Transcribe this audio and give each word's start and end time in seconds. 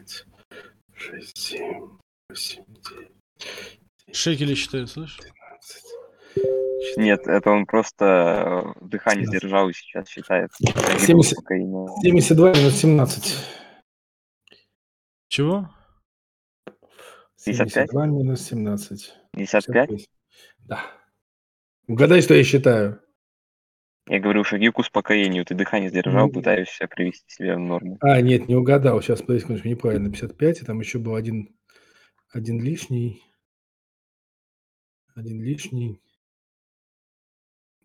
пять, 0.00 0.24
шесть, 0.94 1.36
семь, 1.36 1.98
восемь, 2.28 2.64
девять. 2.66 3.80
Шекели 4.12 4.54
считают, 4.54 4.90
слышишь? 4.90 5.20
Нет, 6.96 7.26
это 7.26 7.50
он 7.50 7.66
просто 7.66 8.74
э, 8.80 8.84
дыхание 8.84 9.26
сдержал 9.26 9.68
и 9.68 9.72
сейчас 9.72 10.08
считает. 10.08 10.50
70 10.54 11.38
72 12.02 12.52
минус 12.54 12.74
17. 12.74 13.36
Чего? 15.28 15.70
55? 17.44 17.90
72 17.90 18.06
минус 18.06 18.40
17. 18.42 19.14
55? 19.32 20.08
Да. 20.60 20.82
Угадай, 21.86 22.22
что 22.22 22.34
я 22.34 22.44
считаю. 22.44 23.02
Я 24.06 24.18
говорю, 24.20 24.42
шаги 24.44 24.70
к 24.70 24.78
успокоению. 24.78 25.44
Ты 25.44 25.54
дыхание 25.54 25.90
сдержал, 25.90 26.26
Ну. 26.26 26.32
пытаешься 26.32 26.86
привести 26.88 27.30
себя 27.30 27.56
в 27.56 27.60
норму. 27.60 27.98
А, 28.00 28.20
нет, 28.20 28.48
не 28.48 28.56
угадал. 28.56 29.00
Сейчас, 29.00 29.20
подожди, 29.20 29.42
секундочку, 29.42 29.68
неправильно. 29.68 30.10
55, 30.10 30.62
и 30.62 30.64
там 30.64 30.80
еще 30.80 30.98
был 30.98 31.14
один, 31.14 31.54
один 32.32 32.60
лишний. 32.60 33.22
Один 35.14 35.42
лишний. 35.42 36.00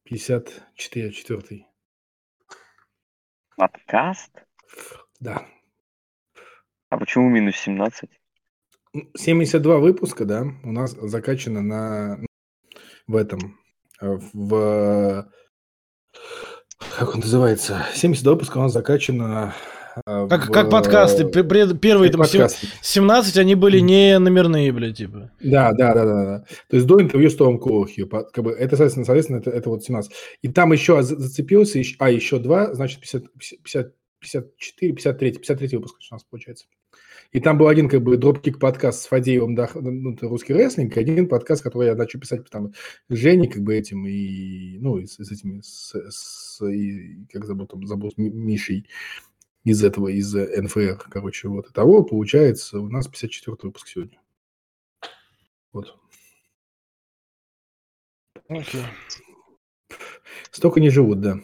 54, 0.04 1.12
четвертый. 1.12 1.68
Подкаст? 3.58 4.32
Да. 5.20 5.46
А 6.90 6.98
почему 6.98 7.30
минус 7.30 7.56
17? 7.58 8.10
Ну, 8.94 9.10
72 9.16 9.80
выпуска, 9.80 10.26
да, 10.26 10.46
у 10.64 10.72
нас 10.72 10.92
закачано 10.92 11.62
на 11.62 12.20
в 13.08 13.16
этом, 13.16 13.60
э, 14.02 14.18
в 14.34 15.30
как 16.98 17.14
он 17.16 17.22
называется, 17.22 17.86
72 17.94 18.34
выпуска 18.34 18.58
у 18.58 18.62
нас 18.62 18.74
закачано 18.74 19.54
э, 20.06 20.28
Как, 20.30 20.48
в- 20.48 20.52
как 20.52 20.70
подкасты. 20.70 21.26
Пред- 21.26 21.80
Первые 21.80 22.12
как 22.12 22.18
там 22.22 22.22
подкасты. 22.28 22.68
17, 22.82 23.38
они 23.38 23.56
были 23.56 23.80
не 23.80 24.18
номерные, 24.20 24.72
блядь, 24.72 24.98
типа. 24.98 25.32
Да, 25.42 25.72
да, 25.74 25.94
да, 25.94 26.06
да, 26.06 26.26
да. 26.26 26.40
То 26.70 26.76
есть 26.76 26.86
до 26.88 27.02
интервью 27.02 27.30
с 27.30 27.36
Томом 27.36 27.60
Коухью, 27.60 28.08
как 28.08 28.44
бы 28.44 28.52
это, 28.52 28.76
соответственно, 28.76 29.06
соответственно 29.06 29.38
это, 29.38 29.52
это 29.52 29.70
вот 29.70 29.84
17. 29.84 30.12
И 30.42 30.48
там 30.50 30.72
еще 30.74 31.02
за- 31.02 31.16
зацепился, 31.18 31.82
а 32.00 32.10
еще 32.10 32.40
два, 32.40 32.74
значит 32.74 33.00
50, 33.02 33.24
50, 33.64 33.92
54, 34.20 34.94
53, 34.94 35.32
53 35.34 35.78
выпуск 35.78 35.96
у 36.12 36.14
нас 36.14 36.24
получается. 36.24 36.66
И 37.32 37.40
там 37.42 37.58
был 37.58 37.68
один 37.68 37.90
как 37.90 38.02
бы 38.02 38.16
дропкик 38.18 38.60
подкаст 38.60 39.04
с 39.04 39.08
Фадеевым, 39.08 39.56
да, 39.56 39.70
ну, 39.76 40.16
русский 40.22 40.54
рестлинг, 40.54 40.96
и 40.96 41.00
один 41.00 41.28
подкаст, 41.28 41.64
который 41.64 41.88
я 41.88 41.96
начал 41.96 42.20
писать 42.20 42.50
там 42.50 42.74
с 43.10 43.16
Женей, 43.16 43.50
как 43.50 43.62
бы 43.62 43.76
этим, 43.76 44.06
и, 44.08 44.78
ну, 44.80 44.98
и 45.00 45.06
с, 45.06 45.16
с 45.16 45.32
этими, 45.32 45.60
с, 45.62 45.94
с- 45.96 46.66
и, 46.66 47.26
как 47.32 47.46
забыл, 47.46 47.68
там, 47.68 47.86
забыл, 47.86 48.14
Ми- 48.16 48.30
Мишей 48.30 48.88
из 49.66 49.84
этого, 49.84 50.08
из 50.08 50.34
НФР, 50.34 51.08
короче, 51.10 51.50
вот. 51.50 51.70
Итого, 51.70 52.04
получается, 52.04 52.80
у 52.80 52.88
нас 52.88 53.08
54 53.08 53.58
выпуск 53.64 53.88
сегодня. 53.88 54.22
Вот. 55.74 55.98
Окей. 58.48 58.84
Столько 60.52 60.80
не 60.80 60.90
живут, 60.90 61.20
да. 61.20 61.40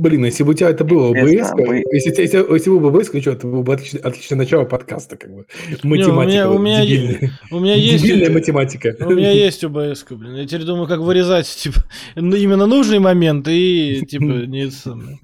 Блин, 0.00 0.24
если 0.24 0.44
бы 0.44 0.52
у 0.52 0.54
тебя 0.54 0.70
это 0.70 0.82
было 0.82 1.10
ОБС, 1.10 1.52
вы- 1.52 1.84
если, 1.92 2.22
если, 2.22 2.38
если 2.52 2.70
бы 2.70 2.88
ОБС, 2.88 3.08
что, 3.08 3.32
это 3.32 3.46
было 3.46 3.62
бы 3.62 3.74
отличное, 3.74 4.00
отличное 4.00 4.38
начало 4.38 4.64
подкаста, 4.64 5.18
как 5.18 5.30
бы. 5.30 5.44
у 5.82 5.86
меня- 5.86 6.08
Математика, 6.08 6.48
у 6.50 6.58
меня 6.58 6.86
дебильная. 6.86 7.38
У 7.50 7.58
меня 7.60 7.74
есть... 7.74 8.02
Дебильная 8.02 8.30
математика. 8.30 8.96
У 9.00 9.10
меня 9.10 9.30
есть 9.30 9.62
ОБС, 9.62 10.06
блин. 10.08 10.36
Я 10.36 10.46
теперь 10.46 10.64
думаю, 10.64 10.88
как 10.88 11.00
вырезать, 11.00 11.46
типа, 11.48 11.84
ну, 12.14 12.34
именно 12.34 12.66
нужный 12.66 12.98
момент 12.98 13.46
и, 13.48 14.02
типа, 14.08 14.22
не 14.24 14.70
самое. 14.70 15.18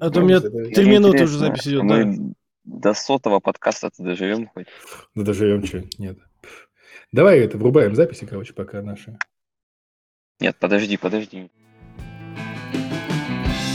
А 0.00 0.10
то 0.10 0.20
у 0.20 0.24
меня 0.24 0.40
Три 0.40 0.86
минуты 0.88 1.24
уже 1.24 1.36
запись 1.36 1.68
идет, 1.68 1.82
Мы 1.82 2.32
до 2.64 2.94
сотого 2.94 3.40
подкаста-то 3.40 4.02
доживем 4.02 4.46
хоть? 4.54 4.68
Ну, 5.14 5.22
доживем, 5.22 5.66
что, 5.66 5.84
нет. 5.98 6.16
Давай 7.12 7.40
это, 7.40 7.58
врубаем 7.58 7.94
записи, 7.94 8.24
короче, 8.24 8.54
пока 8.54 8.80
наши. 8.80 9.18
Нет, 10.40 10.56
подожди, 10.58 10.96
подожди. 10.96 11.50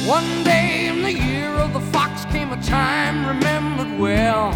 One 0.09 0.45
day 0.45 0.89
in 0.89 1.03
the 1.03 1.13
year 1.13 1.51
of 1.65 1.73
the 1.73 1.81
fox 1.81 2.25
came 2.27 2.53
a 2.53 2.63
time 2.63 3.27
remembered 3.27 3.99
well 3.99 4.53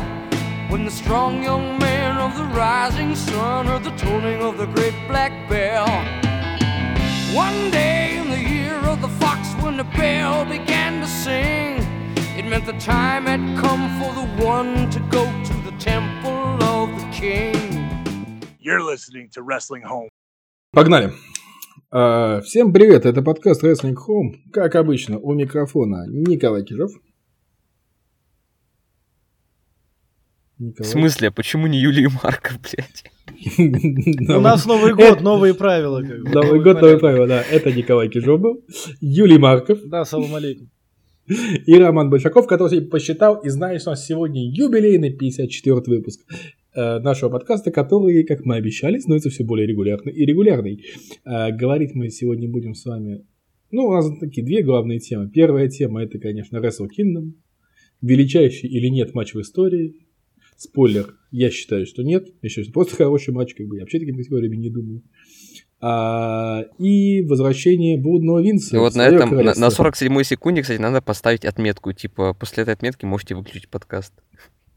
when 0.69 0.85
the 0.85 0.91
strong 0.91 1.43
young 1.43 1.79
man 1.79 2.19
of 2.19 2.37
the 2.37 2.45
rising 2.45 3.17
sun 3.17 3.67
heard 3.67 3.85
the 3.85 3.97
tolling 3.97 4.43
of 4.43 4.59
the 4.59 4.67
great 4.67 4.95
black 5.09 5.33
bell. 5.49 5.89
One 7.35 7.71
day 7.71 8.19
in 8.19 8.29
the 8.31 8.39
year 8.39 8.77
of 8.93 9.01
the 9.01 9.09
fox 9.09 9.41
when 9.63 9.77
the 9.77 9.85
bell 9.97 10.45
began 10.45 11.01
to 11.01 11.07
sing, 11.07 11.79
it 12.37 12.45
meant 12.45 12.67
the 12.67 12.79
time 12.79 13.25
had 13.25 13.41
come 13.59 13.85
for 13.99 14.13
the 14.13 14.45
one 14.45 14.91
to 14.91 15.01
go 15.11 15.25
to 15.25 15.55
the 15.69 15.75
temple 15.79 16.63
of 16.63 16.89
the 17.01 17.09
king. 17.11 18.43
You're 18.59 18.83
listening 18.83 19.31
to 19.31 19.43
Wrestling 19.43 19.83
Home. 19.83 20.09
Погнали. 20.77 21.11
А, 21.96 22.42
Всем 22.42 22.74
привет, 22.74 23.06
это 23.06 23.22
подкаст 23.22 23.64
Wrestling 23.64 23.94
Home. 24.08 24.38
Как 24.52 24.74
обычно, 24.74 25.20
у 25.20 25.32
микрофона 25.34 26.08
Николай 26.08 26.64
Кижов. 26.64 26.92
В 30.58 30.64
Николай. 30.64 30.92
смысле, 30.92 31.28
а 31.28 31.32
почему 31.32 31.68
не 31.68 31.80
Юлий 31.80 32.08
Марков, 32.24 32.58
блядь? 32.62 33.04
У 34.28 34.42
нас 34.42 34.66
Новый 34.66 34.96
год, 34.96 35.22
новые 35.22 35.54
правила. 35.54 36.02
как 36.02 36.24
бы. 36.24 36.30
Новый 36.32 36.64
год, 36.64 36.82
новые 36.82 36.98
правила, 36.98 37.28
да. 37.28 37.44
Это 37.44 37.72
Николай 37.72 38.10
Кижов 38.10 38.42
был, 38.42 38.64
Юлий 39.00 39.38
Марков 39.38 39.78
Да, 39.86 40.04
салам 40.04 40.34
алейкум. 40.34 40.72
и 41.28 41.78
Роман 41.78 42.10
Большаков, 42.10 42.48
который 42.48 42.82
посчитал 42.82 43.36
и 43.42 43.50
знает, 43.50 43.82
что 43.82 43.92
у 43.92 43.94
нас 43.94 44.04
сегодня 44.04 44.42
юбилейный 44.44 45.14
54 45.14 45.76
выпуск 45.86 46.22
э, 46.32 46.36
нашего 46.76 47.30
подкаста, 47.30 47.72
который, 47.72 48.24
как 48.24 48.46
мы 48.46 48.56
обещали, 48.56 49.00
становится 49.00 49.30
все 49.30 49.44
более 49.44 49.68
регулярный 49.68 50.14
и 50.14 50.26
регулярный. 50.26 50.84
Э, 51.26 51.52
Говорить 51.52 51.94
мы 51.94 52.10
сегодня 52.10 52.50
будем 52.50 52.74
с 52.74 52.86
вами... 52.86 53.26
Ну, 53.72 53.86
у 53.88 53.92
нас 53.94 54.08
такие 54.20 54.46
две 54.46 54.62
главные 54.64 55.00
темы. 55.00 55.30
Первая 55.30 55.68
тема– 55.68 56.04
это, 56.04 56.20
конечно, 56.20 56.58
Wrestle 56.58 56.88
Kingdom. 56.98 57.34
Величайший 58.02 58.70
или 58.70 58.88
нет 58.88 59.14
матч 59.16 59.34
в 59.34 59.42
истории. 59.42 59.96
Спойлер, 60.58 61.16
я 61.32 61.50
считаю, 61.50 61.86
что 61.86 62.04
нет. 62.04 62.28
Я 62.42 62.50
считаю, 62.50 62.66
что 62.66 62.74
просто 62.74 62.96
хороший 62.96 63.34
матч, 63.34 63.54
как 63.56 63.68
бы 63.68 63.78
я 63.78 63.82
вообще 63.82 64.00
такими 64.00 64.18
категориями 64.18 64.58
не 64.58 64.70
думаю. 64.70 65.02
А, 65.86 66.64
и 66.80 67.24
возвращение 67.24 67.98
блудного 68.00 68.42
Винса. 68.42 68.76
И 68.76 68.80
вот 68.80 68.96
на 68.96 69.06
этом, 69.06 69.32
на, 69.32 69.54
на 69.54 69.68
47-й 69.68 70.24
секунде, 70.24 70.62
кстати, 70.62 70.80
надо 70.80 71.02
поставить 71.02 71.44
отметку. 71.44 71.92
Типа, 71.92 72.34
после 72.34 72.64
этой 72.64 72.74
отметки 72.74 73.04
можете 73.06 73.36
выключить 73.36 73.70
подкаст. 73.70 74.14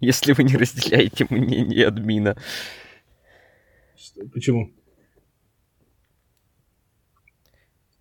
Если 0.00 0.32
вы 0.32 0.44
не 0.44 0.56
разделяете 0.56 1.26
мнение 1.30 1.86
админа. 1.86 2.36
Что- 3.96 4.26
Почему? 4.32 4.70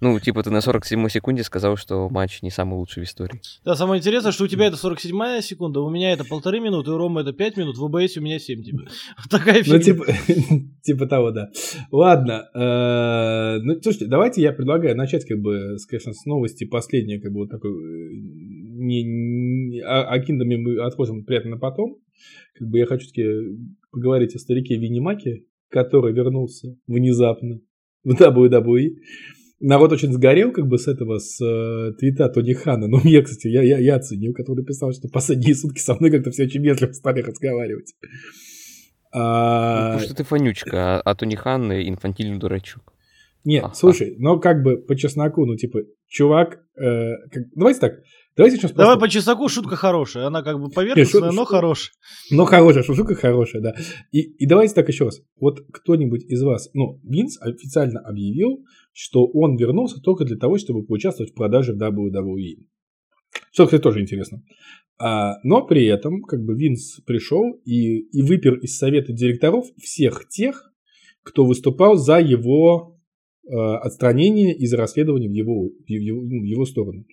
Ну, 0.02 0.20
типа, 0.20 0.44
ты 0.44 0.52
на 0.52 0.58
47-й 0.58 1.10
секунде 1.10 1.42
сказал, 1.44 1.78
что 1.78 2.10
матч 2.10 2.42
не 2.42 2.52
самый 2.52 2.76
лучший 2.76 3.02
в 3.04 3.06
истории. 3.08 3.40
Да, 3.64 3.76
самое 3.76 4.00
интересное, 4.00 4.34
что 4.34 4.44
у 4.44 4.48
тебя 4.48 4.66
это 4.68 4.76
47 4.76 5.42
секунда, 5.42 5.80
у 5.80 5.90
меня 5.90 6.12
это 6.12 6.26
полторы 6.26 6.60
минуты, 6.60 6.92
у 6.92 6.98
Ромы 6.98 7.22
это 7.22 7.32
5 7.32 7.58
минут, 7.58 7.78
в 7.78 7.86
ОБС 7.86 8.18
у 8.18 8.22
меня 8.22 8.38
7, 8.38 8.62
типа. 8.62 8.80
Такая 9.32 9.60
Ну, 9.60 9.64
фигня. 9.64 9.80
типа, 9.80 10.06
типа 10.84 11.08
того, 11.08 11.32
да. 11.32 11.50
Ладно. 11.92 12.50
э, 12.54 13.60
Ну, 13.64 13.82
слушайте, 13.82 14.06
давайте 14.08 14.42
я 14.42 14.52
предлагаю 14.52 14.98
начать, 14.98 15.26
как 15.26 15.40
бы, 15.40 15.80
с, 15.80 15.86
конечно, 15.86 16.12
с 16.14 16.26
новости 16.26 16.66
последней, 16.66 17.20
как 17.20 17.32
бы, 17.32 17.40
вот 17.40 17.50
такой... 17.50 17.72
Не, 18.86 19.04
не- 19.04 19.82
о, 19.82 20.04
о 20.10 20.20
Киндоме 20.20 20.58
мы 20.58 20.78
отложим 20.86 21.24
приятно 21.26 21.52
на 21.52 21.58
потом. 21.58 21.98
Как 22.58 22.68
бы 22.68 22.78
я 22.78 22.86
хочу 22.86 23.08
таки 23.08 23.24
поговорить 23.92 24.36
о 24.36 24.40
старике 24.40 24.78
Виннимаке, 24.78 25.44
который 25.70 26.14
вернулся 26.14 26.76
внезапно 26.88 27.60
в 28.04 28.14
WWE. 28.22 28.96
Народ 29.60 29.94
очень 29.94 30.12
сгорел, 30.12 30.52
как 30.52 30.68
бы, 30.68 30.78
с 30.78 30.88
этого, 30.88 31.18
с 31.18 31.42
э, 31.42 31.94
твита 31.98 32.28
Тони 32.30 32.54
Хана. 32.54 32.88
Ну, 32.88 33.00
я, 33.04 33.22
кстати, 33.24 33.48
я, 33.48 33.64
я, 33.64 33.78
я 33.80 33.96
оценил, 33.96 34.34
который 34.34 34.60
написал, 34.60 34.92
что 34.94 35.08
последние 35.08 35.56
сутки 35.56 35.80
со 35.80 35.96
мной 35.96 36.12
как-то 36.12 36.30
все 36.32 36.44
очень 36.44 36.62
медленно 36.62 36.94
стали 36.94 37.22
разговаривать. 37.22 37.94
А, 39.12 39.94
Потому 39.94 40.06
что 40.06 40.16
ты 40.16 40.24
фанючка, 40.24 40.98
а, 40.98 41.02
а 41.02 41.16
Тони 41.16 41.36
Хан 41.36 41.72
инфантильный 41.72 42.38
дурачок. 42.38 42.94
Нет, 43.46 43.64
Ага. 43.64 43.74
слушай, 43.76 44.16
но 44.18 44.40
как 44.40 44.62
бы 44.64 44.78
по 44.78 44.96
чесноку, 44.96 45.46
ну, 45.46 45.56
типа, 45.56 45.80
чувак... 46.08 46.60
э, 46.78 47.12
как- 47.32 47.44
давайте 47.56 47.80
так, 47.80 48.02
давайте 48.36 48.58
сейчас 48.58 48.72
Давай 48.72 48.98
просто... 48.98 49.00
по 49.00 49.10
чесноку 49.10 49.50
шутка 49.50 49.76
хорошая, 49.76 50.28
она 50.28 50.42
как 50.44 50.60
бы 50.60 50.70
поверхностная, 50.70 51.30
шут- 51.30 51.36
но 51.36 51.46
хорошая. 51.46 51.94
Ну, 52.32 52.46
хорошая, 52.46 52.84
шутка 52.84 53.16
хорошая, 53.16 53.62
да. 53.62 53.76
И, 54.12 54.22
и 54.22 54.46
давайте 54.46 54.74
так 54.74 54.88
еще 54.88 55.06
раз. 55.06 55.22
Вот 55.40 55.60
кто-нибудь 55.72 56.24
из 56.26 56.42
вас... 56.44 56.70
Ну, 56.74 57.00
Винс 57.04 57.40
официально 57.42 58.00
объявил, 58.00 58.64
что 58.94 59.26
он 59.26 59.58
вернулся 59.58 60.02
только 60.02 60.26
для 60.26 60.38
того, 60.38 60.58
чтобы 60.58 60.86
поучаствовать 60.86 61.32
в 61.32 61.36
продаже 61.36 61.74
в 61.74 61.82
WWE. 61.82 62.66
Что, 63.52 63.66
кстати, 63.66 63.82
тоже 63.82 64.02
интересно. 64.02 64.42
А, 64.98 65.36
но 65.44 65.66
при 65.66 65.86
этом, 65.86 66.22
как 66.22 66.44
бы, 66.44 66.56
Винс 66.56 67.02
пришел 67.06 67.54
и, 67.66 68.00
и 68.00 68.22
выпер 68.22 68.56
из 68.60 68.78
совета 68.78 69.12
директоров 69.12 69.66
всех 69.78 70.28
тех, 70.30 70.72
кто 71.24 71.44
выступал 71.44 71.96
за 71.96 72.20
его 72.20 72.95
э, 73.48 73.54
отстранения 73.54 74.54
из 74.54 74.74
расследования 74.74 75.30
в 75.30 75.34
его, 75.34 75.70
в 75.70 75.90
его, 75.90 76.22
ну, 76.22 76.42
в 76.42 76.44
его 76.44 76.66
сторону. 76.66 77.06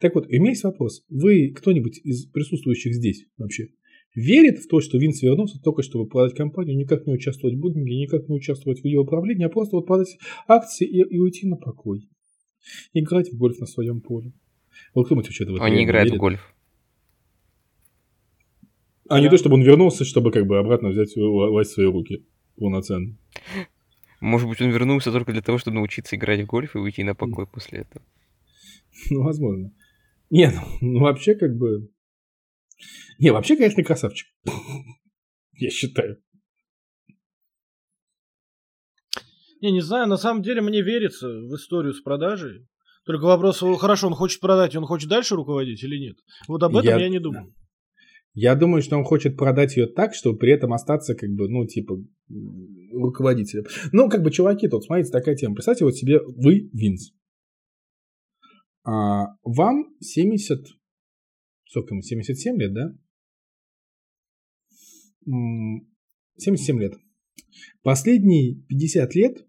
Так 0.00 0.14
вот, 0.14 0.28
есть 0.30 0.64
вопрос. 0.64 1.04
Вы, 1.08 1.52
кто-нибудь 1.54 2.00
из 2.04 2.26
присутствующих 2.26 2.94
здесь 2.94 3.24
вообще, 3.36 3.68
верит 4.14 4.58
в 4.58 4.68
то, 4.68 4.80
что 4.80 4.98
Винс 4.98 5.22
вернулся 5.22 5.60
только 5.62 5.82
чтобы 5.82 6.06
продать 6.08 6.34
компанию, 6.34 6.76
никак 6.76 7.06
не 7.06 7.12
участвовать 7.12 7.56
в 7.56 7.60
буднинге, 7.60 7.96
никак 7.96 8.28
не 8.28 8.34
участвовать 8.34 8.80
в 8.80 8.84
ее 8.84 9.00
управлении, 9.00 9.44
а 9.44 9.48
просто 9.48 9.76
вот 9.76 9.86
продать 9.86 10.18
акции 10.46 10.86
и, 10.86 11.00
и 11.00 11.18
уйти 11.18 11.46
на 11.46 11.56
покой? 11.56 12.08
Играть 12.92 13.32
в 13.32 13.36
гольф 13.36 13.58
на 13.60 13.66
своем 13.66 14.00
поле. 14.00 14.32
Вот 14.94 15.06
кто-нибудь 15.06 15.26
вообще 15.26 15.44
в 15.44 15.54
это 15.54 15.62
Он 15.62 15.72
не 15.72 15.84
играет 15.84 16.08
в 16.08 16.10
верит? 16.10 16.20
гольф. 16.20 16.54
А 19.08 19.20
не 19.20 19.30
то, 19.30 19.38
чтобы 19.38 19.54
он 19.54 19.62
вернулся, 19.62 20.04
чтобы 20.04 20.30
как 20.30 20.46
бы 20.46 20.58
обратно 20.58 20.90
взять 20.90 21.16
вла- 21.16 21.48
власть 21.48 21.70
в 21.70 21.74
свои 21.74 21.86
руки 21.86 22.26
полноценно. 22.56 23.16
Может 24.20 24.48
быть, 24.48 24.60
он 24.60 24.70
вернулся 24.70 25.12
только 25.12 25.32
для 25.32 25.42
того, 25.42 25.58
чтобы 25.58 25.76
научиться 25.76 26.16
играть 26.16 26.40
в 26.40 26.46
гольф 26.46 26.74
и 26.74 26.78
уйти 26.78 27.04
на 27.04 27.14
покой 27.14 27.46
после 27.46 27.80
этого. 27.80 28.04
Ну, 29.10 29.22
возможно. 29.22 29.72
Не, 30.30 30.50
ну, 30.50 30.60
ну, 30.80 31.00
вообще 31.00 31.34
как 31.34 31.56
бы... 31.56 31.90
Не, 33.18 33.30
вообще, 33.30 33.56
конечно, 33.56 33.82
красавчик. 33.84 34.28
Я 35.52 35.70
считаю. 35.70 36.20
Не, 39.60 39.72
не 39.72 39.80
знаю, 39.80 40.08
на 40.08 40.16
самом 40.16 40.42
деле 40.42 40.60
мне 40.60 40.82
верится 40.82 41.28
в 41.28 41.54
историю 41.54 41.92
с 41.94 42.00
продажей. 42.00 42.66
Только 43.04 43.24
вопрос, 43.24 43.62
хорошо, 43.78 44.08
он 44.08 44.14
хочет 44.14 44.40
продать, 44.40 44.74
и 44.74 44.78
он 44.78 44.84
хочет 44.84 45.08
дальше 45.08 45.34
руководить 45.34 45.82
или 45.82 45.96
нет? 45.96 46.16
Вот 46.46 46.62
об 46.62 46.76
этом 46.76 46.98
Я- 46.98 47.04
я, 47.04 47.08
не 47.08 47.18
думаю. 47.18 47.54
Я 48.34 48.54
думаю, 48.54 48.82
что 48.82 48.96
он 48.96 49.04
хочет 49.04 49.36
продать 49.36 49.76
ее 49.76 49.86
так, 49.86 50.14
чтобы 50.14 50.38
при 50.38 50.52
этом 50.52 50.72
остаться, 50.72 51.14
как 51.14 51.30
бы, 51.30 51.48
ну, 51.48 51.66
типа, 51.66 51.96
руководителем. 52.92 53.64
Ну, 53.92 54.08
как 54.08 54.22
бы, 54.22 54.30
чуваки, 54.30 54.68
тут, 54.68 54.84
смотрите, 54.84 55.10
такая 55.10 55.34
тема. 55.34 55.54
Представьте 55.54 55.84
вот 55.84 55.96
себе, 55.96 56.20
вы 56.20 56.70
Винс. 56.72 57.12
А, 58.84 59.36
вам 59.42 59.94
70... 60.00 60.66
Сколько 61.66 61.94
ему? 61.94 62.02
77 62.02 62.58
лет, 62.58 62.72
да? 62.72 62.94
М, 65.26 65.88
77 66.36 66.80
лет. 66.80 66.94
Последние 67.82 68.62
50 68.68 69.14
лет 69.14 69.46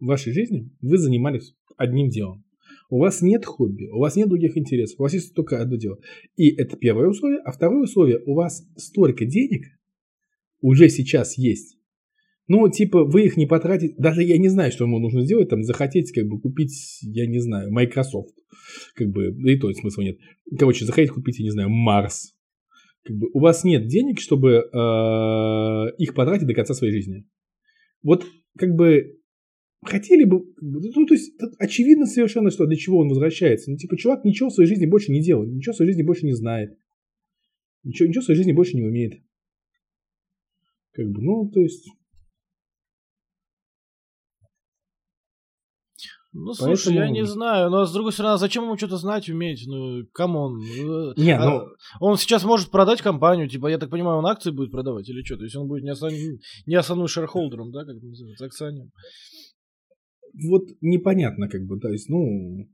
вашей 0.00 0.32
жизни 0.32 0.70
вы 0.80 0.98
занимались 0.98 1.54
одним 1.76 2.10
делом. 2.10 2.44
У 2.90 2.98
вас 2.98 3.20
нет 3.20 3.44
хобби, 3.44 3.88
у 3.88 3.98
вас 3.98 4.16
нет 4.16 4.28
других 4.28 4.56
интересов, 4.56 4.98
у 4.98 5.02
вас 5.02 5.12
есть 5.12 5.34
только 5.34 5.60
одно 5.60 5.76
дело. 5.76 5.98
И 6.36 6.48
это 6.56 6.76
первое 6.76 7.08
условие. 7.08 7.40
А 7.44 7.52
второе 7.52 7.82
условие, 7.82 8.20
у 8.24 8.34
вас 8.34 8.66
столько 8.76 9.26
денег 9.26 9.66
уже 10.60 10.88
сейчас 10.88 11.36
есть. 11.36 11.78
Ну, 12.48 12.66
типа, 12.70 13.04
вы 13.04 13.26
их 13.26 13.36
не 13.36 13.46
потратите. 13.46 13.94
Даже 13.98 14.22
я 14.22 14.38
не 14.38 14.48
знаю, 14.48 14.72
что 14.72 14.84
ему 14.84 14.98
нужно 14.98 15.22
сделать. 15.22 15.50
Там 15.50 15.62
захотеть, 15.62 16.12
как 16.12 16.26
бы, 16.26 16.40
купить, 16.40 16.98
я 17.02 17.26
не 17.26 17.40
знаю, 17.40 17.70
Microsoft. 17.70 18.34
Как 18.94 19.08
бы, 19.08 19.32
да 19.32 19.52
и 19.52 19.56
то 19.58 19.70
смысла 19.74 20.00
нет. 20.00 20.18
Короче, 20.58 20.86
захотеть 20.86 21.10
купить, 21.10 21.38
я 21.38 21.44
не 21.44 21.50
знаю, 21.50 21.68
Марс. 21.68 22.34
Как 23.04 23.14
бы, 23.14 23.28
у 23.34 23.40
вас 23.40 23.64
нет 23.64 23.86
денег, 23.86 24.18
чтобы 24.18 24.50
э, 24.50 25.96
их 25.98 26.14
потратить 26.14 26.46
до 26.46 26.54
конца 26.54 26.72
своей 26.72 26.94
жизни. 26.94 27.26
Вот, 28.02 28.24
как 28.56 28.74
бы, 28.74 29.17
хотели 29.84 30.24
бы, 30.24 30.44
ну, 30.60 31.06
то 31.06 31.14
есть, 31.14 31.32
очевидно 31.58 32.06
совершенно, 32.06 32.50
что 32.50 32.66
для 32.66 32.76
чего 32.76 32.98
он 32.98 33.08
возвращается. 33.08 33.70
Ну, 33.70 33.76
типа, 33.76 33.96
чувак 33.96 34.24
ничего 34.24 34.48
в 34.48 34.54
своей 34.54 34.68
жизни 34.68 34.86
больше 34.86 35.12
не 35.12 35.22
делает, 35.22 35.52
ничего 35.52 35.72
в 35.72 35.76
своей 35.76 35.92
жизни 35.92 36.02
больше 36.02 36.26
не 36.26 36.34
знает. 36.34 36.78
Ничего, 37.84 38.08
ничего 38.08 38.22
в 38.22 38.24
своей 38.24 38.38
жизни 38.38 38.52
больше 38.52 38.76
не 38.76 38.82
умеет. 38.82 39.22
Как 40.92 41.06
бы, 41.08 41.22
ну, 41.22 41.48
то 41.50 41.60
есть... 41.60 41.88
Ну, 46.32 46.52
слушай, 46.52 46.92
я 46.92 47.00
Поэтому- 47.00 47.14
не 47.20 47.24
знаю, 47.26 47.70
но 47.70 47.86
с 47.86 47.92
другой 47.92 48.12
стороны, 48.12 48.34
а 48.34 48.38
зачем 48.38 48.64
ему 48.64 48.76
что-то 48.76 48.98
знать, 48.98 49.28
уметь? 49.30 49.64
Ну, 49.66 50.04
come 50.12 50.39
on. 50.39 50.60
э, 50.62 51.14
Не, 51.16 51.34
а 51.36 51.44
ну, 51.44 51.66
Он 52.00 52.18
сейчас 52.18 52.44
может 52.44 52.70
продать 52.70 53.00
компанию, 53.00 53.48
типа, 53.48 53.68
я 53.68 53.78
так 53.78 53.88
понимаю, 53.90 54.18
он 54.18 54.26
акции 54.26 54.50
будет 54.50 54.70
продавать 54.70 55.08
или 55.08 55.22
что? 55.24 55.38
То 55.38 55.44
есть 55.44 55.56
он 55.56 55.66
будет 55.66 55.84
не, 55.84 55.90
основ... 55.90 56.12
не 56.66 56.74
основным 56.74 57.08
shareholder 57.08 57.55
'ом, 57.55 57.72
да, 57.72 57.84
как 57.86 57.96
это 57.96 58.06
называется, 58.06 58.44
акционером. 58.44 58.92
Вот 60.48 60.68
непонятно, 60.80 61.48
как 61.48 61.64
бы, 61.66 61.78
то 61.78 61.88
есть, 61.88 62.08
ну... 62.08 62.68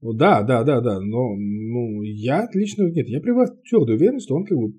Да, 0.00 0.42
да, 0.42 0.62
да, 0.62 0.80
да, 0.80 1.00
но 1.00 1.34
ну, 1.34 2.02
я 2.02 2.48
лично 2.54 2.84
нет, 2.84 3.08
я 3.08 3.20
привожу 3.20 3.54
твердую 3.68 3.96
уверенность, 3.98 4.26
что 4.26 4.36
он 4.36 4.44
как 4.44 4.56
бы 4.56 4.72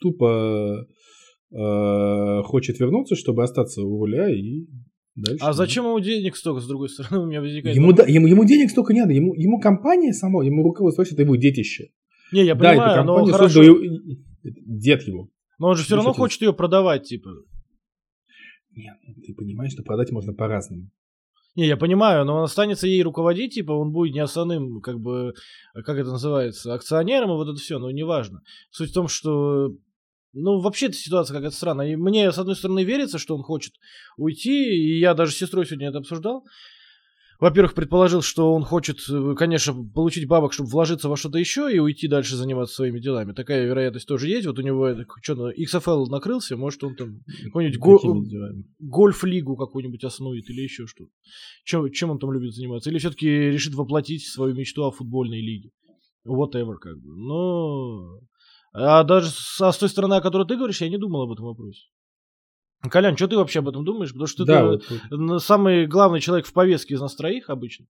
тупо 0.00 0.84
э, 1.52 2.42
хочет 2.42 2.80
вернуться, 2.80 3.14
чтобы 3.14 3.44
остаться 3.44 3.82
у 3.82 4.00
руля 4.00 4.28
и 4.28 4.66
дальше. 5.14 5.44
А 5.44 5.52
зачем 5.52 5.84
ему 5.84 6.00
денег 6.00 6.34
столько, 6.34 6.60
с 6.60 6.66
другой 6.66 6.88
стороны, 6.88 7.22
у 7.24 7.26
меня 7.28 7.40
возникает... 7.40 7.76
Ему, 7.76 7.90
вопрос. 7.90 8.06
да, 8.06 8.12
ему, 8.12 8.26
ему 8.26 8.44
денег 8.44 8.70
столько 8.70 8.92
не 8.92 9.00
надо, 9.00 9.12
ему, 9.12 9.32
ему 9.34 9.60
компания 9.60 10.12
сама, 10.12 10.44
ему 10.44 10.64
руководство, 10.64 11.02
это 11.02 11.22
его 11.22 11.36
детище. 11.36 11.90
Не, 12.32 12.44
я 12.44 12.54
да, 12.54 12.70
понимаю, 12.70 12.98
эту 12.98 13.06
но 13.06 13.14
компанию 13.14 13.34
хорошо. 13.34 13.62
его- 13.62 13.78
дед 14.42 15.02
его. 15.02 15.28
Но 15.58 15.68
он 15.68 15.76
же 15.76 15.84
все 15.84 15.96
равно 15.96 16.12
хочет 16.12 16.42
ее 16.42 16.52
продавать, 16.52 17.04
типа. 17.04 17.30
Нет, 18.76 18.94
ну, 19.06 19.14
ты 19.26 19.34
понимаешь, 19.34 19.72
что 19.72 19.82
продать 19.82 20.12
можно 20.12 20.32
по-разному. 20.32 20.90
Не, 21.54 21.66
я 21.66 21.76
понимаю, 21.76 22.24
но 22.24 22.36
он 22.36 22.44
останется 22.44 22.86
ей 22.86 23.02
руководить, 23.02 23.54
типа, 23.54 23.72
он 23.72 23.90
будет 23.90 24.14
не 24.14 24.20
основным, 24.20 24.80
как 24.80 25.00
бы, 25.00 25.32
как 25.74 25.98
это 25.98 26.10
называется, 26.10 26.72
акционером, 26.72 27.30
и 27.30 27.34
вот 27.34 27.48
это 27.48 27.58
все, 27.58 27.78
но 27.78 27.90
неважно. 27.90 28.42
Суть 28.70 28.90
в 28.90 28.94
том, 28.94 29.08
что, 29.08 29.70
ну, 30.32 30.60
вообще 30.60 30.86
эта 30.86 30.94
ситуация 30.94 31.34
какая-то 31.34 31.56
странная. 31.56 31.92
И 31.92 31.96
мне, 31.96 32.30
с 32.30 32.38
одной 32.38 32.54
стороны, 32.54 32.84
верится, 32.84 33.18
что 33.18 33.34
он 33.34 33.42
хочет 33.42 33.72
уйти, 34.16 34.66
и 34.66 35.00
я 35.00 35.14
даже 35.14 35.32
с 35.32 35.38
сестрой 35.38 35.66
сегодня 35.66 35.88
это 35.88 35.98
обсуждал. 35.98 36.44
Во-первых, 37.40 37.74
предположил, 37.74 38.20
что 38.20 38.52
он 38.52 38.64
хочет, 38.64 38.98
э, 39.08 39.34
конечно, 39.36 39.72
получить 39.94 40.26
бабок, 40.26 40.52
чтобы 40.52 40.70
вложиться 40.70 41.08
во 41.08 41.16
что-то 41.16 41.38
еще 41.38 41.72
и 41.72 41.78
уйти 41.78 42.08
дальше 42.08 42.34
заниматься 42.34 42.74
своими 42.74 42.98
делами. 42.98 43.32
Такая 43.32 43.64
вероятность 43.64 44.08
тоже 44.08 44.28
есть. 44.28 44.46
Вот 44.46 44.58
у 44.58 44.62
него 44.62 44.86
это, 44.86 45.04
что, 45.22 45.52
XFL 45.52 46.06
накрылся, 46.06 46.56
может, 46.56 46.82
он 46.82 46.96
там 46.96 47.20
какой-нибудь 47.44 47.78
го- 47.78 48.24
делами? 48.24 48.64
гольф-лигу 48.80 49.56
какую-нибудь 49.56 50.02
основит 50.02 50.50
или 50.50 50.62
еще 50.62 50.86
что-то. 50.88 51.10
Чем, 51.64 51.92
чем 51.92 52.10
он 52.10 52.18
там 52.18 52.32
любит 52.32 52.54
заниматься? 52.54 52.90
Или 52.90 52.98
все-таки 52.98 53.28
решит 53.28 53.74
воплотить 53.74 54.26
свою 54.26 54.56
мечту 54.56 54.82
о 54.84 54.90
футбольной 54.90 55.40
лиге? 55.40 55.70
Whatever, 56.26 56.74
как 56.74 56.98
бы. 56.98 57.14
Но... 57.16 58.20
А 58.72 59.04
даже 59.04 59.30
с, 59.30 59.60
а 59.60 59.72
с 59.72 59.78
той 59.78 59.88
стороны, 59.88 60.14
о 60.14 60.20
которой 60.20 60.46
ты 60.46 60.56
говоришь, 60.56 60.80
я 60.80 60.88
не 60.88 60.98
думал 60.98 61.22
об 61.22 61.32
этом 61.32 61.44
вопросе. 61.44 61.82
Колян, 62.80 63.16
что 63.16 63.28
ты 63.28 63.36
вообще 63.36 63.58
об 63.58 63.68
этом 63.68 63.84
думаешь? 63.84 64.10
Потому 64.10 64.26
что 64.26 64.44
Да, 64.44 64.76
ты 64.76 65.16
вот, 65.16 65.42
самый 65.42 65.86
главный 65.86 66.20
человек 66.20 66.46
в 66.46 66.52
повестке 66.52 66.94
из 66.94 67.00
нас 67.00 67.14
троих 67.16 67.50
обычно. 67.50 67.86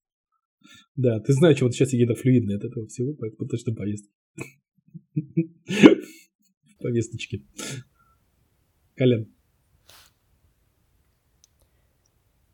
Да, 0.97 1.21
ты 1.21 1.33
знаешь, 1.33 1.61
вот 1.61 1.75
сейчас 1.75 1.93
я 1.93 2.13
флюидный 2.15 2.57
от 2.57 2.65
этого 2.65 2.87
всего, 2.87 3.15
поэтому 3.15 3.49
точно 3.49 3.75
поездка. 3.75 4.11
Повесточки. 6.81 7.47
Колян. 8.97 9.27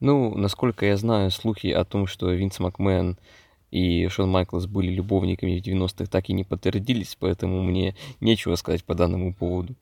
Ну, 0.00 0.36
насколько 0.36 0.84
я 0.84 0.96
знаю, 0.96 1.30
слухи 1.30 1.68
о 1.68 1.84
том, 1.84 2.06
что 2.06 2.30
Винс 2.30 2.58
Макмен 2.58 3.16
и 3.70 4.06
Шон 4.08 4.28
Майклс 4.30 4.66
были 4.66 4.92
любовниками 4.92 5.58
в 5.58 5.66
90-х, 5.66 6.06
так 6.06 6.28
и 6.28 6.34
не 6.34 6.44
подтвердились, 6.44 7.16
поэтому 7.18 7.62
мне 7.62 7.96
нечего 8.20 8.56
сказать 8.56 8.84
по 8.84 8.94
данному 8.94 9.34
поводу. 9.34 9.74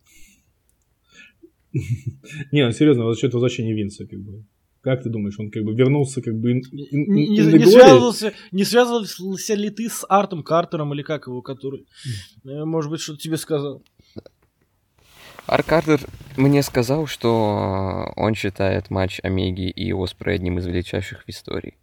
Не, 2.52 2.66
ну 2.66 2.72
серьезно, 2.72 3.04
вот 3.04 3.10
насчет 3.10 3.32
возвращения 3.34 3.74
Винса, 3.74 4.06
как 4.06 4.20
бы. 4.20 4.44
Как 4.82 5.02
ты 5.04 5.10
думаешь, 5.10 5.38
он 5.38 5.50
как 5.52 5.62
бы 5.62 5.74
вернулся 5.74 6.20
как 6.22 6.34
бы... 6.38 6.52
ин- 6.52 6.62
Не, 6.72 6.84
ин- 6.90 7.12
не- 7.14 7.38
ин- 7.38 7.50
не 7.52 7.64
glory? 7.64 7.70
связывался, 7.70 8.32
не 8.50 8.64
связывался 8.64 9.54
ли 9.54 9.70
ты 9.70 9.88
с 9.88 10.04
Артом 10.08 10.42
Картером 10.42 10.92
или 10.92 11.02
как 11.02 11.28
его, 11.28 11.40
который, 11.40 11.86
э, 12.44 12.64
может 12.64 12.90
быть, 12.90 13.00
что-то 13.00 13.20
тебе 13.20 13.36
сказал? 13.36 13.82
Ар 15.46 15.62
Картер 15.62 16.00
мне 16.36 16.62
сказал, 16.62 17.06
что 17.06 18.12
он 18.16 18.34
считает 18.34 18.90
матч 18.90 19.20
Омеги 19.22 19.70
и 19.70 19.92
Оспрей 19.92 20.36
одним 20.36 20.58
из 20.58 20.66
величайших 20.66 21.24
в 21.24 21.28
истории. 21.28 21.74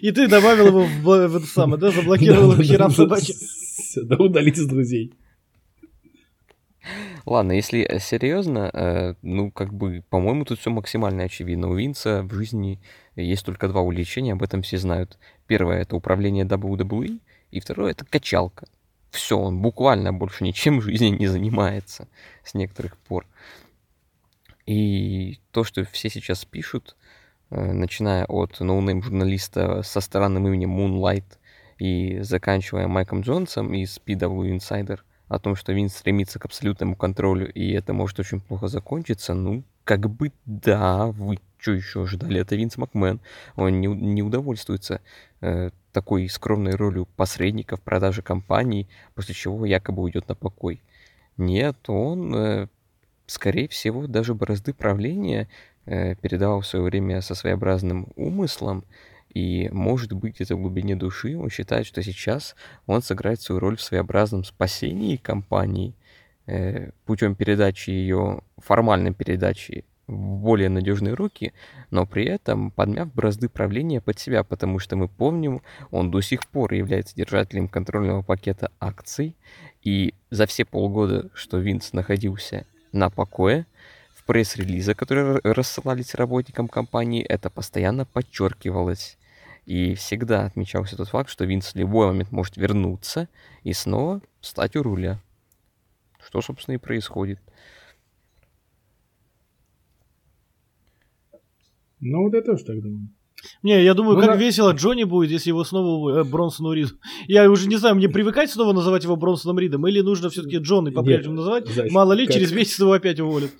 И 0.00 0.10
ты 0.12 0.28
добавил 0.28 0.68
его 0.68 0.84
в, 0.84 1.10
это 1.36 1.46
самое, 1.46 1.78
да? 1.80 1.90
Заблокировал 1.90 2.52
его 2.52 2.62
херам 2.62 2.90
собачьим. 2.90 3.36
Да 4.04 4.16
удалить 4.16 4.56
из 4.58 4.66
друзей. 4.66 5.12
Ладно, 7.26 7.52
если 7.52 7.82
э, 7.82 7.98
серьезно, 8.00 8.70
э, 8.72 9.14
ну, 9.22 9.50
как 9.50 9.72
бы, 9.72 10.02
по-моему, 10.10 10.44
тут 10.44 10.58
все 10.58 10.70
максимально 10.70 11.24
очевидно. 11.24 11.68
У 11.68 11.74
Винса 11.74 12.22
в 12.22 12.32
жизни 12.32 12.80
есть 13.16 13.44
только 13.44 13.68
два 13.68 13.80
увлечения, 13.80 14.32
об 14.32 14.42
этом 14.42 14.62
все 14.62 14.78
знают. 14.78 15.18
Первое— 15.46 15.80
это 15.82 15.96
управление 15.96 16.44
WWE, 16.44 17.20
и 17.50 17.60
второе— 17.60 17.90
это 17.92 18.04
качалка. 18.04 18.66
Все, 19.10 19.38
он 19.38 19.60
буквально 19.60 20.12
больше 20.12 20.42
ничем 20.42 20.80
в 20.80 20.82
жизни 20.82 21.08
не 21.08 21.26
занимается 21.26 22.08
с 22.44 22.54
некоторых 22.54 22.96
пор. 22.96 23.26
И 24.66 25.40
то, 25.50 25.64
что 25.64 25.84
все 25.84 26.08
сейчас 26.08 26.44
пишут, 26.44 26.96
э, 27.50 27.72
начиная 27.72 28.24
от 28.24 28.58
no-name 28.60 29.02
журналиста 29.02 29.82
со 29.82 30.00
странным 30.00 30.46
именем 30.48 30.78
Moonlight 30.78 31.38
и 31.78 32.20
заканчивая 32.20 32.88
Майком 32.88 33.20
Джонсом 33.20 33.74
из 33.74 34.00
PW 34.04 34.56
Insider, 34.56 35.00
о 35.32 35.38
том, 35.38 35.56
что 35.56 35.72
Винс 35.72 35.96
стремится 35.96 36.38
к 36.38 36.44
абсолютному 36.44 36.94
контролю, 36.94 37.50
и 37.50 37.72
это 37.72 37.94
может 37.94 38.20
очень 38.20 38.40
плохо 38.40 38.68
закончиться, 38.68 39.32
ну, 39.32 39.64
как 39.84 40.10
бы 40.10 40.30
да, 40.44 41.06
вы 41.06 41.38
что 41.58 41.72
еще 41.72 42.02
ожидали? 42.02 42.40
Это 42.40 42.56
Винс 42.56 42.76
Макмен. 42.76 43.20
Он 43.56 43.80
не, 43.80 43.86
не 43.86 44.22
удовольствуется 44.22 45.00
э, 45.40 45.70
такой 45.92 46.28
скромной 46.28 46.72
ролью 46.74 47.06
посредника 47.16 47.76
в 47.76 47.80
продаже 47.80 48.20
компаний, 48.20 48.88
после 49.14 49.34
чего 49.34 49.64
якобы 49.64 50.02
уйдет 50.02 50.28
на 50.28 50.34
покой. 50.34 50.82
Нет, 51.36 51.88
он, 51.88 52.34
э, 52.34 52.68
скорее 53.26 53.68
всего, 53.68 54.06
даже 54.06 54.34
бразды 54.34 54.74
правления 54.74 55.48
э, 55.86 56.14
передавал 56.16 56.60
в 56.60 56.66
свое 56.66 56.84
время 56.84 57.22
со 57.22 57.34
своеобразным 57.34 58.08
умыслом, 58.16 58.84
и, 59.32 59.70
может 59.70 60.12
быть, 60.12 60.34
где-то 60.34 60.56
в 60.56 60.60
глубине 60.60 60.94
души 60.94 61.36
он 61.36 61.48
считает, 61.48 61.86
что 61.86 62.02
сейчас 62.02 62.54
он 62.86 63.00
сыграет 63.00 63.40
свою 63.40 63.60
роль 63.60 63.76
в 63.76 63.82
своеобразном 63.82 64.44
спасении 64.44 65.16
компании 65.16 65.94
э, 66.46 66.90
путем 67.06 67.34
передачи 67.34 67.90
ее, 67.90 68.42
формальной 68.58 69.14
передачи 69.14 69.84
в 70.06 70.36
более 70.36 70.68
надежные 70.68 71.14
руки, 71.14 71.54
но 71.90 72.04
при 72.04 72.26
этом 72.26 72.70
подмяв 72.70 73.14
бразды 73.14 73.48
правления 73.48 74.02
под 74.02 74.18
себя, 74.18 74.44
потому 74.44 74.78
что 74.78 74.96
мы 74.96 75.08
помним, 75.08 75.62
он 75.90 76.10
до 76.10 76.20
сих 76.20 76.46
пор 76.46 76.74
является 76.74 77.16
держателем 77.16 77.68
контрольного 77.68 78.20
пакета 78.22 78.70
акций, 78.80 79.34
и 79.82 80.14
за 80.30 80.46
все 80.46 80.66
полгода, 80.66 81.30
что 81.32 81.58
Винс 81.58 81.94
находился 81.94 82.66
на 82.92 83.08
покое, 83.08 83.66
в 84.14 84.24
пресс-релизы, 84.24 84.94
которые 84.94 85.40
рассылались 85.42 86.14
работникам 86.14 86.68
компании, 86.68 87.24
это 87.24 87.48
постоянно 87.48 88.04
подчеркивалось. 88.04 89.16
И 89.66 89.94
всегда 89.94 90.46
отмечался 90.46 90.96
тот 90.96 91.08
факт, 91.08 91.30
что 91.30 91.44
Винс 91.44 91.72
в 91.72 91.76
любой 91.76 92.08
момент 92.08 92.32
может 92.32 92.56
вернуться 92.56 93.28
и 93.62 93.72
снова 93.72 94.20
стать 94.40 94.74
у 94.76 94.82
руля. 94.82 95.20
Что, 96.24 96.40
собственно, 96.42 96.74
и 96.74 96.78
происходит. 96.78 97.38
Ну, 102.00 102.22
вот 102.24 102.34
я 102.34 102.42
тоже 102.42 102.64
так 102.64 102.82
думаю. 102.82 103.08
Не, 103.62 103.82
я 103.82 103.94
думаю, 103.94 104.14
Ну, 104.16 104.20
как 104.20 104.30
да. 104.32 104.36
весело 104.36 104.70
Джонни 104.72 105.02
будет, 105.02 105.30
если 105.32 105.48
его 105.50 105.64
снова 105.64 106.20
э, 106.20 106.24
Бронсону 106.24 106.72
Риду. 106.72 106.94
Я 107.26 107.50
уже 107.50 107.68
не 107.68 107.76
знаю, 107.76 107.96
мне 107.96 108.08
привыкать 108.08 108.50
снова 108.50 108.72
называть 108.72 109.02
его 109.02 109.16
Бронсоном 109.16 109.58
Ридом, 109.58 109.86
или 109.88 110.00
нужно 110.00 110.30
все-таки 110.30 110.58
Джонни 110.58 110.90
по-прежнему 110.90 111.34
называть? 111.36 111.66
Мало 111.90 112.12
ли, 112.12 112.26
как- 112.26 112.34
через 112.34 112.52
месяц 112.52 112.78
его 112.78 112.92
опять 112.92 113.18
уволят. 113.18 113.50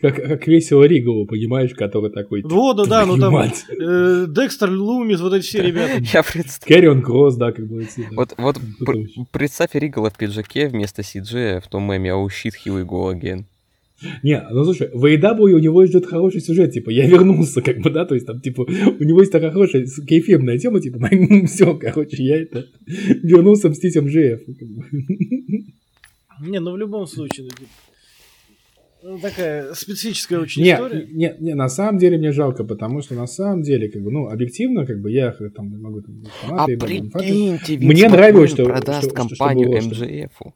Как, 0.00 0.16
как 0.16 0.46
весело 0.46 0.84
Ригову, 0.84 1.26
понимаешь, 1.26 1.74
который 1.74 2.10
такой... 2.10 2.42
Вот, 2.42 2.76
да, 2.76 2.84
да, 2.84 3.06
ну 3.06 3.16
«Твою 3.16 3.20
там 3.20 3.32
мать». 3.32 3.64
э, 3.68 4.26
Декстер, 4.28 4.70
Лумис, 4.70 5.20
вот 5.20 5.34
эти 5.34 5.44
все 5.44 5.62
ребята. 5.62 6.02
Я 6.12 6.22
представляю. 6.22 6.80
Кэрион 6.80 7.02
Кросс, 7.02 7.36
да, 7.36 7.52
как 7.52 7.66
бы. 7.66 7.86
Вот, 8.12 8.34
вот 8.38 8.56
еще? 8.94 9.26
представь 9.32 9.74
Ригала 9.74 10.10
в 10.10 10.16
пиджаке 10.16 10.68
вместо 10.68 11.02
Сиджея 11.02 11.60
в 11.60 11.68
том 11.68 11.90
меме 11.90 12.10
«Oh 12.10 12.26
shit, 12.26 12.52
here 12.64 12.74
we 12.74 12.84
go 12.86 13.12
again». 13.12 13.44
Не, 14.22 14.46
ну 14.50 14.64
слушай, 14.64 14.90
в 14.92 15.04
AEW 15.06 15.52
у 15.52 15.58
него 15.58 15.86
ждет 15.86 16.04
хороший 16.06 16.42
сюжет, 16.42 16.72
типа, 16.72 16.90
я 16.90 17.06
вернулся, 17.06 17.62
как 17.62 17.78
бы, 17.78 17.90
да, 17.90 18.04
то 18.04 18.14
есть 18.14 18.26
там, 18.26 18.40
типа, 18.40 18.62
у 18.62 19.04
него 19.04 19.20
есть 19.20 19.32
такая 19.32 19.50
хорошая 19.50 19.86
кейфебная 20.06 20.58
тема, 20.58 20.80
типа, 20.80 21.08
все, 21.46 21.74
короче, 21.74 22.22
я 22.22 22.42
это, 22.42 22.66
вернулся 22.86 23.70
мстить 23.70 23.96
МЖФ. 23.96 24.40
как 24.58 24.68
бы. 24.68 24.84
Не, 26.42 26.60
ну 26.60 26.72
в 26.72 26.76
любом 26.76 27.06
случае, 27.06 27.44
ну, 27.44 27.50
типа, 27.50 27.70
ну, 29.08 29.18
такая 29.20 29.72
специфическая 29.74 30.40
очень 30.40 30.62
Не, 30.62 30.72
история. 30.74 31.06
не, 31.06 31.34
не, 31.38 31.54
на 31.54 31.68
самом 31.68 31.98
деле 31.98 32.18
мне 32.18 32.32
жалко, 32.32 32.64
потому 32.64 33.02
что 33.02 33.14
на 33.14 33.26
самом 33.26 33.62
деле, 33.62 33.88
как 33.88 34.02
бы, 34.02 34.10
ну, 34.10 34.28
объективно, 34.28 34.84
как 34.84 35.00
бы, 35.00 35.10
я 35.12 35.30
там 35.54 35.80
могу 35.80 36.02
там, 36.02 36.22
А 36.24 36.46
фанаты, 36.46 36.72
AEW, 36.74 36.78
не 37.02 37.10
фанаты. 37.10 37.18
прикиньте, 37.18 37.78
Мне 37.78 38.02
Винс 38.02 38.12
нравилось, 38.12 38.50
что- 38.50 38.64
продаст 38.64 38.98
что- 39.10 39.10
что- 39.10 39.28
что 39.34 39.36
компанию 39.36 39.68
было, 39.68 39.80
что- 39.80 40.04
МJF. 40.04 40.52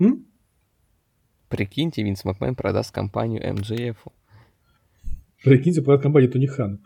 М? 0.00 0.26
Прикиньте, 1.48 2.02
Винс 2.02 2.24
Макмен 2.24 2.54
продаст 2.56 2.92
компанию 2.92 3.42
МJF. 3.42 3.96
Прикиньте, 5.44 5.82
про 5.82 5.98
компанию 5.98 6.30
Тони 6.30 6.46
Хан. 6.46 6.80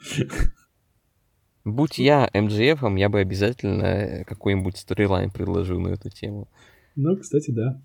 Будь 1.65 1.99
я 1.99 2.29
МJF, 2.35 2.99
я 2.99 3.09
бы 3.09 3.21
обязательно 3.21 3.85
э, 3.85 4.25
какой-нибудь 4.25 4.77
сторилайн 4.77 5.31
предложил 5.31 5.81
на 5.81 5.89
эту 5.89 6.11
тему. 6.11 6.49
Ну, 6.95 7.17
кстати, 7.17 7.51
да. 7.51 7.81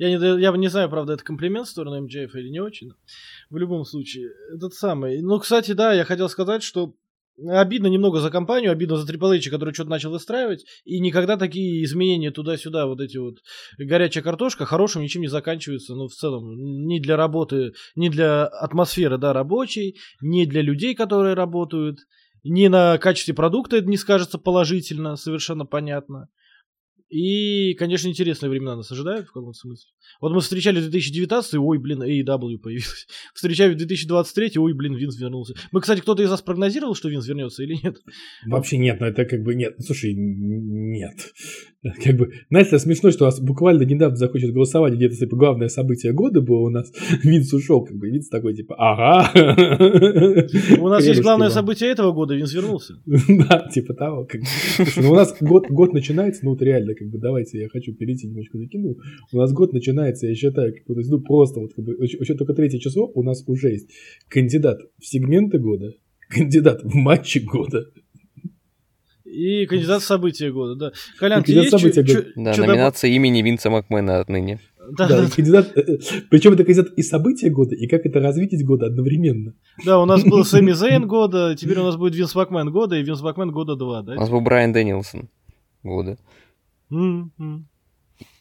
Я 0.00 0.08
не, 0.08 0.40
я 0.40 0.50
не 0.52 0.68
знаю, 0.68 0.88
правда, 0.88 1.12
это 1.12 1.22
комплимент 1.22 1.66
в 1.66 1.70
сторону 1.70 2.00
МДФ 2.00 2.34
или 2.34 2.48
не 2.48 2.60
очень. 2.60 2.92
В 3.50 3.58
любом 3.58 3.84
случае, 3.84 4.30
этот 4.50 4.72
самый. 4.72 5.20
Ну, 5.20 5.38
кстати, 5.38 5.72
да, 5.72 5.92
я 5.92 6.06
хотел 6.06 6.30
сказать, 6.30 6.62
что 6.62 6.94
обидно 7.46 7.86
немного 7.86 8.20
за 8.20 8.30
компанию, 8.30 8.72
обидно 8.72 8.96
за 8.96 9.06
H, 9.06 9.50
который 9.50 9.74
что-то 9.74 9.90
начал 9.90 10.10
выстраивать, 10.10 10.64
и 10.86 11.00
никогда 11.00 11.36
такие 11.36 11.84
изменения 11.84 12.30
туда-сюда, 12.30 12.86
вот 12.86 13.02
эти 13.02 13.18
вот 13.18 13.40
горячая 13.76 14.24
картошка, 14.24 14.64
хорошим 14.64 15.02
ничем 15.02 15.20
не 15.20 15.28
заканчиваются, 15.28 15.94
ну, 15.94 16.08
в 16.08 16.14
целом, 16.14 16.56
ни 16.56 16.98
для 16.98 17.18
работы, 17.18 17.74
ни 17.94 18.08
для 18.08 18.46
атмосферы, 18.46 19.18
да, 19.18 19.34
рабочей, 19.34 19.98
ни 20.22 20.46
для 20.46 20.62
людей, 20.62 20.94
которые 20.94 21.34
работают, 21.34 21.98
ни 22.42 22.68
на 22.68 22.96
качестве 22.96 23.34
продукта 23.34 23.76
это 23.76 23.86
не 23.86 23.98
скажется 23.98 24.38
положительно, 24.38 25.16
совершенно 25.16 25.66
понятно. 25.66 26.30
И, 27.10 27.74
конечно, 27.74 28.06
интересные 28.06 28.50
времена 28.50 28.76
нас 28.76 28.90
ожидают 28.92 29.26
в 29.26 29.32
каком-то 29.32 29.58
смысле. 29.58 29.90
Вот 30.20 30.32
мы 30.32 30.40
встречали 30.40 30.80
2019, 30.80 31.54
ой, 31.54 31.78
блин, 31.78 32.02
AEW 32.02 32.58
появилась. 32.58 33.06
Встречали 33.34 33.74
2023, 33.74 34.52
ой, 34.58 34.72
блин, 34.74 34.94
Винс 34.94 35.18
вернулся. 35.18 35.54
Мы, 35.72 35.80
кстати, 35.80 36.00
кто-то 36.00 36.22
из 36.22 36.30
нас 36.30 36.40
прогнозировал, 36.40 36.94
что 36.94 37.08
Винс 37.08 37.26
вернется 37.26 37.64
или 37.64 37.78
нет? 37.82 37.96
Вообще 38.46 38.78
нет, 38.78 39.00
но 39.00 39.08
это 39.08 39.24
как 39.24 39.42
бы 39.42 39.56
нет. 39.56 39.74
Слушай, 39.80 40.14
нет. 40.14 41.14
Как 42.04 42.14
бы, 42.14 42.30
знаешь, 42.50 42.66
это 42.66 42.78
смешно, 42.78 43.10
что 43.10 43.24
у 43.24 43.26
нас 43.26 43.40
буквально 43.40 43.84
недавно 43.84 44.16
закончилось 44.16 44.52
голосование, 44.52 44.98
где-то, 44.98 45.16
типа, 45.16 45.36
главное 45.36 45.68
событие 45.68 46.12
года 46.12 46.42
было 46.42 46.66
у 46.66 46.68
нас. 46.68 46.92
Винс 47.24 47.52
ушел, 47.54 47.84
как 47.84 47.96
бы, 47.96 48.08
Винс 48.10 48.28
такой, 48.28 48.54
типа, 48.54 48.74
ага. 48.78 49.30
У 50.78 50.88
нас 50.88 51.06
есть 51.06 51.22
главное 51.22 51.48
событие 51.48 51.90
этого 51.90 52.12
года, 52.12 52.34
Винс 52.34 52.52
вернулся. 52.52 52.94
Да, 53.50 53.68
типа 53.72 53.94
того. 53.94 54.28
Ну 54.96 55.12
у 55.12 55.14
нас 55.14 55.34
год, 55.40 55.68
год 55.70 55.94
начинается, 55.94 56.44
ну 56.44 56.50
вот 56.50 56.62
реально, 56.62 56.94
как 57.00 57.08
бы, 57.08 57.18
давайте, 57.18 57.58
я 57.58 57.68
хочу 57.68 57.94
перейти 57.94 58.28
немножко 58.28 58.58
закину. 58.58 58.96
У 59.32 59.36
нас 59.38 59.52
год 59.52 59.72
начинается, 59.72 60.26
я 60.26 60.34
считаю, 60.34 60.74
как 60.74 60.84
бы, 60.86 61.02
ну 61.08 61.20
просто 61.20 61.60
вот, 61.60 61.72
как 61.74 61.84
бы, 61.84 61.92
еще 62.00 62.34
только 62.34 62.52
третье 62.54 62.78
число, 62.78 63.10
у 63.14 63.22
нас 63.22 63.42
уже 63.46 63.70
есть 63.70 63.90
кандидат 64.28 64.78
в 65.00 65.06
сегменты 65.06 65.58
года, 65.58 65.94
кандидат 66.28 66.82
в 66.84 66.94
матчи 66.94 67.38
года. 67.38 67.86
И 69.24 69.64
кандидат 69.66 70.02
в 70.02 70.06
события 70.06 70.50
года, 70.50 70.74
да. 70.74 70.92
Колян, 71.18 71.42
в 71.44 71.48
есть 71.48 71.70
чё- 71.70 71.78
события 71.78 72.02
года. 72.02 72.22
чё- 72.24 72.28
Да, 72.36 72.52
чё 72.54 72.66
номинация 72.66 73.10
имени 73.10 73.42
Винса 73.42 73.70
Макмена 73.70 74.20
отныне. 74.20 74.58
Да, 74.98 75.06
Да, 75.06 75.22
да, 75.22 75.30
кандидат, 75.30 75.70
э, 75.76 75.80
э, 75.82 75.98
причем 76.30 76.54
это 76.54 76.64
кандидат 76.64 76.92
и 76.98 77.02
события 77.02 77.48
года, 77.48 77.76
и 77.76 77.86
как 77.86 78.06
это 78.06 78.18
развитие 78.18 78.64
года 78.64 78.86
одновременно. 78.86 79.54
да, 79.84 80.00
у 80.00 80.04
нас 80.04 80.24
был 80.24 80.44
Сэмми 80.44 80.72
Зейн 80.72 81.06
года, 81.06 81.54
теперь 81.56 81.78
у 81.78 81.84
нас 81.84 81.96
будет 81.96 82.16
Винс 82.16 82.34
Макмен 82.34 82.72
года 82.72 82.96
и 82.96 83.02
Винс 83.04 83.20
Макмен 83.22 83.52
года 83.52 83.76
2, 83.76 84.00
У 84.00 84.02
да? 84.02 84.14
нас 84.16 84.28
был 84.30 84.40
Брайан 84.40 84.72
Дэнилсон 84.72 85.28
года. 85.84 86.18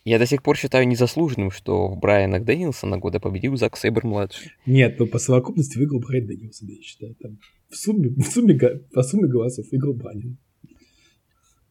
Я 0.05 0.19
до 0.19 0.25
сих 0.25 0.41
пор 0.41 0.57
считаю 0.57 0.87
незаслуженным, 0.87 1.51
что 1.51 1.87
в 1.87 1.99
Брайана 1.99 2.39
Дэнилсона 2.39 2.97
года 2.97 3.19
победил 3.19 3.55
Зак 3.55 3.77
Сейбр-младший. 3.77 4.51
Нет, 4.65 4.99
но 4.99 5.05
по 5.05 5.19
совокупности 5.19 5.77
выиграл 5.77 5.99
Брайан 5.99 6.27
Дэнилсон, 6.27 6.67
я 6.67 6.81
считаю. 6.81 7.15
Там, 7.15 7.37
в 7.69 7.75
сумме, 7.75 8.09
в 8.09 8.23
сумме, 8.23 8.57
по 8.93 9.03
сумме 9.03 9.27
голосов 9.27 9.67
выиграл 9.71 9.93
Брайан. 9.93 10.37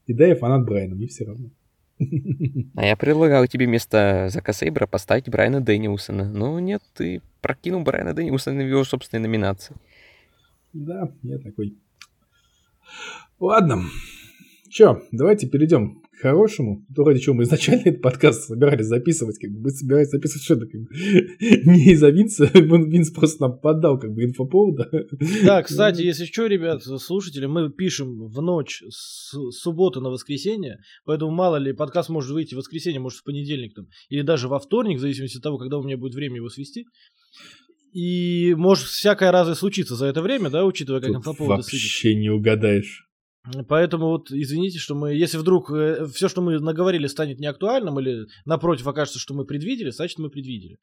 И 0.07 0.15
да, 0.15 0.27
я 0.27 0.37
фанат 0.37 0.65
Брайана, 0.65 0.95
мне 0.95 1.07
все 1.07 1.25
равно. 1.25 1.51
А 2.77 2.87
я 2.87 2.97
предлагал 2.97 3.47
тебе 3.47 3.67
вместо 3.67 4.29
Зака 4.31 4.53
Сейбра 4.53 4.87
поставить 4.87 5.29
Брайана 5.29 5.61
Дэнилсона. 5.61 6.31
Но 6.31 6.61
нет, 6.61 6.83
ты 6.95 7.21
прокинул 7.41 7.83
Брайана 7.83 8.15
Дэнилсона 8.15 8.63
в 8.63 8.69
его 8.69 8.85
собственной 8.85 9.23
номинации. 9.23 9.75
Да, 10.73 11.13
я 11.23 11.39
такой. 11.39 11.77
Ладно. 13.41 13.83
Че, 14.71 15.03
давайте 15.13 15.49
перейдем 15.49 16.03
хорошему. 16.21 16.87
То, 16.95 17.05
ради 17.05 17.21
чего 17.21 17.35
мы 17.35 17.45
изначально 17.45 17.83
этот 17.85 18.03
подкаст 18.03 18.45
собирались 18.45 18.87
записывать. 18.87 19.39
Как 19.39 19.51
бы 19.51 19.61
мы 19.61 19.71
собирались 19.71 20.09
записывать 20.09 20.43
что-то 20.43 20.67
как 20.67 20.81
бы, 20.81 20.89
не 21.77 21.93
из-за 21.93 22.11
Винса. 22.11 22.51
Винс 22.55 23.11
просто 23.11 23.43
нам 23.43 23.59
подал 23.59 23.99
как 23.99 24.13
бы 24.13 24.25
инфоповода. 24.25 24.91
Да, 25.45 25.63
кстати, 25.63 26.03
если 26.03 26.25
что, 26.25 26.47
ребят, 26.47 26.83
слушатели, 26.83 27.47
мы 27.47 27.71
пишем 27.71 28.29
в 28.29 28.43
ночь 28.43 28.83
с 28.89 29.33
субботы 29.51 30.01
на 30.01 30.11
воскресенье, 30.11 30.79
поэтому 31.05 31.31
мало 31.31 31.57
ли, 31.57 31.73
подкаст 31.73 32.09
может 32.09 32.31
выйти 32.31 32.55
в 32.55 32.59
воскресенье, 32.59 33.01
может 33.01 33.21
в 33.21 33.25
понедельник 33.25 33.75
там, 33.75 33.87
или 34.09 34.23
даже 34.23 34.49
во 34.49 34.59
вторник, 34.59 34.99
в 34.99 35.01
зависимости 35.01 35.37
от 35.39 35.43
того, 35.43 35.59
когда 35.59 35.79
у 35.79 35.83
меня 35.83 35.97
будет 35.97 36.15
время 36.15 36.37
его 36.37 36.49
свести. 36.49 36.87
И 37.93 38.55
может 38.55 38.87
всякое 38.87 39.33
разное 39.33 39.55
случиться 39.55 39.97
за 39.97 40.07
это 40.07 40.21
время, 40.21 40.51
да, 40.51 40.65
учитывая, 40.65 41.01
как 41.01 41.11
инфоповоды 41.11 41.63
вообще 41.63 42.15
не 42.15 42.29
угадаешь. 42.29 43.08
Поэтому 43.69 44.09
вот 44.09 44.31
извините, 44.31 44.79
что 44.79 44.95
мы, 44.95 45.15
если 45.15 45.39
вдруг 45.39 45.69
все, 46.13 46.29
что 46.29 46.43
мы 46.43 46.59
наговорили, 46.59 47.07
станет 47.07 47.39
неактуальным, 47.41 47.99
или 48.01 48.27
напротив 48.45 48.87
окажется, 48.87 49.19
что 49.19 49.35
мы 49.35 49.45
предвидели, 49.45 49.91
значит 49.91 50.19
мы 50.19 50.29
предвидели. 50.29 50.79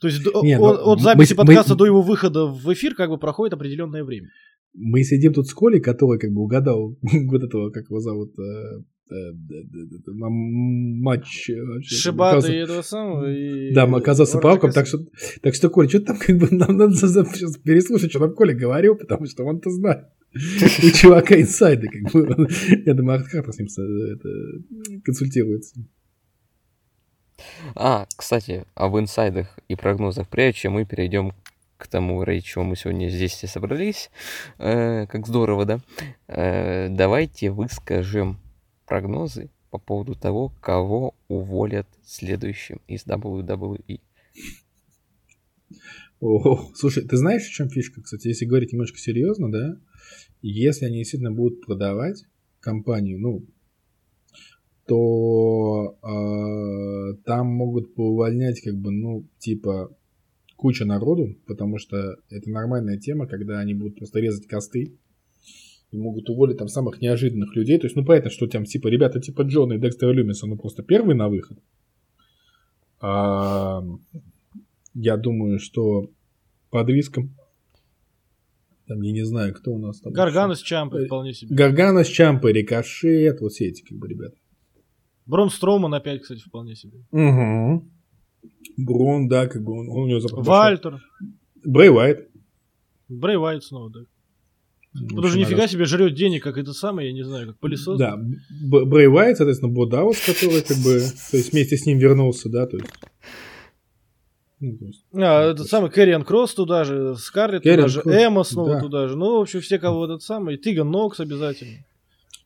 То 0.00 0.08
есть 0.08 0.24
Не, 0.42 0.58
ну, 0.58 0.64
от, 0.64 0.80
от 0.80 0.98
мы- 0.98 1.04
записи 1.04 1.34
мы- 1.34 1.36
подкаста 1.44 1.74
до 1.74 1.86
его 1.86 2.00
выхода 2.02 2.46
в 2.46 2.72
эфир 2.72 2.94
как 2.94 3.10
бы 3.10 3.18
проходит 3.18 3.54
определенное 3.54 4.02
время. 4.02 4.30
Мы 4.72 5.02
сидим 5.02 5.32
тут 5.34 5.46
с 5.48 5.54
Колей, 5.54 5.80
который 5.80 6.18
как 6.18 6.32
бы 6.32 6.42
угадал 6.42 6.96
вот 7.02 7.42
этого, 7.42 7.70
как 7.70 7.84
его 7.90 8.00
зовут, 8.00 8.32
э, 8.38 8.80
э, 9.14 9.32
матч... 10.08 11.50
э, 11.50 11.54
Шибата 11.82 12.50
и 12.52 12.56
этого 12.56 12.82
самого. 12.82 13.30
И... 13.30 13.74
Да, 13.74 13.86
мы 13.86 13.98
оказался 13.98 14.38
палком, 14.38 14.70
так 14.72 14.86
что, 14.86 14.98
так 15.42 15.54
что, 15.54 15.68
Коль, 15.70 15.88
что 15.88 16.00
там 16.00 16.18
как 16.18 16.38
бы 16.38 16.48
нам 16.50 16.76
надо 16.76 16.94
сейчас 16.94 17.58
переслушать, 17.58 18.10
что 18.10 18.20
там 18.20 18.34
Коля 18.34 18.54
говорил, 18.54 18.94
потому 18.96 19.26
что 19.26 19.44
он-то 19.44 19.70
знает. 19.70 20.06
У 20.32 20.90
чувака 20.90 21.40
инсайды, 21.40 21.88
как 21.88 22.12
бы. 22.12 22.48
Я 22.86 22.94
думаю, 22.94 23.18
Артхартер 23.18 23.52
с 23.52 23.58
ним 23.58 23.68
это, 24.12 25.00
консультируется. 25.04 25.80
А, 27.74 28.06
кстати, 28.16 28.64
об 28.74 28.96
инсайдах 28.96 29.58
и 29.68 29.74
прогнозах, 29.74 30.28
прежде 30.28 30.60
чем 30.60 30.74
мы 30.74 30.84
перейдем 30.84 31.32
к 31.78 31.88
тому, 31.88 32.22
ради 32.24 32.40
чего 32.40 32.62
мы 32.62 32.76
сегодня 32.76 33.08
здесь 33.08 33.32
все 33.32 33.46
собрались, 33.46 34.10
э, 34.58 35.06
как 35.06 35.26
здорово, 35.26 35.64
да? 35.64 35.80
Э, 36.28 36.88
давайте 36.90 37.50
выскажем 37.50 38.38
прогнозы 38.86 39.50
по 39.70 39.78
поводу 39.78 40.14
того, 40.14 40.52
кого 40.60 41.14
уволят 41.28 41.86
следующим 42.04 42.80
из. 42.86 43.06
WWE. 43.06 44.00
О, 46.20 46.70
слушай, 46.74 47.02
ты 47.02 47.16
знаешь, 47.16 47.44
в 47.44 47.52
чем 47.52 47.70
фишка, 47.70 48.02
кстати, 48.02 48.28
если 48.28 48.44
говорить 48.44 48.72
немножко 48.72 48.98
серьезно, 48.98 49.50
да? 49.50 49.76
Если 50.42 50.86
они 50.86 50.98
действительно 50.98 51.32
будут 51.32 51.64
продавать 51.64 52.24
компанию, 52.60 53.18
ну, 53.20 53.46
то 54.86 55.98
э, 56.02 57.14
там 57.24 57.46
могут 57.46 57.94
поувольнять, 57.94 58.60
как 58.60 58.74
бы, 58.74 58.90
ну, 58.90 59.24
типа, 59.38 59.96
куча 60.56 60.84
народу, 60.84 61.36
потому 61.46 61.78
что 61.78 62.16
это 62.28 62.50
нормальная 62.50 62.98
тема, 62.98 63.26
когда 63.26 63.60
они 63.60 63.74
будут 63.74 63.96
просто 63.96 64.20
резать 64.20 64.46
косты 64.46 64.96
и 65.90 65.96
могут 65.96 66.28
уволить 66.28 66.58
там 66.58 66.68
самых 66.68 67.00
неожиданных 67.00 67.54
людей. 67.54 67.78
То 67.78 67.86
есть, 67.86 67.96
ну, 67.96 68.04
понятно, 68.04 68.30
что 68.30 68.46
там, 68.46 68.64
типа, 68.64 68.88
ребята 68.88 69.20
типа 69.20 69.42
Джона 69.42 69.74
и 69.74 69.78
Декстера 69.78 70.10
Люмиса, 70.10 70.46
ну, 70.46 70.56
просто 70.56 70.82
первый 70.82 71.14
на 71.14 71.28
выход. 71.28 71.58
А, 73.00 73.82
я 74.94 75.16
думаю, 75.16 75.58
что 75.58 76.10
под 76.70 76.88
риском 76.88 77.34
там, 78.90 79.02
я 79.02 79.12
не 79.12 79.24
знаю, 79.24 79.54
кто 79.54 79.70
у 79.70 79.78
нас 79.78 80.00
там. 80.00 80.12
Гаргана 80.12 80.56
с 80.56 80.60
Чампой 80.60 81.04
Э, 81.04 81.06
вполне 81.06 81.32
себе. 81.32 81.54
Гаргана 81.54 82.02
с 82.02 82.08
Чампой, 82.08 82.52
Рикошет, 82.52 83.40
вот 83.40 83.52
все 83.52 83.68
эти, 83.68 83.82
как 83.82 83.96
бы, 83.96 84.08
ребята. 84.08 84.34
Брон 85.26 85.48
Строуман 85.48 85.94
опять, 85.94 86.22
кстати, 86.22 86.40
вполне 86.40 86.74
себе. 86.74 86.98
Угу. 87.12 87.88
Брон, 88.78 89.28
да, 89.28 89.46
как 89.46 89.62
бы 89.62 89.78
он, 89.78 89.88
он 89.88 90.02
у 90.02 90.06
него 90.08 90.18
запас. 90.18 90.44
Вальтер. 90.44 91.00
Брей 91.64 91.88
Уайт. 91.88 92.28
Брей 93.08 93.36
Уайт 93.36 93.62
снова, 93.62 93.90
да. 93.90 94.00
Ну, 94.92 95.06
Потому 95.06 95.28
что 95.28 95.38
нифига 95.38 95.68
себе 95.68 95.84
жрет 95.84 96.14
денег, 96.14 96.42
как 96.42 96.58
это 96.58 96.72
самое, 96.72 97.10
я 97.10 97.14
не 97.14 97.22
знаю, 97.22 97.46
как 97.46 97.60
пылесос. 97.60 97.96
Да, 97.96 98.16
Брей 98.16 99.06
Уайт, 99.06 99.36
соответственно, 99.36 99.72
Бодаус, 99.72 100.18
который 100.26 100.62
как 100.62 100.78
бы, 100.78 100.98
то 101.30 101.36
есть 101.36 101.52
вместе 101.52 101.76
с 101.76 101.86
ним 101.86 101.98
вернулся, 101.98 102.48
да, 102.48 102.66
то 102.66 102.76
есть. 102.76 102.90
Ну, 104.60 104.76
то 104.76 104.84
есть, 104.84 105.04
А, 105.14 105.50
этот 105.50 105.66
самый 105.68 105.90
Кэриан 105.90 106.22
Кросс 106.22 106.52
туда 106.54 106.84
же, 106.84 107.16
Скарлетт 107.16 107.62
Кэриан 107.62 107.78
туда 107.78 107.88
же, 107.88 108.02
Кросс, 108.02 108.14
Эмма 108.14 108.44
снова 108.44 108.74
да. 108.74 108.80
туда 108.80 109.08
же. 109.08 109.16
Ну, 109.16 109.38
в 109.38 109.40
общем, 109.40 109.60
все, 109.62 109.78
кого 109.78 110.04
этот 110.04 110.22
самый. 110.22 110.58
Тиган 110.58 110.90
Нокс 110.90 111.18
обязательно. 111.20 111.78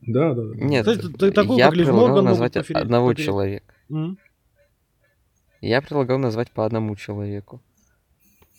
да, 0.00 0.32
да, 0.34 0.42
да. 0.44 0.54
Нет, 0.54 0.86
Кстати, 0.86 1.08
ты- 1.12 1.32
такого, 1.32 1.58
я 1.58 1.70
предлагал 1.70 2.22
назвать 2.22 2.54
пофери- 2.56 2.78
одного 2.78 3.10
пофери- 3.12 3.24
человека. 3.24 3.74
М. 3.90 4.16
Я 5.60 5.80
предлагал 5.82 6.18
назвать 6.18 6.50
по 6.52 6.64
одному 6.66 6.94
человеку. 6.94 7.60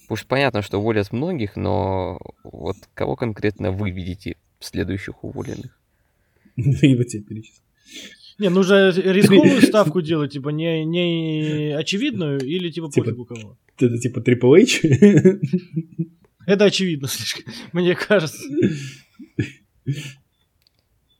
Пусть 0.07 0.25
понятно, 0.27 0.61
что 0.61 0.79
уволят 0.79 1.11
многих, 1.13 1.55
но 1.55 2.19
вот 2.43 2.75
кого 2.93 3.15
конкретно 3.15 3.71
вы 3.71 3.89
видите 3.91 4.35
в 4.59 4.65
следующих 4.65 5.23
уволенных? 5.23 5.79
И 6.57 6.95
вот 6.95 7.07
тебе 7.07 7.23
перечислил. 7.23 7.61
Не, 8.37 8.49
нужно 8.49 8.89
рисковую 8.89 9.61
ставку 9.65 10.01
делать, 10.01 10.33
типа 10.33 10.49
не, 10.49 10.83
не 10.83 11.73
очевидную 11.77 12.39
или 12.41 12.69
типа 12.69 12.89
Типа- 12.91 13.05
пофигу 13.05 13.25
кого. 13.25 13.57
Это 13.77 13.97
типа 13.97 14.19
Triple 14.19 14.61
H. 14.61 14.81
Это 16.45 16.65
очевидно 16.65 17.07
слишком, 17.07 17.51
мне 17.73 17.95
кажется. 17.95 18.43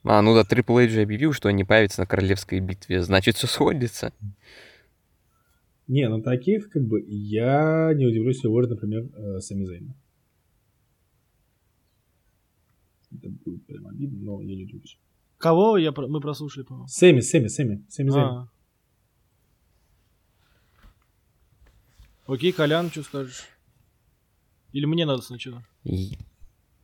А, 0.04 0.22
ну 0.22 0.36
да, 0.36 0.42
Triple 0.44 0.86
H 0.86 0.92
же 0.92 1.02
объявил, 1.02 1.34
что 1.34 1.50
они 1.50 1.64
появятся 1.64 2.02
на 2.02 2.08
королевской 2.08 2.60
битве, 2.60 3.02
значит, 3.02 3.36
все 3.38 3.48
сходится. 3.48 4.14
Не, 5.88 6.10
ну 6.10 6.22
таких, 6.22 6.70
как 6.70 6.84
бы, 6.84 7.04
я 7.08 7.92
не 7.96 8.06
удивлюсь, 8.06 8.38
если 8.38 8.48
уволят, 8.48 8.70
например, 8.72 9.08
э, 9.16 9.40
Сами 9.40 9.66
Зейна. 9.66 9.96
Это 13.12 13.30
будет 13.30 13.66
прям 13.66 13.88
обидно, 13.88 14.20
но 14.20 14.42
я 14.42 14.56
не 14.56 14.64
удивлюсь. 14.64 14.98
Кого 15.46 15.78
я, 15.78 15.92
мы 15.92 16.20
прослушали, 16.22 16.64
по-моему. 16.64 16.88
Сэмми, 16.88 17.20
Сэмми, 17.20 17.50
Сэмми, 17.50 17.86
Сэмми 17.88 18.10
Зейн. 18.10 18.26
А. 18.26 18.50
Окей, 22.26 22.52
Колян, 22.52 22.90
что 22.90 23.04
скажешь? 23.04 23.46
Или 24.72 24.86
мне 24.86 25.06
надо 25.06 25.22
сначала? 25.22 25.64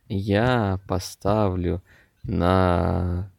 Я 0.08 0.78
поставлю 0.86 1.82
на... 2.22 3.32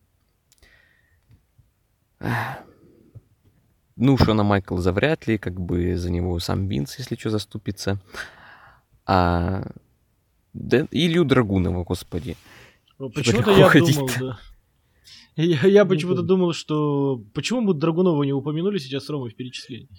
Ну, 3.96 4.18
Шона 4.18 4.44
Майклза 4.44 4.92
вряд 4.92 5.26
ли, 5.28 5.38
как 5.38 5.58
бы 5.58 5.96
за 5.96 6.12
него 6.12 6.38
сам 6.40 6.68
Винс, 6.68 7.00
если 7.00 7.16
что, 7.16 7.30
заступится. 7.30 7.98
А... 9.06 9.72
Дэн- 10.54 10.90
Илью 10.92 11.24
Драгунова, 11.24 11.86
господи. 11.86 12.36
Почему-то 12.98 13.52
я 13.52 13.72
думал, 13.72 14.10
да. 14.20 14.40
Я, 15.36 15.66
я 15.68 15.84
Ну, 15.84 15.90
почему-то 15.90 16.22
думал, 16.22 16.54
что... 16.54 17.24
Почему 17.34 17.62
мы 17.62 17.74
Драгунова 17.74 18.24
не 18.24 18.34
упомянули 18.34 18.78
сейчас 18.78 19.10
Рома 19.10 19.30
в 19.30 19.36
перечислении? 19.36 19.90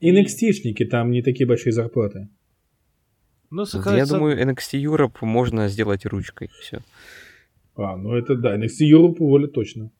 NXT-шники, 0.00 0.84
там 0.84 1.10
не 1.10 1.22
такие 1.22 1.46
большие 1.46 1.72
зарплаты. 1.72 2.28
Ну, 3.50 3.62
Я 3.62 3.66
сохранится- 3.66 4.14
думаю, 4.14 4.40
NXT 4.40 4.80
Europe 4.82 5.16
можно 5.22 5.68
сделать 5.68 6.04
ручкой. 6.06 6.50
Все. 6.60 6.80
А, 7.74 7.96
ну 7.96 8.14
это 8.14 8.36
да, 8.36 8.56
NXT 8.56 8.88
Europe 8.92 9.16
уволят 9.18 9.52
точно. 9.52 9.90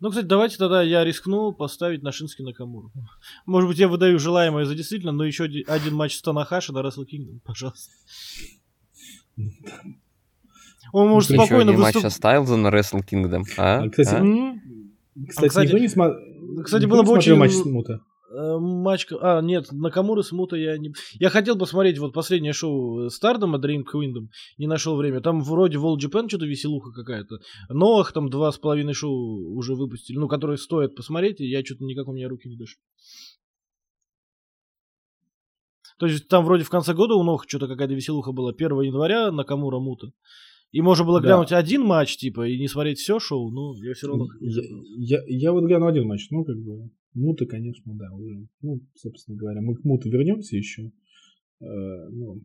Ну, 0.00 0.10
кстати, 0.10 0.26
давайте 0.26 0.56
тогда 0.58 0.82
я 0.82 1.02
рискну 1.04 1.52
поставить 1.52 2.02
на 2.02 2.12
Шински 2.12 2.42
Накамуру. 2.42 2.92
Может 3.46 3.68
быть, 3.70 3.78
я 3.78 3.88
выдаю 3.88 4.18
желаемое 4.18 4.64
за 4.66 4.74
действительно, 4.74 5.12
но 5.12 5.24
еще 5.24 5.44
оди- 5.44 5.64
один 5.66 5.94
матч 5.94 6.14
с 6.14 6.22
Танахаши 6.22 6.72
на 6.72 6.80
Wrestle 6.80 7.06
Kingdom, 7.12 7.40
пожалуйста. 7.44 7.90
Он 10.92 11.08
может 11.08 11.30
Еще 11.30 11.40
спокойно 11.44 11.72
матч 11.72 11.94
выступать. 11.94 12.12
со 12.12 12.16
Стайлза 12.16 12.56
на 12.56 12.68
Wrestle 12.68 13.00
Kingdom. 13.10 13.42
А? 13.56 13.82
А, 13.84 13.88
кстати, 13.88 14.14
А? 14.14 14.54
Кстати, 15.28 15.48
кстати, 15.48 15.66
никто 15.66 15.78
не 15.78 15.88
смотрел. 15.88 16.62
кстати, 16.64 16.84
было 16.86 17.02
бы 17.02 17.12
очень- 17.12 17.34
матч 17.34 17.52
Смута. 17.52 18.00
Э, 18.30 18.58
Матч... 18.58 19.06
А, 19.22 19.40
нет, 19.40 19.72
Накамура 19.72 20.20
с 20.20 20.32
Мута 20.32 20.56
я 20.56 20.76
не... 20.76 20.92
Я 21.14 21.30
хотел 21.30 21.56
посмотреть 21.58 21.98
вот 21.98 22.12
последнее 22.12 22.52
шоу 22.52 23.08
Стардома 23.08 23.58
Dream 23.58 23.84
Kingdom, 23.90 24.26
не 24.58 24.66
нашел 24.66 24.96
время. 24.96 25.22
Там 25.22 25.40
вроде 25.40 25.78
Wall 25.78 25.96
Japan 25.96 26.28
что-то 26.28 26.44
веселуха 26.44 26.92
какая-то. 26.92 27.36
Новых 27.70 28.12
там 28.12 28.28
два 28.28 28.52
с 28.52 28.58
половиной 28.58 28.92
шоу 28.92 29.56
уже 29.56 29.74
выпустили, 29.74 30.18
ну, 30.18 30.28
которые 30.28 30.58
стоят 30.58 30.94
посмотреть, 30.94 31.40
и 31.40 31.46
я 31.48 31.64
что-то 31.64 31.84
никак 31.84 32.06
у 32.06 32.12
меня 32.12 32.28
руки 32.28 32.48
не 32.50 32.56
дошли. 32.56 32.76
То 35.98 36.06
есть 36.06 36.28
там 36.28 36.44
вроде 36.44 36.64
в 36.64 36.70
конце 36.70 36.94
года 36.94 37.14
у 37.14 37.22
Нох 37.24 37.44
что-то 37.48 37.66
какая-то 37.66 37.94
веселуха 37.94 38.32
была. 38.32 38.52
1 38.52 38.80
января 38.82 39.32
Накамура 39.32 39.78
Мута. 39.78 40.08
И 40.70 40.82
можно 40.82 41.04
было 41.04 41.20
Да. 41.20 41.28
глянуть 41.28 41.52
один 41.52 41.82
матч, 41.82 42.16
типа, 42.18 42.46
и 42.46 42.58
не 42.58 42.68
смотреть 42.68 42.98
все 42.98 43.18
шоу, 43.18 43.50
ну, 43.50 43.74
я 43.82 43.94
все 43.94 44.06
равно... 44.08 44.26
Я, 44.40 44.62
я, 44.86 45.22
я 45.26 45.52
вот 45.52 45.64
глянул 45.64 45.88
один 45.88 46.06
матч, 46.06 46.28
ну, 46.30 46.44
как 46.44 46.56
бы, 46.58 46.90
Мута, 47.14 47.46
конечно, 47.46 47.94
да, 47.94 48.12
уже. 48.14 48.46
Ну, 48.60 48.80
собственно 48.94 49.36
говоря, 49.38 49.60
мы 49.62 49.76
к 49.76 49.84
Муту 49.84 50.10
вернемся 50.10 50.56
еще. 50.56 50.92
Э, 51.60 51.64
ну, 52.10 52.42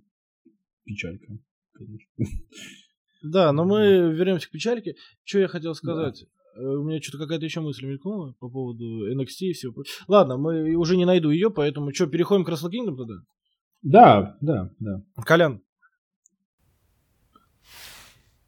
печалька, 0.86 1.38
конечно. 1.74 2.08
Да, 3.24 3.52
но 3.54 3.66
мы 3.66 4.14
вернемся 4.14 4.48
к 4.48 4.52
печальке. 4.52 4.96
Что 5.24 5.40
я 5.40 5.48
хотел 5.48 5.76
сказать? 5.76 6.26
Э, 6.58 6.62
У 6.62 6.84
меня 6.84 7.02
что-то 7.02 7.20
какая-то 7.20 7.46
еще 7.46 7.62
мысль 7.62 7.86
мелькнула 7.86 8.36
по 8.40 8.50
поводу 8.50 9.10
NXT 9.14 9.40
и 9.42 9.54
всего. 9.54 9.84
Ладно, 10.08 10.38
мы 10.38 10.76
уже 10.76 10.98
не 10.98 11.06
найду 11.06 11.30
ее, 11.30 11.50
поэтому 11.52 11.94
что, 11.94 12.08
переходим 12.08 12.46
к 12.46 12.50
Wrestle 12.50 12.70
Kingdom 12.72 12.96
тогда? 12.98 13.14
Да, 13.82 14.38
да, 14.42 14.72
да. 14.80 15.04
Колян. 15.26 15.62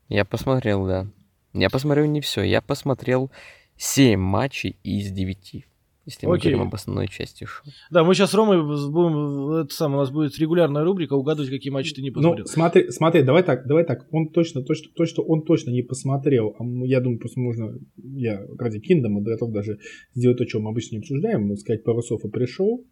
Я 0.09 0.25
посмотрел, 0.25 0.85
да. 0.85 1.07
Я 1.53 1.69
посмотрел 1.69 2.05
не 2.05 2.21
все. 2.21 2.41
Я 2.41 2.61
посмотрел 2.61 3.31
7 3.77 4.19
матчей 4.19 4.77
из 4.83 5.11
9. 5.11 5.65
Если 6.05 6.27
мы 6.27 6.35
Окей. 6.35 6.51
говорим 6.51 6.67
об 6.67 6.75
основной 6.75 7.07
части 7.07 7.45
шоу. 7.45 7.65
Да, 7.89 8.03
мы 8.03 8.13
сейчас 8.13 8.29
с 8.29 8.33
Ромой 8.35 8.61
будем, 8.61 9.63
это 9.63 9.73
самое, 9.73 9.97
у 9.97 10.01
нас 10.01 10.11
будет 10.11 10.37
регулярная 10.37 10.83
рубрика 10.83 11.13
угадывать, 11.13 11.49
какие 11.49 11.73
матчи 11.73 11.95
ты 11.95 12.03
не 12.03 12.09
Ну, 12.11 12.13
посмотрел. 12.13 12.45
смотри, 12.45 12.91
смотри, 12.91 13.23
давай 13.23 13.41
так, 13.41 13.65
давай 13.65 13.85
так. 13.85 14.05
Он 14.11 14.29
точно, 14.29 14.61
точно, 14.61 14.91
то, 14.95 15.07
что 15.07 15.23
он 15.23 15.41
точно 15.41 15.71
не 15.71 15.81
посмотрел, 15.81 16.55
а 16.59 16.63
я 16.85 17.01
думаю, 17.01 17.17
просто 17.17 17.39
можно, 17.39 17.73
я 17.97 18.39
ради 18.59 18.79
Киндома 18.79 19.21
готов 19.21 19.51
даже 19.51 19.79
сделать 20.13 20.37
то, 20.37 20.47
что 20.47 20.59
мы 20.59 20.69
обычно 20.69 20.97
не 20.97 20.99
обсуждаем, 20.99 21.47
ну, 21.47 21.55
сказать 21.55 21.83
пару 21.83 22.03
слов 22.03 22.23
о 22.23 22.27
пришел. 22.29 22.85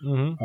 Мгм. 0.00 0.38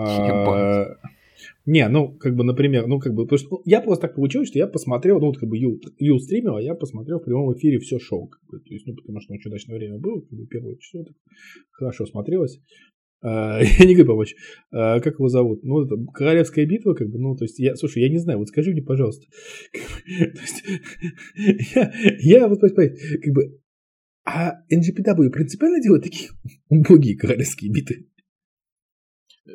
Не, 1.65 1.87
ну, 1.87 2.13
как 2.17 2.35
бы, 2.35 2.43
например, 2.43 2.87
ну, 2.87 2.99
как 2.99 3.13
бы, 3.13 3.23
потому 3.23 3.39
что 3.39 3.49
ну, 3.51 3.61
я 3.65 3.81
просто 3.81 4.07
так 4.07 4.15
получилось, 4.15 4.49
что 4.49 4.59
я 4.59 4.67
посмотрел, 4.67 5.19
ну, 5.19 5.27
вот, 5.27 5.37
как 5.37 5.49
бы, 5.49 5.57
Ю, 5.57 5.79
Ю 5.97 6.19
стримил, 6.19 6.55
а 6.55 6.61
я 6.61 6.75
посмотрел 6.75 7.19
в 7.19 7.23
прямом 7.23 7.53
эфире 7.57 7.79
все 7.79 7.99
шоу, 7.99 8.27
как 8.27 8.41
бы, 8.49 8.59
то 8.59 8.73
есть, 8.73 8.85
ну, 8.87 8.95
потому 8.95 9.21
что 9.21 9.33
очень 9.33 9.49
удачное 9.49 9.77
время 9.77 9.99
было, 9.99 10.21
как 10.21 10.31
бы, 10.31 10.45
первое 10.47 10.75
число, 10.77 11.03
так 11.03 11.15
хорошо 11.71 12.05
смотрелось. 12.05 12.59
А, 13.23 13.59
я 13.79 13.85
не 13.85 13.93
говорю 13.93 14.11
помочь. 14.11 14.35
А, 14.71 14.99
как 14.99 15.15
его 15.15 15.29
зовут? 15.29 15.63
Ну, 15.63 15.83
это 15.83 15.95
Королевская 16.13 16.65
битва, 16.65 16.93
как 16.93 17.09
бы, 17.09 17.19
ну, 17.19 17.35
то 17.35 17.45
есть, 17.45 17.59
я, 17.59 17.75
слушай, 17.75 18.01
я 18.01 18.09
не 18.09 18.17
знаю, 18.17 18.39
вот 18.39 18.47
скажи 18.47 18.71
мне, 18.71 18.81
пожалуйста. 18.81 19.25
То 19.71 20.41
есть, 20.41 20.63
я, 21.75 21.93
я 22.19 22.47
вот, 22.47 22.59
как 22.61 23.33
бы, 23.33 23.59
а 24.23 24.63
NGPW 24.71 25.29
принципиально 25.29 25.81
делает 25.81 26.03
такие 26.03 26.29
убогие 26.69 27.17
королевские 27.17 27.71
битвы? 27.71 28.07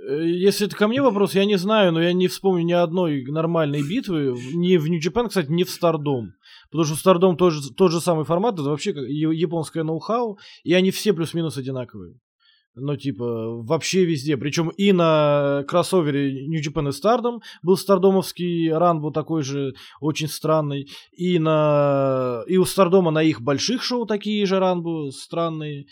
Э, 0.09 0.27
если 0.27 0.67
это 0.67 0.77
ко 0.77 0.89
мне 0.89 1.03
вопрос, 1.03 1.35
я 1.35 1.45
не 1.45 1.57
знаю, 1.57 1.93
но 1.93 2.03
я 2.03 2.13
не 2.13 2.29
вспомню 2.29 2.63
ни 2.63 2.73
одной 2.73 3.25
нормальной 3.25 3.83
битвы, 3.83 4.37
ни 4.55 4.77
в 4.77 4.89
New 4.89 5.01
Japan, 5.01 5.29
кстати, 5.29 5.51
ни 5.51 5.65
в 5.65 5.69
Stardom. 5.69 6.29
Потому 6.71 6.85
что 6.85 7.11
Stardom 7.11 7.37
тоже 7.37 7.73
тот 7.75 7.93
же 7.93 8.01
самый 8.01 8.25
формат, 8.25 8.55
это 8.55 8.65
вообще 8.65 8.91
японское 8.91 9.83
ноу-хау, 9.83 10.39
и 10.65 10.75
они 10.75 10.91
все 10.91 11.13
плюс-минус 11.13 11.57
одинаковые. 11.57 12.19
Ну, 12.79 12.95
типа, 12.95 13.63
вообще 13.63 14.05
везде. 14.05 14.37
Причем 14.37 14.69
и 14.69 14.93
на 14.93 15.65
кроссовере 15.67 16.47
New 16.47 16.61
Japan 16.61 16.91
и 16.91 16.91
Stardom 16.91 17.41
был 17.63 17.79
стардомовский 17.79 18.71
ранбу 18.71 19.11
такой 19.11 19.43
же, 19.43 19.73
очень 20.01 20.29
странный. 20.29 20.87
И, 21.13 21.39
на... 21.39 22.43
и 22.47 22.59
у 22.59 22.67
Стардома 22.67 23.11
на 23.11 23.23
их 23.23 23.41
больших 23.41 23.83
шоу 23.83 24.05
такие 24.05 24.45
же 24.45 24.59
ранбу 24.59 25.11
странные. 25.11 25.87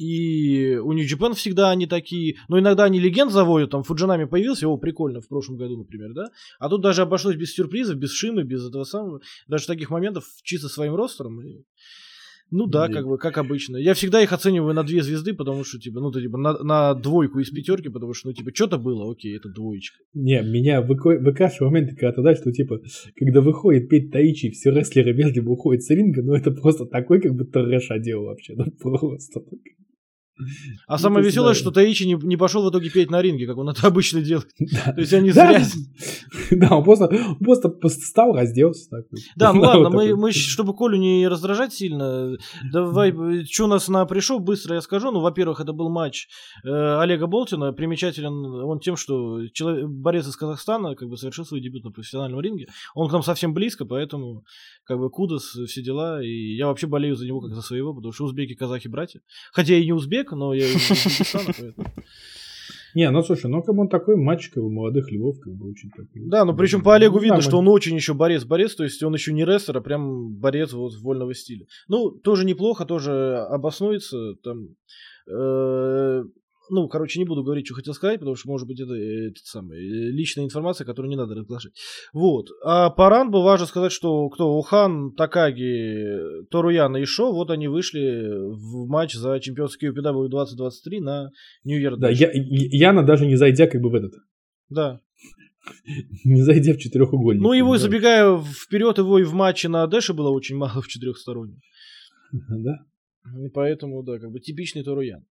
И 0.00 0.76
у 0.76 0.92
New 0.92 1.04
Japan 1.04 1.34
всегда 1.34 1.70
они 1.70 1.86
такие. 1.86 2.36
Но 2.48 2.58
иногда 2.58 2.84
они 2.84 2.98
легенд 2.98 3.30
заводят. 3.30 3.70
Там 3.70 3.82
Фуджинами 3.82 4.24
появился, 4.24 4.64
его 4.64 4.78
прикольно 4.78 5.20
в 5.20 5.28
прошлом 5.28 5.58
году, 5.58 5.76
например, 5.76 6.14
да? 6.14 6.30
А 6.58 6.70
тут 6.70 6.80
даже 6.80 7.02
обошлось 7.02 7.36
без 7.36 7.52
сюрпризов, 7.52 7.98
без 7.98 8.10
шимы, 8.10 8.42
без 8.42 8.66
этого 8.66 8.84
самого. 8.84 9.20
Даже 9.46 9.66
таких 9.66 9.90
моментов 9.90 10.24
чисто 10.42 10.68
своим 10.68 10.94
ростером. 10.94 11.42
И... 11.42 11.64
Ну 12.50 12.66
да, 12.66 12.88
как 12.88 13.06
бы, 13.06 13.18
как 13.18 13.36
обычно. 13.36 13.76
Я 13.76 13.92
всегда 13.92 14.22
их 14.22 14.32
оцениваю 14.32 14.72
на 14.72 14.84
две 14.84 15.02
звезды, 15.02 15.34
потому 15.34 15.64
что, 15.64 15.78
типа, 15.78 16.00
ну, 16.00 16.10
то, 16.10 16.18
типа, 16.18 16.38
на, 16.38 16.54
на 16.62 16.94
двойку 16.94 17.38
из 17.38 17.50
пятерки, 17.50 17.90
потому 17.90 18.14
что, 18.14 18.28
ну, 18.28 18.32
типа, 18.32 18.52
что-то 18.54 18.78
было, 18.78 19.12
окей, 19.12 19.36
это 19.36 19.50
двоечка. 19.50 19.98
Не, 20.14 20.40
меня 20.40 20.80
выкашивает 20.80 21.60
моменты, 21.60 21.94
когда 21.94 22.12
туда, 22.12 22.34
что, 22.34 22.50
типа, 22.50 22.80
когда 23.16 23.42
выходит 23.42 23.90
Петь 23.90 24.10
Таичи, 24.10 24.50
все 24.50 24.70
рестлеры 24.70 25.12
между 25.12 25.48
уходят 25.48 25.82
с 25.82 25.90
ринга, 25.90 26.22
ну, 26.22 26.32
это 26.32 26.50
просто 26.50 26.86
такой, 26.86 27.20
как 27.20 27.34
бы, 27.34 27.44
трэш 27.44 27.90
одел 27.90 28.24
вообще, 28.24 28.54
ну, 28.56 28.64
просто. 28.80 29.42
А 30.86 30.92
ну, 30.92 30.98
самое 30.98 31.24
веселое, 31.24 31.54
что 31.54 31.70
Таичи 31.70 32.04
не, 32.04 32.14
не 32.14 32.36
пошел 32.36 32.64
в 32.64 32.70
итоге 32.70 32.90
петь 32.90 33.10
на 33.10 33.22
ринге, 33.22 33.46
как 33.46 33.56
он 33.58 33.68
это 33.68 33.86
обычно 33.86 34.20
делает. 34.20 34.48
То 34.56 35.00
есть 35.00 35.12
они 35.12 35.30
зря... 35.30 35.62
Да, 36.50 36.76
он 36.76 36.84
просто, 36.84 37.08
просто 37.68 38.00
стал, 38.04 38.34
разделся. 38.34 38.90
Так. 38.90 39.04
Да, 39.36 39.52
ну 39.52 39.60
ладно, 39.60 39.90
мы, 39.90 40.32
чтобы 40.32 40.74
Колю 40.76 40.96
не 40.96 41.28
раздражать 41.28 41.72
сильно, 41.72 42.36
давай, 42.72 43.12
что 43.44 43.64
у 43.64 43.68
нас 43.68 43.88
на 43.88 44.04
пришел, 44.04 44.38
быстро 44.40 44.74
я 44.74 44.80
скажу. 44.80 45.10
Ну, 45.10 45.20
во-первых, 45.20 45.60
это 45.60 45.72
был 45.72 45.88
матч 45.90 46.28
э, 46.64 47.00
Олега 47.00 47.26
Болтина. 47.26 47.72
Примечателен 47.72 48.32
он 48.44 48.80
тем, 48.80 48.96
что 48.96 49.40
борец 49.86 50.26
из 50.26 50.36
Казахстана 50.36 50.94
как 50.94 51.08
бы 51.08 51.16
совершил 51.16 51.44
свой 51.44 51.60
дебют 51.60 51.84
на 51.84 51.90
профессиональном 51.90 52.40
ринге. 52.40 52.66
Он 52.94 53.08
к 53.08 53.12
нам 53.12 53.22
совсем 53.22 53.54
близко, 53.54 53.84
поэтому 53.84 54.44
как 54.84 54.98
бы 54.98 55.10
кудос, 55.10 55.56
все 55.66 55.82
дела. 55.82 56.22
И 56.22 56.56
я 56.56 56.66
вообще 56.66 56.86
болею 56.86 57.16
за 57.16 57.26
него 57.26 57.40
как 57.40 57.54
за 57.54 57.62
своего, 57.62 57.94
потому 57.94 58.12
что 58.12 58.24
узбеки, 58.24 58.54
казахи, 58.54 58.88
братья. 58.88 59.20
Хотя 59.52 59.74
и 59.74 59.84
не 59.84 59.92
узбек, 59.92 60.29
но 60.36 60.54
я 60.54 60.66
из 60.66 60.90
Узбекистана, 60.90 61.54
поэтому... 61.58 61.86
Не, 62.94 63.10
ну 63.10 63.22
слушай, 63.22 63.48
ну 63.48 63.62
как 63.62 63.74
бы 63.74 63.82
он 63.82 63.88
такой 63.88 64.16
как 64.16 64.62
бы 64.62 64.70
молодых 64.70 65.10
львов, 65.12 65.38
как 65.40 65.54
бы 65.54 65.70
очень 65.70 65.90
такой. 65.90 66.28
Да, 66.28 66.44
ну 66.44 66.56
причем 66.56 66.82
по 66.82 66.94
Олегу 66.94 67.16
ну, 67.16 67.22
видно, 67.22 67.40
что 67.40 67.58
он 67.58 67.68
очень 67.68 67.94
еще 67.94 68.14
борец-борец, 68.14 68.74
то 68.74 68.84
есть 68.84 69.02
он 69.02 69.14
еще 69.14 69.32
не 69.32 69.44
рестлер, 69.44 69.78
а 69.78 69.80
прям 69.80 70.34
борец 70.34 70.72
вот 70.72 70.94
вольного 71.00 71.34
стиля. 71.34 71.66
Ну, 71.88 72.10
тоже 72.10 72.44
неплохо, 72.44 72.84
тоже 72.84 73.46
обоснуется, 73.48 74.34
там, 74.42 74.70
э, 75.28 76.24
ну, 76.70 76.88
короче, 76.88 77.18
не 77.18 77.24
буду 77.24 77.42
говорить, 77.42 77.66
что 77.66 77.74
хотел 77.74 77.94
сказать, 77.94 78.18
потому 78.18 78.36
что, 78.36 78.48
может 78.48 78.66
быть, 78.66 78.80
это, 78.80 78.94
это 78.94 79.40
самое, 79.44 79.80
э, 79.80 80.10
личная 80.10 80.44
информация, 80.44 80.84
которую 80.84 81.10
не 81.10 81.16
надо 81.16 81.34
разглашать. 81.34 81.72
Вот. 82.12 82.48
А 82.64 82.90
по 82.90 83.08
Ранбу 83.08 83.42
важно 83.42 83.66
сказать, 83.66 83.92
что 83.92 84.28
кто? 84.28 84.56
Ухан, 84.56 85.12
Такаги, 85.12 86.44
Торуяна 86.50 86.98
и 86.98 87.04
Шо, 87.04 87.32
вот 87.32 87.50
они 87.50 87.68
вышли 87.68 88.28
в 88.30 88.88
матч 88.88 89.14
за 89.14 89.38
чемпионский 89.40 89.88
UPW 89.88 90.28
2023 90.28 91.00
на 91.00 91.30
Year 91.66 91.96
Да, 91.96 92.10
я, 92.10 92.30
Яна 92.32 93.04
даже 93.04 93.26
не 93.26 93.36
зайдя 93.36 93.66
как 93.66 93.80
бы 93.80 93.90
в 93.90 93.94
этот. 93.94 94.14
Да. 94.68 95.00
Не 96.24 96.42
зайдя 96.42 96.72
в 96.72 96.78
четырехугольник. 96.78 97.42
Ну, 97.42 97.52
его, 97.52 97.76
забегая 97.76 98.38
вперед, 98.38 98.96
его 98.98 99.18
и 99.18 99.24
в 99.24 99.34
матче 99.34 99.68
на 99.68 99.86
Дэше 99.86 100.14
было 100.14 100.30
очень 100.30 100.56
мало 100.56 100.80
в 100.80 100.88
четырехстороннем. 100.88 101.60
Да. 102.32 102.78
И 103.24 103.48
поэтому, 103.48 104.02
да, 104.02 104.18
как 104.18 104.30
бы 104.30 104.40
типичный 104.40 104.82
Торуян. 104.82 105.24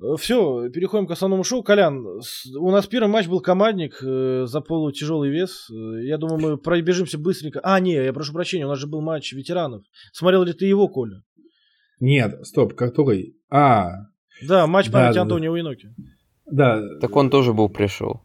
Э, 0.00 0.16
Все, 0.18 0.70
переходим 0.70 1.06
к 1.06 1.10
основному 1.10 1.44
шоу. 1.44 1.62
Колян, 1.62 2.04
у 2.06 2.70
нас 2.70 2.86
первый 2.86 3.08
матч 3.08 3.26
был 3.26 3.40
командник 3.40 4.02
э, 4.02 4.46
за 4.46 4.60
полутяжелый 4.60 5.30
вес. 5.30 5.68
Э, 5.70 6.04
я 6.04 6.16
думаю, 6.16 6.40
мы 6.40 6.58
пробежимся 6.58 7.18
быстренько. 7.18 7.60
А, 7.62 7.80
не, 7.80 7.92
я 7.92 8.12
прошу 8.12 8.32
прощения, 8.32 8.64
у 8.64 8.70
нас 8.70 8.78
же 8.78 8.86
был 8.86 9.02
матч 9.02 9.32
ветеранов. 9.32 9.84
Смотрел 10.12 10.42
ли 10.44 10.52
ты 10.52 10.66
его, 10.66 10.88
Коля? 10.88 11.22
Нет, 12.00 12.46
стоп, 12.46 12.74
который? 12.74 13.36
А. 13.50 13.90
Да, 14.46 14.66
матч 14.66 14.90
памяти 14.90 15.16
да, 15.16 15.22
Антонио 15.22 15.52
да. 15.52 15.60
Иноки. 15.60 15.94
Да. 16.46 16.80
Так 17.00 17.14
он 17.14 17.28
тоже 17.28 17.52
был 17.52 17.68
пришел. 17.68 18.22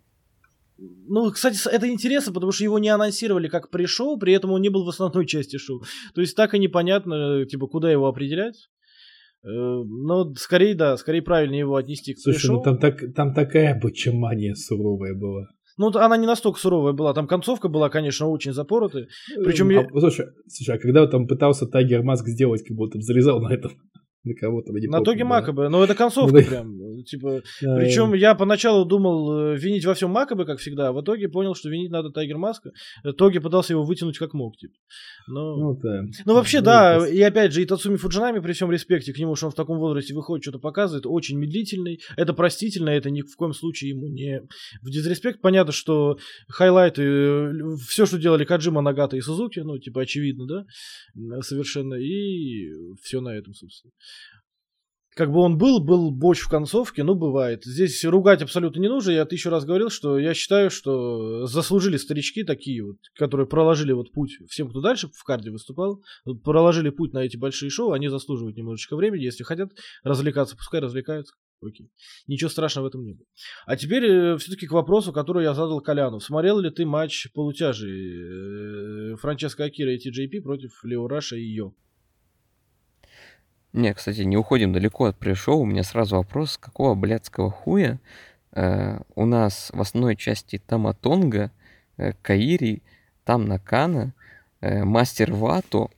Ну, 0.77 1.29
кстати, 1.31 1.57
это 1.69 1.87
интересно, 1.89 2.33
потому 2.33 2.51
что 2.51 2.63
его 2.63 2.79
не 2.79 2.89
анонсировали 2.89 3.47
как 3.47 3.69
пришел, 3.69 4.17
при 4.17 4.33
этом 4.33 4.51
он 4.51 4.61
не 4.61 4.69
был 4.69 4.85
в 4.85 4.89
основной 4.89 5.25
части 5.25 5.57
шоу. 5.57 5.83
То 6.13 6.21
есть 6.21 6.35
так 6.35 6.53
и 6.53 6.59
непонятно, 6.59 7.45
типа, 7.45 7.67
куда 7.67 7.91
его 7.91 8.07
определять. 8.07 8.69
Ну, 9.43 10.33
скорее, 10.35 10.73
да, 10.73 10.95
скорее 10.97 11.21
правильно 11.21 11.55
его 11.55 11.75
отнести 11.75 12.13
к 12.13 12.19
Слушай, 12.19 12.37
пришел. 12.37 12.55
ну 12.55 12.61
там, 12.61 12.77
так, 12.77 13.01
там 13.13 13.33
такая 13.33 13.79
бочемания 13.79 14.55
суровая 14.55 15.13
была. 15.13 15.47
Ну, 15.77 15.87
она 15.97 16.17
не 16.17 16.27
настолько 16.27 16.59
суровая 16.59 16.93
была. 16.93 17.13
Там 17.13 17.27
концовка 17.27 17.67
была, 17.67 17.89
конечно, 17.89 18.27
очень 18.27 18.53
запоротая. 18.53 19.07
Причем 19.43 19.69
а, 19.69 19.73
я... 19.73 19.87
слушай, 19.89 20.27
слушай, 20.47 20.75
а 20.75 20.79
когда 20.79 21.07
там 21.07 21.27
пытался 21.27 21.65
Тайгер 21.65 22.03
Маск 22.03 22.27
сделать, 22.27 22.63
как 22.63 22.77
будто 22.77 23.01
залезал 23.01 23.41
на 23.41 23.53
этом 23.53 23.71
на 24.23 24.33
кого-то. 24.35 24.71
На 24.71 25.01
Тоги 25.01 25.23
Макабе, 25.23 25.69
но 25.69 25.83
это 25.83 25.95
концовка 25.95 26.37
ну, 26.37 26.43
прям. 26.43 26.77
Типа, 27.05 27.41
да, 27.61 27.75
причем 27.75 28.13
я 28.13 28.35
поначалу 28.35 28.85
думал 28.85 29.53
э, 29.53 29.57
винить 29.57 29.85
во 29.85 29.93
всем 29.93 30.11
Макабе, 30.11 30.45
как 30.45 30.59
всегда, 30.59 30.89
а 30.89 30.91
в 30.91 31.01
итоге 31.01 31.29
понял, 31.29 31.55
что 31.55 31.69
винить 31.69 31.91
надо 31.91 32.09
Тайгер 32.09 32.37
Маска. 32.37 32.71
Тоги 33.17 33.39
пытался 33.39 33.73
его 33.73 33.83
вытянуть 33.83 34.17
как 34.17 34.33
мог, 34.33 34.57
типа. 34.57 34.73
Но... 35.27 35.57
Ну, 35.57 35.79
да. 35.81 36.03
ну 36.25 36.33
вообще, 36.33 36.59
ну, 36.59 36.65
да, 36.65 36.95
это... 36.97 37.05
и 37.05 37.21
опять 37.21 37.53
же, 37.53 37.61
и 37.61 37.65
Тацуми 37.65 37.97
Фуджинами, 37.97 38.39
при 38.39 38.53
всем 38.53 38.71
респекте 38.71 39.13
к 39.13 39.17
нему, 39.17 39.35
что 39.35 39.47
он 39.47 39.51
в 39.51 39.55
таком 39.55 39.77
возрасте 39.79 40.13
выходит, 40.13 40.43
что-то 40.43 40.59
показывает, 40.59 41.05
очень 41.05 41.37
медлительный, 41.37 41.99
это 42.17 42.33
простительно, 42.33 42.89
это 42.89 43.09
ни 43.09 43.21
в 43.21 43.35
коем 43.35 43.53
случае 43.53 43.91
ему 43.91 44.07
не 44.07 44.41
в 44.81 44.89
дизреспект. 44.89 45.41
Понятно, 45.41 45.71
что 45.71 46.17
хайлайты, 46.49 47.03
э, 47.03 47.51
все, 47.87 48.05
что 48.05 48.17
делали 48.17 48.45
Каджима, 48.45 48.81
Нагата 48.81 49.17
и 49.17 49.21
Сузуки, 49.21 49.59
ну, 49.59 49.77
типа, 49.77 50.01
очевидно, 50.01 50.45
да, 50.45 50.65
совершенно, 51.41 51.95
и 51.95 52.71
все 53.01 53.21
на 53.21 53.29
этом, 53.29 53.53
собственно 53.53 53.91
как 55.15 55.31
бы 55.31 55.39
он 55.39 55.57
был, 55.57 55.79
был 55.79 56.11
боч 56.11 56.39
в 56.39 56.49
концовке, 56.49 57.03
ну, 57.03 57.15
бывает. 57.15 57.63
Здесь 57.63 58.03
ругать 58.05 58.41
абсолютно 58.41 58.79
не 58.79 58.89
нужно. 58.89 59.11
Я 59.11 59.25
тысячу 59.25 59.49
раз 59.49 59.65
говорил, 59.65 59.89
что 59.89 60.17
я 60.17 60.33
считаю, 60.33 60.69
что 60.69 61.45
заслужили 61.45 61.97
старички 61.97 62.43
такие 62.43 62.83
вот, 62.83 62.97
которые 63.15 63.47
проложили 63.47 63.91
вот 63.91 64.11
путь 64.11 64.37
всем, 64.49 64.69
кто 64.69 64.81
дальше 64.81 65.09
в 65.13 65.23
карде 65.23 65.51
выступал, 65.51 66.01
проложили 66.43 66.89
путь 66.89 67.13
на 67.13 67.19
эти 67.19 67.37
большие 67.37 67.69
шоу, 67.69 67.91
они 67.91 68.07
заслуживают 68.07 68.57
немножечко 68.57 68.95
времени. 68.95 69.23
Если 69.23 69.43
хотят 69.43 69.71
развлекаться, 70.03 70.55
пускай 70.55 70.81
развлекаются. 70.81 71.33
Окей. 71.65 71.89
Ничего 72.27 72.49
страшного 72.49 72.85
в 72.85 72.87
этом 72.89 73.05
не 73.05 73.13
было. 73.13 73.25
А 73.65 73.77
теперь 73.77 74.05
э, 74.05 74.37
все-таки 74.37 74.67
к 74.67 74.71
вопросу, 74.71 75.13
который 75.13 75.43
я 75.43 75.53
задал 75.53 75.79
Коляну. 75.81 76.19
Смотрел 76.19 76.59
ли 76.59 76.69
ты 76.69 76.85
матч 76.85 77.27
полутяжей 77.33 79.13
э, 79.13 79.15
Франческо 79.15 79.63
Акира 79.65 79.93
и 79.93 79.97
TJP 79.97 80.41
против 80.41 80.71
Лео 80.83 81.07
Раша 81.07 81.37
и 81.37 81.45
Йо? 81.45 81.73
Не, 83.73 83.91
кстати, 83.95 84.21
не 84.21 84.37
уходим 84.37 84.71
далеко 84.71 85.05
от 85.05 85.17
пришел. 85.17 85.59
У 85.59 85.65
меня 85.65 85.83
сразу 85.83 86.17
вопрос, 86.17 86.57
какого 86.57 86.93
блядского 86.93 87.49
хуя 87.49 87.99
э, 88.51 88.99
у 89.15 89.25
нас 89.25 89.71
в 89.73 89.81
основной 89.81 90.15
части 90.15 90.59
Таматонга, 90.59 91.49
э, 91.97 92.13
Каири, 92.21 92.83
там 93.25 93.45
Накана, 93.45 94.13
э, 94.61 94.83
Мастер 94.83 95.33
Вато, 95.33 95.89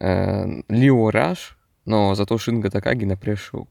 э, 0.00 0.62
Лио 0.70 1.10
Раш, 1.10 1.58
но 1.84 2.14
зато 2.14 2.38
Шинга 2.38 2.70
Такаги 2.70 3.04
на 3.04 3.18
пришел. 3.18 3.68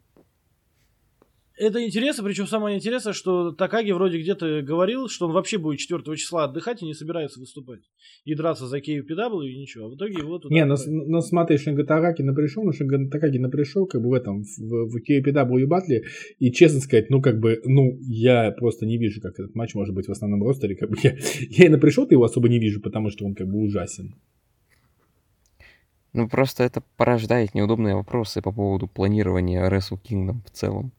Это 1.62 1.86
интересно, 1.86 2.24
причем 2.24 2.48
самое 2.48 2.76
интересное, 2.76 3.14
что 3.14 3.52
Такаги 3.52 3.92
вроде 3.92 4.20
где-то 4.20 4.62
говорил, 4.64 5.08
что 5.08 5.28
он 5.28 5.34
вообще 5.34 5.60
будет 5.60 5.80
4 5.80 6.18
числа 6.18 6.46
отдыхать 6.46 6.82
и 6.82 6.86
не 6.86 6.96
собирается 6.96 7.40
выступать. 7.40 7.82
И 8.26 8.34
драться 8.34 8.66
за 8.66 8.80
KUPW 8.80 9.46
и 9.46 9.60
ничего. 9.60 9.86
А 9.86 9.90
в 9.90 9.96
итоге 9.96 10.14
его 10.20 10.40
туда... 10.40 10.54
Не, 10.54 10.66
но, 10.66 10.76
но 10.88 11.22
смотри, 11.22 11.58
Шинга 11.58 11.84
Тараки 11.84 12.24
напришел, 12.24 12.64
но 12.64 12.72
Шинга 12.72 13.08
Такаги 13.10 13.38
напришел 13.38 13.86
как 13.86 14.02
бы 14.02 14.10
в 14.10 14.14
этом, 14.14 14.44
в, 14.44 14.90
в 14.90 14.98
KUPW 14.98 15.68
батле, 15.68 16.06
и 16.40 16.52
честно 16.52 16.80
сказать, 16.80 17.12
ну 17.12 17.22
как 17.22 17.40
бы, 17.40 17.62
ну 17.64 17.96
я 18.02 18.52
просто 18.52 18.88
не 18.88 18.98
вижу, 18.98 19.22
как 19.22 19.34
этот 19.34 19.54
матч 19.54 19.76
может 19.76 19.94
быть 19.94 20.08
в 20.08 20.12
основном 20.12 20.44
ростере, 20.44 20.76
как 20.76 20.90
бы 20.90 20.98
я, 21.04 21.16
я 21.50 21.66
и 21.66 21.70
напришел-то 21.70 22.16
его 22.16 22.24
особо 22.24 22.50
не 22.50 22.58
вижу, 22.58 22.82
потому 22.82 23.12
что 23.12 23.26
он 23.26 23.36
как 23.36 23.48
бы 23.48 23.60
ужасен. 23.60 24.16
Ну, 26.14 26.28
просто 26.28 26.64
это 26.64 26.82
порождает 26.98 27.54
неудобные 27.54 27.96
вопросы 27.96 28.42
по 28.42 28.52
поводу 28.52 28.88
планирования 28.88 29.64
Wrestle 29.70 30.00
Kingdom 30.02 30.44
в 30.46 30.50
целом. 30.50 30.92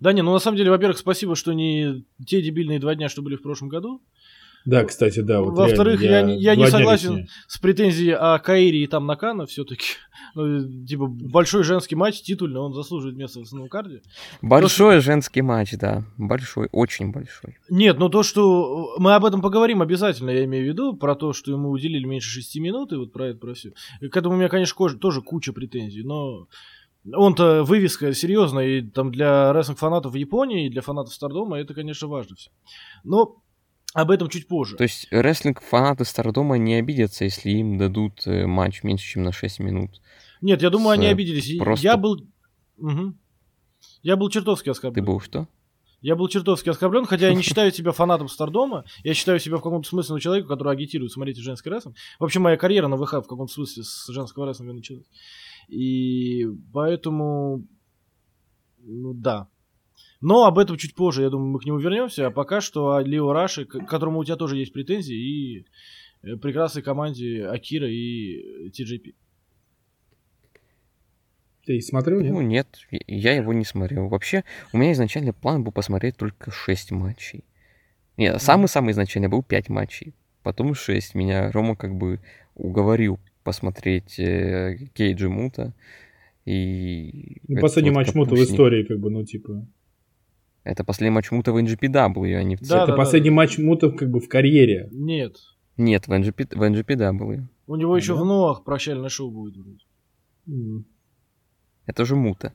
Да 0.00 0.12
не, 0.12 0.22
ну 0.22 0.32
на 0.32 0.38
самом 0.38 0.56
деле, 0.56 0.70
во-первых, 0.70 0.98
спасибо, 0.98 1.36
что 1.36 1.52
не 1.52 2.04
те 2.26 2.42
дебильные 2.42 2.78
два 2.78 2.94
дня, 2.94 3.08
что 3.08 3.22
были 3.22 3.36
в 3.36 3.42
прошлом 3.42 3.68
году. 3.68 4.02
Да, 4.64 4.84
кстати, 4.84 5.20
да. 5.20 5.42
Вот 5.42 5.54
Во-вторых, 5.54 6.00
я, 6.00 6.20
я, 6.20 6.34
я 6.34 6.56
не 6.56 6.66
согласен 6.68 7.28
с 7.46 7.58
претензией 7.58 8.14
о 8.14 8.38
Каире 8.38 8.82
и 8.82 8.86
там 8.86 9.06
Накана 9.06 9.46
все-таки. 9.46 9.84
Ну, 10.36 10.84
типа, 10.86 11.06
большой 11.06 11.62
женский 11.62 11.94
матч, 11.94 12.22
титульный, 12.22 12.58
он 12.58 12.72
заслуживает 12.72 13.16
места 13.16 13.38
в 13.38 13.42
основном 13.42 13.68
карде. 13.68 14.00
Большой 14.42 14.96
то, 14.96 15.00
женский 15.00 15.42
матч, 15.42 15.74
да. 15.74 16.04
Большой, 16.16 16.68
очень 16.72 17.12
большой. 17.12 17.58
Нет, 17.68 17.98
ну 17.98 18.08
то, 18.08 18.24
что... 18.24 18.96
Мы 18.98 19.14
об 19.14 19.24
этом 19.24 19.42
поговорим 19.42 19.80
обязательно, 19.80 20.30
я 20.30 20.44
имею 20.44 20.64
в 20.64 20.68
виду, 20.68 20.96
про 20.96 21.14
то, 21.14 21.32
что 21.32 21.52
ему 21.52 21.70
уделили 21.70 22.04
меньше 22.04 22.30
шести 22.30 22.58
минут, 22.58 22.92
и 22.92 22.96
вот 22.96 23.12
про 23.12 23.28
это, 23.28 23.38
про 23.38 23.54
все. 23.54 23.74
К 24.00 24.16
этому 24.16 24.34
у 24.34 24.38
меня, 24.38 24.48
конечно, 24.48 24.88
тоже 24.98 25.20
куча 25.20 25.52
претензий, 25.52 26.02
но... 26.02 26.48
Он-то 27.12 27.64
вывеска 27.64 28.14
серьезная, 28.14 28.66
и 28.66 28.82
там 28.82 29.12
для 29.12 29.52
рестлинг 29.52 29.78
фанатов 29.78 30.12
в 30.12 30.16
Японии, 30.16 30.66
и 30.66 30.70
для 30.70 30.80
фанатов 30.80 31.12
Стардома 31.12 31.58
это, 31.58 31.74
конечно, 31.74 32.08
важно 32.08 32.36
все. 32.36 32.50
Но 33.02 33.42
об 33.92 34.10
этом 34.10 34.28
чуть 34.28 34.48
позже. 34.48 34.76
То 34.76 34.84
есть 34.84 35.06
рестлинг 35.10 35.60
фанаты 35.60 36.04
Стардома 36.04 36.56
не 36.56 36.74
обидятся, 36.74 37.24
если 37.24 37.50
им 37.50 37.78
дадут 37.78 38.26
э, 38.26 38.46
матч 38.46 38.82
меньше, 38.82 39.06
чем 39.06 39.22
на 39.22 39.32
6 39.32 39.60
минут. 39.60 40.00
Нет, 40.40 40.62
я 40.62 40.70
думаю, 40.70 40.90
они 40.90 41.06
обиделись. 41.06 41.58
Просто... 41.58 41.84
Я 41.84 41.96
был... 41.96 42.26
Угу. 42.78 43.14
Я 44.02 44.16
был 44.16 44.28
чертовски 44.30 44.70
оскорблен. 44.70 45.04
Ты 45.04 45.10
был 45.10 45.20
что? 45.20 45.46
Я 46.00 46.16
был 46.16 46.28
чертовски 46.28 46.68
оскорблен, 46.68 47.06
хотя 47.06 47.28
я 47.28 47.34
не 47.34 47.42
считаю 47.44 47.70
себя 47.70 47.92
фанатом 47.92 48.28
Стардома. 48.28 48.84
Я 49.04 49.14
считаю 49.14 49.38
себя 49.38 49.58
в 49.58 49.62
каком-то 49.62 49.88
смысле 49.88 50.20
человеком, 50.20 50.48
который 50.48 50.72
агитирует 50.72 51.12
смотреть 51.12 51.38
женский 51.38 51.70
рестлинг. 51.70 51.96
Вообще, 52.18 52.40
моя 52.40 52.56
карьера 52.56 52.88
на 52.88 52.96
ВХ 52.96 53.12
в 53.12 53.22
каком-то 53.22 53.52
смысле 53.52 53.84
с 53.84 54.08
женского 54.08 54.46
рестлинга 54.46 54.74
началась. 54.74 55.06
И 55.68 56.46
поэтому, 56.72 57.64
ну 58.78 59.14
да. 59.14 59.48
Но 60.20 60.46
об 60.46 60.58
этом 60.58 60.76
чуть 60.76 60.94
позже, 60.94 61.22
я 61.22 61.30
думаю, 61.30 61.50
мы 61.50 61.60
к 61.60 61.64
нему 61.64 61.78
вернемся. 61.78 62.26
А 62.26 62.30
пока 62.30 62.60
что 62.60 62.92
о 62.92 63.02
Лео 63.02 63.32
Раши, 63.32 63.66
к 63.66 63.86
которому 63.86 64.20
у 64.20 64.24
тебя 64.24 64.36
тоже 64.36 64.56
есть 64.56 64.72
претензии, 64.72 65.14
и 65.14 65.66
э, 66.22 66.36
прекрасной 66.36 66.82
команде 66.82 67.46
Акира 67.46 67.88
и 67.88 68.70
TJP. 68.70 69.14
Ты 71.66 71.80
смотрел, 71.80 72.20
нет? 72.20 72.32
Ну, 72.32 72.40
нет, 72.42 72.68
я 73.06 73.34
его 73.34 73.52
не 73.52 73.64
смотрел. 73.64 74.08
Вообще, 74.08 74.44
у 74.72 74.78
меня 74.78 74.92
изначально 74.92 75.32
план 75.32 75.64
был 75.64 75.72
посмотреть 75.72 76.16
только 76.16 76.50
6 76.50 76.90
матчей. 76.92 77.44
Нет, 78.16 78.40
самый-самый 78.40 78.92
изначально 78.92 79.28
был 79.28 79.42
5 79.42 79.68
матчей. 79.70 80.14
Потом 80.42 80.74
6. 80.74 81.14
Меня 81.14 81.50
Рома 81.52 81.74
как 81.74 81.94
бы 81.96 82.20
уговорил 82.54 83.18
посмотреть 83.44 84.18
э, 84.18 84.76
Кейджи 84.94 85.28
Мута. 85.28 85.72
И... 86.44 87.40
Ну, 87.48 87.60
последний 87.60 87.90
вот 87.90 87.96
матч 87.96 88.14
Мута 88.14 88.34
в 88.34 88.42
истории, 88.42 88.84
как 88.84 88.98
бы, 88.98 89.10
ну, 89.10 89.24
типа... 89.24 89.66
Это 90.64 90.82
последний 90.82 91.14
матч 91.14 91.30
Мута 91.30 91.52
в 91.52 91.56
NGPW, 91.56 92.36
а 92.36 92.42
не 92.42 92.56
в 92.56 92.60
да, 92.60 92.84
Это 92.84 92.92
да, 92.92 92.96
последний 92.96 93.30
да. 93.30 93.36
матч 93.36 93.58
Мута 93.58 93.90
как 93.90 94.10
бы 94.10 94.18
в 94.18 94.28
карьере. 94.28 94.88
Нет. 94.92 95.36
Нет, 95.76 96.08
в, 96.08 96.12
NGP, 96.12 96.56
в 96.56 96.62
NGPW. 96.62 97.42
У 97.66 97.76
него 97.76 97.96
еще 97.96 98.14
да? 98.14 98.22
в 98.22 98.24
Ноах 98.24 98.64
прощальное 98.64 99.08
шоу 99.10 99.30
будет. 99.30 99.56
Mm. 100.48 100.84
Это 101.86 102.04
же 102.04 102.16
Мута. 102.16 102.54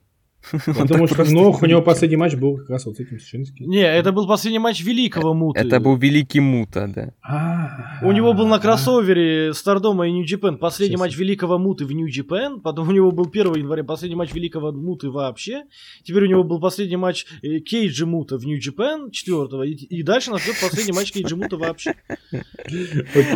Потому 0.51 1.07
что 1.07 1.25
ну, 1.25 1.57
у 1.61 1.65
него 1.65 1.81
последний 1.81 2.17
матч 2.17 2.35
был 2.35 2.57
как 2.57 2.69
раз 2.69 2.85
вот 2.85 2.97
с 2.97 2.99
этим 2.99 3.19
Шинским. 3.19 3.69
Не, 3.69 3.81
это 3.81 4.11
был 4.11 4.27
последний 4.27 4.59
матч 4.59 4.83
Великого 4.83 5.33
Мута. 5.33 5.59
Это 5.59 5.79
был 5.79 5.95
Великий 5.97 6.39
Мута, 6.39 6.87
да. 6.87 7.99
У 8.01 8.11
него 8.11 8.33
был 8.33 8.47
на 8.47 8.59
кроссовере 8.59 9.53
Стардома 9.53 10.07
и 10.07 10.11
New 10.11 10.25
Japan 10.25 10.57
последний 10.57 10.97
матч 10.97 11.17
Великого 11.17 11.57
Муты 11.57 11.85
в 11.85 11.91
New 11.91 12.09
Japan, 12.09 12.61
потом 12.61 12.89
у 12.89 12.91
него 12.91 13.11
был 13.11 13.27
1 13.31 13.55
января 13.55 13.83
последний 13.83 14.15
матч 14.15 14.33
Великого 14.33 14.71
Муты 14.71 15.09
вообще, 15.09 15.63
теперь 16.03 16.23
у 16.23 16.27
него 16.27 16.43
был 16.43 16.59
последний 16.59 16.97
матч 16.97 17.25
э, 17.41 17.59
Кейджи 17.59 18.05
Мута 18.05 18.37
в 18.37 18.45
New 18.45 18.59
Japan 18.59 19.11
4 19.11 19.71
и 19.71 20.03
дальше 20.03 20.31
нас 20.31 20.41
ждет 20.41 20.55
последний 20.61 20.93
матч 20.93 21.11
Кейджи 21.11 21.35
Мута 21.35 21.57
вообще. 21.57 21.95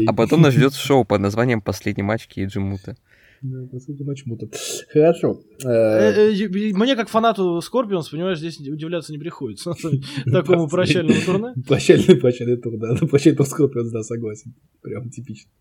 А 0.08 0.14
потом 0.14 0.42
нас 0.42 0.54
ждет 0.54 0.74
шоу 0.74 1.04
под 1.04 1.22
названием 1.22 1.62
«Последний 1.62 2.04
матч 2.04 2.28
Кейджи 2.28 2.60
Мута». 2.60 2.96
Да, 3.44 3.68
по 3.68 4.06
почему-то. 4.06 4.48
Хорошо. 4.94 5.42
Э, 5.66 5.68
э, 5.68 6.34
э, 6.34 6.74
мне, 6.74 6.96
как 6.96 7.10
фанату 7.10 7.60
Скорпионс, 7.60 8.08
понимаешь, 8.08 8.38
здесь 8.38 8.58
удивляться 8.62 9.12
не 9.12 9.18
приходится. 9.18 9.74
Такому 10.26 10.70
прощальному 10.70 11.20
турне. 11.26 11.54
Прощальный, 11.68 12.16
прощальный 12.16 12.56
тур, 12.56 12.78
да. 12.78 12.96
Ну, 13.00 13.06
прощальный 13.06 13.36
тур 13.36 13.46
Скорпионс, 13.46 13.92
да, 13.92 14.02
согласен. 14.04 14.54
Прям 14.82 15.10
типично. 15.10 15.52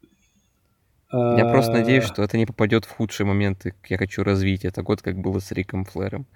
Я 1.13 1.51
просто 1.51 1.73
надеюсь, 1.73 2.05
что 2.05 2.23
это 2.23 2.39
не 2.39 2.47
попадет 2.47 2.85
в 2.85 2.91
худшие 2.91 3.27
моменты. 3.27 3.75
Я 3.89 3.99
хочу 3.99 4.23
развить 4.23 4.65
это 4.65 4.83
год, 4.83 5.03
как 5.03 5.19
было 5.19 5.41
с 5.41 5.51
Риком 5.51 5.85
Флэром. 5.85 6.27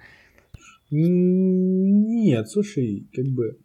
Нет, 0.91 2.51
слушай, 2.51 3.07
как 3.15 3.25
бы 3.27 3.57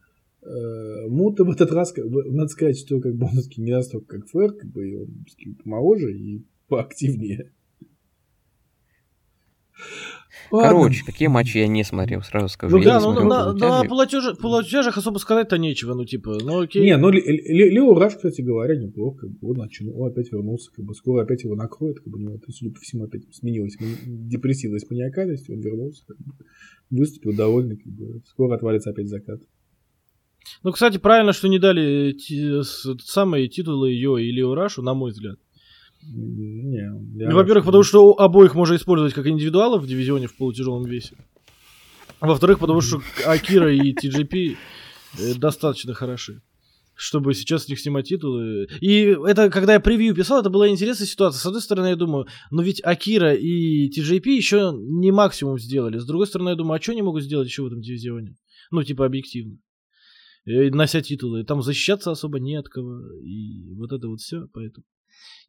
Мута 1.09 1.43
в 1.43 1.49
этот 1.49 1.71
раз, 1.71 1.93
надо 1.97 2.47
сказать, 2.47 2.77
что 2.77 3.01
как 3.01 3.15
бы 3.15 3.25
он 3.25 3.31
не 3.57 3.71
настолько 3.71 4.19
как 4.19 4.29
Флэр, 4.29 4.53
как 4.53 4.69
бы 4.69 5.01
он 5.01 5.55
помоложе 5.63 6.13
и 6.15 6.45
поактивнее. 6.67 7.51
Короче, 10.49 11.03
какие 11.05 11.27
матчи 11.27 11.57
я 11.57 11.67
не 11.67 11.83
смотрел, 11.83 12.21
сразу 12.21 12.49
скажу. 12.49 12.77
Ну 12.77 12.83
да, 12.83 12.99
ну 12.99 13.13
на, 13.13 13.53
на 13.53 13.83
платеж, 13.83 14.37
платежах 14.37 14.97
особо 14.97 15.17
сказать-то 15.17 15.57
нечего, 15.57 15.93
ну 15.93 16.05
типа, 16.05 16.37
ну 16.41 16.61
окей. 16.61 16.83
Не, 16.83 16.97
ну 16.97 17.09
Лео 17.09 17.93
Раш, 17.93 18.15
кстати 18.15 18.41
говоря, 18.41 18.75
неплохо, 18.75 19.21
как 19.21 19.31
бы, 19.31 19.51
он 19.51 19.57
начал, 19.57 20.05
опять 20.05 20.31
вернулся, 20.31 20.71
как 20.73 20.85
бы 20.85 20.93
скоро 20.93 21.23
опять 21.23 21.43
его 21.43 21.55
накроет, 21.55 21.99
как 21.99 22.07
бы 22.07 22.17
у 22.17 22.21
него, 22.21 22.39
судя 22.49 22.73
по 22.73 22.79
всему, 22.81 23.05
опять 23.05 23.23
сменилась 23.33 23.77
депрессивность, 23.79 24.89
маниакальность, 24.89 25.49
он 25.49 25.61
вернулся, 25.61 26.03
как 26.05 26.17
бы, 26.17 26.33
выступил 26.89 27.33
довольный, 27.33 27.77
как 27.77 27.91
бы, 27.93 28.21
скоро 28.27 28.55
отвалится 28.55 28.89
опять 28.89 29.07
закат. 29.07 29.41
Ну, 30.63 30.71
кстати, 30.71 30.97
правильно, 30.97 31.33
что 31.33 31.47
не 31.47 31.59
дали 31.59 32.15
самые 33.03 33.47
титулы 33.47 33.91
ее 33.91 34.23
и 34.23 34.31
Лео 34.31 34.55
Рашу, 34.55 34.81
на 34.81 34.93
мой 34.93 35.11
взгляд. 35.11 35.37
Не, 36.03 37.27
ну, 37.27 37.35
во-первых, 37.35 37.65
потому 37.65 37.83
что 37.83 38.13
обоих 38.19 38.55
можно 38.55 38.75
использовать 38.75 39.13
как 39.13 39.27
индивидуалов 39.27 39.83
в 39.83 39.87
дивизионе 39.87 40.27
в 40.27 40.35
полутяжелом 40.35 40.85
весе. 40.85 41.15
Во-вторых, 42.19 42.59
потому 42.59 42.81
что 42.81 43.01
Акира 43.25 43.73
и 43.73 43.93
TGP 43.93 44.55
э, 45.19 45.33
достаточно 45.35 45.93
хороши, 45.93 46.41
чтобы 46.93 47.33
сейчас 47.33 47.65
с 47.65 47.67
них 47.67 47.79
снимать 47.79 48.07
титулы. 48.07 48.67
И 48.79 49.15
это, 49.27 49.49
когда 49.49 49.73
я 49.73 49.79
превью 49.79 50.13
писал, 50.13 50.39
это 50.39 50.51
была 50.51 50.67
интересная 50.67 51.07
ситуация. 51.07 51.39
С 51.39 51.45
одной 51.45 51.61
стороны, 51.61 51.87
я 51.87 51.95
думаю, 51.95 52.27
ну 52.51 52.61
ведь 52.61 52.83
Акира 52.83 53.33
и 53.33 53.89
TJP 53.89 54.29
еще 54.29 54.71
не 54.75 55.11
максимум 55.11 55.57
сделали. 55.57 55.97
С 55.97 56.05
другой 56.05 56.27
стороны, 56.27 56.49
я 56.49 56.55
думаю, 56.55 56.77
а 56.77 56.81
что 56.81 56.91
они 56.91 57.01
могут 57.01 57.23
сделать 57.23 57.47
еще 57.47 57.63
в 57.63 57.67
этом 57.67 57.81
дивизионе? 57.81 58.35
Ну, 58.69 58.83
типа, 58.83 59.05
объективно. 59.05 59.57
И 60.45 60.51
э, 60.51 60.69
нося 60.69 61.01
титулы. 61.01 61.43
Там 61.43 61.61
защищаться 61.61 62.11
особо 62.11 62.39
не 62.39 62.55
от 62.55 62.69
кого. 62.69 63.01
И 63.23 63.73
вот 63.73 63.91
это 63.91 64.07
вот 64.07 64.21
все, 64.21 64.47
поэтому... 64.53 64.85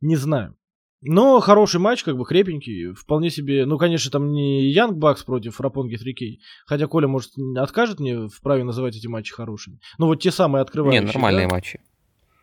Не 0.01 0.17
знаю. 0.17 0.57
Но 1.05 1.41
хороший 1.41 1.81
матч, 1.81 2.05
как 2.05 2.17
бы 2.17 2.25
крепенький, 2.25 2.95
вполне 2.95 3.29
себе. 3.29 3.67
Ну, 3.67 3.77
конечно, 3.77 4.11
там 4.11 4.31
не 4.31 4.71
Янг 4.71 4.97
Бакс 4.97 5.25
против 5.25 5.61
Рапонги 5.61 5.97
3 5.97 6.41
Хотя 6.65 6.87
Коля, 6.87 7.09
может, 7.09 7.33
откажет 7.57 7.99
мне 7.99 8.29
в 8.29 8.41
праве 8.41 8.63
называть 8.63 8.97
эти 8.97 9.09
матчи 9.09 9.35
хорошими. 9.35 9.81
Ну, 9.99 10.07
вот 10.07 10.23
те 10.23 10.31
самые 10.31 10.63
открывающие. 10.63 11.01
Не, 11.01 11.07
нормальные 11.07 11.49
да? 11.49 11.55
матчи. 11.55 11.81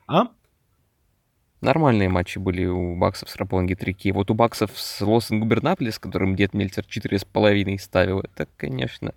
А? 0.07 0.23
Нормальные 1.61 2.09
матчи 2.09 2.37
были 2.37 2.65
у 2.65 2.97
Баксов 2.97 3.29
с 3.29 3.35
Рапонги 3.37 3.75
3 3.75 4.11
Вот 4.11 4.29
у 4.29 4.33
Баксов 4.33 4.71
с 4.75 4.99
Лосом 5.01 5.39
Губернаполис, 5.39 5.95
с 5.95 5.99
которым 5.99 6.35
Дед 6.35 6.53
Мельцер 6.53 6.83
4,5 6.83 7.77
ставил, 7.77 8.19
это, 8.19 8.45
конечно, 8.57 9.13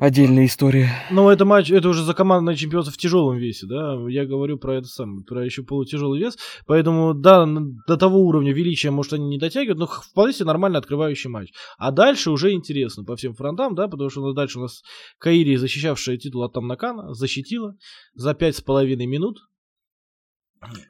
Отдельная 0.00 0.46
история. 0.46 0.88
Но 1.10 1.30
это 1.30 1.44
матч, 1.44 1.70
это 1.70 1.86
уже 1.90 2.02
за 2.02 2.14
командное 2.14 2.56
чемпионство 2.56 2.94
в 2.94 2.96
тяжелом 2.96 3.36
весе, 3.36 3.66
да. 3.66 3.98
Я 4.08 4.24
говорю 4.24 4.56
про 4.56 4.78
это 4.78 4.86
самое, 4.86 5.22
про 5.22 5.44
еще 5.44 5.64
полутяжелый 5.64 6.18
вес. 6.18 6.38
Поэтому, 6.66 7.12
да, 7.12 7.46
до 7.86 7.96
того 7.98 8.20
уровня 8.20 8.54
величия, 8.54 8.90
может, 8.90 9.12
они 9.12 9.26
не 9.26 9.38
дотягивают, 9.38 9.78
но 9.78 9.86
вполне 9.86 10.32
себе 10.32 10.46
нормально 10.46 10.78
открывающий 10.78 11.28
матч. 11.28 11.52
А 11.76 11.90
дальше 11.90 12.30
уже 12.30 12.52
интересно 12.52 13.04
по 13.04 13.16
всем 13.16 13.34
фронтам, 13.34 13.74
да, 13.74 13.86
потому 13.86 14.08
что 14.08 14.22
у 14.22 14.26
нас 14.26 14.34
дальше 14.34 14.58
у 14.58 14.62
нас 14.62 14.82
Каири, 15.18 15.56
защищавшая 15.56 16.16
титул 16.16 16.42
от 16.42 16.54
Тамнакана, 16.54 17.12
защитила 17.12 17.76
за 18.14 18.32
пять 18.32 18.56
с 18.56 18.62
половиной 18.62 19.06
минут. 19.06 19.40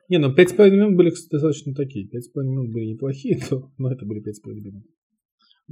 Не, 0.08 0.18
ну 0.18 0.32
пять 0.32 0.50
с 0.50 0.52
половиной 0.52 0.84
минут 0.84 0.96
были 0.96 1.10
достаточно 1.10 1.74
такие. 1.74 2.06
Пять 2.06 2.26
с 2.26 2.28
половиной 2.28 2.54
минут 2.54 2.72
были 2.72 2.84
неплохие, 2.84 3.40
то, 3.50 3.68
но 3.78 3.90
это 3.90 4.06
были 4.06 4.20
пять 4.20 4.36
с 4.36 4.40
половиной 4.40 4.70
минут. 4.70 4.86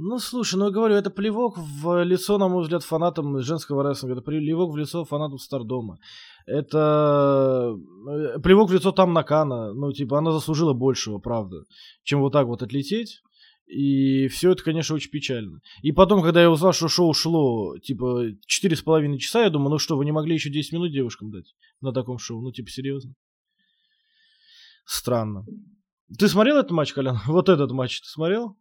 Ну, 0.03 0.17
слушай, 0.17 0.55
ну 0.55 0.65
я 0.65 0.71
говорю, 0.71 0.95
это 0.95 1.11
плевок 1.11 1.59
в 1.59 2.03
лицо, 2.03 2.39
на 2.39 2.47
мой 2.47 2.63
взгляд, 2.63 2.83
фанатам 2.83 3.39
женского 3.39 3.83
рестлинга. 3.83 4.15
Это 4.15 4.23
плевок 4.23 4.73
в 4.73 4.77
лицо 4.77 5.05
фанатам 5.05 5.37
Стардома. 5.37 5.99
Это 6.47 7.75
э, 8.09 8.39
плевок 8.39 8.71
в 8.71 8.73
лицо 8.73 8.91
там 8.91 9.13
Накана. 9.13 9.73
Ну, 9.73 9.93
типа, 9.93 10.17
она 10.17 10.31
заслужила 10.31 10.73
большего, 10.73 11.19
правда, 11.19 11.65
чем 12.03 12.21
вот 12.21 12.33
так 12.33 12.47
вот 12.47 12.63
отлететь. 12.63 13.21
И 13.67 14.27
все 14.29 14.53
это, 14.53 14.63
конечно, 14.63 14.95
очень 14.95 15.11
печально. 15.11 15.59
И 15.83 15.91
потом, 15.91 16.23
когда 16.23 16.41
я 16.41 16.49
узнал, 16.49 16.73
что 16.73 16.87
шоу 16.87 17.13
шло, 17.13 17.77
типа, 17.77 18.23
четыре 18.47 18.75
с 18.75 18.81
половиной 18.81 19.19
часа, 19.19 19.43
я 19.43 19.51
думаю, 19.51 19.69
ну 19.69 19.77
что, 19.77 19.97
вы 19.97 20.05
не 20.05 20.11
могли 20.11 20.33
еще 20.33 20.49
10 20.49 20.73
минут 20.73 20.91
девушкам 20.91 21.29
дать 21.29 21.53
на 21.79 21.93
таком 21.93 22.17
шоу? 22.17 22.41
Ну, 22.41 22.51
типа, 22.51 22.71
серьезно? 22.71 23.13
Странно. 24.83 25.45
Ты 26.17 26.27
смотрел 26.27 26.57
этот 26.57 26.71
матч, 26.71 26.91
Колян? 26.91 27.19
Вот 27.27 27.49
этот 27.49 27.71
матч 27.71 28.01
ты 28.01 28.07
смотрел? 28.07 28.57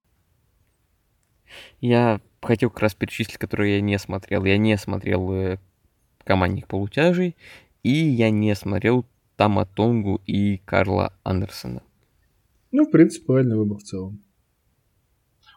Я 1.81 2.21
хотел 2.43 2.71
как 2.71 2.81
раз 2.81 2.95
перечислить, 2.95 3.39
которые 3.39 3.77
я 3.77 3.81
не 3.81 3.99
смотрел. 3.99 4.45
Я 4.45 4.57
не 4.59 4.77
смотрел 4.77 5.33
э, 5.33 5.59
командных 6.25 6.67
полутяжей, 6.67 7.37
и 7.83 7.91
я 7.91 8.31
не 8.31 8.55
смотрел 8.55 9.05
Тама 9.37 9.67
Тонгу 9.67 10.21
и 10.27 10.59
Карла 10.65 11.13
Андерсона. 11.23 11.83
Ну, 12.73 12.85
в 12.85 12.91
принципе, 12.91 13.27
правильный 13.27 13.57
выбор 13.57 13.79
в 13.79 13.83
целом. 13.83 14.23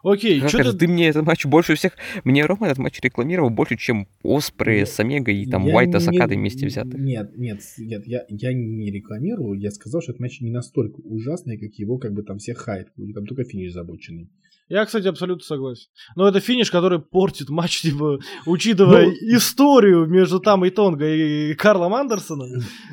Окей, 0.04 0.38
Как 0.38 0.50
что 0.50 0.72
ты... 0.72 0.78
ты 0.80 0.86
мне 0.86 1.08
этот 1.08 1.24
матч 1.24 1.46
больше 1.46 1.74
всех... 1.76 1.94
Мне 2.24 2.44
Рома 2.44 2.66
этот 2.66 2.78
матч 2.78 3.00
рекламировал 3.00 3.48
больше, 3.48 3.78
чем 3.78 4.06
Оспрей 4.22 4.80
Нет, 4.80 4.88
с 4.90 5.00
Омегой 5.00 5.36
и 5.36 5.46
там 5.46 5.66
Уайта 5.66 5.98
с 5.98 6.06
Акадой 6.06 6.36
вместе 6.36 6.66
взятых. 6.66 7.00
Нет, 7.00 7.32
нет, 7.38 7.60
нет, 7.78 8.06
я, 8.06 8.26
я 8.28 8.52
не 8.52 8.90
рекламирую, 8.90 9.58
я 9.58 9.70
сказал, 9.70 10.02
что 10.02 10.12
этот 10.12 10.20
матч 10.20 10.42
не 10.42 10.50
настолько 10.50 11.00
ужасный, 11.00 11.56
как 11.56 11.72
его 11.76 11.96
как 11.96 12.12
бы 12.12 12.22
там 12.22 12.36
все 12.36 12.52
хайп, 12.52 12.88
там 13.14 13.26
только 13.26 13.44
финиш 13.44 13.72
забоченный. 13.72 14.28
Я, 14.68 14.86
кстати, 14.86 15.06
абсолютно 15.08 15.44
согласен. 15.44 15.88
Но 16.16 16.26
это 16.26 16.40
финиш, 16.40 16.70
который 16.70 16.98
портит 16.98 17.50
матч, 17.50 17.80
типа, 17.82 18.18
учитывая 18.46 19.10
историю 19.36 20.06
между 20.06 20.40
там 20.40 20.64
и 20.64 20.70
Тонго 20.70 21.06
и 21.06 21.54
Карлом 21.54 21.94
Андерсоном. 21.94 22.48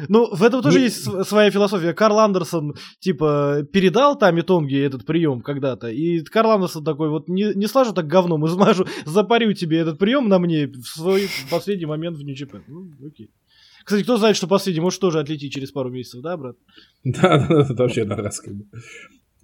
Ну, 0.10 0.34
в 0.36 0.44
этом 0.44 0.62
тоже 0.62 0.80
Не- 0.80 0.84
есть 0.86 1.04
св- 1.04 1.26
своя 1.28 1.50
философия. 1.50 1.94
Карл 1.94 2.20
Андерсон, 2.20 2.76
типа, 3.00 3.66
передал 3.72 4.18
там 4.18 4.38
и 4.38 4.42
Тонге 4.42 4.84
этот 4.84 5.06
прием 5.06 5.42
когда-то. 5.42 5.88
И 5.88 6.20
Карл 6.26 6.52
Андерсон 6.52 6.84
такой, 6.84 7.10
вот 7.10 7.30
не, 7.30 7.54
не 7.56 7.68
слажу 7.68 7.94
так 7.94 8.06
говном, 8.08 8.46
измажу, 8.48 8.86
запарю 9.06 9.54
тебе 9.54 9.78
этот 9.78 9.98
прием 9.98 10.28
на 10.28 10.40
мне 10.40 10.68
в 10.68 10.84
свой 10.84 11.30
последний 11.50 11.86
момент 11.86 12.18
в 12.18 12.22
Нью-Джапан. 12.22 12.64
Ну, 12.68 12.92
окей. 13.08 13.30
Кстати, 13.86 14.04
кто 14.04 14.18
знает, 14.18 14.36
что 14.36 14.48
последний, 14.48 14.82
может 14.82 15.00
тоже 15.00 15.20
отлететь 15.20 15.54
через 15.54 15.72
пару 15.72 15.90
месяцев, 15.90 16.22
да, 16.22 16.38
брат? 16.38 16.56
Да, 17.04 17.22
да, 17.40 17.48
да, 17.48 17.62
это 17.64 17.76
вообще 17.76 18.04
на 18.04 18.16
раз 18.18 18.40
как 18.42 18.54
бы. 18.54 18.66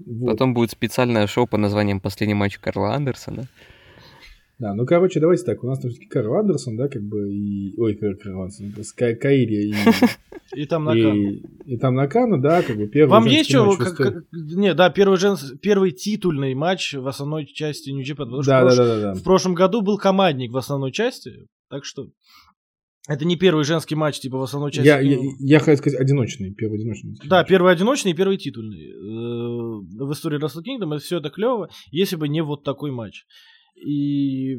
Вот. 0.05 0.31
Потом 0.31 0.53
будет 0.53 0.71
специальное 0.71 1.27
шоу 1.27 1.47
по 1.47 1.57
названием 1.57 1.99
«Последний 1.99 2.35
матч 2.35 2.57
Карла 2.59 2.93
Андерсона». 2.93 3.47
Да, 4.59 4.73
ну, 4.73 4.87
короче, 4.87 5.19
давайте 5.19 5.43
так, 5.43 5.63
у 5.63 5.67
нас 5.67 5.79
там 5.79 5.91
все-таки 5.91 6.09
Карл 6.09 6.33
Андерсон, 6.33 6.77
да, 6.77 6.87
как 6.87 7.03
бы, 7.03 7.31
и... 7.31 7.75
Ой, 7.77 7.93
Карл 7.93 8.15
Карл 8.15 8.41
Андерсон, 8.41 8.73
Ска- 8.77 9.13
Каири 9.13 9.69
и... 9.69 9.75
И 10.55 10.65
там 10.65 10.85
Накана. 10.85 11.13
и, 11.13 11.43
и 11.65 11.77
там 11.77 11.93
Накана, 11.93 12.41
да, 12.41 12.63
как 12.63 12.75
бы 12.77 12.87
первый 12.87 13.11
Вам 13.11 13.25
есть 13.25 13.49
что? 13.49 13.77
Как, 13.77 13.95
как- 13.95 14.23
не, 14.31 14.73
да, 14.73 14.89
первый, 14.89 15.17
женс... 15.19 15.53
первый 15.61 15.91
титульный 15.91 16.55
матч 16.55 16.93
в 16.95 17.05
основной 17.07 17.45
части 17.45 17.91
Да, 17.91 18.63
да, 18.63 18.67
прош- 18.67 18.75
да, 18.77 18.85
да, 18.85 19.01
да. 19.01 19.13
в 19.13 19.23
прошлом 19.23 19.53
году 19.53 19.81
был 19.81 19.97
командник 19.97 20.51
в 20.51 20.57
основной 20.57 20.91
части, 20.91 21.45
так 21.69 21.85
что 21.85 22.07
это 23.07 23.25
не 23.25 23.37
первый 23.37 23.63
женский 23.63 23.95
матч 23.95 24.19
типа 24.19 24.37
в 24.37 24.43
основной 24.43 24.71
части. 24.71 24.87
Я, 24.87 24.99
я, 24.99 25.17
я 25.39 25.59
хотел 25.59 25.77
сказать 25.77 25.99
одиночный, 25.99 26.53
первый 26.53 26.79
одиночный. 26.79 27.15
Да, 27.25 27.43
первый 27.43 27.71
одиночный 27.71 28.11
и 28.11 28.13
первый 28.13 28.37
титульный. 28.37 28.89
Э, 28.89 30.05
В 30.05 30.11
истории 30.11 30.39
Wrestle 30.39 30.61
Kingdom 30.61 30.93
это 30.95 31.03
все 31.03 31.17
это 31.17 31.29
клево, 31.29 31.69
если 31.91 32.17
бы 32.17 32.27
не 32.27 32.41
вот 32.41 32.63
такой 32.63 32.91
матч. 32.91 33.25
И 33.75 34.57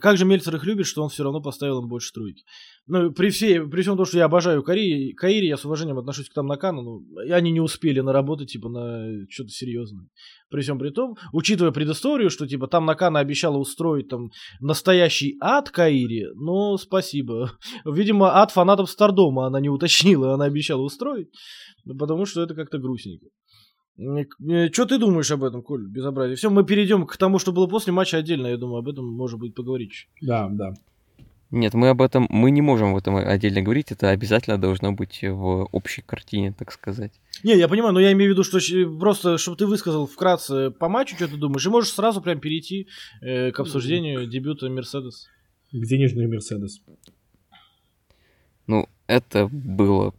как 0.00 0.16
же 0.16 0.24
Мельцер 0.24 0.54
их 0.56 0.64
любит, 0.64 0.86
что 0.86 1.02
он 1.02 1.08
все 1.08 1.22
равно 1.22 1.40
поставил 1.40 1.80
им 1.80 1.88
больше 1.88 2.12
тройки. 2.12 2.44
Ну, 2.86 3.12
при, 3.12 3.30
всей, 3.30 3.60
при 3.60 3.82
всем 3.82 3.96
том, 3.96 4.06
что 4.06 4.18
я 4.18 4.26
обожаю 4.26 4.62
Каири, 4.62 5.12
Каири, 5.12 5.46
я 5.46 5.56
с 5.56 5.64
уважением 5.64 5.98
отношусь 5.98 6.28
к 6.28 6.34
там 6.34 6.46
Накану, 6.46 6.82
но 6.82 7.22
и 7.22 7.30
они 7.30 7.50
не 7.50 7.60
успели 7.60 8.00
наработать, 8.00 8.52
типа, 8.52 8.68
на 8.68 9.26
что-то 9.28 9.50
серьезное. 9.50 10.08
При 10.50 10.62
всем 10.62 10.78
при 10.78 10.90
том, 10.90 11.16
учитывая 11.32 11.72
предысторию, 11.72 12.30
что, 12.30 12.46
типа, 12.46 12.66
там 12.66 12.84
Накана 12.86 13.20
обещала 13.20 13.56
устроить 13.56 14.08
там 14.08 14.30
настоящий 14.60 15.36
ад 15.40 15.70
Каири, 15.70 16.26
ну, 16.34 16.76
спасибо. 16.76 17.52
Видимо, 17.84 18.40
ад 18.40 18.50
фанатов 18.50 18.90
Стардома 18.90 19.46
она 19.46 19.60
не 19.60 19.68
уточнила, 19.68 20.34
она 20.34 20.44
обещала 20.44 20.82
устроить, 20.82 21.28
ну, 21.84 21.96
потому 21.96 22.26
что 22.26 22.42
это 22.42 22.54
как-то 22.54 22.78
грустненько. 22.78 23.26
Что 23.96 24.86
ты 24.86 24.98
думаешь 24.98 25.30
об 25.30 25.44
этом, 25.44 25.62
Коль, 25.62 25.86
безобразие? 25.86 26.36
Все, 26.36 26.50
мы 26.50 26.64
перейдем 26.64 27.06
к 27.06 27.16
тому, 27.16 27.38
что 27.38 27.52
было 27.52 27.66
после 27.66 27.92
матча 27.92 28.16
отдельно, 28.16 28.48
я 28.48 28.56
думаю, 28.56 28.78
об 28.78 28.88
этом 28.88 29.06
может 29.06 29.38
быть 29.38 29.54
поговорить. 29.54 30.08
Да, 30.20 30.48
да. 30.50 30.74
Нет, 31.50 31.72
мы 31.74 31.90
об 31.90 32.02
этом, 32.02 32.26
мы 32.30 32.50
не 32.50 32.62
можем 32.62 32.90
об 32.90 32.96
этом 32.96 33.14
отдельно 33.14 33.62
говорить, 33.62 33.92
это 33.92 34.10
обязательно 34.10 34.58
должно 34.58 34.90
быть 34.90 35.22
в 35.22 35.68
общей 35.70 36.02
картине, 36.02 36.52
так 36.52 36.72
сказать. 36.72 37.12
Не, 37.44 37.56
я 37.56 37.68
понимаю, 37.68 37.94
но 37.94 38.00
я 38.00 38.10
имею 38.10 38.30
в 38.30 38.32
виду, 38.32 38.42
что 38.42 38.58
просто, 38.98 39.38
чтобы 39.38 39.56
ты 39.56 39.66
высказал 39.66 40.08
вкратце 40.08 40.72
по 40.72 40.88
матчу, 40.88 41.14
что 41.14 41.28
ты 41.28 41.36
думаешь, 41.36 41.64
и 41.64 41.68
можешь 41.68 41.92
сразу 41.92 42.20
прям 42.20 42.40
перейти 42.40 42.88
э, 43.20 43.52
к 43.52 43.60
обсуждению 43.60 44.26
дебюта 44.26 44.68
Мерседес. 44.68 45.28
Где 45.70 45.96
нежный 45.96 46.26
Мерседес? 46.26 46.80
Ну, 48.66 48.88
это 49.06 49.48
было 49.52 50.12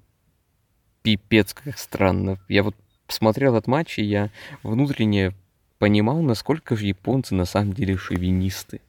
пипец 1.02 1.54
как 1.54 1.78
странно. 1.78 2.40
Я 2.48 2.64
вот 2.64 2.76
смотрел 3.08 3.56
этот 3.56 3.68
матч, 3.68 4.00
и 4.00 4.04
я 4.04 4.30
внутренне 4.64 5.34
понимал, 5.80 6.22
насколько 6.22 6.76
же 6.76 6.88
японцы 6.88 7.36
на 7.36 7.46
самом 7.46 7.74
деле 7.74 7.98
шовинисты. 7.98 8.82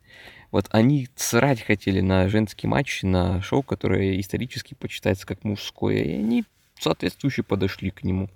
Вот 0.50 0.66
они 0.70 1.08
срать 1.16 1.60
хотели 1.60 2.00
на 2.00 2.28
женский 2.28 2.66
матч, 2.66 3.02
на 3.02 3.42
шоу, 3.42 3.62
которое 3.62 4.18
исторически 4.20 4.74
почитается 4.74 5.26
как 5.26 5.44
мужское, 5.44 6.02
и 6.02 6.12
они 6.12 6.44
соответствующе 6.78 7.42
подошли 7.42 7.90
к 7.90 8.04
нему. 8.04 8.30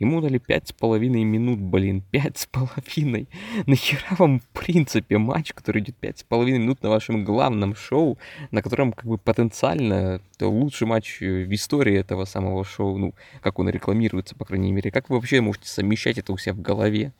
Ему 0.00 0.20
дали 0.20 0.38
пять 0.38 0.68
с 0.68 0.72
половиной 0.72 1.22
минут, 1.22 1.60
блин, 1.60 2.02
пять 2.10 2.38
с 2.38 2.46
половиной. 2.46 3.28
Нахера 3.66 4.16
вам, 4.18 4.40
в 4.40 4.46
принципе, 4.48 5.18
матч, 5.18 5.52
который 5.52 5.82
идет 5.82 5.96
пять 5.96 6.18
с 6.18 6.22
половиной 6.24 6.58
минут 6.58 6.82
на 6.82 6.90
вашем 6.90 7.24
главном 7.24 7.76
шоу, 7.76 8.18
на 8.50 8.60
котором, 8.60 8.92
как 8.92 9.06
бы, 9.06 9.18
потенциально 9.18 10.20
это 10.34 10.48
лучший 10.48 10.88
матч 10.88 11.22
э, 11.22 11.44
в 11.44 11.54
истории 11.54 11.96
этого 11.96 12.24
самого 12.24 12.64
шоу, 12.64 12.98
ну, 12.98 13.14
как 13.40 13.58
он 13.60 13.68
рекламируется, 13.68 14.34
по 14.34 14.44
крайней 14.44 14.72
мере. 14.72 14.90
Как 14.90 15.08
вы 15.08 15.16
вообще 15.16 15.40
можете 15.40 15.68
совмещать 15.68 16.18
это 16.18 16.32
у 16.32 16.38
себя 16.38 16.54
в 16.54 16.60
голове? 16.60 17.12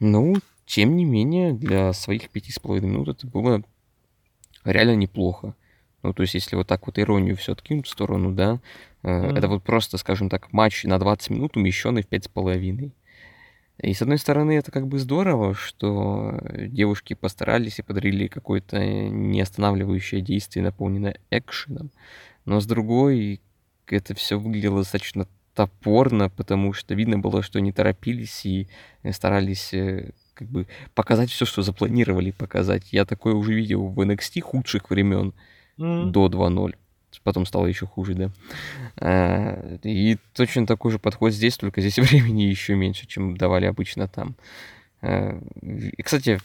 Ну, 0.00 0.36
тем 0.66 0.96
не 0.96 1.04
менее, 1.04 1.52
для 1.52 1.92
своих 1.92 2.28
пяти 2.28 2.50
с 2.50 2.58
половиной 2.58 2.90
минут 2.90 3.08
это 3.08 3.26
было 3.28 3.62
реально 4.64 4.96
неплохо. 4.96 5.54
Ну, 6.06 6.12
то 6.12 6.22
есть, 6.22 6.34
если 6.34 6.54
вот 6.54 6.68
так 6.68 6.86
вот 6.86 7.00
иронию 7.00 7.36
все 7.36 7.52
откинуть 7.52 7.86
в 7.86 7.90
сторону, 7.90 8.30
да, 8.30 8.60
э, 9.02 9.26
Мгм. 9.26 9.36
это 9.36 9.48
вот 9.48 9.64
просто, 9.64 9.98
скажем 9.98 10.28
так, 10.28 10.52
матч 10.52 10.84
на 10.84 11.00
20 11.00 11.30
минут, 11.30 11.56
умещенный 11.56 12.02
в 12.02 12.06
пять 12.06 12.26
с 12.26 12.28
половиной. 12.28 12.92
И 13.82 13.92
с 13.92 14.02
одной 14.02 14.18
стороны, 14.18 14.52
это 14.52 14.70
как 14.70 14.86
бы 14.86 15.00
здорово, 15.00 15.54
что 15.54 16.40
девушки 16.68 17.14
постарались 17.14 17.80
и 17.80 17.82
подарили 17.82 18.28
какое-то 18.28 18.78
неостанавливающее 18.78 20.20
действие, 20.20 20.64
наполненное 20.64 21.18
экшеном. 21.30 21.90
Но 22.44 22.60
с 22.60 22.66
другой, 22.66 23.40
это 23.88 24.14
все 24.14 24.38
выглядело 24.38 24.78
достаточно 24.78 25.26
топорно, 25.54 26.30
потому 26.30 26.72
что 26.72 26.94
видно 26.94 27.18
было, 27.18 27.42
что 27.42 27.58
они 27.58 27.72
торопились 27.72 28.46
и 28.46 28.68
э, 29.02 29.12
старались 29.12 29.74
э, 29.74 30.12
как 30.34 30.46
бы 30.48 30.68
показать 30.94 31.30
все, 31.30 31.46
что 31.46 31.62
запланировали 31.62 32.30
показать. 32.30 32.92
Я 32.92 33.04
такое 33.04 33.34
уже 33.34 33.54
видел 33.54 33.88
в 33.88 34.00
NXT 34.00 34.40
худших 34.42 34.88
времен 34.90 35.34
До 35.76 36.26
2.0. 36.26 36.74
Потом 37.22 37.46
стало 37.46 37.66
еще 37.66 37.86
хуже, 37.86 38.14
да. 38.14 38.30
А, 38.98 39.78
И 39.82 40.18
точно 40.34 40.66
такой 40.66 40.92
же 40.92 40.98
подход 40.98 41.32
здесь, 41.32 41.56
только 41.56 41.80
здесь 41.80 41.98
времени 42.10 42.42
еще 42.42 42.74
меньше, 42.74 43.06
чем 43.06 43.36
давали 43.36 43.66
обычно 43.66 44.08
там. 44.08 44.36
А, 45.02 45.40
И, 45.62 46.02
кстати, 46.02 46.40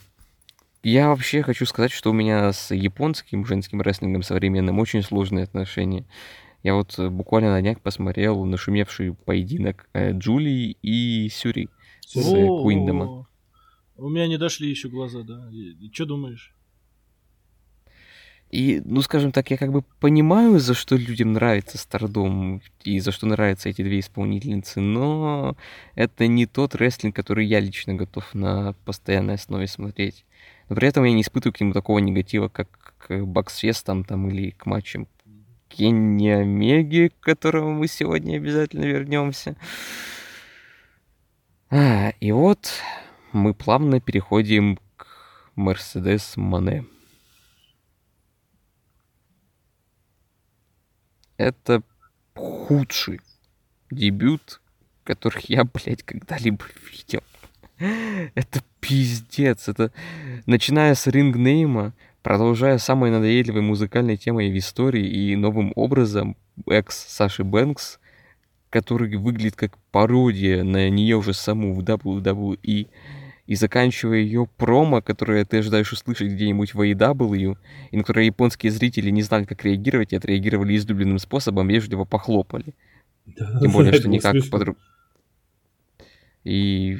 я 0.82 1.08
вообще 1.08 1.42
хочу 1.42 1.66
сказать, 1.66 1.92
что 1.92 2.10
у 2.10 2.14
меня 2.14 2.52
с 2.52 2.74
японским 2.74 3.46
женским 3.46 3.80
рестлингом 3.82 4.22
современным 4.22 4.78
очень 4.78 5.02
сложные 5.02 5.44
отношения. 5.44 6.04
Я 6.62 6.74
вот 6.74 6.98
э, 6.98 7.08
буквально 7.08 7.50
на 7.50 7.60
днях 7.60 7.80
посмотрел 7.80 8.44
нашумевший 8.44 9.14
поединок 9.14 9.88
э, 9.92 10.12
Джулии 10.12 10.76
и 10.82 11.28
Сюри 11.28 11.68
с 12.06 12.16
э, 12.16 12.46
Куиндома. 12.46 13.26
У 13.96 14.08
меня 14.08 14.26
не 14.26 14.38
дошли 14.38 14.70
еще 14.70 14.88
глаза, 14.88 15.22
да. 15.22 15.48
Что 15.92 16.06
думаешь? 16.06 16.54
И, 18.52 18.82
ну, 18.84 19.00
скажем 19.00 19.32
так, 19.32 19.50
я 19.50 19.56
как 19.56 19.72
бы 19.72 19.80
понимаю, 19.98 20.60
за 20.60 20.74
что 20.74 20.94
людям 20.94 21.32
нравится 21.32 21.78
Стардом 21.78 22.60
и 22.84 23.00
за 23.00 23.10
что 23.10 23.26
нравятся 23.26 23.70
эти 23.70 23.82
две 23.82 24.00
исполнительницы, 24.00 24.80
но 24.80 25.56
это 25.94 26.26
не 26.26 26.44
тот 26.44 26.74
рестлинг, 26.74 27.16
который 27.16 27.46
я 27.46 27.60
лично 27.60 27.94
готов 27.94 28.34
на 28.34 28.74
постоянной 28.84 29.34
основе 29.36 29.66
смотреть. 29.66 30.26
Но 30.68 30.76
при 30.76 30.86
этом 30.86 31.04
я 31.04 31.14
не 31.14 31.22
испытываю 31.22 31.54
к 31.54 31.60
нему 31.62 31.72
такого 31.72 31.98
негатива, 31.98 32.48
как 32.48 32.94
к 32.98 33.24
Баксфестам 33.24 34.04
там 34.04 34.28
или 34.28 34.50
к 34.50 34.66
матчам 34.66 35.08
Кенни 35.70 36.28
Омеги, 36.28 37.10
к 37.18 37.24
которому 37.24 37.72
мы 37.72 37.88
сегодня 37.88 38.36
обязательно 38.36 38.84
вернемся. 38.84 39.56
А, 41.70 42.12
и 42.20 42.32
вот 42.32 42.70
мы 43.32 43.54
плавно 43.54 43.98
переходим 43.98 44.78
к 44.98 45.06
Мерседес 45.56 46.36
Мане. 46.36 46.84
Это 51.36 51.82
худший 52.34 53.20
дебют, 53.90 54.60
который 55.04 55.44
я, 55.48 55.64
блядь, 55.64 56.02
когда-либо 56.02 56.64
видел. 56.90 57.22
Это 58.34 58.62
пиздец. 58.80 59.68
Это 59.68 59.92
начиная 60.46 60.94
с 60.94 61.06
рингнейма, 61.06 61.92
продолжая 62.22 62.78
самой 62.78 63.10
надоедливой 63.10 63.62
музыкальной 63.62 64.16
темой 64.16 64.50
в 64.50 64.58
истории 64.58 65.06
и 65.06 65.36
новым 65.36 65.72
образом 65.74 66.36
экс 66.68 66.96
Саши 66.96 67.44
Бэнкс, 67.44 67.98
который 68.70 69.16
выглядит 69.16 69.56
как 69.56 69.76
пародия 69.90 70.62
на 70.62 70.88
нее 70.88 71.16
уже 71.16 71.34
саму 71.34 71.74
в 71.74 71.80
WWE, 71.80 72.88
и 73.46 73.54
заканчивая 73.54 74.18
ее 74.18 74.48
промо, 74.56 75.02
которое 75.02 75.44
ты 75.44 75.58
ожидаешь 75.58 75.92
услышать 75.92 76.32
где-нибудь 76.32 76.74
в 76.74 76.80
AEW, 76.80 77.56
и 77.90 77.96
на 77.96 78.02
которое 78.02 78.26
японские 78.26 78.70
зрители 78.70 79.10
не 79.10 79.22
знали, 79.22 79.44
как 79.44 79.64
реагировать, 79.64 80.12
и 80.12 80.16
отреагировали 80.16 80.76
излюбленным 80.76 81.18
способом, 81.18 81.68
вежливо 81.68 82.04
похлопали. 82.04 82.74
Да, 83.26 83.60
Тем 83.60 83.72
более, 83.72 83.92
что 83.92 84.08
никак 84.08 84.36
подруг... 84.50 84.78
И 86.44 86.98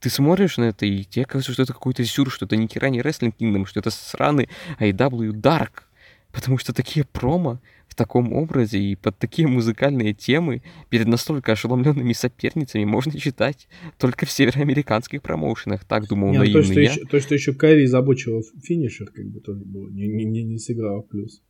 ты 0.00 0.10
смотришь 0.10 0.58
на 0.58 0.64
это, 0.64 0.84
и 0.84 1.04
тебе 1.04 1.24
кажется, 1.24 1.52
что 1.52 1.62
это 1.62 1.72
какой-то 1.72 2.04
сюр, 2.04 2.30
что 2.30 2.44
это 2.44 2.56
не 2.56 2.66
Wrestling 2.66 3.34
Kingdom, 3.38 3.66
что 3.66 3.80
это 3.80 3.90
сраный 3.90 4.48
AEW 4.78 5.32
Dark. 5.32 5.84
Потому 6.32 6.58
что 6.58 6.74
такие 6.74 7.04
промо 7.06 7.60
таком 7.98 8.32
образе 8.32 8.78
и 8.78 8.94
под 8.94 9.18
такие 9.18 9.46
музыкальные 9.48 10.14
темы 10.14 10.62
перед 10.88 11.08
настолько 11.08 11.52
ошеломленными 11.52 12.12
соперницами 12.12 12.84
можно 12.84 13.18
читать 13.18 13.68
только 13.98 14.24
в 14.24 14.30
североамериканских 14.30 15.20
промоушенах. 15.20 15.84
Так 15.84 16.06
думал 16.08 16.30
Не, 16.30 16.38
ну 16.38 16.44
то, 16.44 16.50
наивный 16.50 16.64
что 16.64 16.80
я. 16.80 16.90
еще, 16.92 17.04
то, 17.04 17.20
что 17.20 17.34
еще 17.34 17.52
Кайри 17.52 17.86
забочил 17.86 18.42
финишер, 18.62 19.10
как 19.10 19.26
бы 19.26 19.40
тоже 19.40 19.64
было, 19.64 19.88
не, 19.90 20.06
не, 20.06 20.24
не, 20.24 20.44
не 20.44 20.58
сыграл 20.58 21.02
в 21.02 21.08
плюс. 21.08 21.42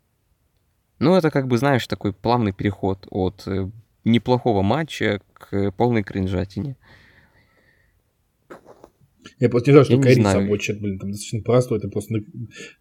Ну, 0.99 1.15
это 1.15 1.31
как 1.31 1.47
бы, 1.47 1.59
знаешь, 1.59 1.87
такой 1.87 2.13
плавный 2.13 2.53
переход 2.53 3.07
от 3.11 3.47
э, 3.47 3.71
неплохого 4.05 4.63
матча 4.63 5.21
к 5.35 5.55
э, 5.55 5.71
полной 5.71 6.03
кринжатине. 6.03 6.77
Я 9.41 9.49
просто 9.49 9.71
не 9.71 9.73
знаю, 9.73 9.85
что 9.85 9.93
Я 9.93 9.99
не 9.99 10.03
Кайри 10.03 10.21
знаю. 10.21 10.43
забочит, 10.43 10.81
блин, 10.81 10.99
там 10.99 11.11
достаточно 11.11 11.43
просто, 11.43 11.77
это 11.77 11.89
просто 11.89 12.15
на, 12.15 12.21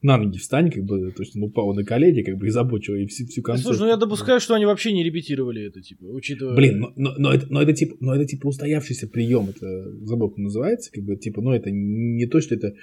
на 0.01 0.17
ноги 0.17 0.37
встань, 0.37 0.71
как 0.71 0.83
бы, 0.83 1.11
то 1.11 1.23
есть 1.23 1.35
он 1.35 1.43
упал 1.43 1.73
на 1.73 1.83
колени, 1.83 2.23
как 2.23 2.37
бы, 2.37 2.47
и 2.47 2.49
забочил, 2.49 2.95
и 2.95 3.05
всю, 3.05 3.27
всю 3.27 3.41
концовку. 3.41 3.73
Слушай, 3.73 3.81
ну 3.81 3.87
я 3.89 3.97
допускаю, 3.97 4.39
что 4.39 4.55
они 4.55 4.65
вообще 4.65 4.91
не 4.91 5.03
репетировали 5.03 5.67
это, 5.67 5.81
типа, 5.81 6.05
учитывая... 6.05 6.55
Блин, 6.55 6.79
но, 6.79 6.93
но, 6.95 7.13
но 7.17 7.33
это, 7.33 7.47
но, 7.49 7.61
это 7.61 7.73
типа, 7.73 7.95
но 7.99 8.15
это 8.15 8.25
типа 8.25 8.47
устоявшийся 8.47 9.07
прием, 9.07 9.49
это 9.49 9.91
забыл, 10.05 10.29
как 10.29 10.37
называется, 10.39 10.91
как 10.91 11.03
бы, 11.03 11.15
типа, 11.15 11.41
ну 11.41 11.51
это 11.51 11.69
не 11.71 12.25
то, 12.25 12.41
что 12.41 12.55
это 12.55 12.73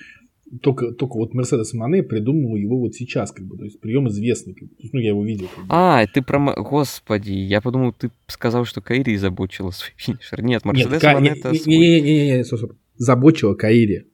только, 0.60 0.92
только 0.92 1.14
вот 1.16 1.34
Мерседес 1.34 1.72
Мане 1.74 2.02
придумал 2.02 2.56
его 2.56 2.78
вот 2.78 2.94
сейчас, 2.94 3.32
как 3.32 3.46
бы, 3.46 3.56
то 3.56 3.64
есть 3.64 3.80
прием 3.80 4.08
известный, 4.08 4.54
как 4.54 4.68
бы, 4.68 4.74
ну 4.92 5.00
я 5.00 5.08
его 5.08 5.24
видел. 5.24 5.48
Как 5.54 5.64
бы. 5.64 5.70
А, 5.70 6.06
ты 6.06 6.22
про... 6.22 6.38
Господи, 6.54 7.32
я 7.32 7.60
подумал, 7.60 7.92
ты 7.92 8.10
сказал, 8.26 8.64
что 8.64 8.80
Кайри 8.80 9.16
забочила 9.16 9.70
свой 9.70 9.92
финишер. 9.96 10.42
Нет, 10.42 10.64
Мерседес 10.64 11.02
Мане 11.02 11.30
не, 11.30 11.38
это 11.38 11.50
не, 11.50 11.58
свой. 11.58 11.76
не, 11.76 12.00
не, 12.00 12.00
не, 12.00 12.36
не, 12.36 12.44
стоп, 12.44 12.58
стоп. 12.60 12.72
Забочила 12.94 13.54
Каири. 13.54 14.06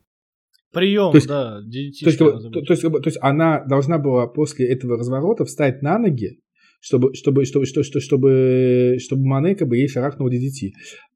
Прием, 0.73 1.11
То 1.11 1.17
есть- 1.17 1.27
да, 1.27 1.61
То 1.61 1.67
есть, 1.69 1.99
что 2.15 2.31
то, 2.31 2.39
забыла. 2.39 2.65
то 2.65 2.73
есть, 2.73 2.83
то 2.83 3.03
есть 3.07 3.19
она 3.21 3.65
должна 3.65 3.99
была 3.99 4.29
после 4.29 4.69
этого 4.69 4.97
разворота 4.97 5.45
встать 5.45 5.83
на 5.83 5.99
ноги, 5.99 6.39
чтобы, 6.81 7.13
чтобы, 7.15 7.45
чтобы, 7.45 7.67
чтобы, 7.67 7.85
чтобы, 7.85 8.01
чтобы, 8.01 8.97
чтобы 9.01 9.27
Мане 9.27 9.57
как 9.57 9.67
бы 9.69 9.77
ей 9.77 9.89
шарахнул 9.89 10.29
DDT. 10.31 10.71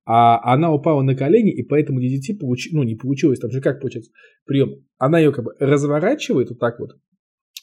А 0.07 0.53
она 0.53 0.73
упала 0.73 1.03
на 1.03 1.15
колени, 1.15 1.53
и 1.55 1.63
поэтому 1.63 2.01
DDT 2.01 2.37
получи, 2.39 2.71
ну, 2.75 2.83
не 2.83 2.97
получилось. 2.97 3.39
Там 3.39 3.51
же 3.53 3.61
как 3.61 3.81
получается 3.81 4.11
прием? 4.45 4.85
Она 4.99 5.19
ее 5.21 5.33
как 5.33 5.45
бы 5.45 5.53
разворачивает 5.61 6.51
вот 6.51 6.59
так 6.59 6.79
вот, 6.81 6.91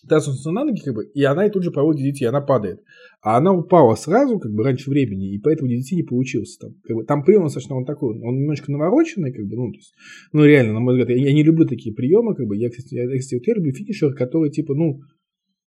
тащится 0.08 0.52
на 0.52 0.66
ноги, 0.66 0.82
как 0.82 0.96
бы, 0.96 1.06
и 1.06 1.24
она 1.24 1.46
и 1.46 1.50
тут 1.50 1.64
же 1.64 1.72
проводит 1.72 2.20
и 2.20 2.26
она 2.26 2.42
падает. 2.42 2.82
А 3.22 3.38
она 3.38 3.54
упала 3.54 3.96
сразу, 3.96 4.40
как 4.40 4.52
бы, 4.52 4.64
раньше 4.64 4.90
времени, 4.90 5.34
и 5.34 5.40
поэтому 5.40 5.70
DDT 5.70 5.96
не 5.96 6.04
получился. 6.04 6.60
Там, 6.60 6.76
как 6.84 6.96
бы, 6.96 7.04
там 7.04 7.24
прием 7.24 7.44
достаточно 7.44 7.76
он 7.76 7.86
такой, 7.86 8.20
он 8.20 8.40
немножко 8.40 8.72
навороченный, 8.72 9.32
как 9.32 9.46
бы, 9.46 9.56
ну, 9.56 9.72
то 9.72 9.78
есть, 9.78 9.94
ну, 10.34 10.44
реально, 10.44 10.74
на 10.74 10.80
мой 10.80 10.96
взгляд, 10.96 11.10
я, 11.10 11.24
я 11.24 11.34
не 11.34 11.44
люблю 11.44 11.66
такие 11.66 11.94
приемы, 11.94 12.36
как 12.36 12.48
бы, 12.48 12.58
я, 12.58 12.70
кстати, 12.70 12.96
я, 12.96 13.08
кстати, 13.18 13.42
я 13.46 13.54
люблю 13.56 13.74
финишер, 13.74 14.14
который, 14.14 14.50
типа, 14.50 14.74
ну, 14.74 15.02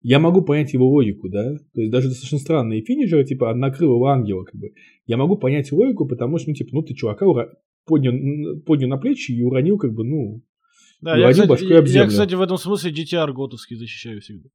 я 0.02 0.20
могу 0.20 0.42
понять 0.42 0.74
его 0.74 0.88
логику, 0.90 1.30
да, 1.30 1.56
то 1.74 1.82
есть 1.82 1.92
даже 1.92 2.10
достаточно 2.10 2.38
странные 2.38 2.84
финишеры, 2.84 3.26
типа, 3.26 3.54
накрылого 3.54 4.12
ангела, 4.12 4.44
как 4.44 4.56
бы, 4.56 4.72
я 5.06 5.18
могу 5.18 5.38
понять 5.38 5.72
логику, 5.72 6.06
потому 6.08 6.38
что, 6.38 6.50
ну, 6.50 6.56
типа, 6.56 6.70
ну, 6.74 6.84
ты 6.84 6.94
чувака 6.94 7.26
ура- 7.26 7.50
поднял, 7.86 8.60
поднял 8.62 8.90
на 8.90 8.98
плечи 8.98 9.32
и 9.32 9.42
уронил, 9.42 9.78
как 9.78 9.94
бы, 9.94 10.04
ну, 10.04 10.44
Да, 11.02 11.16
я, 11.16 11.32
кстати, 11.32 11.48
башкой 11.48 11.70
я, 11.70 11.80
об 11.80 11.86
я, 11.86 11.91
землю. 11.91 12.10
кстати, 12.10 12.34
в 12.34 12.41
этом 12.41 12.58
смысле 12.58 12.91
DTR 12.91 13.32
готовский 13.32 13.76
защищаю 13.76 14.22
всегда. 14.22 14.50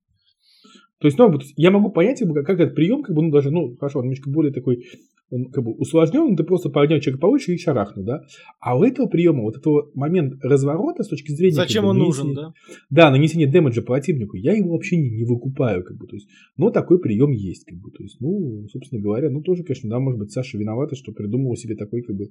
То 1.02 1.06
есть, 1.06 1.18
ну, 1.18 1.32
вот 1.32 1.42
я 1.56 1.72
могу 1.72 1.90
понять, 1.90 2.20
как, 2.20 2.28
бы, 2.28 2.44
как 2.44 2.60
этот 2.60 2.76
прием, 2.76 3.02
как 3.02 3.16
бы, 3.16 3.22
ну, 3.22 3.32
даже, 3.32 3.50
ну, 3.50 3.76
хорошо, 3.76 3.98
он 3.98 4.04
немножко 4.04 4.30
более 4.30 4.52
такой, 4.52 4.84
он 5.30 5.50
как 5.50 5.64
бы 5.64 5.72
усложнен, 5.72 6.36
ты 6.36 6.44
просто 6.44 6.68
поднял 6.68 7.00
человека 7.00 7.20
повыше 7.20 7.54
и 7.54 7.58
шарахнул, 7.58 8.04
да. 8.04 8.22
А 8.60 8.78
у 8.78 8.84
этого 8.84 9.08
приема, 9.08 9.42
вот 9.42 9.56
этого 9.56 9.90
момент 9.94 10.34
разворота 10.44 11.02
с 11.02 11.08
точки 11.08 11.32
зрения... 11.32 11.56
как 11.56 11.66
Зачем 11.66 11.82
бы, 11.82 11.90
он 11.90 11.98
нужен, 11.98 12.34
да? 12.34 12.52
Да, 12.88 13.10
нанесение 13.10 13.50
дэмэджа 13.50 13.82
противнику, 13.82 14.36
я 14.36 14.52
его 14.52 14.70
вообще 14.70 14.96
не, 14.96 15.10
не 15.10 15.24
выкупаю, 15.24 15.82
как 15.82 15.96
бы, 15.96 16.06
то 16.06 16.14
есть, 16.14 16.28
но 16.56 16.70
такой 16.70 17.00
прием 17.00 17.32
есть, 17.32 17.64
как 17.64 17.78
бы, 17.78 17.90
то 17.90 18.00
есть, 18.00 18.20
ну, 18.20 18.68
собственно 18.68 19.02
говоря, 19.02 19.28
ну, 19.28 19.42
тоже, 19.42 19.64
конечно, 19.64 19.90
да, 19.90 19.98
может 19.98 20.20
быть, 20.20 20.30
Саша 20.30 20.56
виновата, 20.56 20.94
что 20.94 21.10
придумала 21.10 21.56
себе 21.56 21.74
такой, 21.74 22.02
как 22.02 22.14
бы, 22.14 22.30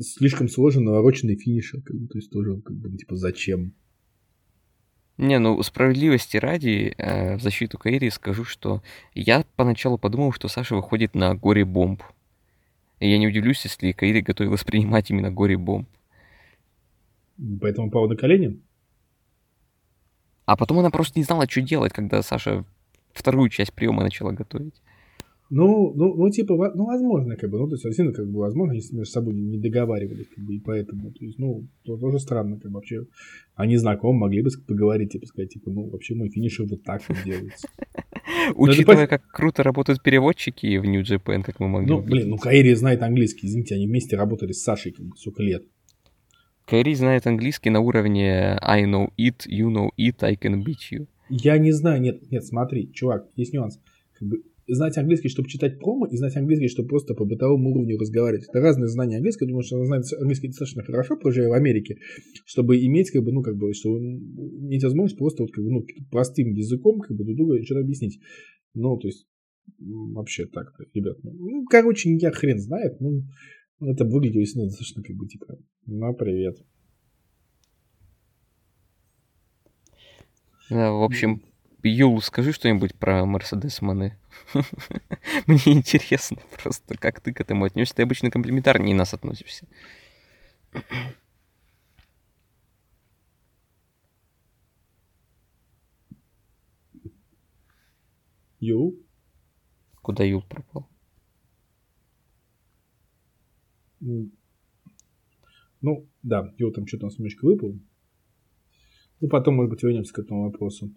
слишком 0.00 0.48
сложный, 0.48 0.82
навороченный 0.82 1.36
финишер, 1.36 1.80
как 1.82 1.96
бы, 1.96 2.08
то 2.08 2.18
есть, 2.18 2.32
тоже, 2.32 2.60
как 2.60 2.76
бы, 2.76 2.90
типа, 2.96 3.14
зачем? 3.14 3.72
Не, 5.16 5.38
ну 5.38 5.62
справедливости 5.62 6.36
ради, 6.36 6.94
э, 6.98 7.36
в 7.36 7.40
защиту 7.40 7.78
Кайри 7.78 8.10
скажу, 8.10 8.44
что 8.44 8.82
я 9.14 9.44
поначалу 9.54 9.96
подумал, 9.96 10.32
что 10.32 10.48
Саша 10.48 10.74
выходит 10.74 11.14
на 11.14 11.34
горе 11.34 11.64
бомб. 11.64 12.02
И 12.98 13.08
я 13.08 13.18
не 13.18 13.28
удивлюсь, 13.28 13.62
если 13.64 13.92
Кайри 13.92 14.22
готовилась 14.22 14.64
принимать 14.64 15.10
именно 15.10 15.30
горе 15.30 15.56
бомб. 15.56 15.88
Поэтому 17.60 17.90
пал 17.90 18.08
на 18.08 18.16
колени? 18.16 18.60
А 20.46 20.56
потом 20.56 20.80
она 20.80 20.90
просто 20.90 21.18
не 21.18 21.24
знала, 21.24 21.48
что 21.48 21.62
делать, 21.62 21.92
когда 21.92 22.22
Саша 22.22 22.64
вторую 23.12 23.48
часть 23.50 23.72
приема 23.72 24.02
начала 24.02 24.32
готовить. 24.32 24.82
Ну, 25.50 25.92
ну, 25.94 26.14
ну, 26.14 26.30
типа, 26.30 26.72
ну, 26.74 26.86
возможно, 26.86 27.36
как 27.36 27.50
бы, 27.50 27.58
ну, 27.58 27.66
то 27.68 27.74
есть, 27.74 27.84
действительно, 27.84 28.14
как 28.14 28.26
бы, 28.26 28.40
возможно, 28.40 28.72
если 28.72 28.96
между 28.96 29.12
собой 29.12 29.34
не 29.34 29.58
договаривались, 29.58 30.26
как 30.34 30.42
бы, 30.44 30.54
и 30.54 30.58
поэтому, 30.58 31.12
то 31.12 31.24
есть, 31.24 31.38
ну, 31.38 31.68
то 31.84 31.96
тоже 31.98 32.18
странно, 32.18 32.58
как 32.58 32.70
бы, 32.70 32.76
вообще, 32.76 33.06
они 33.54 33.76
знакомы, 33.76 34.20
могли 34.20 34.42
бы 34.42 34.50
поговорить, 34.66 35.12
типа, 35.12 35.26
сказать, 35.26 35.50
типа, 35.50 35.70
ну, 35.70 35.90
вообще, 35.90 36.14
мой 36.14 36.30
финишер 36.30 36.66
вот 36.66 36.82
так 36.82 37.02
вот 37.08 37.18
делается. 37.24 37.68
Учитывая, 38.54 39.06
как 39.06 39.26
круто 39.28 39.62
работают 39.62 40.02
переводчики 40.02 40.78
в 40.78 40.84
New 40.84 41.02
Japan, 41.02 41.42
как 41.42 41.60
мы 41.60 41.68
могли 41.68 41.88
Ну, 41.88 42.00
блин, 42.00 42.30
ну. 42.30 42.38
Каири 42.38 42.72
знает 42.74 43.02
английский, 43.02 43.46
извините, 43.46 43.74
они 43.74 43.86
вместе 43.86 44.16
работали 44.16 44.52
с 44.52 44.62
Сашей, 44.62 44.92
как 44.92 45.04
бы, 45.04 45.16
сколько 45.16 45.42
лет. 45.42 45.64
Кайри 46.66 46.94
знает 46.94 47.26
английский 47.26 47.68
на 47.68 47.80
уровне 47.80 48.58
I 48.62 48.84
know 48.84 49.10
it, 49.18 49.46
you 49.46 49.70
know 49.70 49.90
it, 49.98 50.16
I 50.22 50.34
can 50.34 50.64
beat 50.64 50.90
you. 50.90 51.06
Я 51.28 51.58
не 51.58 51.72
знаю, 51.72 52.00
нет, 52.00 52.30
нет, 52.30 52.44
смотри, 52.44 52.90
чувак, 52.92 53.28
есть 53.36 53.52
нюанс. 53.52 53.78
Как 54.18 54.28
бы, 54.28 54.42
знать 54.66 54.96
английский, 54.98 55.28
чтобы 55.28 55.48
читать 55.48 55.78
промо, 55.78 56.06
и 56.06 56.16
знать 56.16 56.36
английский, 56.36 56.68
чтобы 56.68 56.88
просто 56.88 57.14
по 57.14 57.24
бытовому 57.24 57.70
уровню 57.70 57.98
разговаривать. 57.98 58.46
Это 58.48 58.60
разные 58.60 58.88
знания 58.88 59.16
английского. 59.16 59.48
Думаю, 59.48 59.62
что 59.62 59.76
она 59.76 59.86
знает 59.86 60.04
английский 60.18 60.48
достаточно 60.48 60.82
хорошо, 60.82 61.16
проживая 61.16 61.50
в 61.50 61.54
Америке, 61.54 61.98
чтобы 62.46 62.78
иметь, 62.84 63.10
как 63.10 63.22
бы, 63.22 63.32
ну, 63.32 63.42
как 63.42 63.56
бы, 63.56 63.72
чтобы 63.74 64.00
иметь 64.00 64.84
возможность 64.84 65.18
просто 65.18 65.42
вот, 65.42 65.52
как 65.52 65.64
бы, 65.64 65.70
ну, 65.70 65.86
простым 66.10 66.52
языком, 66.52 67.00
как 67.00 67.16
бы, 67.16 67.24
друг 67.24 67.36
другу 67.36 67.64
что-то 67.64 67.80
объяснить. 67.80 68.20
Ну, 68.74 68.96
то 68.96 69.08
есть, 69.08 69.26
вообще 69.78 70.46
так-то, 70.46 70.84
ребят. 70.94 71.18
Ну, 71.22 71.64
короче, 71.66 72.14
я 72.14 72.30
хрен 72.30 72.58
знает, 72.58 73.00
ну, 73.00 73.22
это 73.80 74.04
выглядело 74.04 74.40
действительно 74.40 74.66
достаточно, 74.66 75.02
как 75.02 75.16
бы, 75.16 75.26
типа, 75.26 75.58
ну, 75.86 76.14
привет. 76.14 76.58
Да, 80.70 80.92
в 80.92 81.02
общем, 81.02 81.42
Юл, 81.88 82.20
скажи 82.22 82.52
что-нибудь 82.52 82.94
про 82.94 83.24
Мерседес 83.26 83.82
Мане. 83.82 84.18
Мне 85.46 85.60
интересно 85.66 86.38
просто, 86.62 86.96
как 86.96 87.20
ты 87.20 87.32
к 87.32 87.40
этому 87.40 87.64
отнесешься. 87.64 87.96
Ты 87.96 88.02
обычно 88.02 88.30
комплиментарнее 88.30 88.94
нас 88.94 89.14
относишься. 89.14 89.66
Ю, 98.60 99.04
Куда 100.04 100.22
Юл 100.22 100.42
пропал? 100.42 100.86
Ну, 104.00 104.30
да, 106.22 106.52
Ю 106.58 106.70
там 106.72 106.86
что-то 106.86 107.06
у 107.06 107.08
нас 107.08 107.18
немножко 107.18 107.46
выпал. 107.46 107.78
Ну, 109.20 109.28
потом, 109.28 109.56
может 109.56 109.70
быть, 109.70 109.82
вернемся 109.82 110.12
к 110.12 110.18
этому 110.18 110.42
вопросу. 110.42 110.92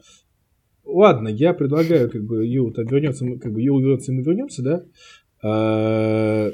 Ладно, 0.88 1.28
я 1.28 1.54
предлагаю, 1.54 2.10
как 2.10 2.24
бы, 2.24 2.46
Ю 2.46 2.72
там 2.72 2.86
вернется, 2.86 3.26
мы- 3.26 3.38
как 3.40 3.52
бы, 3.52 3.62
Ю 3.62 3.78
вернется, 3.80 4.12
и 4.12 4.16
мы 4.16 4.24
вернемся, 4.24 4.64
да? 4.64 4.84
А, 5.44 6.52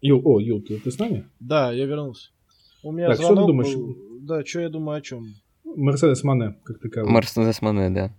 Ю, 0.00 0.20
о, 0.24 0.40
Ю, 0.40 0.60
ты, 0.60 0.78
ты 0.78 0.90
с 0.90 0.98
нами? 0.98 1.26
Да, 1.40 1.72
я 1.72 1.86
вернулся. 1.86 2.30
У 2.82 2.92
меня 2.92 3.08
Так, 3.08 3.16
что 3.16 3.28
ты 3.28 3.34
звонок 3.34 3.48
думаешь? 3.48 3.74
был. 3.74 3.96
Да, 4.22 4.44
что 4.44 4.60
я 4.60 4.68
думаю 4.68 4.98
о 4.98 5.00
чем? 5.00 5.26
Мерседес 5.64 6.22
Мане, 6.24 6.56
как 6.64 6.78
таковой. 6.80 7.10
Мерседес 7.10 7.60
Мане, 7.62 7.90
да. 7.90 8.12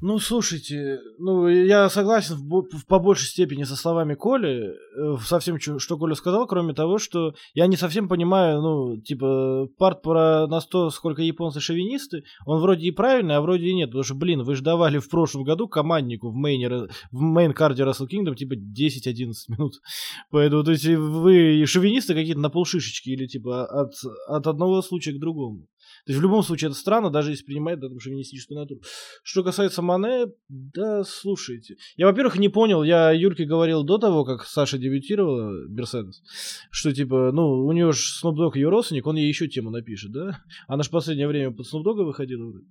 Ну, 0.00 0.18
слушайте, 0.18 0.98
ну, 1.18 1.48
я 1.48 1.88
согласен 1.88 2.36
в, 2.36 2.76
в 2.76 2.86
по 2.86 2.98
большей 2.98 3.26
степени 3.26 3.64
со 3.64 3.76
словами 3.76 4.14
Коли, 4.14 4.72
э, 4.72 5.16
со 5.24 5.38
всем, 5.38 5.58
что 5.58 5.96
Коля 5.96 6.14
сказал, 6.14 6.46
кроме 6.46 6.74
того, 6.74 6.98
что 6.98 7.34
я 7.54 7.66
не 7.66 7.76
совсем 7.76 8.08
понимаю, 8.08 8.60
ну, 8.60 9.00
типа, 9.00 9.68
парт 9.78 10.02
про 10.02 10.46
на 10.46 10.60
100, 10.60 10.90
сколько 10.90 11.22
японцы 11.22 11.60
шовинисты, 11.60 12.24
он 12.46 12.60
вроде 12.60 12.86
и 12.86 12.90
правильный, 12.90 13.36
а 13.36 13.40
вроде 13.40 13.66
и 13.66 13.74
нет, 13.74 13.90
потому 13.90 14.04
что, 14.04 14.14
блин, 14.14 14.42
вы 14.42 14.56
же 14.56 14.62
давали 14.62 14.98
в 14.98 15.08
прошлом 15.08 15.44
году 15.44 15.68
команднику 15.68 16.30
в 16.30 16.34
мейне, 16.34 16.68
в 17.10 17.22
мейн-карде 17.22 17.84
Wrestle 17.84 18.08
Kingdom, 18.08 18.34
типа, 18.34 18.54
10-11 18.54 19.32
минут. 19.48 19.74
Поэтому, 20.30 20.64
то 20.64 20.72
есть, 20.72 20.86
вы 20.86 21.64
шовинисты 21.66 22.14
какие-то 22.14 22.40
на 22.40 22.50
полшишечки 22.50 23.10
или, 23.10 23.26
типа, 23.26 23.64
от, 23.66 23.92
от 24.28 24.46
одного 24.46 24.82
случая 24.82 25.12
к 25.12 25.20
другому. 25.20 25.66
То 26.08 26.12
есть 26.12 26.20
в 26.20 26.22
любом 26.22 26.42
случае 26.42 26.68
это 26.70 26.78
странно, 26.78 27.10
даже 27.10 27.32
если 27.32 27.44
принимает 27.44 27.80
да, 27.80 27.90
там, 27.90 28.00
шовинистическую 28.00 28.58
натуру. 28.58 28.80
Что 29.22 29.44
касается 29.44 29.82
Мане, 29.82 30.28
да, 30.48 31.04
слушайте. 31.04 31.76
Я, 31.98 32.06
во-первых, 32.06 32.38
не 32.38 32.48
понял, 32.48 32.82
я 32.82 33.10
Юрке 33.10 33.44
говорил 33.44 33.82
до 33.84 33.98
того, 33.98 34.24
как 34.24 34.44
Саша 34.46 34.78
дебютировала, 34.78 35.52
Мерседес, 35.68 36.22
что, 36.70 36.94
типа, 36.94 37.30
ну, 37.34 37.66
у 37.66 37.72
нее 37.72 37.92
же 37.92 38.00
Snoop 38.24 38.36
Dogg 38.36 38.52
ее 38.54 38.70
родственник, 38.70 39.06
он 39.06 39.16
ей 39.16 39.28
еще 39.28 39.48
тему 39.48 39.68
напишет, 39.68 40.10
да? 40.10 40.40
Она 40.66 40.82
же 40.82 40.88
в 40.88 40.92
последнее 40.92 41.28
время 41.28 41.50
под 41.50 41.66
Snoop 41.66 41.82
Dogg 41.84 42.02
выходила. 42.04 42.44
вроде. 42.52 42.64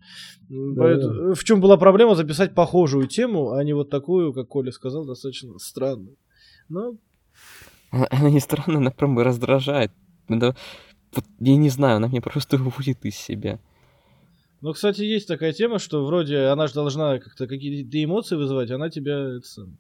М, 0.49 0.73
Да, 0.73 0.81
поэтому- 0.81 1.35
В 1.35 1.43
чем 1.43 1.61
была 1.61 1.77
проблема 1.77 2.15
записать 2.15 2.55
похожую 2.55 3.05
тему, 3.07 3.51
а 3.51 3.63
не 3.63 3.73
вот 3.73 3.91
такую, 3.91 4.33
как 4.33 4.47
Коля 4.47 4.71
сказал, 4.71 5.05
достаточно 5.05 5.59
странно. 5.59 6.09
Но 6.69 6.95
Она, 7.91 8.07
она 8.09 8.31
не 8.31 8.39
странно, 8.39 8.79
она 8.79 8.89
прям 8.89 9.19
раздражает. 9.19 9.91
Это- 10.27 10.55
вот 11.13 11.25
я 11.39 11.55
не 11.55 11.69
знаю, 11.69 11.97
она 11.97 12.07
мне 12.07 12.21
просто 12.21 12.57
выводит 12.57 13.05
из 13.05 13.15
себя. 13.15 13.59
Ну, 14.61 14.73
кстати, 14.73 15.01
есть 15.03 15.27
такая 15.27 15.53
тема, 15.53 15.77
что 15.77 16.03
вроде 16.03 16.45
она 16.45 16.65
же 16.65 16.73
должна 16.73 17.19
как-то 17.19 17.45
какие-то 17.45 18.03
эмоции 18.03 18.35
вызывать, 18.35 18.71
она 18.71 18.89
тебя... 18.89 19.35
Это, 19.37 19.45
самое, 19.47 19.77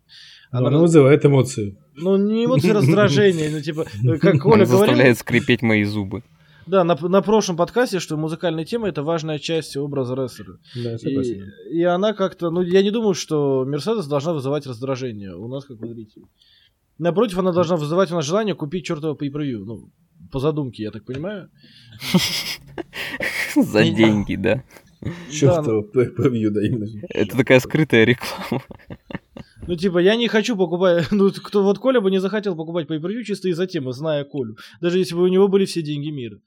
Она, 0.51 0.67
она- 0.67 0.79
вызывает 0.79 1.25
эмоции. 1.25 1.75
ну, 1.95 2.15
не 2.15 2.45
эмоции 2.45 2.69
раздражения, 2.73 3.49
ну, 3.49 3.59
типа, 3.59 3.85
как 4.21 4.33
Она 4.35 4.39
Коля 4.39 4.65
говорил, 4.65 4.77
заставляет 4.77 5.17
скрипеть 5.17 5.63
мои 5.63 5.83
зубы. 5.83 6.21
да, 6.67 6.83
на, 6.83 6.95
на 6.95 7.21
прошлом 7.23 7.57
подкасте, 7.57 7.97
что 7.99 8.17
музыкальная 8.17 8.65
тема 8.65 8.87
это 8.87 9.01
важная 9.01 9.39
часть 9.39 9.75
образа 9.77 10.13
рестлера. 10.13 10.59
Да, 10.75 10.93
И, 10.93 10.97
согласен. 10.99 11.51
и 11.71 11.81
она 11.81 12.13
как-то, 12.13 12.51
ну, 12.51 12.61
я 12.61 12.83
не 12.83 12.91
думаю, 12.91 13.15
что 13.15 13.65
Мерседес 13.65 14.05
должна 14.05 14.33
вызывать 14.33 14.67
раздражение 14.67 15.35
у 15.35 15.47
нас, 15.47 15.65
как 15.65 15.81
у 15.81 15.87
зрителей. 15.87 16.27
Напротив, 16.99 17.39
она 17.39 17.51
должна 17.51 17.77
вызывать 17.77 18.11
у 18.11 18.15
нас 18.15 18.25
желание 18.25 18.53
купить 18.53 18.85
чертова 18.85 19.15
pay 19.15 19.31
ну, 19.65 19.89
по 20.31 20.39
задумке, 20.39 20.83
я 20.83 20.91
так 20.91 21.05
понимаю. 21.05 21.49
За 23.55 23.83
деньги, 23.83 24.35
да. 24.35 24.63
Чёртово 25.31 25.81
превью, 25.81 26.51
да, 26.51 26.65
именно. 26.65 26.87
Это 27.09 27.37
такая 27.37 27.59
скрытая 27.59 28.05
реклама. 28.05 28.63
Ну, 29.67 29.75
типа, 29.75 29.99
я 29.99 30.15
не 30.15 30.27
хочу 30.27 30.55
покупать... 30.55 31.07
Ну, 31.11 31.31
кто 31.31 31.63
вот 31.63 31.79
Коля 31.79 31.99
бы 31.99 32.09
не 32.09 32.19
захотел 32.19 32.55
покупать 32.55 32.87
pay 32.87 33.23
чисто 33.23 33.49
из-за 33.49 33.67
темы, 33.67 33.91
зная 33.93 34.23
Колю. 34.23 34.57
Даже 34.81 34.97
если 34.99 35.15
бы 35.15 35.23
у 35.23 35.27
него 35.27 35.47
были 35.47 35.65
все 35.65 35.81
деньги 35.81 36.09
мира. 36.09 36.39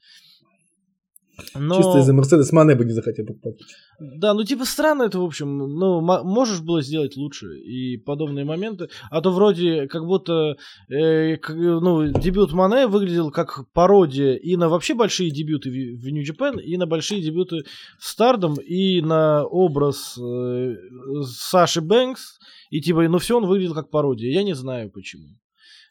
Но... 1.55 1.77
Чисто 1.77 1.99
из-за 1.99 2.13
Мерседес 2.13 2.51
Мане 2.51 2.75
бы 2.75 2.85
не 2.85 2.93
захотел 2.93 3.25
покупать. 3.25 3.59
Да, 3.99 4.33
ну 4.33 4.43
типа 4.43 4.65
странно 4.65 5.03
это, 5.03 5.19
в 5.19 5.23
общем, 5.23 5.57
ну, 5.57 6.01
мо- 6.01 6.23
можешь 6.23 6.61
было 6.61 6.81
сделать 6.81 7.15
лучше 7.15 7.57
и 7.59 7.97
подобные 7.97 8.45
моменты, 8.45 8.89
а 9.09 9.21
то 9.21 9.31
вроде 9.31 9.87
как 9.87 10.05
будто, 10.05 10.55
э, 10.89 11.37
ну, 11.49 12.07
дебют 12.11 12.53
Мане 12.53 12.87
выглядел 12.87 13.31
как 13.31 13.65
пародия 13.73 14.35
и 14.35 14.55
на 14.55 14.69
вообще 14.69 14.93
большие 14.93 15.31
дебюты 15.31 15.69
в, 15.69 15.73
в 15.73 16.07
New 16.11 16.23
Japan, 16.23 16.59
и 16.61 16.77
на 16.77 16.87
большие 16.87 17.21
дебюты 17.21 17.63
в 17.99 18.05
Стардом, 18.05 18.55
и 18.55 19.01
на 19.01 19.45
образ 19.45 20.17
э, 20.17 20.75
Саши 21.23 21.81
Бэнкс, 21.81 22.39
и 22.69 22.81
типа, 22.81 23.07
ну 23.07 23.17
все 23.19 23.37
он 23.37 23.45
выглядел 23.45 23.73
как 23.73 23.89
пародия, 23.89 24.31
я 24.31 24.43
не 24.43 24.55
знаю 24.55 24.91
почему. 24.91 25.27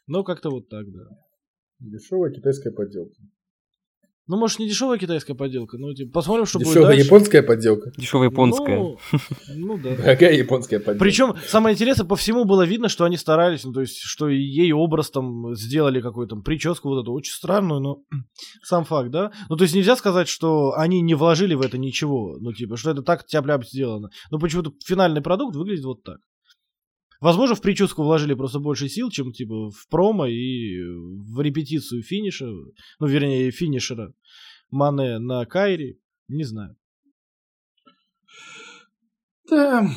Но 0.07 0.23
как-то 0.23 0.49
вот 0.49 0.67
так, 0.67 0.85
да. 0.91 1.03
Дешевая 1.79 2.31
китайская 2.31 2.71
подделка. 2.71 3.15
Ну, 4.27 4.37
может, 4.37 4.59
не 4.59 4.67
дешевая 4.67 4.97
китайская 4.99 5.33
подделка, 5.33 5.77
ну, 5.77 5.93
типа, 5.93 6.11
посмотрим, 6.11 6.45
что 6.45 6.59
будет 6.59 6.69
Дешевая 6.69 6.89
дальше. 6.91 7.05
японская 7.05 7.43
подделка. 7.43 7.91
Дешевая 7.97 8.29
японская. 8.29 8.77
Ну, 8.77 8.97
ну 9.55 9.77
да. 9.77 9.95
Дорогая 9.95 10.33
японская 10.33 10.79
подделка. 10.79 10.99
Причем 10.99 11.35
самое 11.47 11.73
интересное, 11.73 12.05
по 12.05 12.15
всему 12.15 12.45
было 12.45 12.63
видно, 12.63 12.87
что 12.87 13.03
они 13.03 13.17
старались, 13.17 13.63
ну, 13.63 13.73
то 13.73 13.81
есть, 13.81 13.97
что 13.97 14.29
и 14.29 14.37
ей 14.37 14.71
образ 14.73 15.09
там 15.09 15.55
сделали 15.55 16.01
какую-то 16.01 16.35
там 16.35 16.43
прическу 16.43 16.89
вот 16.89 17.01
эту 17.01 17.13
очень 17.13 17.33
странную, 17.33 17.81
но 17.81 18.03
сам 18.63 18.85
факт, 18.85 19.09
да? 19.09 19.31
Ну, 19.49 19.57
то 19.57 19.63
есть 19.63 19.75
нельзя 19.75 19.95
сказать, 19.95 20.27
что 20.27 20.73
они 20.77 21.01
не 21.01 21.15
вложили 21.15 21.55
в 21.55 21.61
это 21.61 21.77
ничего, 21.77 22.37
ну, 22.39 22.53
типа, 22.53 22.77
что 22.77 22.91
это 22.91 23.01
так 23.01 23.25
тяп-ляп 23.25 23.65
сделано. 23.65 24.09
Но 24.29 24.39
почему-то 24.39 24.71
финальный 24.85 25.21
продукт 25.21 25.55
выглядит 25.55 25.83
вот 25.83 26.03
так. 26.03 26.17
Возможно, 27.21 27.55
в 27.55 27.61
прическу 27.61 28.03
вложили 28.03 28.33
просто 28.33 28.59
больше 28.59 28.89
сил, 28.89 29.11
чем, 29.11 29.31
типа, 29.31 29.69
в 29.69 29.87
промо 29.89 30.25
и 30.25 30.81
в 30.81 31.39
репетицию 31.39 32.01
финиша, 32.01 32.47
ну, 32.99 33.07
вернее, 33.07 33.51
финишера 33.51 34.13
Мане 34.71 35.19
на 35.19 35.45
Кайри, 35.45 35.99
не 36.27 36.43
знаю. 36.43 36.75
Да. 39.49 39.87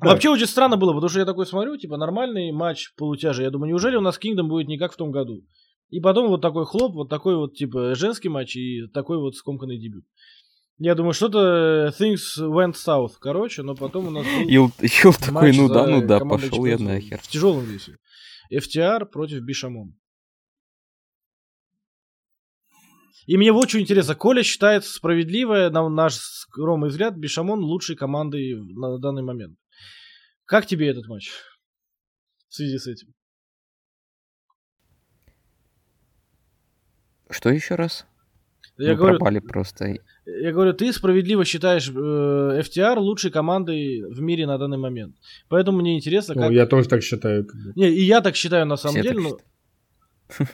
Вообще 0.00 0.30
очень 0.30 0.46
странно 0.46 0.76
было, 0.76 0.92
потому 0.92 1.08
что 1.08 1.20
я 1.20 1.24
такой 1.24 1.46
смотрю, 1.46 1.76
типа 1.76 1.96
нормальный 1.96 2.52
матч 2.52 2.92
полутяжа. 2.96 3.42
Я 3.42 3.50
думаю, 3.50 3.70
неужели 3.70 3.96
у 3.96 4.00
нас 4.00 4.18
Kingdom 4.18 4.48
будет 4.48 4.66
не 4.66 4.78
как 4.78 4.92
в 4.92 4.96
том 4.96 5.10
году? 5.10 5.46
И 5.90 6.00
потом 6.00 6.28
вот 6.28 6.42
такой 6.42 6.66
хлоп, 6.66 6.94
вот 6.94 7.08
такой 7.08 7.36
вот 7.36 7.54
типа 7.54 7.94
женский 7.94 8.28
матч 8.28 8.56
и 8.56 8.88
такой 8.92 9.18
вот 9.18 9.36
скомканный 9.36 9.78
дебют. 9.78 10.04
Я 10.78 10.94
думаю, 10.96 11.12
что-то 11.12 11.94
things 11.98 12.20
went 12.38 12.74
south, 12.74 13.12
короче, 13.20 13.62
но 13.62 13.76
потом 13.76 14.08
у 14.08 14.10
нас 14.10 14.26
был 14.26 14.48
Ил, 14.48 14.72
Ил 14.80 15.14
такой, 15.14 15.56
ну 15.56 15.68
да, 15.68 15.86
ну 15.86 16.04
да, 16.04 16.18
пошел 16.20 16.64
я 16.64 16.78
нахер. 16.78 17.20
В 17.20 17.28
тяжелом 17.28 17.64
весе. 17.64 17.96
FTR 18.52 19.06
против 19.06 19.42
Бишамон. 19.42 19.96
И 23.26 23.38
мне 23.38 23.52
вот 23.52 23.70
что 23.70 23.80
интересно. 23.80 24.14
Коля 24.14 24.42
считает 24.42 24.84
справедливое, 24.84 25.70
на 25.70 25.88
наш 25.88 26.16
скромный 26.16 26.88
взгляд, 26.88 27.16
Бишамон 27.16 27.60
лучшей 27.60 27.96
командой 27.96 28.54
на 28.74 28.98
данный 28.98 29.22
момент. 29.22 29.56
Как 30.44 30.66
тебе 30.66 30.88
этот 30.88 31.06
матч? 31.06 31.30
В 32.48 32.54
связи 32.54 32.78
с 32.78 32.86
этим. 32.86 33.14
Что 37.30 37.48
еще 37.50 37.76
раз? 37.76 38.06
Я 38.76 38.90
Мы 38.90 38.96
говорю, 38.96 39.16
пропали 39.16 39.38
просто. 39.38 39.96
Я 40.26 40.52
говорю, 40.52 40.72
ты 40.72 40.92
справедливо 40.92 41.44
считаешь 41.44 41.88
э, 41.88 42.60
FTR 42.62 42.98
лучшей 42.98 43.30
командой 43.30 44.02
в 44.02 44.20
мире 44.20 44.46
на 44.46 44.58
данный 44.58 44.78
момент. 44.78 45.16
Поэтому 45.48 45.78
мне 45.80 45.96
интересно, 45.96 46.34
Ну, 46.34 46.42
как... 46.42 46.52
я 46.52 46.66
тоже 46.66 46.88
так 46.88 47.02
считаю. 47.02 47.46
Не, 47.76 47.88
и 47.90 48.02
я 48.04 48.20
так 48.20 48.36
считаю 48.36 48.66
на 48.66 48.76
самом 48.76 48.94
Все 48.94 49.02
деле. 49.02 49.20
но- 49.20 49.38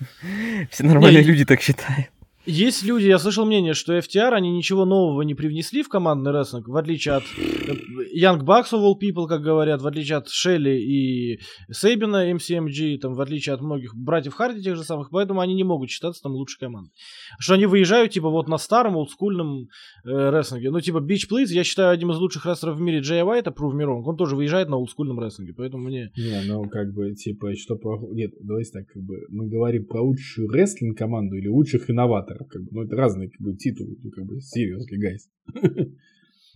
Все 0.70 0.84
нормальные 0.84 1.22
люди 1.22 1.44
так 1.44 1.60
считают. 1.60 2.06
Есть 2.50 2.82
люди, 2.82 3.06
я 3.06 3.20
слышал 3.20 3.46
мнение, 3.46 3.74
что 3.74 3.96
FTR, 3.96 4.32
они 4.32 4.50
ничего 4.50 4.84
нового 4.84 5.22
не 5.22 5.34
привнесли 5.34 5.84
в 5.84 5.88
командный 5.88 6.32
рестлинг, 6.32 6.66
в 6.66 6.76
отличие 6.76 7.14
от 7.14 7.22
э, 7.38 7.74
Young 8.18 8.40
Bucks 8.40 8.72
of 8.72 8.82
all 8.82 8.94
people, 9.00 9.28
как 9.28 9.40
говорят, 9.40 9.80
в 9.80 9.86
отличие 9.86 10.18
от 10.18 10.28
Шелли 10.28 10.70
и 10.70 11.40
Сейбина 11.70 12.32
MCMG, 12.32 12.98
там, 12.98 13.14
в 13.14 13.20
отличие 13.20 13.54
от 13.54 13.60
многих 13.60 13.94
братьев 13.94 14.34
Харди 14.34 14.62
тех 14.62 14.74
же 14.74 14.82
самых, 14.82 15.10
поэтому 15.10 15.40
они 15.40 15.54
не 15.54 15.62
могут 15.62 15.90
считаться 15.90 16.22
там 16.22 16.32
лучшей 16.32 16.58
командой. 16.58 16.90
Что 17.38 17.54
они 17.54 17.66
выезжают, 17.66 18.10
типа, 18.10 18.28
вот 18.28 18.48
на 18.48 18.58
старом, 18.58 18.96
олдскульном 18.96 19.68
э, 20.04 20.30
рестлинге. 20.30 20.72
Ну, 20.72 20.80
типа, 20.80 20.98
Beach 20.98 21.28
Please, 21.30 21.50
я 21.50 21.62
считаю, 21.62 21.90
одним 21.90 22.10
из 22.10 22.18
лучших 22.18 22.46
рестлеров 22.46 22.78
в 22.78 22.80
мире 22.80 22.98
Джея 22.98 23.24
Уайта, 23.24 23.50
Me 23.50 23.84
Wrong, 23.84 24.02
он 24.04 24.16
тоже 24.16 24.34
выезжает 24.34 24.68
на 24.68 24.76
олдскульном 24.76 25.20
рестлинге, 25.20 25.54
поэтому 25.56 25.84
мне... 25.84 26.10
Не, 26.16 26.42
ну 26.48 26.68
как 26.68 26.92
бы, 26.92 27.14
типа, 27.14 27.54
что. 27.54 27.78
Нет, 28.10 28.32
давайте 28.40 28.72
так, 28.72 28.88
как 28.88 29.02
бы, 29.02 29.18
мы 29.28 29.46
говорим 29.46 29.84
про 29.84 30.02
лучшую 30.02 30.48
рестлинг 30.48 30.98
команду 30.98 31.36
или 31.36 31.46
лучших 31.46 31.88
инноваторов, 31.90 32.39
как 32.48 32.62
бы, 32.62 32.68
ну 32.72 32.82
это 32.84 32.96
разные, 32.96 33.30
как 33.30 33.40
бы, 33.40 33.56
титулы, 33.56 33.96
ну, 34.02 34.10
как 34.10 34.24
бы, 34.24 34.36
seriously, 34.36 34.98
guys. 34.98 35.90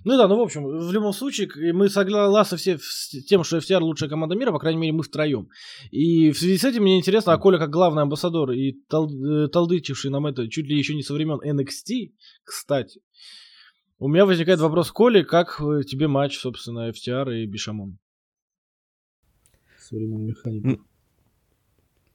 Ну 0.04 0.18
да, 0.18 0.28
ну 0.28 0.36
в 0.36 0.40
общем, 0.40 0.66
в 0.66 0.92
любом 0.92 1.14
случае, 1.14 1.48
мы 1.72 1.88
согласны 1.88 2.58
все 2.58 2.78
с 2.78 3.08
тем, 3.26 3.42
что 3.42 3.56
FTR 3.56 3.80
лучшая 3.80 4.10
команда 4.10 4.36
мира, 4.36 4.52
по 4.52 4.58
крайней 4.58 4.78
мере, 4.78 4.92
мы 4.92 5.02
втроем. 5.02 5.48
И 5.90 6.30
в 6.30 6.38
связи 6.38 6.58
с 6.58 6.64
этим 6.64 6.82
мне 6.82 6.98
интересно, 6.98 7.32
а 7.32 7.38
Коля 7.38 7.58
как 7.58 7.70
главный 7.70 8.02
амбассадор 8.02 8.50
и 8.50 8.76
тол- 8.90 9.44
э, 9.44 9.48
толдычивший 9.48 10.10
нам 10.10 10.26
это 10.26 10.46
чуть 10.50 10.66
ли 10.66 10.76
еще 10.76 10.94
не 10.94 11.02
со 11.02 11.14
времен 11.14 11.40
NXT, 11.42 12.12
кстати, 12.44 13.00
у 13.98 14.08
меня 14.08 14.26
возникает 14.26 14.60
вопрос 14.60 14.90
Коле, 14.90 15.24
как 15.24 15.58
э, 15.60 15.84
тебе 15.84 16.06
матч, 16.06 16.36
собственно, 16.38 16.90
FTR 16.90 17.42
и 17.42 17.46
Бишамон? 17.46 17.96
Современный 19.78 20.26
механик. 20.26 20.64
Ну, 20.64 20.78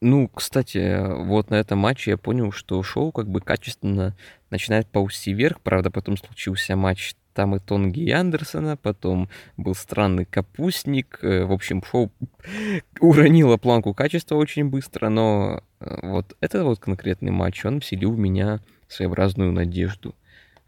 Ну, 0.01 0.29
кстати, 0.29 0.97
вот 1.25 1.49
на 1.49 1.55
этом 1.55 1.79
матче 1.79 2.11
я 2.11 2.17
понял, 2.17 2.53
что 2.53 2.81
шоу 2.83 3.11
как 3.11 3.27
бы 3.27 3.41
качественно 3.41 4.15
начинает 4.49 4.87
ползти 4.87 5.33
вверх. 5.33 5.59
Правда, 5.59 5.91
потом 5.91 6.15
случился 6.15 6.77
матч 6.77 7.15
там 7.33 7.55
и 7.55 7.59
Тонги 7.59 8.01
и 8.01 8.11
Андерсона, 8.11 8.77
потом 8.77 9.29
был 9.57 9.75
странный 9.75 10.23
капустник. 10.25 11.19
Э, 11.21 11.43
В 11.43 11.51
общем, 11.51 11.83
шоу 11.83 12.11
уронило 13.01 13.57
планку 13.57 13.93
качества 13.93 14.35
очень 14.35 14.69
быстро, 14.69 15.09
но 15.09 15.63
э, 15.81 15.99
вот 16.07 16.35
этот 16.39 16.63
вот 16.63 16.79
конкретный 16.79 17.31
матч, 17.31 17.65
он 17.65 17.81
вселил 17.81 18.13
в 18.13 18.17
меня 18.17 18.61
своеобразную 18.87 19.51
надежду 19.51 20.15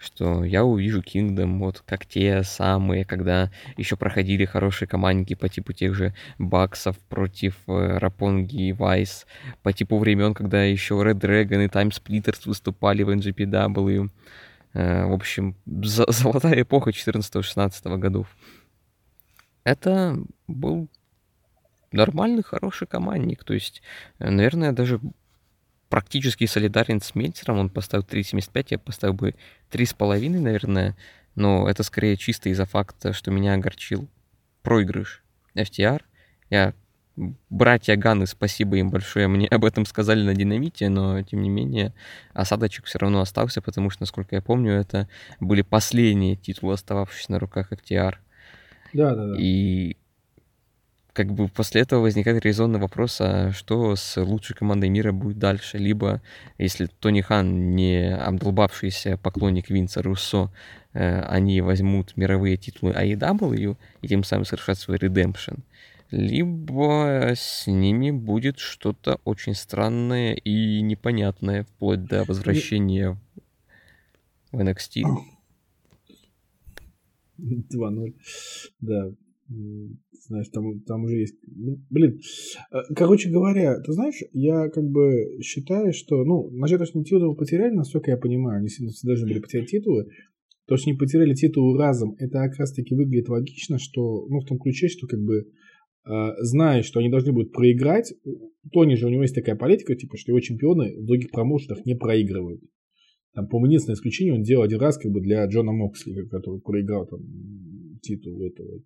что 0.02 0.44
я 0.44 0.64
увижу 0.64 1.02
Kingdom 1.02 1.60
вот 1.60 1.84
как 1.86 2.06
те 2.06 2.44
самые, 2.44 3.06
когда 3.06 3.52
еще 3.78 3.96
проходили 3.96 4.46
хорошие 4.46 4.88
командники 4.88 5.36
по 5.36 5.48
типу 5.48 5.74
тех 5.74 5.94
же 5.94 6.16
Баксов 6.40 6.98
против 7.08 7.56
э, 7.68 7.98
Рапонги 8.00 8.70
и 8.70 8.74
Вайс, 8.74 9.28
по 9.62 9.72
типу 9.72 10.00
времен, 10.00 10.34
когда 10.34 10.64
еще 10.64 10.96
Red 10.96 11.20
Dragon 11.20 11.64
и 11.64 11.68
Time 11.68 11.92
Splitters 11.92 12.42
выступали 12.46 13.04
в 13.04 13.10
NGPW. 13.10 14.10
Э, 14.74 15.06
в 15.06 15.14
общем, 15.14 15.56
золотая 15.66 16.64
эпоха 16.64 16.90
14-16 16.90 17.98
годов. 17.98 18.28
Это 19.64 20.18
был 20.48 20.90
нормальный, 21.92 22.44
хороший 22.44 22.88
командник. 22.88 23.44
То 23.44 23.54
есть, 23.54 23.84
э, 24.18 24.32
наверное, 24.32 24.72
даже 24.72 25.00
практически 25.92 26.48
солидарен 26.48 27.02
с 27.02 27.14
Мельцером. 27.14 27.60
Он 27.60 27.70
поставил 27.70 28.04
3.75, 28.04 28.68
я 28.72 28.80
поставил 28.80 29.14
бы 29.14 29.36
3,5, 29.72 30.40
наверное. 30.40 30.98
Но 31.36 31.70
это 31.70 31.84
скорее 31.84 32.18
чисто 32.18 32.50
из-за 32.50 32.66
факта, 32.66 33.14
что 33.14 33.30
меня 33.30 33.54
огорчил 33.54 34.08
проигрыш 34.64 35.24
FTR. 35.54 36.02
Я 36.50 36.74
братья 37.50 37.96
Ганы, 37.98 38.26
спасибо 38.26 38.78
им 38.78 38.90
большое, 38.90 39.28
мне 39.28 39.48
об 39.48 39.66
этом 39.66 39.86
сказали 39.86 40.24
на 40.24 40.34
динамите, 40.34 40.88
но 40.90 41.22
тем 41.22 41.42
не 41.42 41.50
менее 41.50 41.94
осадочек 42.34 42.86
все 42.86 43.00
равно 43.00 43.20
остался, 43.20 43.62
потому 43.62 43.90
что, 43.90 44.04
насколько 44.04 44.36
я 44.36 44.42
помню, 44.42 44.74
это 44.74 45.10
были 45.40 45.62
последние 45.62 46.38
титулы, 46.38 46.74
остававшиеся 46.74 47.34
на 47.34 47.40
руках 47.40 47.72
FTR. 47.72 48.16
Да, 48.94 49.16
да, 49.16 49.28
да. 49.28 49.36
И 49.38 49.98
как 51.14 51.34
бы 51.34 51.50
после 51.50 51.82
этого 51.82 52.02
возникает 52.02 52.44
резонный 52.46 52.80
вопрос, 52.80 53.18
а 53.20 53.52
что 53.52 53.96
с 53.96 54.22
лучшей 54.22 54.56
командой 54.56 54.90
мира 54.90 55.12
будет 55.12 55.38
дальше? 55.38 55.78
Либо, 55.78 56.22
если 56.58 56.86
Тони 56.86 57.22
Хан 57.22 57.76
не 57.76 58.16
обдолбавшийся 58.16 59.18
поклонник 59.18 59.70
Винца 59.70 60.02
Руссо, 60.02 60.52
э, 60.94 61.22
они 61.24 61.60
возьмут 61.62 62.16
мировые 62.16 62.58
титулы 62.58 62.94
AEW 62.94 63.78
и 64.02 64.08
тем 64.08 64.24
самым 64.24 64.46
совершат 64.46 64.78
свой 64.78 64.98
редемпшн, 64.98 65.56
либо 66.12 67.34
с 67.36 67.68
ними 67.68 68.12
будет 68.12 68.60
что-то 68.60 69.20
очень 69.26 69.56
странное 69.56 70.34
и 70.34 70.82
непонятное, 70.82 71.64
вплоть 71.64 72.06
до 72.06 72.24
возвращения 72.24 73.18
в 74.52 74.60
NXT. 74.60 75.04
2-0. 77.38 78.14
Да, 78.82 79.12
знаешь, 80.28 80.48
там, 80.50 80.82
там 80.82 81.04
уже 81.04 81.20
есть... 81.20 81.36
Ну, 81.46 81.78
блин, 81.90 82.20
э, 82.72 82.78
короче 82.96 83.30
говоря, 83.30 83.80
ты 83.82 83.92
знаешь, 83.92 84.22
я 84.34 84.70
как 84.70 84.84
бы 84.84 85.40
считаю, 85.42 85.94
что, 85.94 86.24
ну, 86.24 86.50
насчет, 86.52 86.86
что 86.88 87.04
титулы 87.04 87.36
потеряли, 87.36 87.74
насколько 87.74 88.12
я 88.12 88.18
понимаю, 88.18 88.60
они 88.60 88.68
должны 89.04 89.28
были 89.28 89.40
потерять 89.40 89.70
титулы, 89.70 90.08
то, 90.68 90.78
что 90.78 90.90
они 90.90 90.98
потеряли 90.98 91.34
титул 91.34 91.76
разом, 91.78 92.16
это 92.18 92.40
как 92.40 92.58
раз-таки 92.58 92.96
выглядит 92.96 93.30
логично, 93.30 93.78
что, 93.78 94.26
ну, 94.28 94.40
в 94.40 94.46
том 94.46 94.58
ключе, 94.58 94.88
что 94.88 95.08
как 95.08 95.20
бы 95.20 95.40
э, 95.40 96.30
зная, 96.40 96.82
что 96.84 97.00
они 97.00 97.10
должны 97.10 97.34
будут 97.34 97.52
проиграть, 97.52 98.14
Тони 98.72 98.96
же 98.96 99.08
у 99.08 99.10
него 99.10 99.24
есть 99.24 99.36
такая 99.36 99.56
политика, 99.56 99.96
типа, 99.96 100.18
что 100.18 100.32
его 100.32 100.40
чемпионы 100.40 100.96
в 100.96 101.06
других 101.06 101.32
промоушенах 101.32 101.86
не 101.86 101.96
проигрывают. 101.96 102.62
Там, 103.34 103.48
по-моему, 103.48 103.72
единственное 103.72 103.96
исключение 103.96 104.34
он 104.34 104.44
делал 104.44 104.64
один 104.64 104.80
раз 104.80 104.98
как 104.98 105.12
бы 105.12 105.22
для 105.22 105.46
Джона 105.46 105.72
Моксли, 105.72 106.28
который 106.28 106.62
проиграл 106.62 107.08
там 107.08 107.22
титул 108.02 108.44
этого 108.44 108.82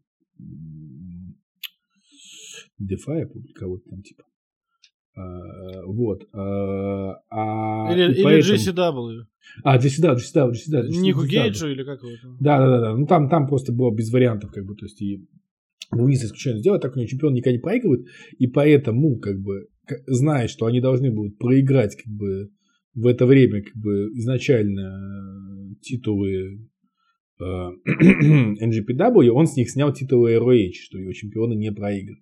DeFi 2.82 3.22
опубликовать 3.22 3.84
там 3.86 4.02
типа. 4.02 4.24
А, 5.16 5.86
вот. 5.86 6.28
А, 6.34 7.22
а, 7.30 7.94
или 7.94 8.14
или 8.14 8.24
поэтому... 8.24 8.56
GCW. 8.56 9.26
А, 9.64 9.78
GCW, 9.78 10.16
GCW, 10.16 10.52
GCW. 10.52 10.88
Нику 10.90 11.26
Гейджу 11.26 11.68
или 11.68 11.84
как 11.84 12.04
его 12.04 12.12
там? 12.22 12.38
Да, 12.40 12.60
да, 12.60 12.68
да, 12.68 12.80
да. 12.82 12.98
Ну 12.98 13.06
там, 13.08 13.30
там 13.30 13.48
просто 13.48 13.72
было 13.72 13.96
без 13.96 14.12
вариантов, 14.12 14.52
как 14.52 14.66
бы, 14.66 14.76
то 14.76 14.86
есть 14.86 15.02
и 15.02 15.26
Луис 15.92 16.24
исключение 16.24 16.60
сделать, 16.60 16.82
так 16.82 16.96
у 16.96 17.00
него 17.00 17.08
чемпион 17.08 17.34
никогда 17.34 17.56
не 17.56 17.62
проигрывает, 17.62 18.08
и 18.38 18.48
поэтому, 18.48 19.18
как 19.20 19.40
бы, 19.40 19.68
зная, 20.08 20.48
что 20.48 20.66
они 20.66 20.82
должны 20.82 21.12
будут 21.12 21.38
проиграть, 21.38 21.96
как 21.96 22.12
бы, 22.12 22.50
в 22.96 23.08
это 23.08 23.26
время, 23.26 23.62
как 23.62 23.76
бы, 23.76 24.10
изначально 24.16 25.76
титулы 25.82 26.68
NGPW, 27.40 29.30
он 29.30 29.48
с 29.48 29.56
них 29.56 29.70
снял 29.70 29.94
титулы 29.94 30.36
ROH, 30.36 30.74
что 30.74 30.98
его 30.98 31.12
чемпионы 31.14 31.54
не 31.54 31.72
проигрывали. 31.72 32.22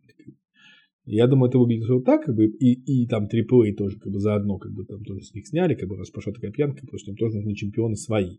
Я 1.06 1.28
думаю, 1.28 1.50
это 1.50 1.60
выглядит 1.60 1.90
вот 1.90 2.06
так, 2.06 2.24
как 2.26 2.36
бы, 2.36 2.46
и, 2.46 2.74
и 2.74 3.08
там 3.08 3.26
AAA 3.26 3.74
тоже 3.74 4.00
как 4.00 4.12
бы 4.12 4.20
заодно, 4.20 4.58
как 4.58 4.72
бы 4.72 4.86
там 4.86 5.04
тоже 5.04 5.22
с 5.22 5.34
них 5.34 5.46
сняли, 5.46 5.76
как 5.76 5.90
бы 5.90 5.98
раз 5.98 6.10
пошла 6.10 6.32
такая 6.32 6.52
пьянка, 6.52 6.80
потому 6.82 6.98
что 6.98 7.12
им 7.12 7.18
тоже 7.18 7.36
нужны 7.36 7.56
чемпионы 7.56 7.96
свои. 7.98 8.38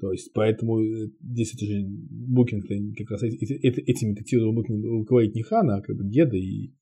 То 0.00 0.10
есть, 0.10 0.32
поэтому 0.32 0.80
э, 0.82 1.10
здесь 1.20 1.54
это 1.54 1.66
же 1.66 1.84
букинг 1.86 2.64
как 2.96 3.10
раз 3.10 3.22
эти, 3.24 3.44
эти, 3.44 3.80
этими 3.80 4.14
титулами 4.14 4.64
руководит 4.98 5.34
не 5.34 5.42
Хана, 5.42 5.76
а 5.76 5.82
как 5.82 5.96
бы 5.96 6.04
Деда 6.04 6.36
и 6.36 6.72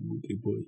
AAA. 0.00 0.66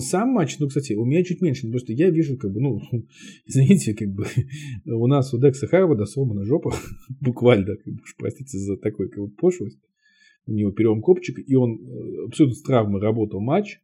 Сам 0.00 0.30
матч, 0.30 0.58
ну, 0.58 0.68
кстати, 0.68 0.94
у 0.94 1.04
меня 1.04 1.22
чуть 1.22 1.40
меньше, 1.40 1.62
потому 1.62 1.78
что 1.78 1.92
я 1.92 2.10
вижу, 2.10 2.36
как 2.36 2.52
бы, 2.52 2.60
ну, 2.60 2.80
извините, 3.46 3.94
как 3.94 4.08
бы, 4.08 4.26
у 4.86 5.06
нас 5.06 5.32
у 5.32 5.40
Декса 5.40 5.66
Харварда 5.66 6.04
сломана 6.04 6.44
жопа, 6.44 6.72
буквально, 7.20 7.76
как 7.76 7.94
бы, 7.94 8.00
простите 8.16 8.58
за 8.58 8.76
такой, 8.76 9.08
как 9.08 9.24
бы, 9.24 9.30
пошлость. 9.30 9.78
У 10.46 10.52
него 10.52 10.72
перелом 10.72 11.02
копчика, 11.02 11.42
и 11.42 11.54
он 11.54 11.78
э, 11.78 12.24
абсолютно 12.26 12.56
с 12.56 12.62
травмой 12.62 13.02
работал 13.02 13.40
матч, 13.40 13.80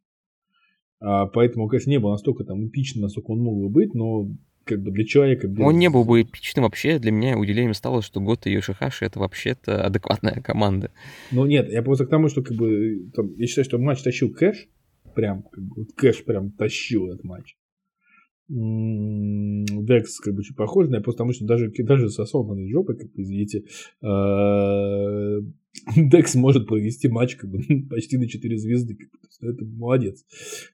а, 1.01 1.27
поэтому, 1.27 1.69
конечно, 1.69 1.91
не 1.91 1.99
был 1.99 2.11
настолько 2.11 2.45
там 2.45 2.67
эпичным, 2.67 3.03
насколько 3.03 3.33
он 3.33 3.41
мог 3.41 3.61
бы 3.61 3.69
быть, 3.69 3.95
но 3.95 4.31
как 4.65 4.83
бы 4.83 4.91
для 4.91 5.05
человека... 5.05 5.47
Без... 5.47 5.63
Он 5.63 5.79
не 5.79 5.91
был 5.91 6.05
бы 6.05 6.23
эпичным 6.23 6.65
вообще, 6.65 6.99
для 6.99 7.13
меня 7.13 7.39
удивлением 7.39 7.75
стало, 7.75 8.01
что 8.01 8.21
Гота 8.21 8.49
и 8.49 8.55
Йошихаши 8.55 9.05
это 9.05 9.21
вообще-то 9.21 9.85
адекватная 9.85 10.41
команда. 10.43 10.91
Ну 11.31 11.45
нет, 11.45 11.71
я 11.71 11.83
просто 11.83 12.07
к 12.07 12.09
тому, 12.09 12.29
что 12.29 12.43
как 12.43 12.57
бы, 12.57 13.11
там, 13.15 13.35
я 13.37 13.47
считаю, 13.47 13.67
что 13.67 13.79
матч 13.79 14.03
тащил 14.03 14.33
Кэш, 14.33 14.69
прям, 15.15 15.43
как 15.43 15.65
бы, 15.65 15.75
вот 15.77 15.93
Кэш 15.95 16.25
прям 16.25 16.51
тащил 16.53 17.07
этот 17.09 17.25
матч. 17.25 17.57
Декс 18.47 20.21
как 20.21 20.35
бы 20.35 20.43
чуть 20.43 20.57
похуже, 20.57 20.89
но 20.89 21.01
просто 21.01 21.19
потому 21.19 21.33
что 21.33 21.47
даже, 21.47 21.73
даже 21.79 22.11
с 22.11 22.19
осознанной 22.19 22.69
жопой, 22.69 22.99
как 22.99 23.09
вы 23.15 23.23
извините, 23.23 23.65
а, 24.03 25.41
Декс 25.97 26.35
может 26.35 26.67
провести 26.67 27.09
матч 27.09 27.37
как 27.37 27.51
бы, 27.51 27.61
почти 27.91 28.17
на 28.19 28.29
4 28.29 28.59
звезды. 28.59 28.97
Как 28.97 29.09
бы, 29.11 29.51
это 29.51 29.65
молодец. 29.65 30.25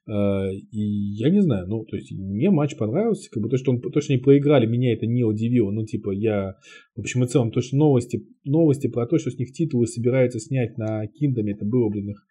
А, 0.07 0.49
и 0.51 0.81
я 0.81 1.31
не 1.31 1.41
знаю, 1.43 1.67
ну, 1.69 1.85
то 1.85 1.97
есть, 1.97 2.13
мне 2.13 2.51
матч 2.51 2.77
понравился. 2.77 3.31
Как 3.31 3.43
бы, 3.43 3.49
то, 3.49 3.57
что, 3.57 3.73
он, 3.73 3.81
то, 3.81 4.01
что 4.01 4.13
они 4.13 4.23
проиграли, 4.23 4.67
меня 4.67 4.93
это 4.93 5.07
не 5.07 5.25
удивило. 5.25 5.71
Ну, 5.71 5.85
типа, 5.85 6.11
я, 6.11 6.57
в 6.95 7.01
общем 7.01 7.25
и 7.25 7.27
целом, 7.27 7.51
то, 7.51 7.61
что 7.61 7.77
новости, 7.77 8.27
новости 8.45 8.89
про 8.89 9.07
то, 9.07 9.19
что 9.19 9.31
с 9.31 9.39
них 9.39 9.53
титулы 9.53 9.87
собираются 9.87 10.39
снять 10.39 10.77
на 10.77 11.07
Киндоме, 11.07 11.53
это 11.53 11.65
было, 11.65 11.89
блин, 11.89 12.11
их... 12.11 12.27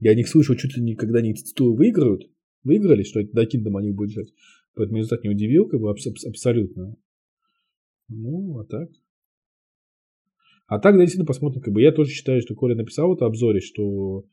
Я 0.00 0.12
о 0.12 0.14
них 0.14 0.28
слышал 0.28 0.56
чуть 0.56 0.76
ли 0.76 0.82
не, 0.82 0.94
когда 0.96 1.18
они 1.18 1.34
титулы 1.34 1.76
выиграют. 1.76 2.30
Выиграли, 2.64 3.02
что 3.02 3.20
это 3.20 3.32
до 3.32 3.46
Киндома 3.46 3.80
они 3.80 3.92
будут 3.92 4.12
жать. 4.12 4.32
Поэтому 4.74 4.98
результат 4.98 5.22
не 5.24 5.30
удивил, 5.30 5.68
как 5.68 5.80
бы 5.80 5.90
аб- 5.90 6.26
абсолютно. 6.26 6.96
Ну, 8.08 8.58
а 8.58 8.64
так. 8.64 8.88
А 10.66 10.78
так, 10.78 10.94
да, 10.94 11.00
действительно, 11.00 11.26
посмотрим. 11.26 11.62
Как 11.62 11.72
бы 11.72 11.82
я 11.82 11.92
тоже 11.92 12.10
считаю, 12.10 12.40
что 12.40 12.54
Коля 12.54 12.76
написал 12.76 13.14
это 13.14 13.26
обзоре, 13.26 13.60
что 13.60 14.24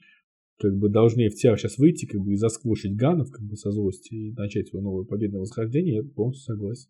как 0.58 0.76
бы 0.76 0.90
должны 0.90 1.30
в 1.30 1.34
FTR 1.34 1.58
сейчас 1.58 1.78
выйти, 1.78 2.06
как 2.06 2.22
бы 2.22 2.34
и 2.34 2.38
засквошить 2.38 2.96
Ганов, 2.96 3.32
как 3.32 3.44
бы 3.44 3.56
со 3.56 3.72
злости 3.72 4.14
и 4.14 4.32
начать 4.34 4.70
свое 4.70 4.84
новое 4.84 5.06
победное 5.06 5.42
восхождение, 5.42 5.96
я 5.96 6.04
полностью 6.04 6.46
согласен. 6.56 6.90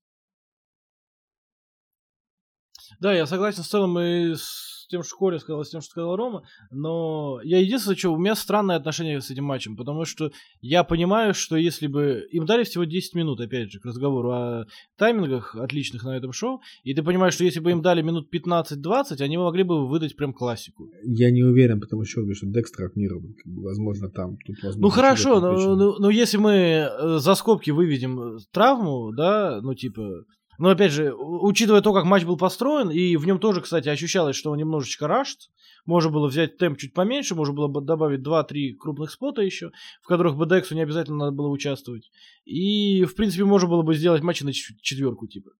Да, 2.99 3.13
я 3.13 3.25
согласен 3.25 3.63
в 3.63 3.67
целом 3.67 3.97
и 3.99 4.33
с 4.35 4.76
тем, 4.87 5.03
что 5.03 5.15
Коля 5.15 5.39
сказал, 5.39 5.63
с 5.63 5.69
тем, 5.69 5.81
что 5.81 5.91
сказал 5.91 6.15
Рома, 6.15 6.43
но 6.71 7.39
я 7.43 7.59
единственное, 7.59 7.97
что 7.97 8.13
у 8.13 8.17
меня 8.17 8.35
странное 8.35 8.75
отношение 8.75 9.21
с 9.21 9.29
этим 9.29 9.45
матчем, 9.45 9.75
потому 9.75 10.05
что 10.05 10.31
я 10.61 10.83
понимаю, 10.83 11.33
что 11.33 11.55
если 11.55 11.87
бы 11.87 12.27
им 12.31 12.45
дали 12.45 12.63
всего 12.63 12.83
10 12.83 13.15
минут, 13.15 13.39
опять 13.39 13.71
же, 13.71 13.79
к 13.79 13.85
разговору 13.85 14.31
о 14.31 14.65
таймингах 14.97 15.55
отличных 15.55 16.03
на 16.03 16.17
этом 16.17 16.31
шоу, 16.31 16.61
и 16.83 16.93
ты 16.93 17.03
понимаешь, 17.03 17.33
что 17.33 17.43
если 17.43 17.59
бы 17.59 17.71
им 17.71 17.81
дали 17.81 18.01
минут 18.01 18.33
15-20, 18.33 19.21
они 19.21 19.37
могли 19.37 19.63
бы 19.63 19.87
выдать 19.87 20.15
прям 20.15 20.33
классику. 20.33 20.89
Я 21.03 21.31
не 21.31 21.43
уверен, 21.43 21.79
потому 21.79 22.03
что, 22.05 22.21
что 22.33 22.47
Декстер 22.47 22.85
отмирован, 22.85 23.33
как 23.33 23.53
бы, 23.53 23.63
возможно, 23.63 24.09
там. 24.09 24.37
Тут, 24.45 24.57
возможно, 24.63 24.81
ну 24.81 24.89
хорошо, 24.89 25.39
но, 25.39 25.75
но, 25.75 25.97
но 25.97 26.09
если 26.09 26.37
мы 26.37 26.51
э, 26.51 27.17
за 27.19 27.35
скобки 27.35 27.71
выведем 27.71 28.19
э, 28.19 28.37
травму, 28.51 29.11
да, 29.11 29.59
ну 29.61 29.73
типа 29.73 30.23
но 30.57 30.69
опять 30.69 30.91
же, 30.91 31.13
учитывая 31.13 31.81
то, 31.81 31.93
как 31.93 32.05
матч 32.05 32.23
был 32.23 32.37
построен, 32.37 32.89
и 32.89 33.15
в 33.15 33.25
нем 33.25 33.39
тоже, 33.39 33.61
кстати, 33.61 33.89
ощущалось, 33.89 34.35
что 34.35 34.51
он 34.51 34.57
немножечко 34.57 35.07
рашт, 35.07 35.49
можно 35.85 36.11
было 36.11 36.27
взять 36.27 36.57
темп 36.57 36.77
чуть 36.77 36.93
поменьше, 36.93 37.35
можно 37.35 37.53
было 37.53 37.67
бы 37.67 37.81
добавить 37.81 38.21
2-3 38.21 38.73
крупных 38.73 39.11
спота 39.11 39.41
еще, 39.41 39.71
в 40.01 40.07
которых 40.07 40.35
бы 40.35 40.47
Дексу 40.47 40.75
не 40.75 40.81
обязательно 40.81 41.17
надо 41.17 41.31
было 41.31 41.49
участвовать. 41.49 42.11
И, 42.45 43.05
в 43.05 43.15
принципе, 43.15 43.45
можно 43.45 43.69
было 43.69 43.83
бы 43.83 43.95
сделать 43.95 44.23
матчи 44.23 44.43
на 44.43 44.53
четверку, 44.53 45.27
типа. 45.27 45.51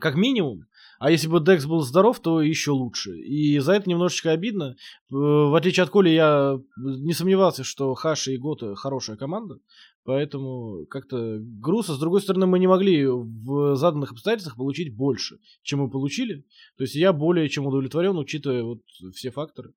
Как 0.00 0.16
минимум. 0.16 0.64
А 0.98 1.10
если 1.10 1.28
бы 1.28 1.40
Декс 1.40 1.66
был 1.66 1.80
здоров, 1.80 2.20
то 2.20 2.40
еще 2.40 2.70
лучше. 2.70 3.18
И 3.18 3.58
за 3.58 3.74
это 3.74 3.88
немножечко 3.88 4.30
обидно. 4.30 4.74
Э, 4.74 4.74
в 5.10 5.56
отличие 5.56 5.84
от 5.84 5.90
Коли, 5.90 6.10
я 6.10 6.58
не 6.76 7.12
сомневался, 7.12 7.64
что 7.64 7.94
Хаши 7.94 8.34
и 8.34 8.38
Гота 8.38 8.74
хорошая 8.74 9.16
команда. 9.16 9.58
Поэтому 10.04 10.84
как-то 10.90 11.38
грустно. 11.40 11.94
С 11.94 11.98
другой 11.98 12.20
стороны, 12.20 12.46
мы 12.46 12.58
не 12.58 12.66
могли 12.66 13.06
в 13.06 13.74
заданных 13.76 14.12
обстоятельствах 14.12 14.56
получить 14.56 14.94
больше, 14.94 15.38
чем 15.62 15.80
мы 15.80 15.90
получили. 15.90 16.44
То 16.76 16.84
есть 16.84 16.94
я 16.94 17.12
более 17.12 17.48
чем 17.48 17.66
удовлетворен, 17.66 18.16
учитывая 18.18 18.62
вот 18.62 18.80
все 19.14 19.30
факторы. 19.30 19.72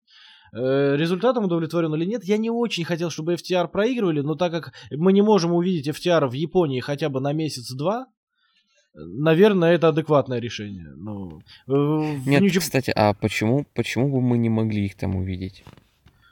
Э, 0.53 0.95
результатом 0.95 1.45
удовлетворен 1.45 1.93
или 1.95 2.05
нет, 2.05 2.23
я 2.23 2.37
не 2.37 2.49
очень 2.49 2.85
хотел, 2.85 3.09
чтобы 3.09 3.33
FTR 3.33 3.67
проигрывали, 3.67 4.21
но 4.21 4.35
так 4.35 4.51
как 4.51 4.73
мы 4.91 5.13
не 5.13 5.21
можем 5.21 5.53
увидеть 5.53 5.87
FTR 5.87 6.27
в 6.27 6.33
Японии 6.33 6.79
хотя 6.79 7.09
бы 7.09 7.19
на 7.19 7.33
месяц-два, 7.33 8.07
наверное, 8.97 9.73
это 9.73 9.89
адекватное 9.89 10.39
решение. 10.39 10.91
Ну, 10.95 11.41
Нет, 12.25 12.41
Нью... 12.41 12.59
кстати, 12.59 12.91
а 12.95 13.13
почему, 13.13 13.65
почему 13.73 14.09
бы 14.09 14.21
мы 14.21 14.37
не 14.37 14.49
могли 14.49 14.85
их 14.85 14.95
там 14.95 15.15
увидеть? 15.15 15.63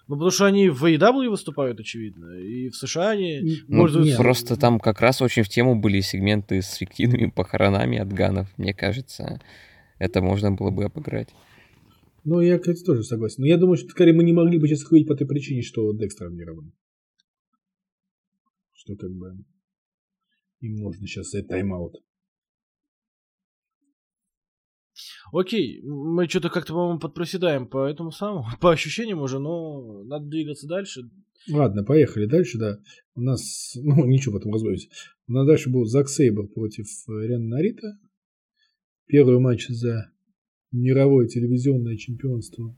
Ну, 0.07 0.15
потому 0.15 0.29
что 0.29 0.45
они 0.45 0.69
в 0.69 0.83
AEW 0.83 1.29
выступают, 1.29 1.79
очевидно, 1.79 2.37
и 2.37 2.69
в 2.69 2.75
США 2.75 3.11
они 3.11 3.63
ну, 3.67 3.79
пользуются... 3.79 4.17
Просто 4.17 4.55
там 4.55 4.79
как 4.79 5.01
раз 5.01 5.21
очень 5.21 5.41
в 5.41 5.49
тему 5.49 5.79
были 5.79 5.99
сегменты 6.01 6.61
с 6.61 6.75
фиктивными 6.75 7.31
похоронами 7.31 7.97
от 7.97 8.13
ганов, 8.13 8.47
мне 8.57 8.73
кажется. 8.73 9.41
Это 9.97 10.21
можно 10.21 10.51
было 10.51 10.69
бы 10.69 10.85
обыграть. 10.85 11.29
Ну, 12.23 12.39
я, 12.39 12.59
кстати, 12.59 12.83
тоже 12.83 13.03
согласен. 13.03 13.37
Но 13.39 13.47
я 13.47 13.57
думаю, 13.57 13.77
что 13.77 13.89
скорее 13.89 14.13
мы 14.13 14.23
не 14.23 14.33
могли 14.33 14.59
бы 14.59 14.67
сейчас 14.67 14.91
их 14.91 15.07
по 15.07 15.15
той 15.15 15.27
причине, 15.27 15.61
что 15.61 15.91
Декс 15.93 16.15
травмирован. 16.15 16.71
Что 18.73 18.95
как 18.95 19.11
бы 19.11 19.43
им 20.59 20.75
нужно 20.75 21.07
сейчас 21.07 21.27
взять 21.27 21.47
тайм-аут. 21.47 21.95
Окей, 25.31 25.81
мы 25.83 26.27
что-то 26.27 26.49
как-то, 26.49 26.73
по-моему, 26.73 26.99
подпроседаем 26.99 27.67
по 27.67 27.85
этому 27.85 28.11
самому, 28.11 28.45
по 28.61 28.71
ощущениям 28.71 29.21
уже, 29.21 29.39
но 29.39 30.03
надо 30.03 30.25
двигаться 30.25 30.67
дальше. 30.67 31.01
Ладно, 31.49 31.83
поехали 31.83 32.25
дальше, 32.25 32.57
да. 32.57 32.79
У 33.15 33.21
нас, 33.21 33.73
ну, 33.81 34.05
ничего 34.05 34.37
потом 34.37 34.53
разберемся. 34.53 34.89
У 35.27 35.33
нас 35.33 35.47
дальше 35.47 35.69
был 35.69 35.85
Зак 35.85 36.09
Сейбр 36.09 36.47
против 36.47 36.87
Рен 37.07 37.49
Нарита. 37.49 37.97
Первый 39.07 39.39
матч 39.39 39.67
за 39.67 40.11
мировое 40.71 41.27
телевизионное 41.27 41.95
чемпионство 41.97 42.75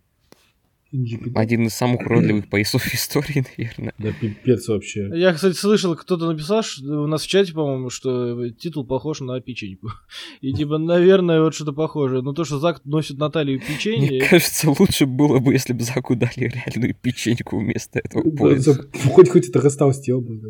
один 1.36 1.68
из 1.68 1.74
самых 1.74 2.02
уродливых 2.02 2.48
поясов 2.50 2.94
истории, 2.94 3.46
наверное. 3.58 3.94
Да 3.98 4.12
пипец 4.12 4.68
вообще. 4.68 5.10
Я, 5.14 5.34
кстати, 5.34 5.56
слышал, 5.56 5.96
кто-то 5.96 6.28
написал 6.28 6.64
что, 6.64 7.04
у 7.04 7.08
нас 7.08 7.24
в 7.24 7.28
чате, 7.28 7.54
по-моему, 7.54 7.90
что 7.90 8.50
титул 8.52 8.86
похож 8.86 9.20
на 9.20 9.40
печеньку. 9.42 9.92
И 10.42 10.54
типа, 10.54 10.78
наверное, 10.78 11.42
вот 11.42 11.56
что-то 11.56 11.74
похожее. 11.74 12.22
Но 12.22 12.34
то, 12.34 12.46
что 12.46 12.60
Зак 12.60 12.82
носит 12.86 13.18
на 13.18 13.30
талию 13.30 13.60
печенье... 13.60 14.10
Мне 14.10 14.22
кажется, 14.22 14.74
лучше 14.78 15.06
было 15.06 15.40
бы, 15.40 15.54
если 15.54 15.74
бы 15.74 15.84
Заку 15.84 16.16
дали 16.16 16.52
реальную 16.54 16.96
печеньку 16.96 17.60
вместо 17.60 18.00
этого 18.00 18.30
пояса. 18.30 18.90
Хоть 19.12 19.30
хоть 19.30 19.50
это 19.50 19.62
растолстел 19.62 20.22
бы, 20.22 20.42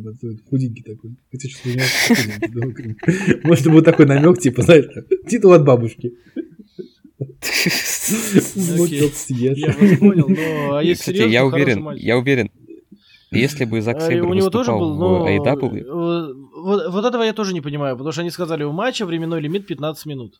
худенький 0.49 0.83
такой. 0.83 1.15
Хотя 1.31 1.49
сейчас 1.49 2.11
у 2.11 3.47
Может, 3.47 3.67
был 3.67 3.81
такой 3.81 4.05
намек, 4.05 4.39
типа, 4.39 4.61
знаешь, 4.61 4.85
титул 5.27 5.53
от 5.53 5.65
бабушки. 5.65 6.13
Я 9.29 9.73
вас 9.73 9.99
понял, 9.99 10.27
но 10.29 10.77
а 10.77 10.83
если 10.83 11.13
Кстати, 11.13 11.29
я 11.29 11.45
уверен, 11.45 11.91
я 11.95 12.17
уверен, 12.17 12.51
если 13.31 13.65
бы 13.65 13.81
Зак 13.81 14.01
Сейбр 14.01 14.27
у 14.27 14.33
него 14.33 14.49
тоже 14.49 14.71
был, 14.71 14.95
но... 14.95 15.27
AEW... 15.27 15.79
Э, 15.79 16.33
вот, 16.55 16.91
вот 16.91 17.05
этого 17.05 17.23
я 17.23 17.33
тоже 17.33 17.53
не 17.53 17.61
понимаю, 17.61 17.95
потому 17.95 18.11
что 18.11 18.21
они 18.21 18.29
сказали, 18.29 18.63
у 18.63 18.71
матча 18.71 19.05
временной 19.05 19.41
лимит 19.41 19.65
15 19.65 20.05
минут. 20.05 20.39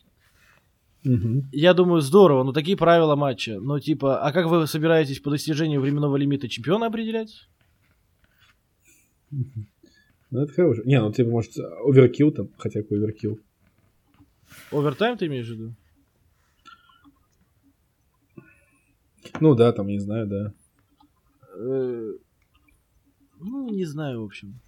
Угу. 1.06 1.46
Я 1.52 1.74
думаю, 1.74 2.02
здорово, 2.02 2.44
но 2.44 2.54
такие 2.54 2.78
правила 2.78 3.16
матча. 3.16 3.60
Но 3.60 3.80
типа, 3.80 4.22
а 4.22 4.32
как 4.32 4.48
вы 4.48 4.68
собираетесь 4.68 5.20
по 5.20 5.30
достижению 5.30 5.82
временного 5.82 6.16
лимита 6.16 6.48
чемпиона 6.48 6.88
определять? 6.88 7.48
Ну, 9.32 10.42
это 10.42 10.54
хорошо. 10.54 10.82
Не, 10.86 11.00
ну 11.02 11.12
типа, 11.12 11.30
может, 11.30 11.54
оверкил 11.86 12.32
там, 12.32 12.50
хотя 12.58 12.82
какой 12.82 12.98
оверкил. 12.98 13.40
Овертайм 14.72 15.18
ты 15.18 15.28
имеешь 15.28 15.48
в 15.48 15.52
виду? 15.52 15.76
Ну 19.40 19.56
да, 19.56 19.72
там, 19.72 19.88
не 19.88 20.00
знаю, 20.00 20.28
да. 20.28 20.54
Э, 21.56 22.14
ну, 23.40 23.70
не 23.70 23.86
знаю, 23.86 24.22
в 24.22 24.26
общем. 24.26 24.60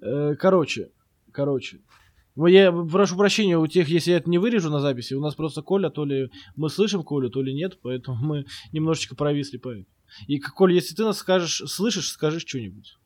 Э, 0.00 0.34
короче, 0.34 0.90
короче. 1.32 1.80
Я 2.34 2.72
прошу 2.72 3.16
прощения 3.16 3.58
у 3.58 3.66
тех, 3.66 3.88
если 3.88 4.12
я 4.12 4.16
это 4.16 4.30
не 4.30 4.38
вырежу 4.38 4.70
на 4.70 4.80
записи. 4.80 5.14
У 5.14 5.20
нас 5.20 5.34
просто 5.34 5.62
Коля, 5.62 5.90
то 5.90 6.04
ли 6.04 6.30
мы 6.56 6.70
слышим 6.70 7.02
Колю, 7.02 7.28
то 7.28 7.42
ли 7.42 7.52
нет, 7.52 7.78
поэтому 7.82 8.16
мы 8.16 8.46
немножечко 8.72 9.14
провисли 9.14 9.58
по 9.58 9.68
этому. 9.68 9.86
И, 10.26 10.38
Коля, 10.38 10.74
если 10.74 10.94
ты 10.94 11.04
нас 11.04 11.18
скажешь, 11.18 11.62
слышишь, 11.66 12.08
скажи 12.08 12.40
что-нибудь. 12.40 12.96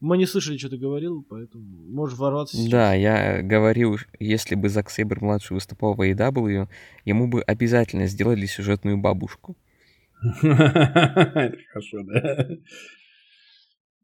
Мы 0.00 0.16
не 0.16 0.26
слышали, 0.26 0.56
что 0.58 0.68
ты 0.68 0.76
говорил, 0.76 1.24
поэтому 1.28 1.64
можешь 1.64 2.16
ворваться 2.18 2.56
сейчас. 2.56 2.70
Да, 2.70 2.94
я 2.94 3.42
говорил, 3.42 3.96
если 4.20 4.54
бы 4.54 4.68
Зак 4.68 4.90
Сейбер 4.90 5.20
младший 5.22 5.54
выступал 5.54 5.94
в 5.94 6.00
AEW, 6.00 6.68
ему 7.04 7.26
бы 7.26 7.42
обязательно 7.42 8.06
сделали 8.06 8.46
сюжетную 8.46 8.96
бабушку. 8.96 9.56
Это 10.42 11.56
хорошо, 11.72 12.02
да. 12.04 12.48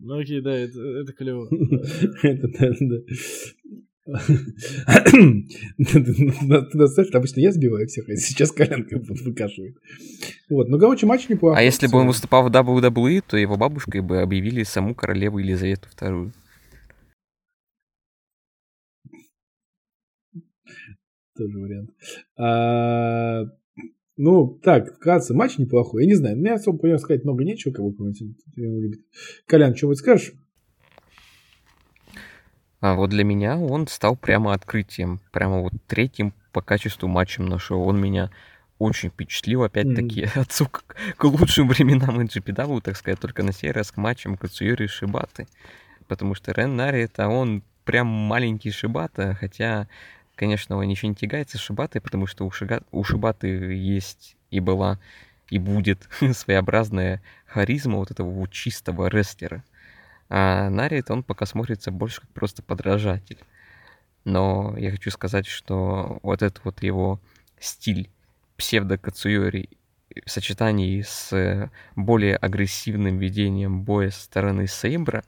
Ну 0.01 0.18
окей, 0.18 0.40
да, 0.40 0.53
это, 0.53 0.80
это 0.80 1.12
клево. 1.12 1.49
Это, 2.22 2.49
да, 2.49 2.74
да. 2.80 2.97
Достаточно, 6.74 7.18
обычно 7.18 7.40
я 7.40 7.52
сбиваю 7.52 7.86
всех, 7.86 8.07
а 8.09 8.16
сейчас 8.16 8.52
коленка 8.52 8.98
выкашивает. 8.98 9.76
Вот, 10.50 10.68
ну, 10.68 10.78
короче, 10.78 11.07
матч 11.07 11.28
неплохой. 11.28 11.59
А 11.59 11.62
если 11.62 11.86
бы 11.86 11.98
он 11.98 12.09
выступал 12.09 12.46
в 12.48 12.52
WWE, 12.52 13.22
то 13.26 13.38
его 13.38 13.57
бабушкой 13.57 14.02
бы 14.02 14.20
объявили 14.20 14.62
саму 14.62 14.94
королеву 14.94 15.38
Елизавету 15.38 15.88
II. 15.98 16.32
Тоже 21.36 21.59
вариант. 21.59 21.90
А, 22.36 23.44
ну, 24.16 24.61
так, 24.62 24.94
вкратце, 24.96 25.34
матч 25.34 25.59
неплохой. 25.59 26.02
Я 26.05 26.09
не 26.09 26.14
знаю, 26.14 26.36
мне 26.36 26.52
особо 26.52 26.78
по 26.78 26.86
нему 26.86 26.98
сказать 26.98 27.24
много 27.24 27.42
нечего, 27.42 27.72
как 27.72 27.84
помните. 27.96 28.34
Колян, 29.46 29.74
что 29.74 29.88
вы 29.88 29.96
скажешь? 29.96 30.34
А 32.85 32.93
вот 32.93 33.09
для 33.09 33.24
меня 33.24 33.57
он 33.57 33.87
стал 33.87 34.14
прямо 34.14 34.53
открытием, 34.53 35.18
прямо 35.32 35.62
вот 35.62 35.72
третьим 35.87 36.35
по 36.53 36.61
качеству 36.61 37.09
матчем 37.09 37.47
на 37.47 37.59
шоу. 37.59 37.82
Он 37.87 37.99
меня 37.99 38.30
очень 38.78 39.09
впечатлил, 39.09 39.62
опять-таки, 39.62 40.24
mm-hmm. 40.24 40.41
отсылка 40.43 40.82
к, 41.16 41.24
лучшим 41.24 41.66
временам 41.66 42.20
NGPW, 42.20 42.82
так 42.82 42.99
сказать, 42.99 43.18
только 43.18 43.43
на 43.43 43.55
сей 43.55 43.70
раз 43.70 43.91
к 43.91 43.97
матчам 43.97 44.37
Кацуюри 44.37 44.85
и 44.85 44.89
Шибаты. 44.89 45.49
Потому 46.09 46.35
что 46.35 46.53
Рен 46.53 46.76
Нари 46.76 47.05
это 47.05 47.26
он 47.28 47.62
прям 47.87 48.07
маленький 48.07 48.70
Шибата, 48.70 49.35
хотя, 49.41 49.89
конечно, 50.37 50.76
он 50.76 50.85
ничего 50.85 51.09
не 51.09 51.14
тягается 51.14 51.57
с 51.57 51.62
Шибатой, 51.62 52.03
потому 52.03 52.26
что 52.26 52.45
у, 52.45 52.51
Шига... 52.51 52.82
у 52.93 53.03
Шибаты 53.03 53.49
есть 53.49 54.37
и 54.51 54.61
была, 54.61 54.99
и 55.49 55.59
будет 55.59 56.07
своеобразная 56.35 57.22
харизма 57.47 57.97
вот 57.97 58.11
этого 58.11 58.28
вот 58.28 58.51
чистого 58.51 59.07
рестлера. 59.07 59.64
А 60.29 60.68
Нарит, 60.70 61.11
он 61.11 61.22
пока 61.22 61.47
смотрится 61.47 61.91
больше 61.91 62.20
как 62.22 62.31
просто 62.31 62.62
подражатель. 62.62 63.39
Но 64.25 64.75
я 64.79 64.91
хочу 64.91 65.11
сказать, 65.11 65.47
что 65.47 66.18
вот 66.22 66.43
этот 66.43 66.64
вот 66.64 66.83
его 66.83 67.20
стиль 67.59 68.11
псевдо-кацуйори 68.57 69.68
в 70.25 70.31
сочетании 70.31 71.03
с 71.03 71.70
более 71.97 72.37
агрессивным 72.37 73.18
ведением 73.18 73.83
боя 73.83 74.11
со 74.11 74.22
стороны 74.22 74.66
Сейбра 74.66 75.25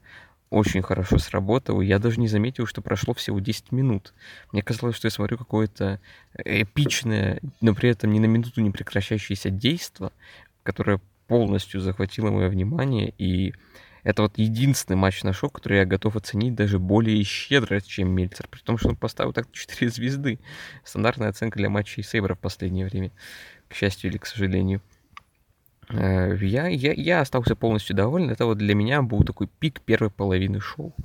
очень 0.49 0.81
хорошо 0.81 1.17
сработал. 1.17 1.81
Я 1.81 1.99
даже 1.99 2.19
не 2.19 2.27
заметил, 2.27 2.65
что 2.65 2.81
прошло 2.81 3.13
всего 3.13 3.39
10 3.39 3.71
минут. 3.71 4.13
Мне 4.51 4.61
казалось, 4.61 4.95
что 4.95 5.07
я 5.07 5.11
смотрю 5.11 5.37
какое-то 5.37 5.99
эпичное, 6.37 7.41
но 7.59 7.75
при 7.75 7.89
этом 7.89 8.13
ни 8.13 8.19
на 8.19 8.25
минуту 8.25 8.61
не 8.61 8.71
прекращающееся 8.71 9.49
действо, 9.49 10.13
которое 10.63 11.01
полностью 11.27 11.81
захватило 11.81 12.31
мое 12.31 12.47
внимание 12.47 13.13
и 13.17 13.53
это 14.07 14.21
вот 14.21 14.37
единственный 14.37 14.95
матч 14.95 15.21
на 15.23 15.33
шоу, 15.33 15.49
который 15.49 15.79
я 15.79 15.85
готов 15.85 16.15
оценить 16.15 16.55
даже 16.55 16.79
более 16.79 17.21
щедро, 17.25 17.81
чем 17.81 18.07
Мельцер. 18.07 18.47
При 18.47 18.61
том, 18.61 18.77
что 18.77 18.87
он 18.87 18.95
поставил 18.95 19.33
так 19.33 19.47
4 19.51 19.91
звезды. 19.91 20.39
Стандартная 20.85 21.27
оценка 21.27 21.59
для 21.59 21.69
матчей 21.69 22.03
Сейбра 22.03 22.33
в 22.35 22.39
последнее 22.39 22.85
время. 22.85 23.11
К 23.67 23.73
счастью 23.73 24.09
или 24.09 24.17
к 24.17 24.25
сожалению. 24.25 24.81
Э, 25.89 26.37
я, 26.39 26.67
я, 26.67 26.93
я 26.93 27.19
остался 27.19 27.57
полностью 27.57 27.97
доволен. 27.97 28.29
Это 28.29 28.45
вот 28.45 28.59
для 28.59 28.75
меня 28.75 29.01
был 29.01 29.23
такой 29.23 29.49
пик 29.59 29.81
первой 29.81 30.09
половины 30.09 30.61
шоу. 30.61 30.95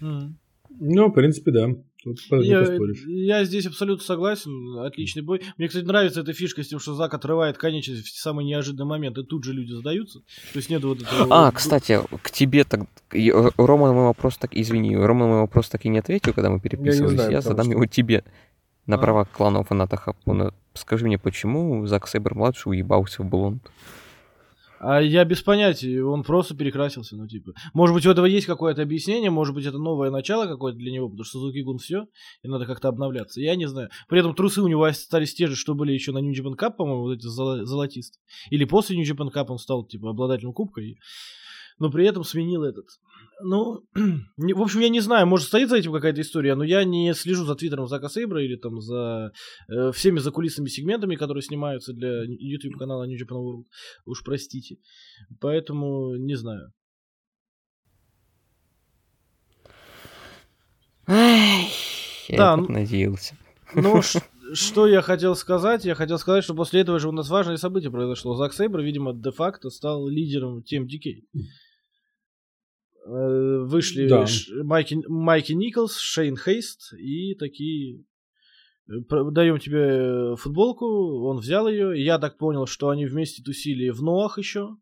Ну, 0.00 1.08
в 1.08 1.12
принципе, 1.12 1.52
да. 1.52 1.68
Тут 2.04 2.18
не 2.30 2.46
Я, 2.46 3.38
я 3.38 3.44
здесь 3.44 3.66
абсолютно 3.66 4.04
согласен. 4.04 4.78
Отличный 4.78 5.22
бой. 5.22 5.42
Мне, 5.56 5.66
кстати, 5.68 5.84
нравится 5.84 6.20
эта 6.20 6.32
фишка 6.32 6.62
с 6.62 6.68
тем, 6.68 6.78
что 6.78 6.94
Зак 6.94 7.12
отрывает 7.14 7.58
конечность 7.58 8.06
в 8.06 8.20
самый 8.20 8.44
неожиданный 8.44 8.86
момент, 8.86 9.18
и 9.18 9.24
тут 9.24 9.42
же 9.44 9.52
люди 9.52 9.72
сдаются. 9.72 10.20
То 10.52 10.58
есть 10.58 10.70
нет 10.70 10.84
вот 10.84 11.02
этого... 11.02 11.26
А, 11.30 11.46
вот- 11.46 11.54
кстати, 11.54 11.98
к 12.22 12.30
тебе 12.30 12.62
так... 12.64 12.82
э, 13.12 13.50
Рома 13.56 13.92
мой 13.92 14.04
вопрос 14.04 14.36
так... 14.36 14.54
Извини, 14.54 14.96
Рома 14.96 15.26
мой 15.26 15.40
вопрос 15.40 15.68
так 15.68 15.84
и 15.86 15.88
не 15.88 15.98
ответил, 15.98 16.32
когда 16.32 16.50
мы 16.50 16.60
переписывались. 16.60 17.14
знаю, 17.14 17.30
Я 17.32 17.40
задам 17.40 17.64
что- 17.66 17.72
его 17.72 17.86
тебе. 17.86 18.22
На 18.86 18.94
А. 18.94 18.98
правах 18.98 19.30
клана 19.30 19.64
фаната 19.64 19.96
Хапона. 19.96 20.54
Скажи 20.74 21.04
мне, 21.04 21.18
почему 21.18 21.84
Зак 21.86 22.06
Сейбер-младший 22.08 22.70
уебался 22.70 23.22
в 23.22 23.26
блонд? 23.28 23.62
А 24.80 25.00
я 25.00 25.24
без 25.24 25.42
понятия, 25.42 26.02
он 26.02 26.22
просто 26.22 26.56
перекрасился, 26.56 27.16
ну 27.16 27.26
типа. 27.26 27.52
Может 27.74 27.94
быть, 27.94 28.06
у 28.06 28.10
этого 28.10 28.26
есть 28.26 28.46
какое-то 28.46 28.82
объяснение, 28.82 29.30
может 29.30 29.54
быть, 29.54 29.66
это 29.66 29.78
новое 29.78 30.10
начало 30.10 30.46
какое-то 30.46 30.78
для 30.78 30.92
него, 30.92 31.08
потому 31.08 31.24
что 31.24 31.38
Сузуки 31.38 31.62
Гун 31.62 31.78
все, 31.78 32.06
и 32.42 32.48
надо 32.48 32.66
как-то 32.66 32.88
обновляться. 32.88 33.40
Я 33.40 33.56
не 33.56 33.66
знаю. 33.66 33.90
При 34.08 34.20
этом 34.20 34.34
трусы 34.34 34.62
у 34.62 34.68
него 34.68 34.84
остались 34.84 35.34
те 35.34 35.46
же, 35.46 35.56
что 35.56 35.74
были 35.74 35.92
еще 35.92 36.12
на 36.12 36.18
New 36.18 36.32
Japan 36.32 36.56
Cup, 36.56 36.76
по-моему, 36.76 37.02
вот 37.02 37.18
эти 37.18 37.26
золо- 37.26 37.64
золотистые. 37.64 38.22
Или 38.50 38.64
после 38.64 38.96
New 38.96 39.04
Japan 39.04 39.32
Cup 39.32 39.46
он 39.48 39.58
стал, 39.58 39.84
типа, 39.84 40.10
обладателем 40.10 40.52
кубка, 40.52 40.80
и... 40.80 40.96
но 41.78 41.90
при 41.90 42.06
этом 42.06 42.24
сменил 42.24 42.64
этот. 42.64 42.86
Ну, 43.40 43.84
в 44.36 44.60
общем, 44.62 44.80
я 44.80 44.88
не 44.88 45.00
знаю, 45.00 45.26
может, 45.26 45.46
стоит 45.46 45.68
за 45.68 45.76
этим 45.76 45.92
какая-то 45.92 46.20
история, 46.20 46.54
но 46.54 46.64
я 46.64 46.84
не 46.84 47.14
слежу 47.14 47.44
за 47.44 47.54
твиттером 47.54 47.86
Зака 47.86 48.08
Сейбра 48.08 48.42
или 48.42 48.56
там 48.56 48.80
за 48.80 49.30
э, 49.68 49.92
всеми 49.92 50.18
закулисными 50.18 50.68
сегментами, 50.68 51.16
которые 51.16 51.42
снимаются 51.42 51.92
для 51.92 52.22
YouTube-канала 52.24 53.04
New 53.04 53.16
Japan 53.16 53.38
World. 53.38 53.64
Уж 54.06 54.22
простите. 54.24 54.76
Поэтому 55.40 56.16
не 56.16 56.34
знаю. 56.34 56.72
Ай, 61.06 61.68
я 62.28 62.36
Да, 62.36 62.56
так 62.56 62.68
ну- 62.68 62.74
надеялся. 62.74 63.36
Ну, 63.74 64.02
что 64.52 64.86
я 64.86 65.00
хотел 65.00 65.36
сказать? 65.36 65.84
Я 65.84 65.94
хотел 65.94 66.18
сказать, 66.18 66.44
что 66.44 66.54
после 66.54 66.80
этого 66.80 66.98
же 66.98 67.08
у 67.08 67.12
нас 67.12 67.28
важное 67.28 67.56
событие 67.56 67.90
произошло. 67.90 68.34
Зак 68.34 68.52
Сейбр, 68.52 68.80
видимо, 68.80 69.14
де-факто 69.14 69.70
стал 69.70 70.08
лидером 70.08 70.58
TMDK. 70.58 71.22
Э, 71.34 71.38
Вышли 73.08 74.06
Да. 74.06 74.26
Майки, 74.64 74.98
Майки 75.08 75.52
Николс, 75.52 75.96
Шейн 75.98 76.36
Хейст 76.36 76.92
и 76.92 77.34
такие... 77.34 78.04
э, 78.88 78.92
Даем 79.30 79.58
тебе 79.58 80.32
э, 80.32 80.36
футболку, 80.36 80.86
он 81.24 81.38
взял 81.38 81.68
ее. 81.68 82.02
Я 82.04 82.18
так 82.18 82.36
понял, 82.36 82.66
что 82.66 82.90
они 82.90 83.06
вместе 83.06 83.42
тусили 83.42 83.88
в 83.88 84.02
Ноах 84.02 84.38
еще. 84.38 84.76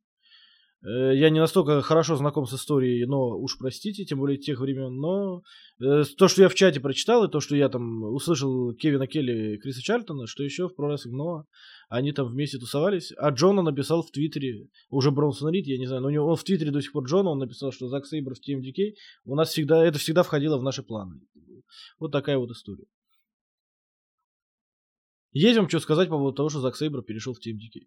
Э, 0.83 1.17
Я 1.17 1.31
не 1.31 1.41
настолько 1.41 1.83
хорошо 1.83 2.17
знаком 2.17 2.47
с 2.47 2.55
историей, 2.55 3.07
но 3.07 3.39
уж 3.39 3.59
простите, 3.59 4.05
тем 4.05 4.19
более 4.19 4.39
тех 4.39 4.61
времен. 4.61 4.97
Но 4.97 5.43
э, 5.81 6.05
то, 6.17 6.29
что 6.29 6.43
я 6.43 6.49
в 6.49 6.55
чате 6.55 6.81
прочитал, 6.81 7.25
и 7.25 7.31
то, 7.31 7.41
что 7.41 7.57
я 7.57 7.69
там 7.69 8.03
услышал 8.05 8.75
Кевина 8.75 9.07
Келли 9.07 9.55
и 9.55 9.59
Криса 9.59 9.83
Чартона, 9.83 10.27
что 10.27 10.43
еще 10.43 10.69
в 10.69 10.79
Pro 10.79 10.95
Noah 10.95 11.45
они 11.89 12.13
там 12.13 12.29
вместе 12.29 12.59
тусовались. 12.59 13.13
А 13.17 13.31
Джона 13.31 13.63
написал 13.63 14.03
в 14.03 14.11
Твиттере, 14.11 14.69
уже 14.91 15.11
Бронсон 15.11 15.51
Рид, 15.51 15.67
я 15.67 15.79
не 15.79 15.87
знаю, 15.87 16.03
но 16.03 16.09
у 16.09 16.11
него, 16.11 16.27
он 16.27 16.37
в 16.37 16.45
Твиттере 16.45 16.71
до 16.71 16.81
сих 16.81 16.93
пор 16.93 17.05
Джона, 17.05 17.31
он 17.31 17.39
написал, 17.39 17.73
что 17.73 17.89
Зак 17.89 18.07
Сейбр 18.07 18.35
в 18.35 18.39
TMDK, 18.39 18.95
у 19.25 19.35
нас 19.35 19.51
всегда, 19.51 19.85
это 19.85 19.99
всегда 19.99 20.23
входило 20.23 20.59
в 20.59 20.63
наши 20.63 20.83
планы. 20.83 21.21
Вот 21.99 22.13
такая 22.13 22.39
вот 22.39 22.51
история. 22.51 22.87
Есть 25.33 25.59
вам 25.59 25.69
что 25.69 25.81
сказать 25.81 26.09
по 26.09 26.17
поводу 26.17 26.35
того, 26.35 26.49
что 26.49 26.61
Зак 26.61 26.77
Сейбр 26.77 27.03
перешел 27.03 27.35
в 27.35 27.39
TMDK? 27.39 27.87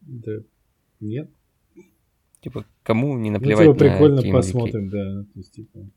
Да. 0.00 0.32
Нет. 1.00 1.30
Типа, 2.40 2.64
кому 2.82 3.18
не 3.18 3.30
Ну, 3.30 3.38
наплевать 3.38 3.66
типа, 3.66 3.84
на 3.84 3.90
прикольно 3.90 4.20
TMDK? 4.20 4.32
посмотрим, 4.32 4.88
да. 4.88 5.22
То 5.24 5.38
есть, 5.38 5.52
типа, 5.52 5.90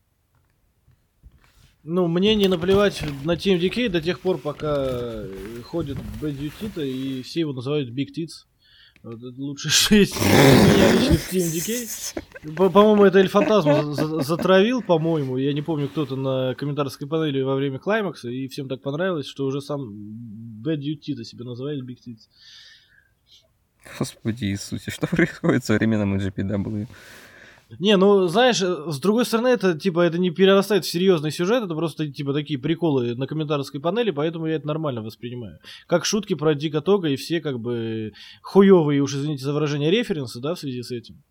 Ну, 1.82 2.08
мне 2.08 2.34
не 2.34 2.48
наплевать 2.48 3.02
на 3.24 3.36
TMDK 3.36 3.88
до 3.88 4.02
тех 4.02 4.20
пор, 4.20 4.38
пока 4.38 5.24
ходит 5.64 5.96
Бэдди 6.20 6.50
Тита, 6.60 6.82
и 6.82 7.22
все 7.22 7.40
его 7.40 7.52
называют 7.52 7.88
Big 7.90 8.08
Tits. 8.16 8.46
TMDK. 11.30 12.54
По- 12.56 12.70
По-моему, 12.70 13.04
это 13.04 13.18
Эль 13.18 13.28
Фантазм 13.28 13.70
за- 13.72 13.94
за- 13.94 14.20
затравил, 14.20 14.82
по-моему. 14.82 15.36
Я 15.38 15.52
не 15.52 15.62
помню, 15.62 15.88
кто-то 15.88 16.16
на 16.16 16.54
комментаторской 16.54 17.08
панели 17.08 17.40
во 17.40 17.54
время 17.54 17.78
клаймакса, 17.78 18.28
и 18.28 18.46
всем 18.48 18.68
так 18.68 18.82
понравилось, 18.82 19.26
что 19.26 19.46
уже 19.46 19.60
сам 19.62 19.88
Бэдди 20.62 20.96
Тита 20.96 21.24
себя 21.24 21.44
называет 21.46 21.82
Big 21.82 21.96
Tits. 22.06 22.28
Господи 23.98 24.44
Иисусе, 24.46 24.90
что 24.90 25.06
происходит 25.06 25.62
в 25.64 25.66
современном 25.66 26.16
GPW? 26.18 26.86
Не, 27.78 27.96
ну, 27.96 28.26
знаешь, 28.26 28.60
э, 28.62 28.90
с 28.90 28.98
другой 28.98 29.24
стороны, 29.24 29.48
это, 29.48 29.78
типа, 29.78 30.00
это 30.00 30.18
не 30.18 30.30
перерастает 30.30 30.84
в 30.84 30.90
серьезный 30.90 31.30
сюжет, 31.30 31.62
это 31.62 31.74
просто, 31.74 32.10
типа, 32.10 32.32
такие 32.32 32.58
приколы 32.58 33.14
на 33.14 33.26
комментаторской 33.26 33.80
панели, 33.80 34.10
поэтому 34.10 34.46
я 34.46 34.56
это 34.56 34.66
нормально 34.66 35.02
воспринимаю. 35.02 35.58
Как 35.86 36.04
шутки 36.04 36.34
про 36.34 36.54
Дика 36.54 36.80
Тога 36.80 37.08
и 37.08 37.16
все, 37.16 37.40
как 37.40 37.60
бы, 37.60 38.12
хуевые, 38.42 39.00
уж 39.00 39.14
извините 39.14 39.44
за 39.44 39.52
выражение, 39.52 39.90
референсы, 39.90 40.40
да, 40.40 40.54
в 40.54 40.58
связи 40.58 40.82
с 40.82 40.90
этим. 40.90 41.22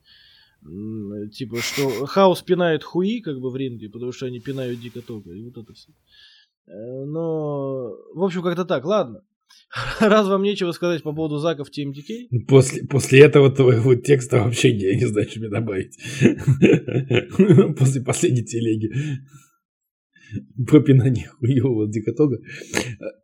М, 0.65 1.29
Типа, 1.29 1.57
что 1.57 2.05
Хаос 2.05 2.41
пинает 2.41 2.83
хуи, 2.83 3.19
как 3.19 3.39
бы, 3.39 3.49
в 3.49 3.55
ринге, 3.57 3.89
потому 3.89 4.11
что 4.11 4.25
они 4.25 4.39
пинают 4.39 4.79
Дика 4.79 5.01
Тога, 5.01 5.33
и 5.33 5.43
вот 5.43 5.57
это 5.57 5.73
все. 5.73 5.91
Но, 6.67 7.91
в 8.13 8.23
общем, 8.23 8.43
как-то 8.43 8.63
так, 8.63 8.85
ладно. 8.85 9.23
Раз 9.99 10.27
вам 10.27 10.41
нечего 10.43 10.71
сказать 10.71 11.03
по 11.03 11.13
поводу 11.13 11.37
Зака 11.37 11.63
в 11.63 11.69
TMDK, 11.69 12.27
ну, 12.31 12.45
После, 12.47 12.83
после 12.87 13.21
этого 13.21 13.51
твоего 13.51 13.95
текста 13.95 14.37
вообще 14.37 14.69
я 14.69 14.95
не 14.95 15.05
знаю, 15.05 15.29
что 15.29 15.39
мне 15.39 15.49
добавить. 15.49 15.97
После 17.77 18.01
последней 18.01 18.43
телеги. 18.43 18.89
Про 20.67 20.81
пинание 20.81 21.27
хуевого 21.27 21.87
дикотога. 21.87 22.39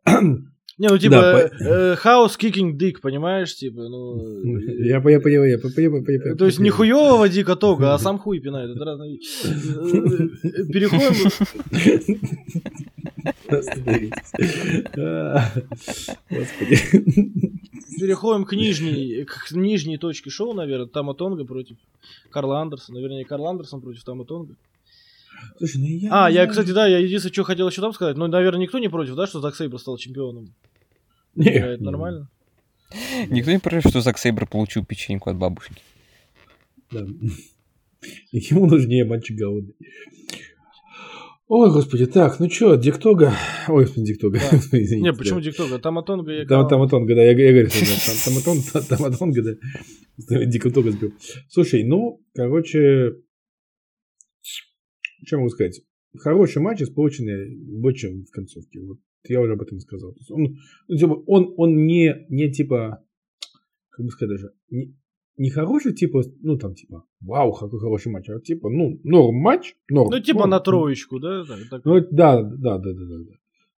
Не, 0.78 0.88
ну 0.88 0.98
типа 0.98 1.16
Да, 1.16 1.92
э, 1.92 1.96
хаос 1.96 2.36
kicking 2.38 2.76
dick, 2.76 3.00
понимаешь, 3.00 3.54
типа, 3.56 3.88
ну. 3.88 4.18
э, 4.20 4.84
Я 4.88 4.96
я 4.96 5.00
понял, 5.00 5.44
я 5.44 5.58
понял. 5.58 6.36
То 6.36 6.44
есть 6.44 6.58
не 6.58 6.68
хуевого 6.70 7.28
дика 7.28 7.56
тога, 7.60 7.94
а 7.94 7.98
сам 7.98 8.18
хуй 8.18 8.40
пинает. 8.40 8.76
Это 8.76 8.84
разные. 8.84 9.16
Э, 9.16 9.18
Переходим. 10.70 11.30
Переходим 17.98 18.44
к 18.44 18.52
нижней, 18.52 19.24
к 19.24 19.52
нижней 19.52 19.96
точке 19.96 20.28
шоу, 20.30 20.52
наверное. 20.52 20.86
Тама 20.86 21.14
Тонга 21.14 21.44
против 21.44 21.76
Карла 22.30 22.60
Андерсона. 22.60 22.98
Вернее, 22.98 23.24
Карл 23.24 23.46
Андерсон 23.46 23.80
против 23.80 24.04
Тама 24.04 24.24
Тонга. 24.26 24.54
Слушай, 25.58 25.78
ну 25.80 25.86
я... 25.86 26.08
А, 26.12 26.28
я, 26.30 26.34
знаю. 26.34 26.48
кстати, 26.50 26.70
да, 26.70 26.86
я 26.86 26.98
единственное, 26.98 27.32
что 27.32 27.44
хотел 27.44 27.68
еще 27.68 27.80
там 27.80 27.92
сказать. 27.92 28.16
Ну, 28.16 28.26
наверное, 28.26 28.60
никто 28.60 28.78
не 28.78 28.88
против, 28.88 29.14
да, 29.14 29.26
что 29.26 29.40
Зак 29.40 29.56
Сейбр 29.56 29.78
стал 29.78 29.96
чемпионом. 29.96 30.54
Не, 31.34 31.50
Это 31.50 31.82
нормально. 31.82 32.28
Никто 33.28 33.50
не 33.52 33.58
против, 33.58 33.90
что 33.90 34.00
Зак 34.00 34.18
Сейбр 34.18 34.46
получил 34.46 34.84
печеньку 34.84 35.30
от 35.30 35.36
бабушки. 35.36 35.74
Да. 36.92 37.00
Ему 38.32 38.66
нужнее 38.66 39.04
мальчик 39.04 39.36
голодный. 39.36 39.74
Ой, 41.48 41.70
господи, 41.70 42.06
так, 42.06 42.40
ну 42.40 42.48
чё, 42.48 42.76
Диктога... 42.76 43.32
Ой, 43.68 43.84
господи, 43.84 44.06
Диктога. 44.06 44.40
Да. 44.50 44.56
Извините, 44.72 44.96
Не, 45.00 45.12
да. 45.12 45.18
почему 45.18 45.40
Диктога? 45.40 45.78
Тама 45.78 46.02
Тонга 46.02 46.32
я 46.32 46.44
Там, 46.44 46.66
Таматонга, 46.66 47.14
да, 47.14 47.22
я, 47.22 47.30
я 47.30 47.52
говорю, 47.52 47.68
что 47.70 47.80
да, 47.80 47.96
там- 48.04 48.16
Таматон, 48.24 48.82
Таматонга, 48.98 49.42
да. 49.42 50.44
Диктога 50.46 50.90
сбил. 50.90 51.12
Слушай, 51.48 51.84
ну, 51.84 52.20
короче, 52.34 53.12
что 55.26 55.38
могу 55.38 55.50
сказать? 55.50 55.82
Хороший 56.18 56.62
матч, 56.62 56.80
испорченный 56.82 57.56
бочем 57.80 58.24
в 58.24 58.30
концовке. 58.30 58.80
Вот 58.80 58.98
я 59.28 59.40
уже 59.40 59.52
об 59.52 59.62
этом 59.62 59.80
сказал. 59.80 60.12
То 60.12 60.18
есть 60.18 60.30
он, 60.30 60.56
ну, 60.88 60.96
типа, 60.96 61.12
он, 61.26 61.54
он 61.56 61.86
не, 61.86 62.26
не 62.28 62.50
типа, 62.50 63.04
как 63.90 64.06
бы 64.06 64.10
сказать 64.12 64.36
даже, 64.36 64.52
не, 64.70 64.94
не 65.36 65.50
хороший, 65.50 65.92
типа, 65.94 66.22
ну 66.40 66.56
там 66.56 66.74
типа, 66.74 67.04
вау, 67.20 67.52
какой 67.52 67.80
хороший 67.80 68.12
матч, 68.12 68.28
а 68.28 68.40
типа, 68.40 68.70
ну, 68.70 69.00
норм 69.04 69.36
матч, 69.36 69.74
норм. 69.88 70.10
Ну, 70.10 70.20
типа 70.20 70.40
норм. 70.40 70.50
на 70.50 70.60
троечку, 70.60 71.18
да? 71.18 71.44
так- 71.44 71.68
так. 71.68 71.84
Ну, 71.84 72.00
да, 72.10 72.42
да, 72.42 72.78
да, 72.78 72.92
да, 72.92 72.92
да, 72.92 73.18
да. 73.18 73.36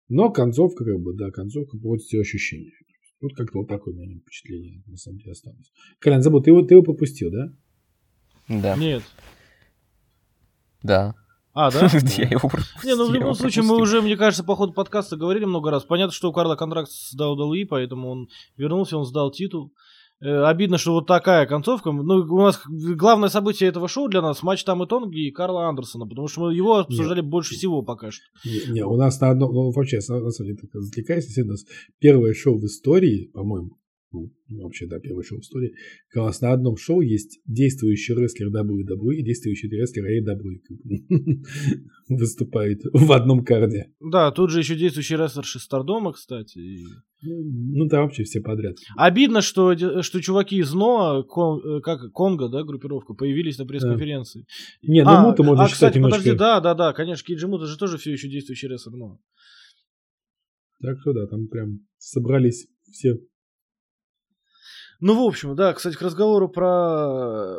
Но 0.10 0.32
концовка, 0.32 0.86
как 0.86 1.00
бы, 1.00 1.14
да, 1.16 1.32
концовка 1.32 1.78
портит 1.78 2.20
ощущения. 2.20 2.72
Вот 3.20 3.34
как-то 3.34 3.60
вот 3.60 3.68
такое 3.68 3.96
у 3.96 3.98
меня 3.98 4.20
впечатление, 4.20 4.84
на 4.86 4.96
самом 4.98 5.18
деле, 5.18 5.32
осталось. 5.32 5.72
Колян, 6.00 6.22
забыл, 6.22 6.42
ты 6.44 6.52
его, 6.52 6.62
ты 6.62 6.76
его 6.76 6.84
пропустил, 6.84 7.32
да? 7.32 7.52
Да. 8.48 8.78
Нет. 8.78 9.02
Да. 10.84 11.16
А, 11.60 11.72
да? 11.72 11.90
Я 12.18 12.30
его. 12.30 12.52
Не, 12.84 12.96
ну 12.96 13.10
в 13.10 13.14
любом 13.14 13.34
случае 13.34 13.64
мы 13.64 13.82
уже, 13.82 14.04
мне 14.04 14.16
кажется, 14.16 14.44
по 14.44 14.56
ходу 14.56 14.74
подкаста 14.74 15.18
говорили 15.18 15.46
много 15.46 15.72
раз. 15.72 15.86
Понятно, 15.86 16.14
что 16.14 16.30
у 16.30 16.32
Карла 16.32 16.56
контракт 16.56 16.92
с 16.92 17.20
WWE, 17.20 17.66
поэтому 17.68 18.12
он 18.12 18.28
вернулся, 18.58 18.96
он 18.96 19.06
сдал 19.06 19.32
титул. 19.32 19.74
Э, 20.22 20.44
обидно, 20.44 20.78
что 20.78 20.94
вот 20.94 21.08
такая 21.08 21.48
концовка. 21.48 21.92
Ну, 21.92 22.14
у 22.30 22.42
нас 22.42 22.62
главное 22.68 23.30
событие 23.30 23.70
этого 23.70 23.88
шоу 23.88 24.08
для 24.08 24.22
нас 24.22 24.44
матч 24.44 24.64
Тамы 24.66 24.86
Тонги 24.86 25.28
и 25.28 25.32
Карла 25.32 25.68
Андерсона, 25.68 26.06
потому 26.06 26.28
что 26.28 26.42
мы 26.42 26.54
его 26.54 26.78
обсуждали 26.78 27.22
больше 27.22 27.56
всего 27.56 27.82
пока 27.82 28.12
что. 28.12 28.22
Не, 28.46 28.74
не, 28.74 28.86
у 28.86 28.96
нас 28.96 29.20
на 29.20 29.32
одном, 29.32 29.52
ну, 29.52 29.72
вообще, 29.72 29.98
на, 29.98 30.02
самом 30.02 30.32
деле, 30.40 30.58
так 30.58 30.80
затекайся, 30.80 31.42
у 31.42 31.48
нас 31.48 31.66
первое 31.98 32.36
шоу 32.36 32.60
в 32.60 32.66
истории, 32.66 33.32
по-моему, 33.34 33.72
ну, 34.50 34.64
вообще, 34.64 34.88
да, 34.88 35.00
первое 35.00 35.24
шоу 35.24 35.40
в 35.40 35.42
истории, 35.42 35.74
как 36.10 36.26
раз 36.26 36.42
на 36.42 36.52
одном 36.54 36.78
шоу 36.78 37.02
есть 37.02 37.40
действующий 37.46 38.14
рестлер 38.14 38.48
WWE 38.48 39.16
и 39.16 39.24
действующий 39.24 39.68
рестлер 39.70 40.06
AEW 40.06 41.44
выступает 42.10 42.82
в 42.94 43.12
одном 43.12 43.44
карде. 43.44 43.92
Да, 44.00 44.32
тут 44.32 44.52
же 44.52 44.60
еще 44.60 44.76
действующий 44.76 45.16
рестлер 45.16 45.44
Шестардома, 45.44 46.14
кстати. 46.14 46.58
И... 46.60 46.86
Ну, 47.22 47.88
да, 47.88 48.02
вообще 48.02 48.24
все 48.24 48.42
подряд. 48.42 48.76
Обидно, 48.96 49.42
что, 49.42 49.76
что 50.02 50.22
чуваки 50.22 50.58
из 50.58 50.74
НОА, 50.74 51.24
кон, 51.24 51.60
э, 51.60 51.82
как 51.82 52.12
Конго, 52.12 52.48
да, 52.48 52.64
группировка, 52.64 53.14
появились 53.14 53.58
на 53.58 53.66
пресс-конференции. 53.66 54.46
Да. 54.84 54.94
Не, 54.94 55.04
ну 55.04 55.10
а, 55.10 55.22
Мута 55.24 55.44
можно 55.44 55.64
а, 55.64 55.68
считать 55.68 55.74
кстати, 55.74 55.98
немножко... 55.98 56.20
подожди, 56.20 56.38
да, 56.38 56.60
да, 56.60 56.74
да, 56.74 56.94
конечно, 56.94 57.26
Кейджи 57.26 57.48
Мута 57.48 57.66
же 57.66 57.78
тоже 57.78 57.98
все 57.98 58.12
еще 58.12 58.30
действующий 58.30 58.68
рестлер 58.68 58.96
НОА. 58.96 59.20
Так 60.82 61.00
что 61.02 61.14
да, 61.14 61.26
там 61.28 61.48
прям 61.48 61.80
собрались 61.98 62.68
все. 62.92 63.18
Ну, 65.00 65.24
в 65.24 65.28
общем, 65.28 65.56
да, 65.56 65.74
кстати, 65.74 65.96
к 65.96 66.02
разговору 66.02 66.50
про 66.50 67.58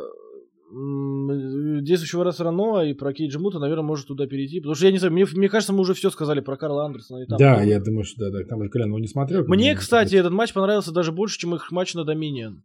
действующего 0.71 2.23
рестлера 2.23 2.51
Ноа 2.51 2.85
и 2.85 2.93
про 2.93 3.11
Кейджа 3.11 3.39
Мута, 3.39 3.57
наверное, 3.57 3.83
может 3.83 4.07
туда 4.07 4.27
перейти. 4.27 4.59
Потому 4.59 4.75
что 4.75 4.85
я 4.85 4.91
не 4.91 4.99
знаю, 4.99 5.13
мне, 5.13 5.25
мне 5.33 5.49
кажется, 5.49 5.73
мы 5.73 5.79
уже 5.79 5.93
все 5.95 6.11
сказали 6.11 6.41
про 6.41 6.57
Карла 6.57 6.85
Андерсона. 6.85 7.23
И 7.23 7.25
там, 7.25 7.37
да, 7.39 7.63
я 7.63 7.79
думаю, 7.79 8.03
что 8.03 8.25
да, 8.25 8.37
да, 8.37 8.45
там 8.45 8.61
же 8.61 8.69
Колян 8.69 8.89
его 8.89 8.99
не 8.99 9.07
смотрел. 9.07 9.45
Мне, 9.47 9.75
кстати, 9.75 10.15
этот 10.15 10.31
матч 10.31 10.53
понравился 10.53 10.91
даже 10.91 11.11
больше, 11.11 11.39
чем 11.39 11.55
их 11.55 11.71
матч 11.71 11.95
на 11.95 12.03
Доминион. 12.03 12.63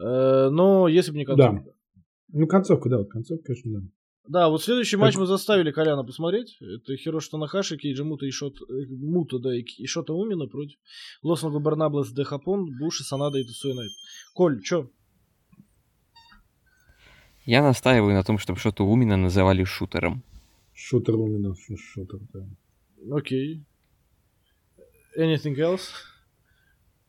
Э, 0.00 0.48
но 0.50 0.88
если 0.88 1.12
бы 1.12 1.18
не 1.18 1.24
концовка. 1.24 1.64
Да. 1.64 1.72
Ну, 2.32 2.46
концовка, 2.46 2.88
да, 2.88 2.98
вот 2.98 3.10
концовка, 3.10 3.44
конечно, 3.44 3.80
да. 3.80 3.86
Да, 4.28 4.48
вот 4.48 4.62
следующий 4.62 4.96
матч 4.96 5.16
мы 5.16 5.26
заставили 5.26 5.72
Коляна 5.72 6.04
посмотреть. 6.04 6.56
Это 6.60 6.96
Хироши 6.96 7.30
Танахаши, 7.30 7.76
Кейджи 7.76 8.04
Мута 8.04 8.24
и 8.24 8.30
Шот... 8.30 8.60
Э, 8.62 8.86
Мута, 8.88 9.38
да, 9.40 9.50
и 9.54 9.86
Шота 9.86 10.14
Умина 10.14 10.46
против 10.46 10.78
Лоснога 11.22 11.58
Барнаблес, 11.58 12.12
Дехапон, 12.12 12.78
Буши, 12.78 13.02
Санада 13.02 13.38
и 13.38 13.44
Тусуэ 13.44 13.74
Найт. 13.74 13.90
Коль, 14.32 14.62
чё? 14.62 14.90
Я 17.44 17.62
настаиваю 17.62 18.14
на 18.14 18.22
том, 18.22 18.38
чтобы 18.38 18.60
Шота 18.60 18.84
Умина 18.84 19.16
называли 19.16 19.64
шутером. 19.64 20.22
Шутер 20.72 21.16
Умина, 21.16 21.54
шутер, 21.56 22.20
да. 22.32 22.46
Окей. 23.10 23.64
Anything 25.18 25.56
else? 25.56 25.90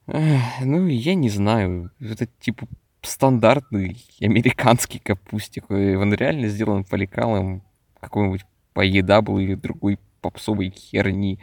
ну, 0.08 0.88
я 0.88 1.14
не 1.14 1.30
знаю. 1.30 1.92
Это 2.00 2.26
типа 2.26 2.68
стандартный 3.04 3.98
американский 4.22 5.00
капустик. 5.00 5.70
Он 5.70 6.14
реально 6.14 6.48
сделан 6.48 6.84
по 6.84 6.96
лекалам 6.96 7.64
какой-нибудь 8.00 8.46
по 8.74 8.86
EW 8.86 9.44
или 9.44 9.56
другой 9.56 10.00
попсовой 10.22 10.72
херни. 10.72 11.40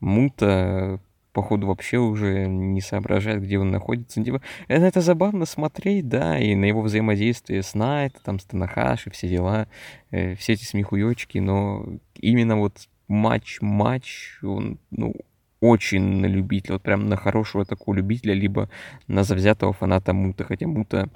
Мута, 0.00 1.00
походу, 1.32 1.66
вообще 1.66 1.98
уже 1.98 2.46
не 2.46 2.80
соображает, 2.80 3.42
где 3.42 3.58
он 3.58 3.70
находится. 3.70 4.22
Типа, 4.22 4.40
это, 4.68 4.86
это 4.86 5.00
забавно 5.00 5.44
смотреть, 5.44 6.08
да, 6.08 6.38
и 6.38 6.54
на 6.54 6.64
его 6.64 6.80
взаимодействие 6.80 7.62
с 7.62 7.74
Найт, 7.74 8.14
там, 8.24 8.38
с 8.38 8.44
Танахаши, 8.44 9.10
все 9.10 9.28
дела, 9.28 9.68
э, 10.10 10.34
все 10.36 10.54
эти 10.54 10.64
смехуёчки, 10.64 11.38
но 11.38 11.84
именно 12.14 12.56
вот 12.56 12.88
матч-матч, 13.08 14.38
он, 14.42 14.78
ну, 14.90 15.14
очень 15.60 16.20
на 16.20 16.26
любителя, 16.26 16.74
вот 16.74 16.82
прям 16.82 17.08
на 17.08 17.16
хорошего 17.16 17.64
такого 17.64 17.94
любителя, 17.94 18.34
либо 18.34 18.68
на 19.06 19.24
завзятого 19.24 19.72
фаната 19.72 20.12
Мута. 20.12 20.44
Хотя 20.44 20.66
Мута 20.66 21.08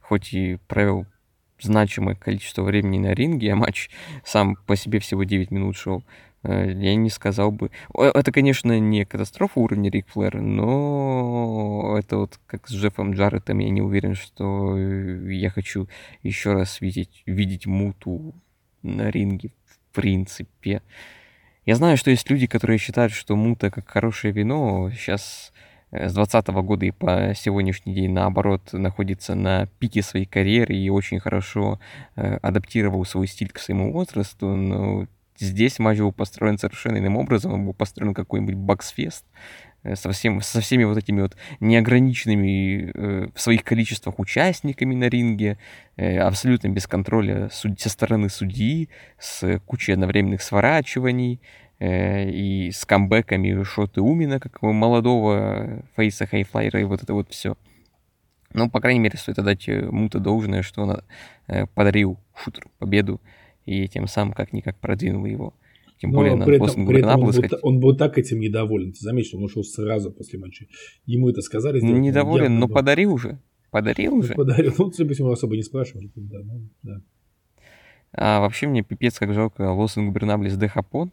хоть 0.00 0.32
и 0.32 0.58
провел 0.68 1.06
значимое 1.60 2.14
количество 2.14 2.62
времени 2.62 2.98
на 2.98 3.14
ринге, 3.14 3.52
а 3.52 3.56
матч 3.56 3.90
сам 4.24 4.56
по 4.66 4.76
себе 4.76 4.98
всего 4.98 5.24
9 5.24 5.50
минут 5.50 5.76
шел, 5.76 6.04
э, 6.42 6.72
я 6.72 6.94
не 6.94 7.10
сказал 7.10 7.50
бы... 7.50 7.70
Это, 7.94 8.30
конечно, 8.32 8.78
не 8.78 9.04
катастрофа 9.04 9.58
уровня 9.60 9.90
Рик 9.90 10.08
Флэр, 10.08 10.40
но 10.40 11.96
это 11.98 12.18
вот 12.18 12.38
как 12.46 12.68
с 12.68 12.72
Джеффом 12.72 13.14
Джарретом, 13.14 13.58
я 13.58 13.70
не 13.70 13.82
уверен, 13.82 14.14
что 14.14 14.76
я 14.78 15.50
хочу 15.50 15.88
еще 16.22 16.52
раз 16.52 16.80
видеть, 16.80 17.22
видеть 17.26 17.66
Муту 17.66 18.34
на 18.82 19.10
ринге 19.10 19.50
в 19.64 19.94
принципе. 19.94 20.82
Я 21.66 21.74
знаю, 21.74 21.96
что 21.96 22.12
есть 22.12 22.30
люди, 22.30 22.46
которые 22.46 22.78
считают, 22.78 23.12
что 23.12 23.34
мута 23.34 23.72
как 23.72 23.88
хорошее 23.88 24.32
вино 24.32 24.88
сейчас 24.92 25.52
э, 25.90 26.08
с 26.08 26.14
2020 26.14 26.48
года 26.64 26.86
и 26.86 26.92
по 26.92 27.32
сегодняшний 27.34 27.92
день, 27.92 28.12
наоборот, 28.12 28.72
находится 28.72 29.34
на 29.34 29.66
пике 29.80 30.02
своей 30.02 30.26
карьеры 30.26 30.76
и 30.76 30.88
очень 30.90 31.18
хорошо 31.18 31.80
э, 32.14 32.36
адаптировал 32.36 33.04
свой 33.04 33.26
стиль 33.26 33.50
к 33.50 33.58
своему 33.58 33.92
возрасту, 33.92 34.54
но 34.54 35.08
здесь 35.38 35.80
матч 35.80 35.98
был 35.98 36.12
построен 36.12 36.56
совершенно 36.56 36.98
иным 36.98 37.16
образом, 37.16 37.54
он 37.54 37.64
был 37.66 37.74
построен 37.74 38.14
какой-нибудь 38.14 38.54
боксфест, 38.54 39.24
со, 39.94 40.10
всем, 40.12 40.40
со 40.40 40.60
всеми 40.60 40.84
вот 40.84 40.98
этими 40.98 41.22
вот 41.22 41.36
неограниченными 41.60 42.90
э, 42.92 43.28
в 43.34 43.40
своих 43.40 43.64
количествах 43.64 44.18
участниками 44.18 44.94
на 44.94 45.08
ринге, 45.08 45.58
э, 45.96 46.18
абсолютно 46.18 46.68
без 46.68 46.86
контроля 46.86 47.48
суд, 47.50 47.80
со 47.80 47.88
стороны 47.88 48.28
судьи, 48.28 48.88
с 49.18 49.60
кучей 49.66 49.92
одновременных 49.92 50.42
сворачиваний 50.42 51.40
э, 51.78 52.28
и 52.30 52.70
с 52.72 52.84
камбэками 52.84 53.62
Шоты 53.62 54.00
Умина, 54.00 54.40
как 54.40 54.62
молодого 54.62 55.84
фейса 55.96 56.26
Хайфлайера 56.26 56.80
и 56.80 56.84
вот 56.84 57.02
это 57.02 57.14
вот 57.14 57.30
все. 57.30 57.56
Ну, 58.52 58.70
по 58.70 58.80
крайней 58.80 59.00
мере, 59.00 59.18
стоит 59.18 59.38
отдать 59.38 59.68
э, 59.68 59.82
Мута 59.90 60.18
должное, 60.18 60.62
что 60.62 60.82
он 60.82 61.02
э, 61.46 61.66
подарил 61.66 62.18
шутеру 62.34 62.70
победу 62.78 63.20
и 63.66 63.86
тем 63.88 64.06
самым 64.06 64.32
как-никак 64.32 64.76
продвинул 64.76 65.26
его. 65.26 65.52
Тем 65.98 66.10
Но 66.10 66.18
более 66.18 66.36
на 66.36 66.44
при 66.44 66.56
этом, 66.56 66.86
при 66.86 66.98
этом 66.98 67.20
он, 67.22 67.30
был, 67.30 67.58
он 67.62 67.80
был 67.80 67.96
так 67.96 68.18
этим 68.18 68.38
недоволен. 68.40 68.92
Ты 68.92 69.00
заметишь, 69.00 69.32
он 69.34 69.44
ушел 69.44 69.64
сразу 69.64 70.10
после 70.10 70.38
матча. 70.38 70.66
Ему 71.06 71.30
это 71.30 71.40
сказали. 71.40 71.78
Сделать, 71.78 72.00
недоволен, 72.00 72.58
но 72.58 72.66
был. 72.66 72.74
подарил 72.74 73.14
уже. 73.14 73.38
Подарил 73.70 74.12
ну, 74.12 74.18
уже. 74.18 74.34
Подарил. 74.34 74.74
Ну, 74.78 74.92
допустим, 74.96 75.26
особо 75.28 75.56
не 75.56 75.62
спрашивали. 75.62 76.10
Да, 76.14 76.38
ну, 76.44 76.68
да. 76.82 77.00
А 78.12 78.40
вообще 78.40 78.66
мне 78.66 78.82
пипец 78.82 79.18
как 79.18 79.32
жалко 79.32 79.72
Лос 79.72 79.96
Ингубернаблес 79.96 80.56
де 80.56 80.68
Хапон, 80.68 81.12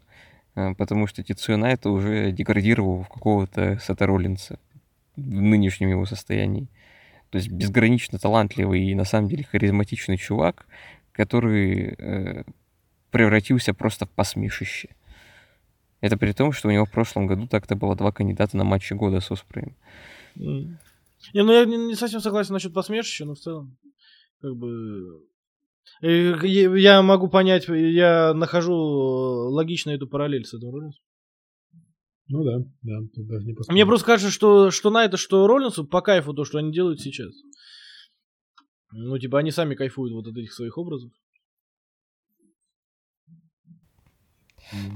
э, 0.56 0.74
потому 0.76 1.08
что 1.08 1.24
Тицуэна 1.24 1.66
это 1.66 1.90
уже 1.90 2.32
деградировал 2.32 3.04
в 3.04 3.10
какого-то 3.10 3.80
Сета 3.82 4.06
Роллинса 4.06 4.60
в 5.16 5.42
нынешнем 5.42 5.90
его 5.90 6.06
состоянии. 6.06 6.68
То 7.30 7.38
есть 7.38 7.50
безгранично 7.50 8.20
талантливый 8.20 8.84
и 8.84 8.96
на 8.96 9.06
самом 9.06 9.28
деле 9.28 9.44
харизматичный 9.44 10.18
чувак, 10.18 10.66
который 11.12 11.96
э, 11.98 12.44
превратился 13.14 13.74
просто 13.74 14.06
в 14.06 14.10
посмешище. 14.10 14.90
Это 16.02 16.18
при 16.18 16.34
том, 16.34 16.52
что 16.52 16.68
у 16.68 16.72
него 16.72 16.84
в 16.84 16.92
прошлом 16.92 17.28
году 17.28 17.48
так-то 17.48 17.76
было 17.76 17.96
два 17.96 18.12
кандидата 18.12 18.58
на 18.58 18.66
матче 18.66 18.96
года 18.96 19.22
с 19.22 19.32
Оспреем. 19.32 19.78
Mm. 20.36 20.76
Не, 21.34 21.44
ну 21.44 21.54
я 21.54 21.64
не 21.64 21.96
совсем 21.96 22.20
согласен 22.20 22.54
насчет 22.54 22.74
посмешища, 22.74 23.24
но 23.24 23.36
в 23.36 23.40
целом, 23.40 23.78
как 24.42 24.56
бы... 24.56 25.22
Э, 26.02 26.36
я 26.46 27.02
могу 27.02 27.30
понять, 27.30 27.68
я 27.70 28.34
нахожу 28.34 28.76
логично 28.76 29.92
эту 29.92 30.08
параллель 30.08 30.44
с 30.44 30.54
этим 30.54 30.72
Роллинсом. 30.72 31.04
Ну 32.28 32.44
да, 32.44 32.58
да. 32.82 33.00
Тут 33.14 33.28
даже 33.28 33.46
не 33.46 33.56
Мне 33.70 33.86
просто 33.86 34.08
кажется, 34.08 34.32
что, 34.34 34.72
что 34.72 34.90
на 34.90 35.06
это, 35.06 35.18
что 35.18 35.46
Роллинсу 35.46 35.86
по 35.86 36.02
кайфу 36.02 36.34
то, 36.34 36.46
что 36.46 36.58
они 36.58 36.72
делают 36.72 37.00
сейчас. 37.00 37.32
Ну, 38.92 39.18
типа, 39.20 39.40
они 39.40 39.52
сами 39.52 39.76
кайфуют 39.76 40.14
вот 40.14 40.28
от 40.28 40.38
этих 40.38 40.52
своих 40.52 40.78
образов. 40.78 41.12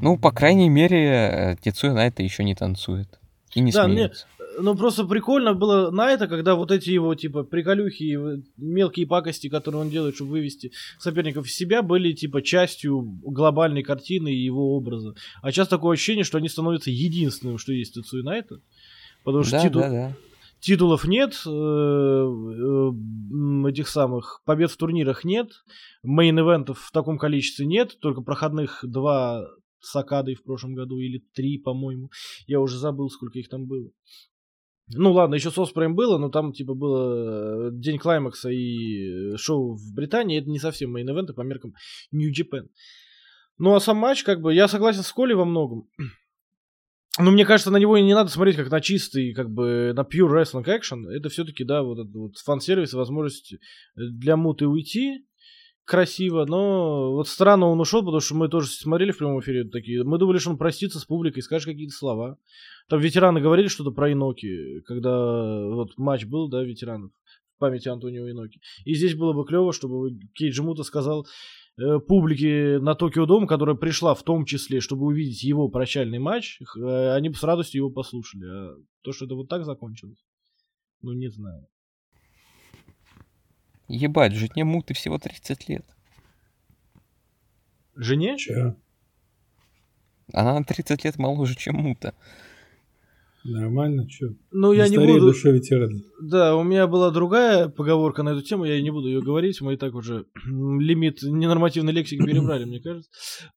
Ну, 0.01 0.17
по 0.17 0.31
крайней 0.31 0.69
мере, 0.69 1.05
э, 1.05 1.55
Тецуя 1.61 1.93
на 1.93 2.07
это 2.07 2.23
еще 2.23 2.43
не 2.43 2.55
танцует. 2.55 3.19
И 3.53 3.61
не 3.61 3.71
да, 3.71 3.85
смеется. 3.85 4.27
Мне, 4.37 4.47
ну, 4.59 4.75
просто 4.75 5.05
прикольно 5.05 5.53
было 5.53 5.91
на 5.91 6.11
это, 6.11 6.27
когда 6.27 6.55
вот 6.55 6.71
эти 6.71 6.89
его, 6.89 7.13
типа, 7.15 7.43
приколюхи, 7.43 8.41
мелкие 8.57 9.07
пакости, 9.07 9.49
которые 9.49 9.81
он 9.81 9.89
делает, 9.89 10.15
чтобы 10.15 10.31
вывести 10.31 10.71
соперников 10.99 11.47
из 11.47 11.55
себя, 11.55 11.81
были, 11.81 12.13
типа, 12.13 12.41
частью 12.41 13.01
глобальной 13.01 13.83
картины 13.83 14.29
и 14.29 14.43
его 14.43 14.75
образа. 14.75 15.15
А 15.41 15.51
сейчас 15.51 15.67
такое 15.67 15.93
ощущение, 15.93 16.23
что 16.23 16.37
они 16.37 16.49
становятся 16.49 16.91
единственным, 16.91 17.57
что 17.57 17.71
есть 17.71 17.93
Тецуя 17.93 18.23
на 18.23 18.35
это. 18.35 18.59
Потому 19.23 19.43
что 19.43 19.53
да, 19.53 19.63
титул... 19.63 19.81
да, 19.81 19.89
да. 19.89 20.13
Титулов 20.59 21.05
нет, 21.05 21.39
э, 21.45 21.49
э, 21.49 22.91
этих 23.69 23.87
самых 23.87 24.41
побед 24.43 24.71
в 24.71 24.77
турнирах 24.77 25.23
нет, 25.23 25.51
мейн-эвентов 26.03 26.79
в 26.79 26.91
таком 26.91 27.19
количестве 27.19 27.67
нет, 27.67 27.99
только 27.99 28.21
проходных 28.21 28.79
два 28.81 29.47
с 29.79 29.95
Окадой 29.95 30.35
в 30.35 30.43
прошлом 30.43 30.73
году, 30.73 30.97
или 30.99 31.23
три, 31.33 31.57
по-моему. 31.57 32.09
Я 32.45 32.59
уже 32.59 32.77
забыл, 32.77 33.09
сколько 33.09 33.39
их 33.39 33.49
там 33.49 33.65
было. 33.65 33.91
Ну 34.89 35.11
ладно, 35.11 35.35
еще 35.35 35.51
с 35.51 35.57
Оспреем 35.57 35.95
было, 35.95 36.17
но 36.17 36.29
там 36.29 36.53
типа 36.53 36.73
было 36.73 37.67
э, 37.67 37.71
День 37.73 37.99
Climax 37.99 38.42
а 38.42 38.49
и 38.49 39.33
э, 39.33 39.37
шоу 39.37 39.75
в 39.75 39.93
Британии. 39.93 40.39
Это 40.39 40.49
не 40.49 40.59
совсем 40.59 40.95
мейн-эвенты 40.95 41.33
по 41.33 41.41
меркам 41.41 41.73
New 42.11 42.31
Japan. 42.31 42.69
Ну 43.57 43.75
а 43.75 43.81
сам 43.81 43.97
матч, 43.97 44.23
как 44.23 44.41
бы, 44.41 44.53
я 44.53 44.69
согласен 44.69 45.03
с 45.03 45.11
Колей 45.11 45.35
во 45.35 45.43
многом. 45.43 45.89
Но 47.19 47.31
мне 47.31 47.45
кажется, 47.45 47.71
на 47.71 47.77
него 47.77 47.97
и 47.97 48.01
не 48.01 48.13
надо 48.13 48.29
смотреть 48.29 48.55
как 48.55 48.71
на 48.71 48.79
чистый, 48.79 49.33
как 49.33 49.49
бы 49.49 49.91
на 49.93 50.01
pure 50.01 50.31
wrestling 50.31 50.65
action. 50.65 51.09
Это 51.09 51.27
все-таки, 51.27 51.65
да, 51.65 51.83
вот 51.83 51.99
этот 51.99 52.13
вот 52.13 52.37
фан-сервис, 52.37 52.93
возможность 52.93 53.55
для 53.95 54.37
муты 54.37 54.67
уйти, 54.67 55.26
красиво, 55.87 56.45
но 56.45 57.13
вот 57.13 57.27
странно 57.29 57.67
он 57.67 57.79
ушел, 57.79 58.01
потому 58.01 58.19
что 58.19 58.35
мы 58.35 58.49
тоже 58.49 58.67
смотрели 58.67 59.11
в 59.11 59.17
прямом 59.17 59.39
эфире 59.39 59.63
такие. 59.63 60.03
Мы 60.03 60.17
думали, 60.19 60.37
что 60.37 60.51
он 60.51 60.57
простится 60.57 60.99
с 60.99 61.05
публикой, 61.05 61.41
скажет 61.41 61.65
какие-то 61.65 61.93
слова. 61.95 62.37
Там 62.89 62.99
ветераны 62.99 63.39
говорили 63.39 63.69
что-то 63.69 63.91
про 63.91 64.11
Иноки, 64.11 64.81
когда 64.81 65.65
вот 65.65 65.97
матч 65.97 66.25
был, 66.25 66.49
да, 66.49 66.61
ветеранов 66.63 67.11
в 67.55 67.59
памяти 67.59 67.87
Антонио 67.87 68.27
Иноки. 68.27 68.59
И 68.85 68.93
здесь 68.95 69.15
было 69.15 69.31
бы 69.31 69.45
клево, 69.45 69.71
чтобы 69.71 70.19
Кейджи 70.35 70.61
Мута 70.61 70.83
сказал 70.83 71.25
э, 71.77 71.99
публике 71.99 72.79
на 72.79 72.93
Токио 72.93 73.25
Дом, 73.25 73.47
которая 73.47 73.75
пришла 73.75 74.13
в 74.13 74.23
том 74.23 74.45
числе, 74.45 74.81
чтобы 74.81 75.05
увидеть 75.05 75.41
его 75.43 75.69
прощальный 75.69 76.19
матч, 76.19 76.59
э, 76.61 77.15
они 77.15 77.29
бы 77.29 77.35
с 77.35 77.43
радостью 77.43 77.79
его 77.79 77.89
послушали. 77.89 78.45
А 78.45 78.75
то, 79.03 79.13
что 79.13 79.25
это 79.25 79.35
вот 79.35 79.47
так 79.47 79.63
закончилось, 79.63 80.23
ну 81.01 81.13
не 81.13 81.29
знаю. 81.29 81.65
Ебать, 83.87 84.33
жене 84.33 84.63
Муты 84.63 84.93
всего 84.93 85.17
30 85.17 85.69
лет. 85.69 85.85
Жене? 87.95 88.37
Че? 88.37 88.75
Она 90.33 90.59
на 90.59 90.63
30 90.65 91.03
лет 91.05 91.17
моложе, 91.17 91.55
чем 91.55 91.75
Мута. 91.75 92.13
Нормально, 93.43 94.09
что? 94.09 94.35
Ну, 94.51 94.73
я 94.73 94.89
не 94.89 94.97
буду... 94.97 95.21
душа 95.21 95.51
ветерана. 95.51 96.01
Да, 96.21 96.57
у 96.57 96.63
меня 96.63 96.85
была 96.85 97.11
другая 97.11 97.69
поговорка 97.69 98.21
на 98.23 98.29
эту 98.29 98.41
тему, 98.41 98.65
я 98.65 98.81
не 98.81 98.91
буду 98.91 99.07
ее 99.07 99.21
говорить, 99.21 99.61
мы 99.61 99.75
и 99.75 99.77
так 99.77 99.95
уже 99.95 100.25
лимит 100.45 101.21
ненормативной 101.21 101.93
лексики 101.93 102.23
перебрали, 102.23 102.65
мне 102.65 102.81
кажется. 102.81 103.09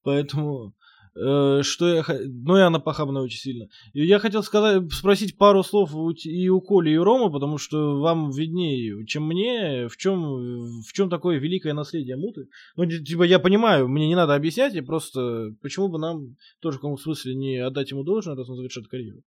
Поэтому 0.05 0.75
что 1.13 1.89
я... 1.89 2.05
Ну, 2.09 2.57
и 2.57 2.61
она 2.61 2.79
похабная 2.79 3.23
очень 3.23 3.39
сильно. 3.39 3.69
И 3.93 4.05
я 4.05 4.19
хотел 4.19 4.43
сказать, 4.43 4.93
спросить 4.93 5.37
пару 5.37 5.63
слов 5.63 5.93
и 6.25 6.49
у 6.49 6.61
Коли, 6.61 6.91
и 6.91 6.97
у 6.97 7.05
Ромы, 7.05 7.33
потому 7.33 7.59
что 7.59 8.01
вам 8.01 8.31
виднее, 8.31 9.05
чем 9.07 9.27
мне, 9.27 9.89
в 9.89 9.97
чем, 9.97 10.81
в 10.83 10.93
чем 10.93 11.11
такое 11.11 11.39
великое 11.39 11.75
наследие 11.75 12.17
Муты. 12.17 12.47
Ну, 12.77 12.87
типа, 12.87 13.25
я 13.25 13.39
понимаю, 13.39 13.89
мне 13.89 14.09
не 14.09 14.15
надо 14.15 14.35
объяснять, 14.35 14.75
я 14.75 14.83
просто... 14.83 15.55
Почему 15.63 15.89
бы 15.89 15.99
нам 15.99 16.37
тоже 16.61 16.79
в 16.79 16.81
каком 16.81 16.97
смысле 16.97 17.35
не 17.35 17.57
отдать 17.57 17.91
ему 17.91 18.05
должное, 18.05 18.37
раз 18.37 18.49
он 18.49 18.57
завершит 18.57 18.89
карьеру? 18.89 19.23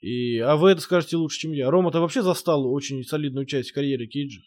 И, 0.00 0.38
а 0.38 0.56
вы 0.56 0.70
это 0.70 0.80
скажете 0.80 1.16
лучше, 1.16 1.40
чем 1.40 1.52
я. 1.52 1.70
Рома, 1.70 1.90
ты 1.90 1.98
вообще 1.98 2.22
застал 2.22 2.66
очень 2.70 3.02
солидную 3.02 3.46
часть 3.46 3.72
карьеры 3.72 4.06
Кейджа. 4.06 4.40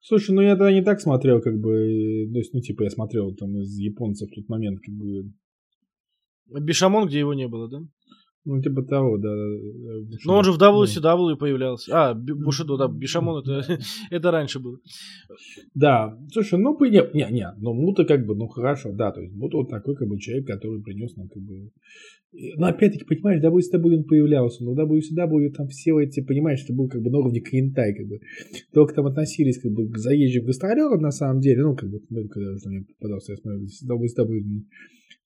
Слушай, 0.00 0.36
ну 0.36 0.40
я 0.40 0.50
тогда 0.50 0.72
не 0.72 0.82
так 0.82 1.00
смотрел, 1.00 1.40
как 1.40 1.58
бы, 1.58 1.72
э, 1.72 2.32
то 2.32 2.38
есть, 2.38 2.54
ну, 2.54 2.60
типа, 2.60 2.84
я 2.84 2.90
смотрел 2.90 3.34
там 3.34 3.58
из 3.58 3.76
японцев 3.76 4.30
в 4.30 4.34
тот 4.34 4.48
момент, 4.48 4.78
как 4.78 4.94
бы, 4.94 5.32
Бишамон, 6.48 7.08
где 7.08 7.18
его 7.20 7.34
не 7.34 7.48
было, 7.48 7.68
да? 7.68 7.78
ну, 8.46 8.62
типа 8.62 8.82
того, 8.82 9.18
да. 9.18 9.28
да, 9.28 10.00
да, 10.08 10.16
Но 10.24 10.36
он 10.36 10.44
же 10.44 10.52
в 10.52 10.58
ну. 10.58 10.84
WCW 10.84 11.36
появлялся. 11.36 11.90
А, 11.92 12.14
Би- 12.14 12.32
Бушидо, 12.32 12.76
да, 12.76 12.86
Бишамон 12.86 13.42
это, 13.42 13.78
это 14.10 14.30
раньше 14.30 14.60
было. 14.60 14.78
Да, 15.74 16.16
слушай, 16.32 16.56
ну, 16.58 16.78
не, 16.84 17.02
не, 17.12 17.32
не, 17.32 17.52
ну, 17.58 17.74
Мута 17.74 18.04
как 18.04 18.24
бы, 18.24 18.36
ну, 18.36 18.46
хорошо, 18.46 18.92
да, 18.92 19.10
то 19.10 19.20
есть 19.20 19.34
Мута 19.34 19.56
вот 19.56 19.68
такой, 19.70 19.96
как 19.96 20.06
бы, 20.08 20.18
человек, 20.20 20.46
который 20.46 20.80
принес 20.80 21.16
нам, 21.16 21.28
как 21.28 21.42
бы, 21.42 21.70
и- 22.32 22.52
ну, 22.56 22.66
опять-таки, 22.66 23.04
понимаешь, 23.04 23.42
WCW 23.42 23.96
он 23.96 24.04
появлялся, 24.04 24.62
но 24.62 24.74
WCW 24.74 25.50
там 25.50 25.66
все 25.66 25.98
эти, 25.98 26.20
понимаешь, 26.22 26.62
это 26.62 26.72
был, 26.72 26.88
как 26.88 27.02
бы, 27.02 27.10
на 27.10 27.18
уровне 27.18 27.40
Каентай, 27.40 27.96
как 27.96 28.06
бы, 28.06 28.20
только 28.72 28.94
там 28.94 29.06
относились, 29.06 29.60
как 29.60 29.72
бы, 29.72 29.88
к 29.88 29.98
заезжим 29.98 30.44
гастролерам, 30.44 31.00
на 31.02 31.10
самом 31.10 31.40
деле, 31.40 31.64
ну, 31.64 31.74
как 31.74 31.90
бы, 31.90 32.00
ну, 32.10 32.28
когда 32.28 32.52
уже 32.52 32.68
мне 32.68 32.84
попадался, 33.00 33.32
я 33.32 33.38
смотрел, 33.38 33.66
WCW 33.88 34.62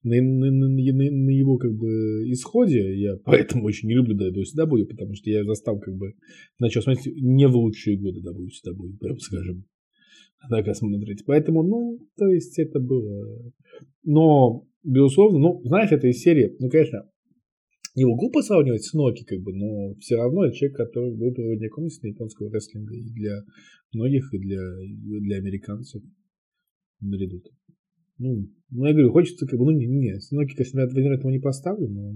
на, 0.02 0.20
на, 0.20 0.50
на, 0.50 0.68
на- 0.68 1.30
его, 1.30 1.58
как 1.58 1.72
бы, 1.74 2.30
исходе, 2.30 3.00
я 3.00 3.16
поэтому 3.24 3.64
очень 3.64 3.88
не 3.88 3.94
люблю 3.94 4.16
WCW, 4.16 4.86
потому 4.86 5.14
что 5.14 5.30
я 5.30 5.44
застал, 5.44 5.78
как 5.78 5.94
бы, 5.94 6.14
начал 6.58 6.82
смотреть 6.82 7.14
не 7.16 7.46
в 7.46 7.56
лучшие 7.56 7.98
годы 7.98 8.20
WCW, 8.20 8.98
прям 8.98 9.18
скажем 9.18 9.64
так 10.48 10.74
смотреть. 10.74 11.24
Поэтому, 11.26 11.62
ну, 11.62 11.98
то 12.16 12.26
есть 12.28 12.58
это 12.58 12.80
было... 12.80 13.52
Но, 14.04 14.66
безусловно, 14.82 15.38
ну, 15.38 15.60
знаешь, 15.64 15.92
это 15.92 16.08
из 16.08 16.20
серии, 16.22 16.56
ну, 16.58 16.70
конечно, 16.70 17.04
его 17.94 18.16
глупо 18.16 18.42
сравнивать 18.42 18.84
с 18.84 18.94
Ноки, 18.94 19.24
как 19.24 19.40
бы, 19.40 19.52
но 19.52 19.94
все 19.96 20.16
равно 20.16 20.46
это 20.46 20.56
человек, 20.56 20.76
который 20.76 21.14
был 21.14 21.34
проводником 21.34 21.86
истинно 21.86 22.10
японского 22.10 22.50
рестлинга 22.50 22.94
и 22.94 23.10
для 23.12 23.42
многих, 23.92 24.32
и 24.32 24.38
для, 24.38 24.62
и 24.82 25.20
для 25.20 25.36
американцев 25.36 26.02
наряду. 27.00 27.42
Ну, 28.20 28.46
ну, 28.70 28.86
я 28.86 28.92
говорю, 28.92 29.12
хочется, 29.12 29.46
как 29.46 29.58
бы, 29.58 29.64
ну, 29.64 29.70
не, 29.70 29.86
не, 29.86 30.20
с 30.20 30.30
Ноки, 30.30 30.54
конечно, 30.54 30.86
тренера 30.86 31.16
этого 31.16 31.30
не 31.30 31.38
поставлю, 31.38 31.88
но 31.88 32.12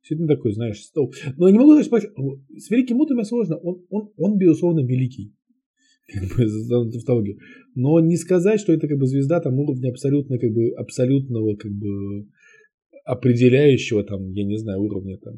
действительно 0.00 0.28
такой, 0.28 0.52
знаешь, 0.52 0.82
стол. 0.82 1.14
Но 1.36 1.46
я 1.46 1.52
не 1.52 1.58
могу 1.58 1.80
сказать, 1.84 2.10
с 2.58 2.68
Великим 2.68 2.96
Мутом 2.96 3.16
мне 3.16 3.24
сложно, 3.24 3.56
он, 3.56 3.84
он, 3.90 4.10
он, 4.16 4.38
безусловно, 4.38 4.80
великий 4.80 5.32
как 6.12 6.36
бы, 6.36 6.48
за 6.48 6.90
тавтологию. 6.90 7.38
Но 7.76 8.00
не 8.00 8.16
сказать, 8.16 8.60
что 8.60 8.72
это 8.72 8.88
как 8.88 8.98
бы 8.98 9.06
звезда 9.06 9.40
там 9.40 9.56
уровня 9.60 9.90
абсолютно 9.90 10.36
как 10.38 10.50
бы 10.52 10.70
абсолютного 10.70 11.54
как 11.54 11.70
бы 11.70 12.26
определяющего 13.04 14.02
там, 14.02 14.32
я 14.32 14.44
не 14.44 14.56
знаю, 14.56 14.82
уровня 14.82 15.16
там 15.18 15.36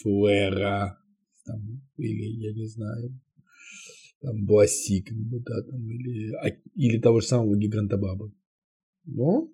Флэра 0.00 0.96
там, 1.44 1.82
или 1.96 2.22
я 2.22 2.52
не 2.52 2.66
знаю 2.68 3.18
там 4.20 4.46
Бласи, 4.46 5.02
как 5.02 5.18
бы, 5.18 5.40
да, 5.40 5.60
там, 5.68 5.90
или, 5.90 6.30
а- 6.34 6.56
или 6.76 6.98
того 7.00 7.20
же 7.20 7.26
самого 7.26 7.56
Гиганта 7.56 7.96
Баба. 7.96 8.32
Но, 9.04 9.48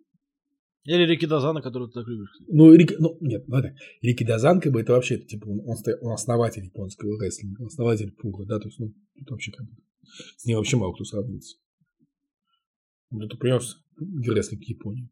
Или 0.84 1.04
Рики 1.06 1.26
Дазана, 1.26 1.62
который 1.62 1.88
ты 1.88 1.94
так 1.94 2.06
любишь. 2.06 2.30
ну, 2.48 2.72
Рики, 2.72 2.96
ну, 2.98 3.16
нет, 3.20 3.46
ну, 3.48 3.56
это, 3.56 3.74
Рики 4.02 4.24
Дазан, 4.24 4.60
как 4.60 4.72
бы, 4.72 4.80
это 4.80 4.92
вообще, 4.92 5.18
типа, 5.18 5.46
он, 5.48 5.60
он, 5.66 6.12
основатель 6.12 6.64
японского 6.64 7.20
рестлинга, 7.20 7.66
основатель 7.66 8.12
пуха, 8.12 8.44
да, 8.44 8.58
то 8.58 8.66
есть, 8.68 8.78
ну, 8.78 8.94
это 9.16 9.32
вообще 9.32 9.52
как 9.52 9.66
бы, 9.66 9.72
с 10.36 10.44
ним 10.44 10.58
вообще 10.58 10.76
мало 10.76 10.92
кто 10.94 11.04
сравнится. 11.04 11.56
Он 13.10 13.22
это 13.22 13.36
принес 13.36 13.78
рестлинг 13.98 14.62
Японии. 14.64 15.08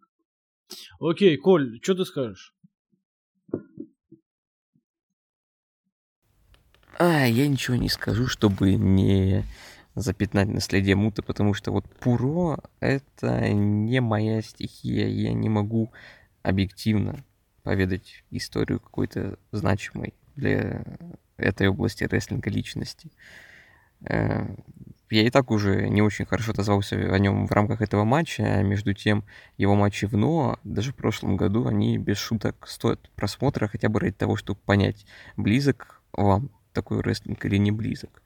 Окей, 1.00 1.36
Коль, 1.36 1.78
что 1.82 1.94
ты 1.94 2.04
скажешь? 2.04 2.54
А, 6.98 7.26
я 7.26 7.46
ничего 7.46 7.76
не 7.76 7.88
скажу, 7.88 8.26
чтобы 8.26 8.74
не 8.74 9.44
запятнать 9.96 10.48
наследие 10.48 10.94
Муты, 10.94 11.22
потому 11.22 11.54
что 11.54 11.72
вот 11.72 11.86
Пуро— 12.00 12.58
это 12.80 13.48
не 13.50 14.00
моя 14.00 14.42
стихия. 14.42 15.08
Я 15.08 15.32
не 15.32 15.48
могу 15.48 15.90
объективно 16.42 17.24
поведать 17.62 18.22
историю 18.30 18.78
какой-то 18.78 19.38
значимой 19.50 20.14
для 20.36 20.84
этой 21.38 21.68
области 21.68 22.04
рестлинга 22.04 22.50
личности. 22.50 23.10
Э, 24.08 24.46
Я 25.08 25.22
и 25.22 25.30
так 25.30 25.50
уже 25.50 25.88
не 25.88 26.02
очень 26.02 26.26
хорошо 26.26 26.50
отозвался 26.52 26.96
о 26.96 27.18
нем 27.18 27.46
в 27.46 27.52
рамках 27.52 27.80
этого 27.80 28.04
матча, 28.04 28.42
а 28.42 28.62
между 28.62 28.92
тем 28.92 29.24
его 29.56 29.74
матчи 29.76 30.04
в 30.06 30.16
НОА, 30.16 30.58
даже 30.64 30.92
в 30.92 30.96
прошлом 30.96 31.36
году, 31.36 31.66
они 31.66 31.96
без 31.96 32.18
шуток 32.18 32.66
стоят 32.68 33.10
просмотра, 33.14 33.68
хотя 33.68 33.88
бы 33.88 34.00
ради 34.00 34.14
того, 34.14 34.36
чтобы 34.36 34.60
понять, 34.64 35.06
близок 35.36 36.02
вам 36.12 36.50
такой 36.72 37.00
рестлинг 37.02 37.44
или 37.46 37.56
не 37.56 37.70
близок. 37.72 38.22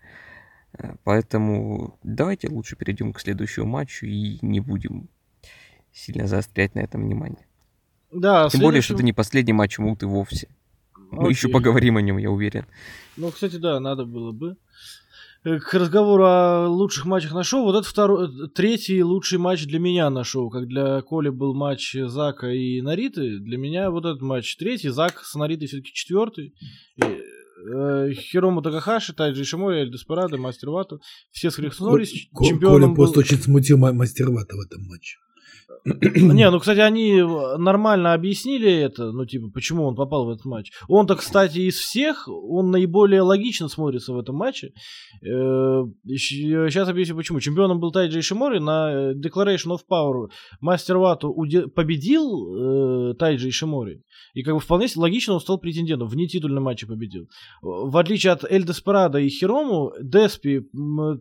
Поэтому 1.04 1.98
давайте 2.02 2.48
лучше 2.48 2.76
перейдем 2.76 3.12
к 3.12 3.20
следующему 3.20 3.66
матчу 3.66 4.06
и 4.06 4.38
не 4.42 4.60
будем 4.60 5.08
сильно 5.92 6.26
заострять 6.26 6.74
на 6.74 6.80
этом 6.80 7.02
внимание. 7.02 7.46
Да, 8.12 8.48
Тем 8.48 8.60
более, 8.60 8.82
что 8.82 8.94
это 8.94 9.02
не 9.02 9.12
последний 9.12 9.52
матч 9.52 9.78
Муты 9.78 10.06
вовсе. 10.06 10.48
Мы 11.10 11.30
еще 11.30 11.48
поговорим 11.48 11.96
о 11.96 12.02
нем, 12.02 12.18
я 12.18 12.30
уверен. 12.30 12.66
Ну, 13.16 13.30
кстати, 13.30 13.56
да, 13.56 13.80
надо 13.80 14.04
было 14.04 14.32
бы. 14.32 14.56
Э, 15.42 15.58
К 15.58 15.74
разговору 15.74 16.24
о 16.24 16.68
лучших 16.68 17.06
матчах 17.06 17.32
на 17.32 17.42
шоу, 17.42 17.64
вот 17.64 17.76
это 17.76 17.88
второй, 17.88 18.28
э, 18.28 18.48
третий 18.48 19.02
лучший 19.02 19.38
матч 19.38 19.64
для 19.66 19.78
меня 19.78 20.10
на 20.10 20.22
шоу, 20.22 20.50
как 20.50 20.66
для 20.66 21.00
Коли 21.02 21.30
был 21.30 21.54
матч 21.54 21.94
Зака 21.94 22.50
и 22.52 22.80
Нариты, 22.82 23.38
для 23.38 23.56
меня 23.56 23.90
вот 23.90 24.04
этот 24.04 24.20
матч 24.20 24.56
третий, 24.56 24.90
Зак 24.90 25.24
с 25.24 25.34
Наритой 25.34 25.66
все-таки 25.66 25.92
четвертый. 25.92 26.54
И, 26.96 27.02
э, 27.02 27.20
Хирому 28.14 28.62
Такахаши, 28.62 29.12
Тайджи 29.12 29.44
Шимори, 29.44 29.80
Эль 29.80 29.90
Деспарадо, 29.90 30.38
Мастер 30.38 30.70
Вату, 30.70 31.00
все 31.30 31.50
схлестнулись, 31.50 32.28
чемпионом 32.42 32.94
был... 32.94 33.12
смутил 33.14 33.78
мастер 33.78 34.30
Вата 34.30 34.56
в 34.56 34.60
этом 34.60 34.82
матче. 34.86 35.18
Не, 35.84 36.50
ну, 36.50 36.58
кстати, 36.58 36.80
они 36.80 37.22
нормально 37.58 38.12
объяснили 38.12 38.70
это, 38.70 39.12
ну, 39.12 39.24
типа, 39.24 39.48
почему 39.52 39.84
он 39.84 39.94
попал 39.94 40.26
в 40.26 40.30
этот 40.30 40.44
матч. 40.44 40.72
Он-то, 40.88 41.16
кстати, 41.16 41.58
из 41.58 41.76
всех, 41.76 42.28
он 42.28 42.70
наиболее 42.70 43.22
логично 43.22 43.68
смотрится 43.68 44.12
в 44.12 44.18
этом 44.18 44.36
матче. 44.36 44.72
Сейчас 45.22 46.88
объясню, 46.88 47.16
почему. 47.16 47.40
Чемпионом 47.40 47.80
был 47.80 47.92
Тайджи 47.92 48.22
Шимори 48.22 48.58
на 48.58 48.92
э, 48.92 49.14
Declaration 49.14 49.76
of 49.76 49.80
Power. 49.90 50.28
Мастер 50.60 50.98
Вату 50.98 51.34
победил 51.74 53.10
э, 53.10 53.14
Тайджи 53.14 53.50
Шимори. 53.50 54.02
И 54.34 54.42
как 54.42 54.54
бы 54.54 54.60
вполне 54.60 54.86
логично 54.96 55.34
он 55.34 55.40
стал 55.40 55.58
претендентом. 55.58 56.08
В 56.08 56.16
нетитульном 56.16 56.64
матче 56.64 56.86
победил. 56.86 57.28
В 57.62 57.96
отличие 57.96 58.32
от 58.32 58.44
Эль 58.44 58.64
Деспарада 58.64 59.18
и 59.18 59.28
Хирому, 59.28 59.92
Деспи 60.00 60.60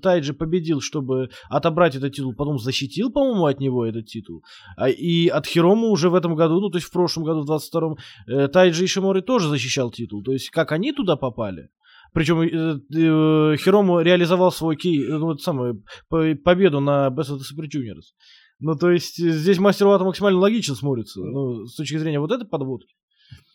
Тайджи 0.02 0.34
победил, 0.34 0.82
чтобы 0.82 1.30
отобрать 1.50 1.96
этот 1.96 2.14
титул, 2.14 2.34
потом 2.34 2.60
защитил, 2.60 3.12
по-моему, 3.12 3.46
от 3.46 3.60
него 3.60 3.86
этот 3.86 4.06
титул. 4.06 4.39
А, 4.78 4.90
и 4.90 5.28
от 5.28 5.46
Хирому 5.46 5.88
уже 5.88 6.10
в 6.10 6.16
этом 6.16 6.36
году, 6.36 6.60
ну, 6.60 6.70
то 6.70 6.78
есть 6.78 6.88
в 6.88 6.92
прошлом 6.92 7.24
году, 7.24 7.42
в 7.42 7.52
22-м, 7.52 7.98
э, 8.28 8.48
Тайджи 8.48 8.86
Ишимори 8.86 9.22
тоже 9.22 9.50
защищал 9.50 9.92
титул. 9.92 10.24
То 10.24 10.32
есть 10.32 10.50
как 10.50 10.72
они 10.72 10.92
туда 10.92 11.16
попали, 11.16 11.70
Причем 12.14 12.42
э, 12.42 12.48
э, 12.48 13.58
Хирому 13.58 14.02
реализовал 14.02 14.52
свой 14.52 14.76
кей, 14.76 15.08
ну, 15.08 15.26
вот 15.26 15.42
самую 15.42 15.84
победу 16.10 16.80
на 16.80 17.08
Best 17.08 17.32
of 17.32 17.38
the 17.38 17.46
Super 17.52 17.66
Juniors. 17.66 18.14
Ну, 18.60 18.76
то 18.76 18.92
есть 18.92 19.18
здесь 19.18 19.58
мастер 19.58 19.88
Вата 19.88 20.04
максимально 20.04 20.40
логично 20.40 20.76
смотрится, 20.76 21.22
ну, 21.22 21.66
с 21.66 21.76
точки 21.76 21.98
зрения 21.98 22.20
вот 22.20 22.32
этой 22.32 22.46
подводки. 22.46 22.94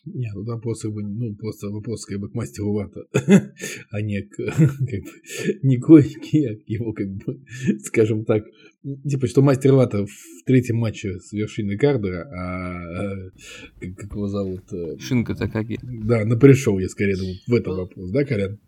Не, 0.06 0.30
ну 0.34 0.44
там 0.44 0.60
просто, 0.60 0.90
ну, 0.90 1.34
просто 1.34 1.70
вопрос 1.70 2.04
как 2.04 2.20
бы 2.20 2.28
к 2.28 2.34
мастеру 2.34 2.74
Вата, 2.74 3.06
а 3.90 4.02
не 4.02 4.20
к, 4.22 4.36
как 4.36 4.68
бы, 4.68 5.10
не 5.62 5.78
Койки, 5.78 6.44
а 6.44 6.56
к 6.56 6.68
его, 6.68 6.92
как 6.92 7.08
бы, 7.08 7.40
скажем 7.84 8.24
так, 8.26 8.44
типа, 9.08 9.26
что 9.26 9.40
мастер 9.40 9.72
Вата 9.72 10.04
в 10.04 10.44
третьем 10.44 10.76
матче 10.76 11.18
с 11.20 11.32
вершиной 11.32 11.78
Кардера, 11.78 12.28
а 12.30 13.30
как, 13.80 13.96
как 13.96 14.12
его 14.12 14.28
зовут? 14.28 14.70
Э, 14.72 14.98
Шинка 14.98 15.34
Такаги. 15.34 15.78
Да, 15.82 16.24
напришел 16.26 16.78
я 16.78 16.88
скорее 16.88 17.16
думаю, 17.16 17.36
в 17.46 17.54
этом 17.54 17.76
вопрос, 17.76 18.10
да, 18.10 18.24
Колян? 18.24 18.58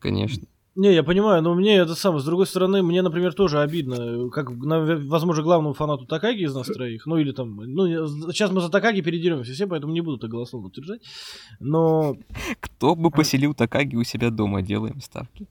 Конечно. 0.00 0.46
Не, 0.76 0.92
я 0.92 1.04
понимаю, 1.04 1.40
но 1.40 1.54
мне 1.54 1.76
это 1.76 1.94
самое, 1.94 2.20
с 2.20 2.24
другой 2.24 2.46
стороны, 2.46 2.82
мне, 2.82 3.00
например, 3.00 3.32
тоже 3.32 3.60
обидно, 3.60 4.28
как, 4.30 4.50
возможно, 4.50 5.42
главному 5.44 5.72
фанату 5.72 6.04
Такаги 6.04 6.42
из 6.42 6.54
нас 6.54 6.66
троих, 6.66 7.06
ну 7.06 7.16
или 7.16 7.30
там, 7.30 7.54
ну, 7.56 7.86
сейчас 8.32 8.50
мы 8.50 8.60
за 8.60 8.70
Такаги 8.70 9.00
передеремся 9.00 9.52
все, 9.52 9.68
поэтому 9.68 9.92
не 9.92 10.00
буду 10.00 10.18
так 10.18 10.30
голословно 10.30 10.68
утверждать, 10.68 11.02
но... 11.60 12.16
Кто 12.58 12.96
бы 12.96 13.10
поселил 13.10 13.54
Такаги 13.54 13.94
у 13.94 14.02
себя 14.02 14.30
дома, 14.30 14.62
делаем 14.62 15.00
ставки. 15.00 15.46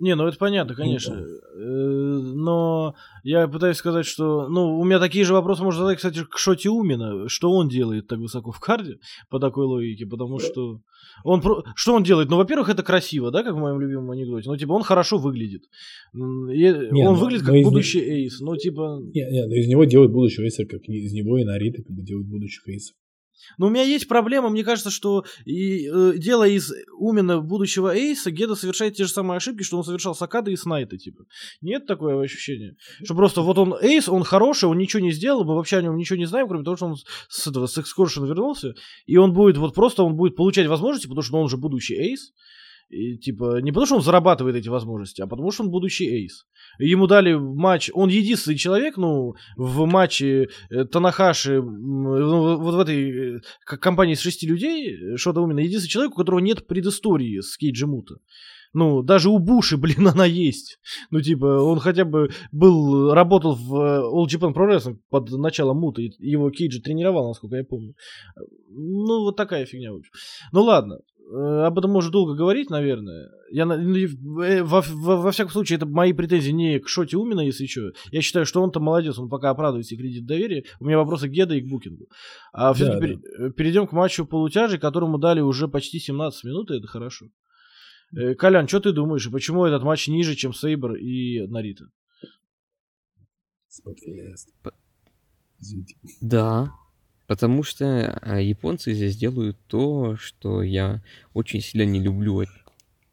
Не, 0.00 0.14
ну 0.14 0.26
это 0.26 0.38
понятно, 0.38 0.74
конечно. 0.74 1.14
Э, 1.14 1.58
но 1.58 2.94
я 3.24 3.48
пытаюсь 3.48 3.76
сказать, 3.76 4.06
что... 4.06 4.48
Ну, 4.48 4.78
у 4.78 4.84
меня 4.84 4.98
такие 4.98 5.24
же 5.24 5.32
вопросы 5.32 5.62
можно 5.62 5.80
задать, 5.80 5.96
кстати, 5.96 6.24
к 6.24 6.38
Шоти 6.38 6.68
Умина. 6.68 7.28
Что 7.28 7.50
он 7.50 7.68
делает 7.68 8.06
так 8.06 8.18
высоко 8.18 8.52
в 8.52 8.60
карде 8.60 8.98
по 9.28 9.38
такой 9.38 9.66
логике? 9.66 10.06
Потому 10.06 10.38
что... 10.38 10.80
Он 11.24 11.40
про... 11.40 11.64
Что 11.74 11.94
он 11.94 12.04
делает? 12.04 12.30
Ну, 12.30 12.36
во-первых, 12.36 12.68
это 12.68 12.82
красиво, 12.82 13.30
да, 13.30 13.42
как 13.42 13.54
в 13.54 13.58
моем 13.58 13.80
любимом 13.80 14.10
анекдоте. 14.10 14.48
Ну, 14.48 14.56
типа, 14.56 14.72
он 14.72 14.82
хорошо 14.82 15.18
выглядит. 15.18 15.62
И 16.14 16.18
не, 16.18 17.06
он 17.06 17.14
ну, 17.14 17.14
выглядит 17.14 17.44
как 17.44 17.54
будущий 17.62 18.00
не... 18.00 18.24
эйс. 18.24 18.40
Ну, 18.40 18.56
типа... 18.56 19.00
Нет, 19.14 19.30
нет, 19.30 19.50
из 19.50 19.68
него 19.68 19.84
делают 19.84 20.12
будущего 20.12 20.44
эйса, 20.44 20.64
как 20.64 20.82
из 20.82 21.12
него 21.12 21.38
и 21.38 21.44
Нарита 21.44 21.82
как 21.82 21.94
бы 21.94 22.02
делают 22.02 22.28
будущих 22.28 22.68
эйсов. 22.68 22.94
Но 23.56 23.66
у 23.66 23.70
меня 23.70 23.84
есть 23.84 24.08
проблема, 24.08 24.50
мне 24.50 24.64
кажется, 24.64 24.90
что 24.90 25.24
и, 25.44 25.88
э, 25.88 26.12
дело 26.16 26.46
из 26.46 26.72
именно 27.00 27.40
будущего 27.40 27.94
Эйса, 27.96 28.30
Геда 28.30 28.54
совершает 28.54 28.94
те 28.94 29.04
же 29.04 29.10
самые 29.10 29.38
ошибки, 29.38 29.62
что 29.62 29.78
он 29.78 29.84
совершал 29.84 30.14
с 30.14 30.28
и 30.46 30.56
Снайта, 30.56 30.98
типа. 30.98 31.24
Нет 31.60 31.86
такого 31.86 32.22
ощущения? 32.22 32.76
Что 33.02 33.14
просто 33.14 33.40
вот 33.42 33.58
он 33.58 33.74
Эйс, 33.80 34.08
он 34.08 34.24
хороший, 34.24 34.68
он 34.68 34.78
ничего 34.78 35.00
не 35.00 35.12
сделал, 35.12 35.44
мы 35.44 35.54
вообще 35.54 35.78
о 35.78 35.82
нем 35.82 35.96
ничего 35.96 36.18
не 36.18 36.26
знаем, 36.26 36.48
кроме 36.48 36.64
того, 36.64 36.76
что 36.76 36.86
он 36.86 36.96
с 37.28 37.46
этого, 37.46 37.66
с 37.66 37.78
экскуршена 37.78 38.26
вернулся, 38.26 38.74
и 39.06 39.16
он 39.16 39.32
будет 39.32 39.56
вот 39.56 39.74
просто, 39.74 40.02
он 40.02 40.16
будет 40.16 40.36
получать 40.36 40.66
возможности, 40.66 41.06
потому 41.06 41.22
что 41.22 41.38
он 41.38 41.48
же 41.48 41.56
будущий 41.56 41.94
Эйс, 41.94 42.32
и, 42.88 43.18
типа, 43.18 43.60
не 43.60 43.70
потому 43.70 43.86
что 43.86 43.96
он 43.96 44.02
зарабатывает 44.02 44.56
эти 44.56 44.68
возможности, 44.68 45.20
а 45.20 45.26
потому 45.26 45.50
что 45.50 45.64
он 45.64 45.70
будущий 45.70 46.06
эйс. 46.06 46.46
Ему 46.78 47.06
дали 47.06 47.34
матч, 47.34 47.90
он 47.92 48.08
единственный 48.08 48.56
человек, 48.56 48.96
ну, 48.96 49.34
в 49.56 49.84
матче 49.86 50.48
э, 50.70 50.84
Танахаши, 50.84 51.60
ну, 51.60 52.56
вот 52.56 52.74
в 52.74 52.80
этой 52.80 53.36
э, 53.36 53.40
компании 53.60 54.14
из 54.14 54.20
шести 54.20 54.46
людей, 54.46 55.16
что-то 55.16 55.44
именно, 55.44 55.60
единственный 55.60 55.90
человек, 55.90 56.12
у 56.12 56.16
которого 56.16 56.40
нет 56.40 56.66
предыстории 56.66 57.40
с 57.40 57.56
Кейджи 57.58 57.86
Мута. 57.86 58.16
Ну, 58.72 59.02
даже 59.02 59.28
у 59.28 59.38
Буши, 59.38 59.76
блин, 59.78 60.08
она 60.08 60.24
есть. 60.24 60.78
Ну, 61.10 61.20
типа, 61.20 61.44
он 61.44 61.80
хотя 61.80 62.04
бы 62.04 62.30
был, 62.52 63.12
работал 63.12 63.54
в 63.54 63.74
э, 63.76 64.00
All 64.00 64.26
Japan 64.26 64.54
Pro 64.54 64.66
Wrestling 64.68 64.98
под 65.10 65.30
началом 65.30 65.78
Мута, 65.78 66.00
его 66.00 66.50
Кейджи 66.50 66.80
тренировал, 66.80 67.28
насколько 67.28 67.56
я 67.56 67.64
помню. 67.64 67.94
Ну, 68.70 69.24
вот 69.24 69.36
такая 69.36 69.66
фигня. 69.66 69.90
Ну, 70.52 70.62
ладно. 70.62 70.98
Э, 71.30 71.66
об 71.66 71.78
этом 71.78 71.90
можно 71.90 72.10
долго 72.10 72.34
говорить, 72.34 72.70
наверное. 72.70 73.30
Я, 73.50 73.66
ну, 73.66 73.96
э, 74.42 74.62
во, 74.62 74.80
во, 74.80 75.16
во 75.16 75.30
всяком 75.30 75.52
случае, 75.52 75.76
это 75.76 75.86
мои 75.86 76.12
претензии 76.12 76.52
не 76.52 76.78
к 76.78 76.88
Шоте 76.88 77.16
Умина, 77.18 77.40
если 77.40 77.66
что. 77.66 77.92
Я 78.10 78.22
считаю, 78.22 78.46
что 78.46 78.62
он-то 78.62 78.80
молодец, 78.80 79.18
он 79.18 79.28
пока 79.28 79.50
оправдывает 79.50 79.86
себе 79.86 80.02
кредит 80.02 80.26
доверия. 80.26 80.64
У 80.80 80.86
меня 80.86 80.96
вопросы 80.96 81.28
к 81.28 81.32
Геда 81.32 81.54
и 81.54 81.60
к 81.60 81.68
Букингу. 81.68 82.06
А 82.52 82.72
все-таки 82.72 83.00
да, 83.00 83.06
пер, 83.06 83.18
да. 83.38 83.50
перейдем 83.50 83.86
к 83.86 83.92
матчу 83.92 84.26
полутяжей, 84.26 84.78
которому 84.78 85.18
дали 85.18 85.40
уже 85.40 85.68
почти 85.68 85.98
17 85.98 86.44
минут, 86.44 86.70
и 86.70 86.78
это 86.78 86.86
хорошо. 86.86 87.26
Э, 88.16 88.34
Колян, 88.34 88.66
что 88.66 88.80
ты 88.80 88.92
думаешь, 88.92 89.26
и 89.26 89.30
почему 89.30 89.66
этот 89.66 89.82
матч 89.82 90.08
ниже, 90.08 90.34
чем 90.34 90.54
Сейбр 90.54 90.94
и 90.94 91.46
Нарита? 91.46 91.84
Да, 96.20 96.72
Потому 97.28 97.62
что 97.62 98.18
а, 98.22 98.40
японцы 98.40 98.94
здесь 98.94 99.14
делают 99.16 99.58
то, 99.66 100.16
что 100.16 100.62
я 100.62 101.02
очень 101.34 101.60
сильно 101.60 101.84
не 101.84 102.00
люблю, 102.00 102.46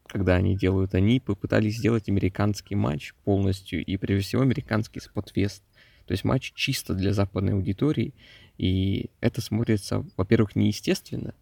когда 0.06 0.36
они 0.36 0.56
делают. 0.56 0.94
Они 0.94 1.20
попытались 1.20 1.76
сделать 1.76 2.08
американский 2.08 2.76
матч 2.76 3.12
полностью, 3.24 3.84
и 3.84 3.96
прежде 3.98 4.24
всего 4.24 4.42
американский 4.42 5.00
спотфест. 5.00 5.62
То 6.06 6.12
есть 6.12 6.24
матч 6.24 6.52
чисто 6.54 6.94
для 6.94 7.12
западной 7.12 7.52
аудитории, 7.52 8.14
и 8.56 9.10
это 9.20 9.42
смотрится, 9.42 10.02
во-первых, 10.16 10.56
неестественно, 10.56 11.34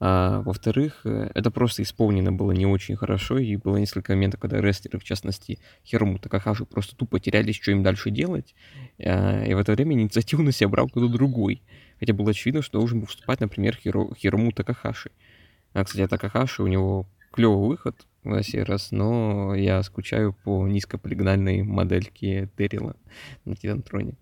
а 0.00 0.42
во-вторых, 0.42 1.00
э, 1.04 1.30
это 1.34 1.50
просто 1.50 1.82
исполнено 1.82 2.32
было 2.32 2.52
не 2.52 2.66
очень 2.66 2.96
хорошо, 2.96 3.38
и 3.38 3.56
было 3.56 3.78
несколько 3.78 4.12
моментов, 4.12 4.40
когда 4.40 4.60
рестлеры, 4.60 4.98
в 4.98 5.04
частности 5.04 5.58
Хирому 5.86 6.18
Такахаши, 6.18 6.66
просто 6.66 6.96
тупо 6.96 7.20
терялись, 7.20 7.56
что 7.56 7.70
им 7.70 7.82
дальше 7.82 8.10
делать, 8.10 8.54
а, 8.98 9.42
и 9.44 9.54
в 9.54 9.58
это 9.58 9.72
время 9.72 9.94
инициативу 9.94 10.42
на 10.42 10.52
себя 10.52 10.68
брал 10.68 10.88
кто-то 10.88 11.08
другой. 11.08 11.62
Хотя 12.00 12.12
было 12.12 12.30
очевидно, 12.30 12.62
что 12.62 12.78
должен 12.78 13.00
был 13.00 13.06
выступать, 13.06 13.40
например, 13.40 13.76
Хиро, 13.76 14.14
Хирому 14.14 14.52
Такахаши. 14.52 15.10
А, 15.72 15.84
кстати, 15.84 16.08
Такахаши, 16.08 16.62
у 16.62 16.66
него 16.66 17.06
клевый 17.32 17.68
выход 17.68 18.06
на 18.22 18.42
сей 18.42 18.62
раз, 18.62 18.90
но 18.90 19.54
я 19.54 19.82
скучаю 19.82 20.32
по 20.32 20.66
низкополигональной 20.66 21.62
модельке 21.62 22.48
Дэрила 22.56 22.96
на 23.44 23.56
Титантроне. 23.56 24.14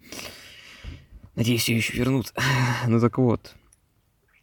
Надеюсь, 1.35 1.69
ее 1.69 1.78
еще 1.78 1.97
вернут. 1.97 2.32
ну 2.86 3.01
так 3.01 3.19
вот. 3.19 3.55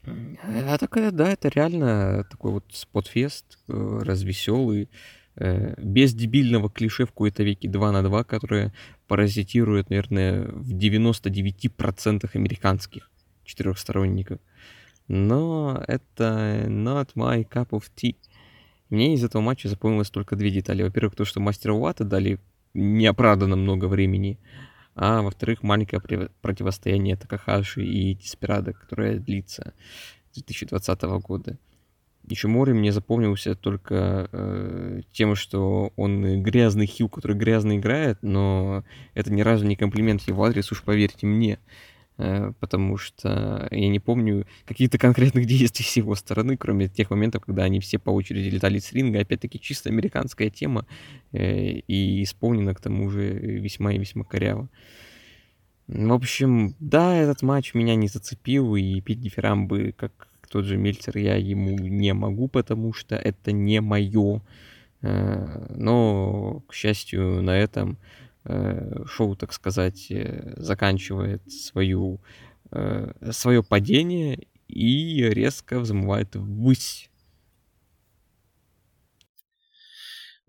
А 0.06 0.78
такая, 0.78 1.12
да, 1.12 1.32
это 1.32 1.50
реально 1.50 2.26
такой 2.30 2.52
вот 2.52 2.66
спотфест, 2.72 3.60
э, 3.68 4.00
развеселый, 4.02 4.90
э, 5.36 5.76
без 5.78 6.14
дебильного 6.14 6.70
клише 6.70 7.06
в 7.06 7.10
какой-то 7.10 7.44
веке 7.44 7.68
2 7.68 7.92
на 7.92 8.02
2, 8.02 8.24
которое 8.24 8.74
паразитирует, 9.08 9.90
наверное, 9.90 10.46
в 10.48 10.74
99% 10.74 12.30
американских 12.34 13.12
четырехсторонников. 13.50 14.40
Но 15.08 15.84
это 15.88 16.66
not 16.68 17.10
my 17.16 17.48
cup 17.48 17.70
of 17.70 17.84
tea. 17.96 18.16
Мне 18.90 19.14
из 19.14 19.24
этого 19.24 19.42
матча 19.42 19.68
запомнилось 19.68 20.10
только 20.10 20.36
две 20.36 20.52
детали. 20.52 20.84
Во-первых, 20.84 21.16
то, 21.16 21.26
что 21.26 21.40
мастеру 21.40 21.80
Вата 21.80 22.04
дали 22.04 22.40
неоправданно 22.74 23.56
много 23.56 23.86
времени, 23.86 24.40
а 24.96 25.22
во-вторых, 25.22 25.64
маленькое 25.64 26.02
противостояние 26.42 27.16
Такахаши 27.16 27.84
и 27.84 28.14
Диспирада, 28.16 28.74
которое 28.74 29.20
длится 29.20 29.74
с 30.32 30.36
2020 30.36 31.02
года. 31.22 31.58
Еще 32.28 32.48
Мори 32.48 32.74
мне 32.74 32.92
запомнился 32.92 33.56
только 33.56 34.30
э, 34.32 35.02
тем, 35.12 35.36
что 35.36 35.92
он 35.96 36.44
грязный 36.44 36.86
хил, 36.86 37.10
который 37.10 37.36
грязно 37.36 37.78
играет, 37.78 38.20
но 38.22 38.84
это 39.16 39.34
ни 39.34 39.42
разу 39.42 39.66
не 39.66 39.76
комплимент 39.76 40.22
его 40.28 40.44
адрес, 40.44 40.72
уж 40.72 40.84
поверьте 40.84 41.26
мне. 41.26 41.58
Э, 42.22 42.52
потому 42.60 42.98
что 42.98 43.70
я 43.72 43.88
не 43.88 44.00
помню 44.00 44.46
каких-то 44.66 44.98
конкретных 44.98 45.46
действий 45.48 45.86
с 45.86 45.96
его 45.96 46.16
стороны, 46.16 46.58
кроме 46.58 46.90
тех 46.90 47.10
моментов, 47.10 47.46
когда 47.46 47.64
они 47.64 47.80
все 47.80 47.98
по 47.98 48.10
очереди 48.10 48.54
летали 48.54 48.80
с 48.80 48.92
ринга. 48.92 49.22
Опять-таки 49.22 49.60
чисто 49.60 49.90
американская 49.90 50.50
тема 50.50 50.86
э, 51.32 51.80
и 51.88 52.24
исполнена 52.24 52.76
к 52.76 52.82
тому 52.82 53.10
же 53.10 53.34
весьма 53.34 53.94
и 53.94 53.98
весьма 53.98 54.26
коряво. 54.26 54.70
В 55.88 56.12
общем, 56.12 56.76
да, 56.80 57.16
этот 57.16 57.42
матч 57.42 57.74
меня 57.74 57.96
не 57.96 58.10
зацепил, 58.10 58.76
и 58.76 59.00
пить 59.00 59.22
дифирамбы, 59.22 59.96
как 59.98 60.28
тот 60.50 60.66
же 60.66 60.78
Мельцер, 60.78 61.18
я 61.18 61.36
ему 61.36 61.80
не 61.80 62.14
могу, 62.14 62.48
потому 62.50 62.92
что 62.92 63.16
это 63.16 63.54
не 63.54 63.80
мое. 63.80 64.42
Э, 65.02 65.68
но, 65.70 66.64
к 66.68 66.74
счастью, 66.74 67.42
на 67.42 67.58
этом 67.58 67.98
шоу, 69.06 69.36
так 69.36 69.54
сказать, 69.54 70.12
э, 70.12 70.54
заканчивает 70.58 71.42
свою, 71.52 72.22
э, 72.72 73.32
свое 73.32 73.64
падение 73.64 74.48
и 74.68 75.22
резко 75.24 75.80
взмывает 75.80 76.36
ввысь. 76.36 77.10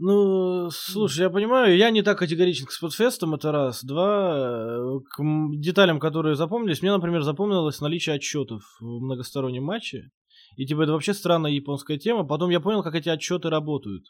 Ну, 0.02 0.70
слушай, 0.70 1.20
я 1.20 1.30
понимаю, 1.30 1.76
я 1.76 1.90
не 1.90 2.02
так 2.02 2.18
категоричен 2.18 2.64
к 2.64 2.72
спортфестам, 2.72 3.34
это 3.34 3.52
раз. 3.52 3.84
Два, 3.84 4.98
к 5.10 5.22
деталям, 5.58 6.00
которые 6.00 6.36
запомнились, 6.36 6.80
мне, 6.80 6.90
например, 6.90 7.22
запомнилось 7.22 7.82
наличие 7.82 8.14
отчетов 8.14 8.62
в 8.80 9.00
многостороннем 9.00 9.64
матче. 9.64 10.10
И 10.56 10.64
типа 10.64 10.82
это 10.82 10.92
вообще 10.92 11.12
странная 11.12 11.50
японская 11.50 11.98
тема. 11.98 12.24
Потом 12.24 12.48
я 12.48 12.60
понял, 12.60 12.82
как 12.82 12.94
эти 12.94 13.10
отчеты 13.10 13.50
работают. 13.50 14.06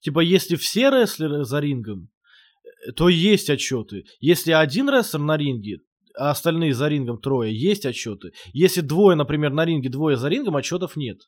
Типа, 0.00 0.20
если 0.20 0.56
все 0.56 0.88
рестлеры 0.90 1.44
за 1.44 1.60
рингом, 1.60 2.08
то 2.96 3.08
есть 3.08 3.50
отчеты. 3.50 4.04
Если 4.20 4.52
один 4.52 4.88
рестлер 4.90 5.20
на 5.20 5.36
ринге, 5.36 5.78
а 6.16 6.30
остальные 6.30 6.74
за 6.74 6.88
рингом 6.88 7.18
трое, 7.18 7.54
есть 7.54 7.86
отчеты. 7.86 8.32
Если 8.52 8.80
двое, 8.80 9.16
например, 9.16 9.52
на 9.52 9.64
ринге, 9.64 9.88
двое 9.88 10.16
за 10.16 10.28
рингом, 10.28 10.56
отчетов 10.56 10.96
нет. 10.96 11.18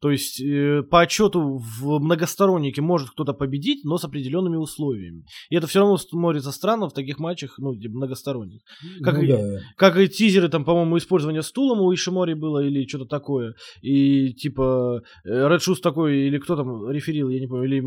То 0.00 0.10
есть 0.10 0.40
э, 0.42 0.82
по 0.82 1.00
отчету 1.00 1.56
в 1.80 1.98
многостороннике 2.00 2.82
может 2.82 3.10
кто-то 3.10 3.32
победить, 3.32 3.84
но 3.84 3.96
с 3.96 4.04
определенными 4.04 4.56
условиями. 4.56 5.24
И 5.50 5.56
это 5.56 5.66
все 5.66 5.80
равно 5.80 5.96
смотрится 5.96 6.52
странно 6.52 6.88
в 6.88 6.92
таких 6.92 7.18
матчах, 7.18 7.54
ну, 7.58 7.74
типа 7.74 7.94
многосторонних. 7.96 8.60
Как, 9.02 9.14
Ну 9.16 9.22
и, 9.22 9.28
да. 9.28 9.60
как 9.76 9.96
и 9.98 10.08
тизеры, 10.08 10.48
там, 10.48 10.64
по-моему, 10.64 10.98
использование 10.98 11.42
стулом 11.42 11.80
у 11.80 11.92
Ишимори 11.94 12.34
было 12.34 12.62
или 12.62 12.86
что-то 12.86 13.06
такое. 13.06 13.54
И 13.80 14.32
типа 14.34 15.02
Ред 15.24 15.62
Шус 15.62 15.80
такой, 15.80 16.26
или 16.26 16.38
кто 16.38 16.56
там 16.56 16.90
реферил, 16.90 17.28
я 17.30 17.40
не 17.40 17.46
помню, 17.46 17.64
или 17.64 17.80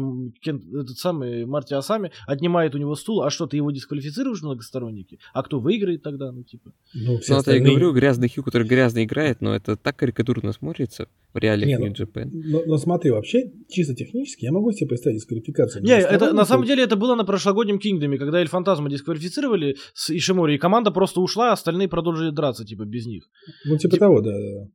Кен- 0.43 0.81
этот 0.81 0.97
самый 0.97 1.45
Марти 1.45 1.73
Асами 1.75 2.11
отнимает 2.27 2.73
у 2.75 2.79
него 2.79 2.95
стул, 2.95 3.21
а 3.21 3.29
что, 3.29 3.45
ты 3.45 3.57
его 3.57 3.71
дисквалифицируешь 3.71 4.39
в 4.39 4.43
многостороннике? 4.45 5.19
А 5.33 5.43
кто 5.43 5.59
выиграет 5.59 6.01
тогда, 6.01 6.31
ну, 6.31 6.43
типа? 6.43 6.71
Ну, 6.93 7.17
все 7.19 7.33
Ну, 7.35 7.39
это 7.39 7.51
я 7.51 7.57
остальные- 7.57 7.69
говорю, 7.71 7.93
грязный 7.93 8.29
Хью, 8.29 8.43
который 8.43 8.67
грязно 8.67 9.03
играет, 9.03 9.41
но 9.41 9.55
это 9.55 9.75
так 9.77 9.95
карикатурно 9.97 10.51
смотрится 10.53 11.07
в 11.33 11.37
реалиях 11.37 11.67
Не, 11.67 11.77
ну, 11.77 11.93
Japan. 11.99 12.29
Но, 12.31 12.63
но 12.65 12.77
смотри, 12.77 13.11
вообще, 13.11 13.51
чисто 13.67 13.95
технически, 13.95 14.45
я 14.45 14.51
могу 14.51 14.71
себе 14.71 14.87
представить 14.87 15.17
дисквалификацию. 15.17 15.83
Не, 15.83 15.97
это 15.99 16.33
на 16.33 16.45
самом 16.45 16.65
деле 16.65 16.83
это 16.83 16.95
было 16.95 17.15
на 17.15 17.25
прошлогоднем 17.25 17.79
Кингдоме, 17.79 18.17
когда 18.17 18.39
Эль 18.39 18.47
Фантазма 18.47 18.89
дисквалифицировали 18.89 19.77
с 19.93 20.09
Ишимори, 20.09 20.55
и 20.55 20.57
команда 20.57 20.91
просто 20.91 21.21
ушла, 21.21 21.49
а 21.49 21.53
остальные 21.53 21.87
продолжили 21.87 22.31
драться, 22.31 22.65
типа, 22.65 22.85
без 22.85 23.05
них. 23.05 23.29
Ну, 23.65 23.77
типа 23.77 23.95
тип- 23.95 23.99
того, 23.99 24.21
да, 24.21 24.31
да. 24.31 24.67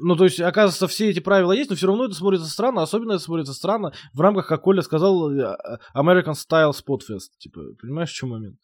Ну, 0.00 0.14
то 0.16 0.24
есть, 0.24 0.40
оказывается, 0.40 0.86
все 0.86 1.10
эти 1.10 1.18
правила 1.18 1.52
есть, 1.52 1.70
но 1.70 1.76
все 1.76 1.88
равно 1.88 2.04
это 2.04 2.14
смотрится 2.14 2.46
странно, 2.46 2.82
особенно 2.82 3.12
это 3.12 3.22
смотрится 3.22 3.52
странно 3.52 3.92
в 4.12 4.20
рамках, 4.20 4.46
как 4.46 4.62
Коля 4.62 4.82
сказал, 4.82 5.30
э, 5.32 5.56
American 5.94 6.34
Style 6.34 6.70
Spot 6.70 7.00
Fest. 7.10 7.30
Типа, 7.38 7.60
понимаешь, 7.80 8.10
в 8.10 8.14
чем 8.14 8.28
момент? 8.28 8.56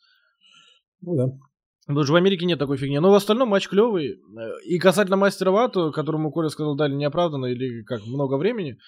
Ну 1.01 1.17
да. 1.17 1.29
Потому 1.87 2.05
что 2.05 2.13
в 2.15 2.17
Америке 2.17 2.47
нет 2.47 2.59
такой 2.59 2.79
фигни. 2.79 2.99
Но 2.99 3.11
в 3.11 3.15
остальном 3.15 3.51
матч 3.51 3.69
клевый. 3.69 4.13
Э, 4.13 4.51
И 4.67 4.79
касательно 4.79 5.17
мастера 5.17 5.51
Вату, 5.51 5.93
которому 5.93 6.31
Коля 6.31 6.49
сказал, 6.49 6.77
дали 6.77 6.95
неоправданно 6.95 7.47
или 7.47 7.83
как 7.83 8.07
много 8.07 8.37
времени. 8.37 8.79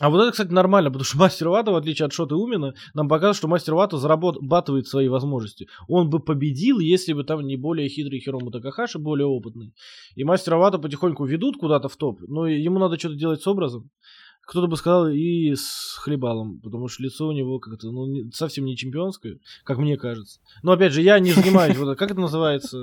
А 0.00 0.10
вот 0.10 0.20
это, 0.22 0.30
кстати, 0.30 0.52
нормально, 0.52 0.90
потому 0.90 1.04
что 1.04 1.18
мастер 1.18 1.48
Вата, 1.48 1.72
в 1.72 1.76
отличие 1.76 2.06
от 2.06 2.12
Шота 2.12 2.36
Умина, 2.36 2.74
нам 2.94 3.08
показывает, 3.08 3.36
что 3.36 3.48
мастер 3.48 3.74
Вата 3.74 3.96
зарабатывает 3.96 4.86
свои 4.86 5.08
возможности. 5.08 5.68
Он 5.88 6.08
бы 6.08 6.20
победил, 6.20 6.78
если 6.78 7.12
бы 7.12 7.24
там 7.24 7.40
не 7.46 7.56
более 7.56 7.88
хитрый 7.88 8.20
Хирому 8.20 8.50
Такахаши, 8.50 8.98
более 8.98 9.26
опытный. 9.26 9.74
И 10.14 10.24
мастера 10.24 10.56
Вата 10.56 10.78
потихоньку 10.78 11.24
ведут 11.24 11.56
куда-то 11.56 11.88
в 11.88 11.96
топ, 11.96 12.20
но 12.28 12.46
ему 12.46 12.78
надо 12.78 12.98
что-то 12.98 13.16
делать 13.16 13.42
с 13.42 13.46
образом. 13.46 13.90
Кто-то 14.48 14.66
бы 14.66 14.78
сказал 14.78 15.08
и 15.08 15.54
с 15.54 15.98
хлебалом, 16.00 16.58
потому 16.60 16.88
что 16.88 17.02
лицо 17.02 17.28
у 17.28 17.32
него 17.32 17.58
как-то 17.58 17.90
ну, 17.90 18.06
не- 18.06 18.30
совсем 18.32 18.64
не 18.64 18.78
чемпионское, 18.78 19.36
как 19.62 19.76
мне 19.76 19.98
кажется. 19.98 20.40
Но 20.62 20.72
опять 20.72 20.94
же, 20.94 21.02
я 21.02 21.18
не 21.18 21.32
занимаюсь, 21.32 21.76
вот, 21.76 21.98
как 21.98 22.10
это 22.12 22.18
называется? 22.18 22.82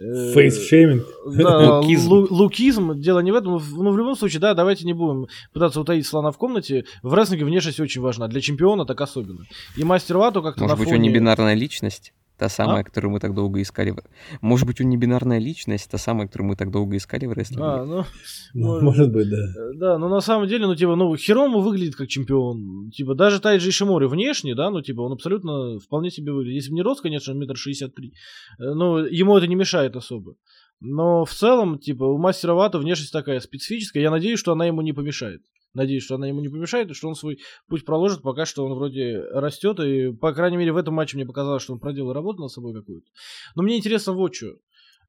Э, 0.00 0.32
Фейс-шейминг. 0.34 1.04
Да, 1.36 1.78
Лукизм. 1.78 2.10
лу- 2.12 2.26
лукизм, 2.28 3.00
дело 3.00 3.20
не 3.20 3.30
в 3.30 3.36
этом. 3.36 3.56
В- 3.56 3.82
Ну, 3.84 3.92
в 3.92 3.96
любом 3.96 4.16
случае, 4.16 4.40
да, 4.40 4.52
давайте 4.54 4.84
не 4.84 4.94
будем 4.94 5.28
пытаться 5.52 5.80
утаить 5.80 6.06
слона 6.08 6.32
в 6.32 6.38
комнате. 6.38 6.84
В 7.04 7.14
рестлинге 7.14 7.44
внешность 7.44 7.78
очень 7.78 8.00
важна. 8.02 8.26
Для 8.26 8.40
чемпиона 8.40 8.84
так 8.84 9.00
особенно. 9.00 9.44
И 9.76 9.84
мастер 9.84 10.16
Вату 10.18 10.42
как-то 10.42 10.62
Может 10.62 10.76
быть, 10.76 10.88
фоне... 10.88 10.96
он 10.98 11.02
не 11.02 11.10
бинарная 11.14 11.54
личность? 11.54 12.12
Та 12.38 12.46
А? 12.46 12.48
самая, 12.48 12.84
которую 12.84 13.12
мы 13.12 13.18
так 13.20 13.34
долго 13.34 13.60
искали. 13.62 13.90
в- 13.92 14.02
Может 14.42 14.66
быть, 14.66 14.80
он 14.80 14.88
не 14.90 14.96
бинарная 14.96 15.38
личность, 15.38 15.90
та 15.90 15.98
самая, 15.98 16.26
которую 16.26 16.48
мы 16.48 16.56
так 16.56 16.70
долго 16.70 16.96
искали 16.96 17.26
в 17.26 17.32
рестлинге. 17.32 17.64
А, 17.64 17.84
ну, 17.84 18.04
Ну, 18.54 18.66
может. 18.66 18.82
может 18.82 19.12
быть, 19.12 19.30
да. 19.30 19.36
э, 19.36 19.72
да, 19.76 19.98
но 19.98 20.08
на 20.08 20.20
самом 20.20 20.46
деле, 20.48 20.66
ну, 20.66 20.74
типа, 20.74 20.96
ну, 20.96 21.16
Хирому 21.16 21.60
выглядит 21.60 21.96
как 21.96 22.08
чемпион. 22.08 22.90
Типа, 22.90 23.14
даже 23.14 23.40
Тайджи 23.40 23.70
Ишимори 23.70 24.06
внешне, 24.06 24.54
да, 24.54 24.70
ну, 24.70 24.82
типа, 24.82 25.00
он 25.00 25.12
абсолютно 25.12 25.78
вполне 25.78 26.10
себе 26.10 26.32
выглядит. 26.32 26.56
Если 26.56 26.70
бы 26.70 26.76
не 26.76 26.82
рост, 26.82 27.00
конечно, 27.02 27.32
он 27.32 27.38
метр 27.40 27.56
шестьдесят 27.56 27.94
три. 27.94 28.12
Э, 28.58 28.74
Но 28.74 28.98
ему 29.00 29.36
это 29.38 29.46
не 29.46 29.54
мешает 29.54 29.96
особо. 29.96 30.34
Но 30.80 31.24
в 31.24 31.30
целом, 31.32 31.78
типа, 31.78 32.04
у 32.04 32.18
мастера 32.18 32.52
Вата 32.52 32.78
внешность 32.78 33.12
такая 33.12 33.40
специфическая. 33.40 34.02
Я 34.02 34.10
надеюсь, 34.10 34.38
что 34.38 34.52
она 34.52 34.66
ему 34.66 34.82
не 34.82 34.92
помешает. 34.92 35.40
Надеюсь, 35.76 36.04
что 36.04 36.14
она 36.14 36.26
ему 36.26 36.40
не 36.40 36.48
помешает, 36.48 36.90
и 36.90 36.94
что 36.94 37.08
он 37.08 37.14
свой 37.14 37.38
путь 37.68 37.84
проложит. 37.84 38.22
Пока 38.22 38.46
что 38.46 38.64
он 38.64 38.74
вроде 38.74 39.20
растет, 39.30 39.78
и, 39.78 40.10
по 40.10 40.32
крайней 40.32 40.56
мере, 40.56 40.72
в 40.72 40.78
этом 40.78 40.94
матче 40.94 41.16
мне 41.16 41.26
показалось, 41.26 41.62
что 41.62 41.74
он 41.74 41.80
проделал 41.80 42.14
работу 42.14 42.40
над 42.40 42.50
собой 42.50 42.74
какую-то. 42.74 43.06
Но 43.54 43.62
мне 43.62 43.76
интересно 43.76 44.14
вот 44.14 44.34
что. 44.34 44.46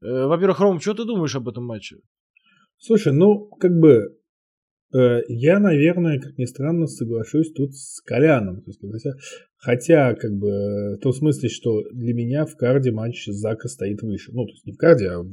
Э, 0.01 0.25
Во-первых, 0.27 0.59
Ром, 0.59 0.81
что 0.81 0.93
ты 0.93 1.05
думаешь 1.05 1.35
об 1.35 1.47
этом 1.47 1.65
матче? 1.65 1.97
Слушай, 2.79 3.13
ну, 3.13 3.47
как 3.47 3.71
бы, 3.79 4.17
э, 4.93 5.19
я, 5.29 5.59
наверное, 5.59 6.19
как 6.19 6.37
ни 6.37 6.43
странно, 6.43 6.85
соглашусь 6.87 7.53
тут 7.53 7.73
с 7.73 8.01
Коляном. 8.01 8.61
Хотя, 8.91 9.13
хотя, 9.55 10.15
как 10.15 10.33
бы, 10.33 10.95
в 10.95 10.97
том 10.97 11.13
смысле, 11.13 11.47
что 11.47 11.81
для 11.93 12.13
меня 12.13 12.45
в 12.45 12.57
карде 12.57 12.91
матч 12.91 13.25
Зака 13.27 13.69
стоит 13.69 14.01
выше. 14.01 14.33
Ну, 14.33 14.45
то 14.45 14.51
есть 14.51 14.65
не 14.65 14.73
в 14.73 14.77
карде, 14.77 15.07
а 15.07 15.19
в, 15.21 15.29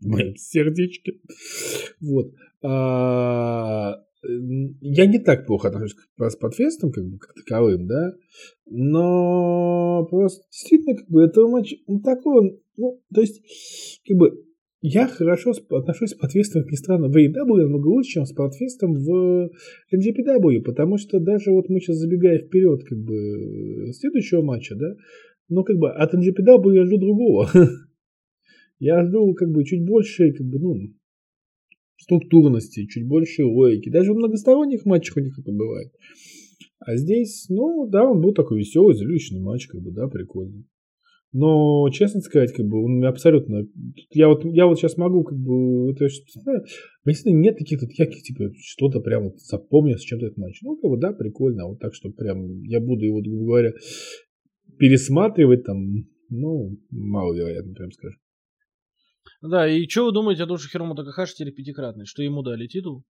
моем 0.00 0.34
сердечке. 0.36 1.20
Вот. 2.00 2.32
А, 2.62 4.02
я 4.22 5.06
не 5.06 5.18
так 5.18 5.46
плохо 5.46 5.68
отношусь 5.68 5.94
к 5.94 6.30
спотфестам, 6.30 6.92
как 6.92 7.04
бы, 7.04 7.18
как 7.18 7.34
таковым, 7.34 7.86
да, 7.86 8.12
но 8.66 10.06
просто 10.08 10.44
действительно, 10.50 10.96
как 10.96 11.08
бы, 11.08 11.22
это 11.22 11.46
матч, 11.48 11.74
он 11.86 12.02
такой, 12.02 12.38
он, 12.38 12.60
ну, 12.76 13.02
то 13.12 13.20
есть, 13.20 13.42
как 14.06 14.16
бы, 14.16 14.44
я 14.80 15.06
хорошо 15.06 15.52
отношусь 15.70 16.10
с 16.10 16.14
подфестом, 16.14 16.62
как 16.62 16.72
ни 16.72 16.76
странно, 16.76 17.08
в 17.08 17.16
AEW 17.16 17.62
намного 17.62 17.88
лучше, 17.88 18.12
чем 18.12 18.24
с 18.24 18.32
подфестом 18.32 18.94
в 18.94 19.50
NGPW, 19.94 20.62
потому 20.62 20.98
что 20.98 21.20
даже 21.20 21.52
вот 21.52 21.68
мы 21.68 21.80
сейчас 21.80 21.96
забегая 21.96 22.38
вперед, 22.38 22.84
как 22.84 22.98
бы, 22.98 23.92
следующего 23.92 24.42
матча, 24.42 24.74
да, 24.76 24.94
но 25.48 25.64
как 25.64 25.76
бы 25.76 25.90
от 25.90 26.14
NGPW 26.14 26.74
я 26.74 26.84
жду 26.84 26.98
другого. 26.98 27.48
Я 28.84 29.04
жду 29.04 29.32
как 29.34 29.48
бы 29.52 29.62
чуть 29.62 29.86
больше, 29.86 30.32
как 30.32 30.44
бы, 30.44 30.58
ну, 30.58 30.74
структурности, 32.02 32.86
чуть 32.86 33.06
больше 33.06 33.44
логики. 33.44 33.90
Даже 33.90 34.12
в 34.12 34.16
многосторонних 34.16 34.84
матчах 34.84 35.16
у 35.16 35.20
них 35.20 35.38
это 35.38 35.52
бывает. 35.52 35.92
А 36.80 36.96
здесь, 36.96 37.46
ну, 37.48 37.88
да, 37.88 38.04
он 38.04 38.20
был 38.20 38.32
такой 38.32 38.58
веселый, 38.58 38.96
зрелищный 38.96 39.40
матч, 39.40 39.68
как 39.68 39.80
бы, 39.80 39.92
да, 39.92 40.08
прикольный. 40.08 40.66
Но, 41.32 41.88
честно 41.90 42.20
сказать, 42.20 42.52
как 42.52 42.66
бы, 42.66 42.84
он 42.84 43.02
абсолютно... 43.04 43.66
Я 44.10 44.28
вот, 44.28 44.44
я 44.44 44.66
вот 44.66 44.78
сейчас 44.78 44.98
могу, 44.98 45.24
как 45.24 45.38
бы, 45.38 45.90
это 45.90 46.08
действительно 47.06 47.40
нет 47.40 47.56
каких-то 47.56 47.86
ярких, 47.88 48.22
типа, 48.22 48.50
что-то 48.58 49.00
прям 49.00 49.24
вот 49.24 49.40
запомнил 49.40 49.96
с 49.96 50.02
чем-то 50.02 50.26
этот 50.26 50.38
матч. 50.38 50.60
Ну, 50.62 50.76
как 50.76 50.90
бы, 50.90 50.98
да, 50.98 51.12
прикольно, 51.12 51.64
а 51.64 51.68
вот 51.68 51.78
так, 51.78 51.94
что 51.94 52.10
прям 52.10 52.62
я 52.64 52.80
буду 52.80 53.04
его, 53.04 53.22
грубо 53.22 53.44
говоря, 53.44 53.72
пересматривать 54.78 55.64
там, 55.64 56.04
ну, 56.28 56.76
маловероятно, 56.90 57.72
прям 57.72 57.92
скажем. 57.92 58.18
Да, 59.40 59.68
и 59.68 59.88
что 59.88 60.06
вы 60.06 60.12
думаете 60.12 60.44
о 60.44 60.46
том, 60.46 60.58
что 60.58 60.68
Хирому 60.68 60.94
Такахаши 60.94 61.34
теперь 61.34 61.54
пятикратный? 61.54 62.06
Что 62.06 62.22
ему 62.22 62.42
дали 62.42 62.66
титул? 62.66 63.04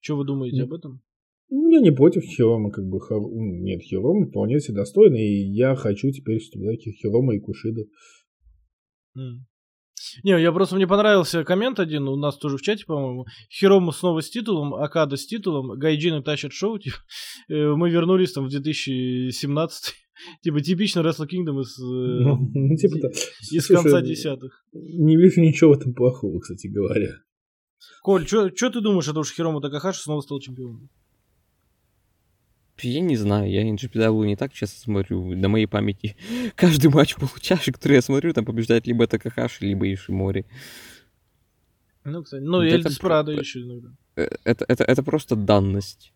Что 0.00 0.16
вы 0.16 0.24
думаете 0.24 0.62
об 0.64 0.72
этом? 0.74 1.00
Ну, 1.48 1.70
Я 1.70 1.80
не 1.80 1.90
против 1.92 2.22
Хирома, 2.24 2.70
как 2.70 2.84
бы, 2.86 3.00
хор- 3.00 3.22
м, 3.32 3.62
нет, 3.62 3.80
Хирома 3.82 4.26
вполне 4.26 4.60
себе 4.60 4.76
достойный, 4.78 5.20
и 5.20 5.52
я 5.52 5.74
хочу 5.76 6.10
теперь, 6.10 6.40
чтобы 6.40 6.64
да, 6.66 6.72
Хирома 6.76 7.34
и 7.36 7.40
Кушида. 7.40 7.82
М. 9.16 9.46
Не, 10.24 10.40
я 10.40 10.52
просто 10.52 10.76
мне 10.76 10.86
понравился 10.86 11.44
коммент 11.44 11.78
один, 11.80 12.08
у 12.08 12.16
нас 12.16 12.36
тоже 12.36 12.56
в 12.58 12.62
чате, 12.62 12.84
по-моему. 12.86 13.26
Хирому 13.50 13.92
снова 13.92 14.20
с 14.22 14.30
титулом, 14.30 14.74
Акада 14.74 15.16
с 15.16 15.26
титулом, 15.26 15.78
Гайджины 15.78 16.22
тащат 16.22 16.52
шоу, 16.52 16.78
типа. 16.78 16.96
Э, 17.48 17.74
Мы 17.74 17.90
вернулись 17.90 18.32
там 18.32 18.46
в 18.46 18.50
2017 18.50 19.94
Типа 20.42 20.60
типично 20.60 21.00
Wrestle 21.00 21.26
Kingdom 21.26 21.60
из, 21.60 21.78
э, 21.78 21.82
Ну, 21.82 22.50
ну, 22.54 22.76
типа, 22.76 23.08
из 23.50 23.66
слушай, 23.66 23.82
конца 23.82 24.00
десятых. 24.00 24.64
Не 24.72 25.16
вижу 25.16 25.40
ничего 25.40 25.74
в 25.74 25.78
этом 25.78 25.94
плохого, 25.94 26.40
кстати 26.40 26.68
говоря. 26.68 27.18
Коль, 28.02 28.26
что 28.26 28.50
ты 28.50 28.80
думаешь 28.80 29.08
о 29.08 29.12
том, 29.12 29.24
что 29.24 29.34
Хирому 29.34 29.60
Такахаши 29.60 30.00
снова 30.00 30.20
стал 30.20 30.40
чемпионом? 30.40 30.88
Я 32.82 33.00
не 33.00 33.16
знаю, 33.16 33.50
я 33.50 33.62
NGPW 33.68 34.26
не 34.26 34.36
так 34.36 34.52
часто 34.52 34.78
смотрю. 34.80 35.34
На 35.34 35.48
моей 35.48 35.66
памяти 35.66 36.16
каждый 36.56 36.90
матч 36.90 37.16
получаши, 37.16 37.72
который 37.72 37.94
я 37.94 38.02
смотрю, 38.02 38.32
там 38.32 38.44
побеждает 38.44 38.86
либо 38.86 39.06
Такахаши, 39.06 39.64
либо 39.64 39.92
Ишимори. 39.92 40.46
Ну, 42.04 42.22
кстати, 42.22 42.42
ну, 42.42 42.58
Да 42.60 42.66
Эль 42.66 42.84
про- 43.00 43.32
еще 43.32 43.62
иногда. 43.62 43.88
Э, 44.16 44.28
Это, 44.44 44.64
это, 44.68 44.84
это 44.84 45.02
просто 45.02 45.34
данность. 45.34 46.12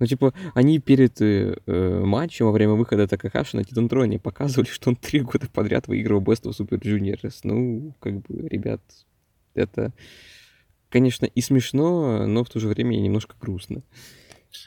Ну, 0.00 0.06
типа, 0.06 0.34
они 0.54 0.80
перед 0.80 1.20
э, 1.20 1.56
э, 1.66 2.00
матчем 2.04 2.46
во 2.46 2.52
время 2.52 2.72
выхода 2.72 3.06
Такахаши 3.06 3.56
на 3.56 3.64
Титантроне 3.64 4.18
показывали, 4.18 4.68
что 4.68 4.90
он 4.90 4.96
три 4.96 5.20
года 5.20 5.48
подряд 5.52 5.86
выигрывал 5.86 6.22
Best 6.22 6.44
of 6.44 6.58
Super 6.58 6.80
Juniors. 6.80 7.40
Ну, 7.44 7.94
как 8.00 8.20
бы, 8.22 8.48
ребят, 8.48 8.80
это, 9.54 9.92
конечно, 10.88 11.26
и 11.26 11.40
смешно, 11.40 12.26
но 12.26 12.42
в 12.42 12.50
то 12.50 12.58
же 12.58 12.68
время 12.68 12.96
и 12.96 13.00
немножко 13.00 13.36
грустно. 13.40 13.82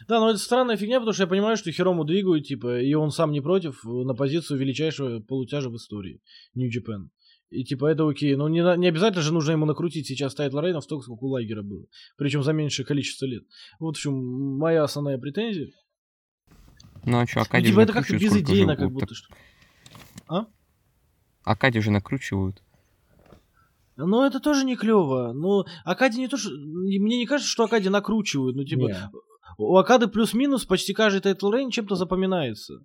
Да, 0.08 0.20
но 0.20 0.30
это 0.30 0.40
странная 0.40 0.78
фигня, 0.78 1.00
потому 1.00 1.14
что 1.14 1.24
я 1.24 1.28
понимаю, 1.28 1.58
что 1.58 1.72
Хирому 1.72 2.04
двигают, 2.04 2.46
типа, 2.46 2.82
и 2.82 2.94
он 2.94 3.12
сам 3.12 3.32
не 3.32 3.42
против 3.42 3.86
э, 3.86 3.90
на 3.90 4.14
позицию 4.14 4.60
величайшего 4.60 5.20
полутяжа 5.20 5.70
в 5.70 5.76
истории. 5.76 6.22
Japan. 6.56 7.10
И 7.50 7.64
типа 7.64 7.88
это 7.88 8.08
окей. 8.08 8.36
Но 8.36 8.50
не, 8.50 8.60
не 8.78 8.88
обязательно 8.88 9.22
же 9.22 9.34
нужно 9.34 9.52
ему 9.54 9.66
накрутить 9.66 10.08
сейчас 10.08 10.36
title 10.36 10.60
reign 10.60 10.78
а 10.78 10.82
столько, 10.82 11.04
сколько 11.04 11.24
у 11.24 11.28
Лайгера 11.30 11.64
было. 11.64 11.86
Причем 12.18 12.44
за 12.44 12.54
меньшее 12.54 12.86
количество 12.86 13.26
лет. 13.26 13.44
Вот 13.80 13.98
в 13.98 14.00
чем 14.00 14.16
моя 14.58 14.84
основная 14.84 15.18
претензия. 15.18 15.72
Ну, 17.06 17.20
а 17.20 17.26
что, 17.26 17.40
Ну, 17.40 17.46
Окаде 17.46 17.68
типа 17.68 17.76
же 17.76 17.82
это 17.84 17.94
как-то 17.94 18.18
безыдейно, 18.18 18.76
как 18.76 18.92
будто 18.92 19.08
так- 19.08 19.16
что. 19.16 19.34
А? 20.28 20.48
Окаде 21.44 21.80
же 21.80 21.92
накручивают. 21.92 22.62
Ну, 23.96 24.24
это 24.24 24.40
тоже 24.40 24.66
не 24.66 24.76
клево. 24.76 25.32
Ну, 25.34 25.64
Окаде 25.86 26.18
не 26.20 26.28
то, 26.28 26.38
что... 26.38 26.50
Мне 26.52 27.18
не 27.18 27.26
кажется, 27.26 27.50
что 27.50 27.64
Окаде 27.64 27.88
накручивают. 27.88 28.56
Ну, 28.56 28.64
типа, 28.64 28.88
Не. 28.90 29.10
у 29.58 29.76
Окады 29.78 30.08
плюс-минус 30.08 30.66
почти 30.66 30.94
каждый 30.94 31.22
title 31.22 31.50
reign 31.52 31.72
чем-то 31.72 31.96
запоминается. 31.96 32.80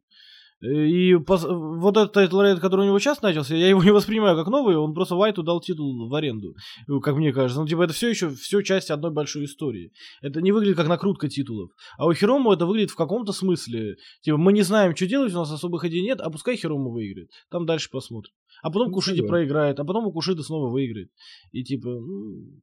И 0.62 1.14
пос- 1.14 1.46
вот 1.46 1.96
этот 1.96 2.12
title 2.12 2.40
reign, 2.40 2.58
который 2.58 2.82
у 2.82 2.84
него 2.86 2.98
сейчас 3.00 3.20
начался, 3.20 3.56
я 3.56 3.68
его 3.68 3.82
не 3.82 3.90
воспринимаю 3.90 4.36
как 4.36 4.46
новый, 4.46 4.76
он 4.76 4.94
просто 4.94 5.16
Вайту 5.16 5.42
дал 5.42 5.60
титул 5.60 6.08
в 6.08 6.14
аренду, 6.14 6.54
э, 6.88 7.00
как 7.00 7.16
мне 7.16 7.32
кажется. 7.32 7.60
Ну, 7.60 7.66
типа, 7.66 7.82
это 7.82 7.92
все 7.92 8.08
еще 8.08 8.30
все 8.30 8.62
часть 8.62 8.90
одной 8.90 9.10
большой 9.10 9.44
истории. 9.44 9.90
Это 10.22 10.40
не 10.40 10.52
выглядит 10.52 10.76
как 10.76 10.86
накрутка 10.86 11.28
титулов. 11.28 11.70
А 11.98 12.06
у 12.06 12.14
Хирому 12.14 12.52
это 12.52 12.64
выглядит 12.64 12.90
в 12.90 12.96
каком-то 12.96 13.32
смысле. 13.32 13.96
Типа, 14.22 14.36
мы 14.36 14.52
не 14.52 14.62
знаем, 14.62 14.94
что 14.94 15.06
делать, 15.06 15.32
у 15.34 15.38
нас 15.38 15.50
особых 15.50 15.84
идей 15.84 16.02
нет, 16.02 16.20
а 16.20 16.30
пускай 16.30 16.56
Хирому 16.56 16.92
выиграет. 16.92 17.30
Там 17.50 17.66
дальше 17.66 17.88
посмотрим. 17.90 18.32
А 18.62 18.70
потом 18.70 18.88
Ну, 18.88 18.94
Кушиде 18.94 19.22
проиграет, 19.26 19.80
а 19.80 19.84
потом 19.84 20.06
у 20.06 20.12
Кушиды 20.12 20.42
снова 20.42 20.70
выиграет. 20.70 21.08
И 21.50 21.64
типа, 21.64 21.88
ну, 21.88 22.60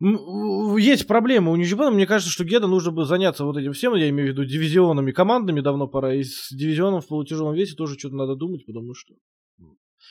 Есть 0.00 1.06
проблемы 1.06 1.50
у 1.50 1.56
New 1.56 1.66
Japan 1.66 1.83
а. 1.83 1.90
Мне 1.90 2.06
кажется, 2.06 2.32
что 2.32 2.44
Гедо 2.44 2.66
нужно 2.66 2.92
бы 2.92 3.04
заняться 3.04 3.44
вот 3.44 3.56
этим 3.56 3.72
всем. 3.72 3.94
Я 3.94 4.08
имею 4.10 4.28
в 4.28 4.32
виду 4.32 4.44
дивизионами, 4.44 5.10
командами 5.10 5.60
давно 5.60 5.88
пора. 5.88 6.14
И 6.14 6.22
с 6.22 6.48
дивизионом 6.52 7.00
в 7.00 7.08
полутяжелом 7.08 7.54
весе 7.54 7.74
тоже 7.74 7.98
что-то 7.98 8.14
надо 8.14 8.36
думать, 8.36 8.64
потому 8.64 8.94
что 8.94 9.14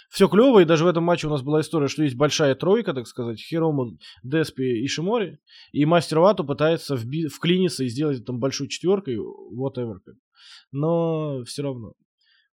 все 0.09 0.27
клево, 0.27 0.59
и 0.59 0.65
даже 0.65 0.83
в 0.83 0.87
этом 0.87 1.03
матче 1.03 1.27
у 1.27 1.29
нас 1.29 1.41
была 1.41 1.61
история, 1.61 1.87
что 1.87 2.03
есть 2.03 2.15
большая 2.15 2.55
тройка, 2.55 2.93
так 2.93 3.07
сказать, 3.07 3.39
Хирому, 3.39 3.97
Деспи 4.23 4.81
и 4.81 4.87
Шимори, 4.87 5.39
и 5.71 5.85
Мастер 5.85 6.19
Вату 6.19 6.45
пытается 6.45 6.95
вби- 6.95 7.27
вклиниться 7.27 7.83
и 7.83 7.89
сделать 7.89 8.25
там 8.25 8.39
большой 8.39 8.67
четверкой, 8.67 9.17
whatever. 9.17 9.97
Но 10.71 11.43
все 11.45 11.63
равно. 11.63 11.93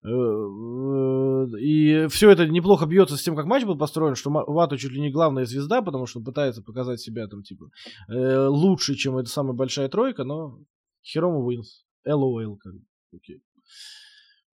Э, 0.04 1.58
И 1.60 2.06
все 2.08 2.30
это 2.30 2.46
неплохо 2.46 2.86
бьется 2.86 3.16
с 3.16 3.22
тем, 3.22 3.36
как 3.36 3.46
матч 3.46 3.64
был 3.64 3.76
построен, 3.78 4.14
что 4.14 4.30
Вату 4.30 4.76
чуть 4.76 4.92
ли 4.92 5.00
не 5.00 5.10
главная 5.10 5.44
звезда, 5.46 5.82
потому 5.82 6.06
что 6.06 6.18
он 6.18 6.24
пытается 6.24 6.62
показать 6.62 7.00
себя 7.00 7.26
там, 7.26 7.42
типа, 7.42 7.70
э, 8.08 8.46
лучше, 8.46 8.94
чем 8.94 9.16
эта 9.18 9.28
самая 9.30 9.54
большая 9.54 9.88
тройка, 9.88 10.24
но 10.24 10.58
Хирому 11.02 11.48
Винс. 11.50 11.84
LOL, 12.06 12.56
как 12.58 12.74
бы. 12.74 12.80
Окей. 13.14 13.40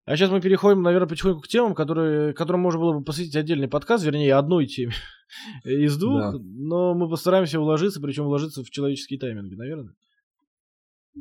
А 0.05 0.15
сейчас 0.15 0.29
мы 0.31 0.39
переходим, 0.41 0.81
наверное, 0.81 1.07
потихоньку 1.07 1.41
к 1.41 1.47
темам, 1.47 1.75
которые, 1.75 2.33
которым 2.33 2.61
можно 2.61 2.79
было 2.79 2.93
бы 2.97 3.03
посвятить 3.03 3.35
отдельный 3.35 3.67
подкаст, 3.67 4.03
вернее, 4.05 4.35
одной 4.35 4.65
теме 4.65 4.93
из 5.65 5.97
двух, 5.97 6.19
Да. 6.19 6.39
но 6.41 6.93
мы 6.93 7.09
постараемся 7.09 7.59
уложиться, 7.59 8.01
причем 8.01 8.25
уложиться 8.25 8.63
в 8.63 8.69
человеческие 8.69 9.19
тайминги, 9.19 9.55
наверное. 9.55 9.93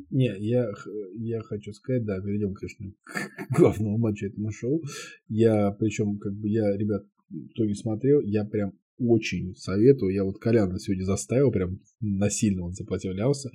Не, 0.09 0.35
я, 0.39 0.69
я 1.15 1.41
хочу 1.41 1.73
сказать, 1.73 2.05
да, 2.05 2.19
перейдем, 2.21 2.53
конечно, 2.53 2.91
к 3.49 3.57
главному 3.57 3.97
матчу 3.97 4.27
этого 4.27 4.51
шоу. 4.51 4.81
Я, 5.27 5.71
причем, 5.71 6.17
как 6.17 6.33
бы, 6.33 6.49
я, 6.49 6.75
ребят, 6.75 7.05
кто 7.51 7.65
не 7.65 7.73
смотрел, 7.73 8.21
я 8.21 8.45
прям 8.45 8.73
очень 8.99 9.55
советую. 9.55 10.13
Я 10.13 10.23
вот 10.23 10.39
Коляна 10.39 10.79
сегодня 10.79 11.03
заставил, 11.03 11.51
прям 11.51 11.79
насильно 11.99 12.63
он 12.63 12.73
сопротивлялся, 12.73 13.49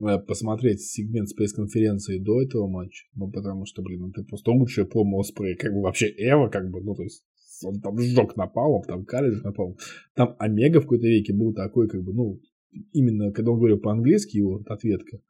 э, 0.00 0.18
посмотреть 0.18 0.82
сегмент 0.82 1.28
с 1.28 1.34
пресс-конференции 1.34 2.18
до 2.18 2.42
этого 2.42 2.68
матча. 2.68 3.06
Ну, 3.14 3.30
потому 3.30 3.66
что, 3.66 3.82
блин, 3.82 4.00
ну, 4.00 4.10
это 4.10 4.24
просто 4.24 4.50
лучшее 4.50 4.86
промо 4.86 5.20
Оспрей, 5.20 5.56
как 5.56 5.72
бы 5.72 5.82
вообще 5.82 6.06
Эва, 6.16 6.48
как 6.48 6.70
бы, 6.70 6.82
ну, 6.82 6.94
то 6.94 7.02
есть 7.02 7.24
он 7.62 7.80
там 7.80 7.98
сжег 7.98 8.36
напалом, 8.36 8.82
там 8.82 9.04
Калиш 9.04 9.42
напалом. 9.42 9.76
Там 10.14 10.36
Омега 10.38 10.80
в 10.80 10.82
какой-то 10.82 11.06
веке 11.06 11.32
был 11.32 11.54
такой, 11.54 11.88
как 11.88 12.02
бы, 12.02 12.12
ну, 12.12 12.40
именно 12.92 13.32
когда 13.32 13.52
он 13.52 13.58
говорил 13.58 13.78
по-английски, 13.78 14.38
его 14.38 14.62
ответка, 14.66 15.20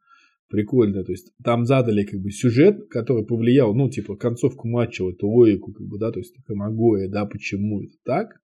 прикольная. 0.49 1.03
То 1.03 1.11
есть 1.11 1.31
там 1.43 1.65
задали 1.65 2.03
как 2.03 2.19
бы 2.21 2.31
сюжет, 2.31 2.87
который 2.89 3.25
повлиял, 3.25 3.73
ну, 3.73 3.89
типа, 3.89 4.15
концовку 4.15 4.67
матча, 4.67 5.03
вот 5.03 5.15
эту 5.15 5.27
логику, 5.27 5.73
как 5.73 5.87
бы, 5.87 5.97
да, 5.97 6.11
то 6.11 6.19
есть 6.19 6.35
Камагоя, 6.45 7.09
да, 7.09 7.25
почему 7.25 7.81
это 7.83 7.93
так. 8.03 8.41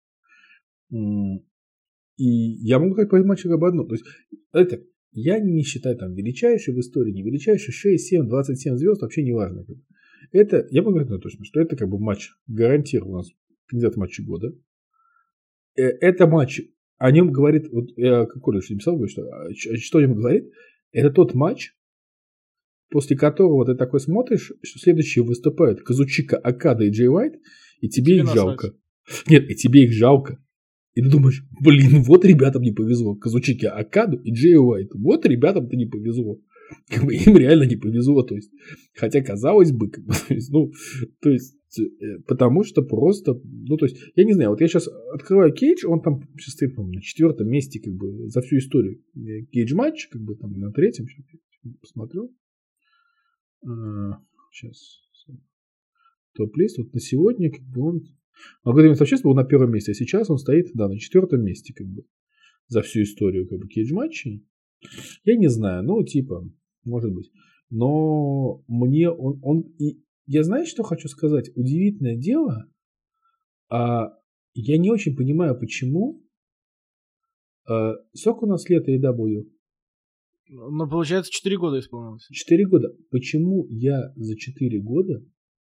И 2.18 2.26
я 2.26 2.80
могу 2.80 2.94
сказать 2.94 3.10
по 3.10 3.16
этому 3.16 3.30
матчу 3.30 3.52
об 3.52 3.64
одном. 3.64 3.88
То 3.88 3.94
есть 3.96 4.06
это 4.54 4.82
я 5.12 5.40
не 5.40 5.64
считаю 5.64 5.98
там 5.98 6.14
величайший 6.14 6.74
в 6.74 6.80
истории, 6.80 7.12
не 7.12 7.24
величайший 7.24 7.72
6, 7.72 8.08
7, 8.08 8.28
27 8.28 8.76
звезд, 8.78 9.02
вообще 9.02 9.24
не 9.24 9.34
важно. 9.34 9.66
как. 9.66 9.78
Это, 10.32 10.68
я 10.72 10.82
могу 10.82 10.98
говорить 11.00 11.22
точно, 11.22 11.46
что 11.46 11.60
это 11.62 11.76
как 11.76 11.90
бы 11.90 12.00
матч 12.00 12.32
гарантированно 12.48 13.14
у 13.14 13.18
нас 13.18 13.30
кандидат 13.68 13.96
в 13.96 13.98
матче 13.98 14.24
года. 14.24 14.54
Э, 15.78 15.84
Это 15.84 16.28
матч, 16.28 16.62
о 16.98 17.12
нем 17.12 17.32
говорит, 17.32 17.70
вот 17.72 17.90
я 17.98 18.26
как 18.26 18.42
Коля 18.42 18.62
написал, 18.70 19.00
что, 19.08 19.22
а, 19.24 19.54
ч- 19.54 19.76
что 19.78 20.00
о 20.00 20.02
нем 20.02 20.16
говорит, 20.16 20.52
это 20.92 21.12
тот 21.12 21.34
матч, 21.34 21.74
после 22.90 23.18
которого 23.18 23.66
ты 23.66 23.76
такой 23.76 24.00
смотришь, 24.00 24.52
что 24.64 24.80
следующие 24.80 25.24
выступают 25.24 25.82
Казучика, 25.82 26.38
Акада 26.38 26.86
и 26.86 26.92
Джей 26.92 27.10
Уайт, 27.10 27.36
и 27.82 27.90
тебе, 27.90 28.06
Тебе 28.06 28.16
их 28.18 28.24
насрать. 28.24 28.36
жалко. 28.36 28.74
Нет, 29.28 29.50
и 29.50 29.56
тебе 29.56 29.84
их 29.86 29.94
жалко. 29.94 30.38
И 30.94 31.02
ты 31.02 31.10
думаешь, 31.10 31.46
блин, 31.62 32.02
вот 32.02 32.26
ребятам 32.26 32.64
не 32.64 32.72
повезло. 32.72 33.16
Казучике 33.16 33.68
Акаду 33.68 34.18
и 34.18 34.32
Джей 34.34 34.58
Уайт. 34.58 34.90
Вот 34.96 35.26
ребятам-то 35.26 35.76
не 35.76 35.86
повезло. 35.86 36.42
Как 36.90 37.06
бы 37.06 37.14
им 37.14 37.38
реально 37.38 37.64
не 37.64 37.76
повезло. 37.76 38.24
То 38.24 38.36
есть, 38.36 38.52
хотя 38.96 39.22
казалось 39.22 39.72
бы, 39.72 39.90
как 39.90 40.04
бы, 40.04 40.14
то 40.28 40.34
есть, 40.34 40.52
ну, 40.52 40.72
то 41.22 41.30
есть, 41.30 41.56
э, 41.80 42.20
потому 42.28 42.64
что 42.64 42.82
просто, 42.82 43.40
ну, 43.44 43.78
то 43.78 43.86
есть, 43.86 43.98
я 44.16 44.26
не 44.26 44.34
знаю, 44.34 44.50
вот 44.50 44.60
я 44.60 44.68
сейчас 44.68 44.90
открываю 45.14 45.54
Кейдж, 45.54 45.86
он 45.86 46.02
там 46.02 46.22
сейчас 46.38 46.56
стоит, 46.56 46.76
по-моему, 46.76 46.96
на 46.96 47.02
четвертом 47.02 47.48
месте, 47.48 47.80
как 47.80 47.94
бы, 47.94 48.28
за 48.28 48.42
всю 48.42 48.58
историю 48.58 49.02
Кейдж 49.52 49.74
матч, 49.76 50.08
как 50.08 50.22
бы, 50.22 50.36
там, 50.36 50.60
на 50.60 50.72
третьем, 50.72 51.08
сейчас 51.08 51.26
посмотрю. 51.80 52.34
Сейчас. 54.52 55.02
Топ-лист, 56.34 56.78
вот 56.78 56.94
на 56.94 57.00
сегодня, 57.00 57.52
как 57.52 57.64
бы, 57.64 57.82
он 57.82 58.02
а 58.64 58.74
когда 58.74 58.90
вообще 58.90 59.18
был 59.24 59.34
на 59.34 59.44
первом 59.44 59.72
месте, 59.72 59.92
а 59.92 59.96
сейчас 59.96 60.30
он 60.30 60.38
стоит, 60.38 60.72
да, 60.74 60.88
на 60.88 61.00
четвертом 61.00 61.44
месте, 61.44 61.74
как 61.74 61.88
бы, 61.88 62.06
за 62.68 62.82
всю 62.82 63.02
историю, 63.02 63.48
как 63.48 63.60
бы, 63.60 63.68
кейдж-матчей. 63.68 64.46
Я 65.24 65.38
не 65.38 65.48
знаю, 65.48 65.84
ну, 65.84 66.04
типа, 66.04 66.48
может 66.84 67.12
быть. 67.12 67.32
Но 67.70 68.64
мне 68.68 69.10
он, 69.10 69.40
он 69.42 69.62
и 69.80 70.04
я 70.26 70.44
знаю, 70.44 70.66
что 70.66 70.84
хочу 70.84 71.08
сказать. 71.08 71.50
Удивительное 71.56 72.16
дело, 72.16 72.70
а, 73.70 74.14
я 74.54 74.78
не 74.78 74.92
очень 74.92 75.16
понимаю, 75.16 75.58
почему. 75.58 76.24
А, 77.68 77.94
сколько 78.14 78.44
у 78.44 78.48
нас 78.48 78.70
лет 78.70 78.88
AEW? 78.88 79.50
Ну, 80.50 80.90
получается, 80.90 81.32
4 81.32 81.58
года 81.58 81.80
исполнилось. 81.80 82.28
Четыре 82.32 82.66
года. 82.68 82.96
Почему 83.12 83.68
я 83.70 84.14
за 84.16 84.36
четыре 84.38 84.80
года 84.82 85.24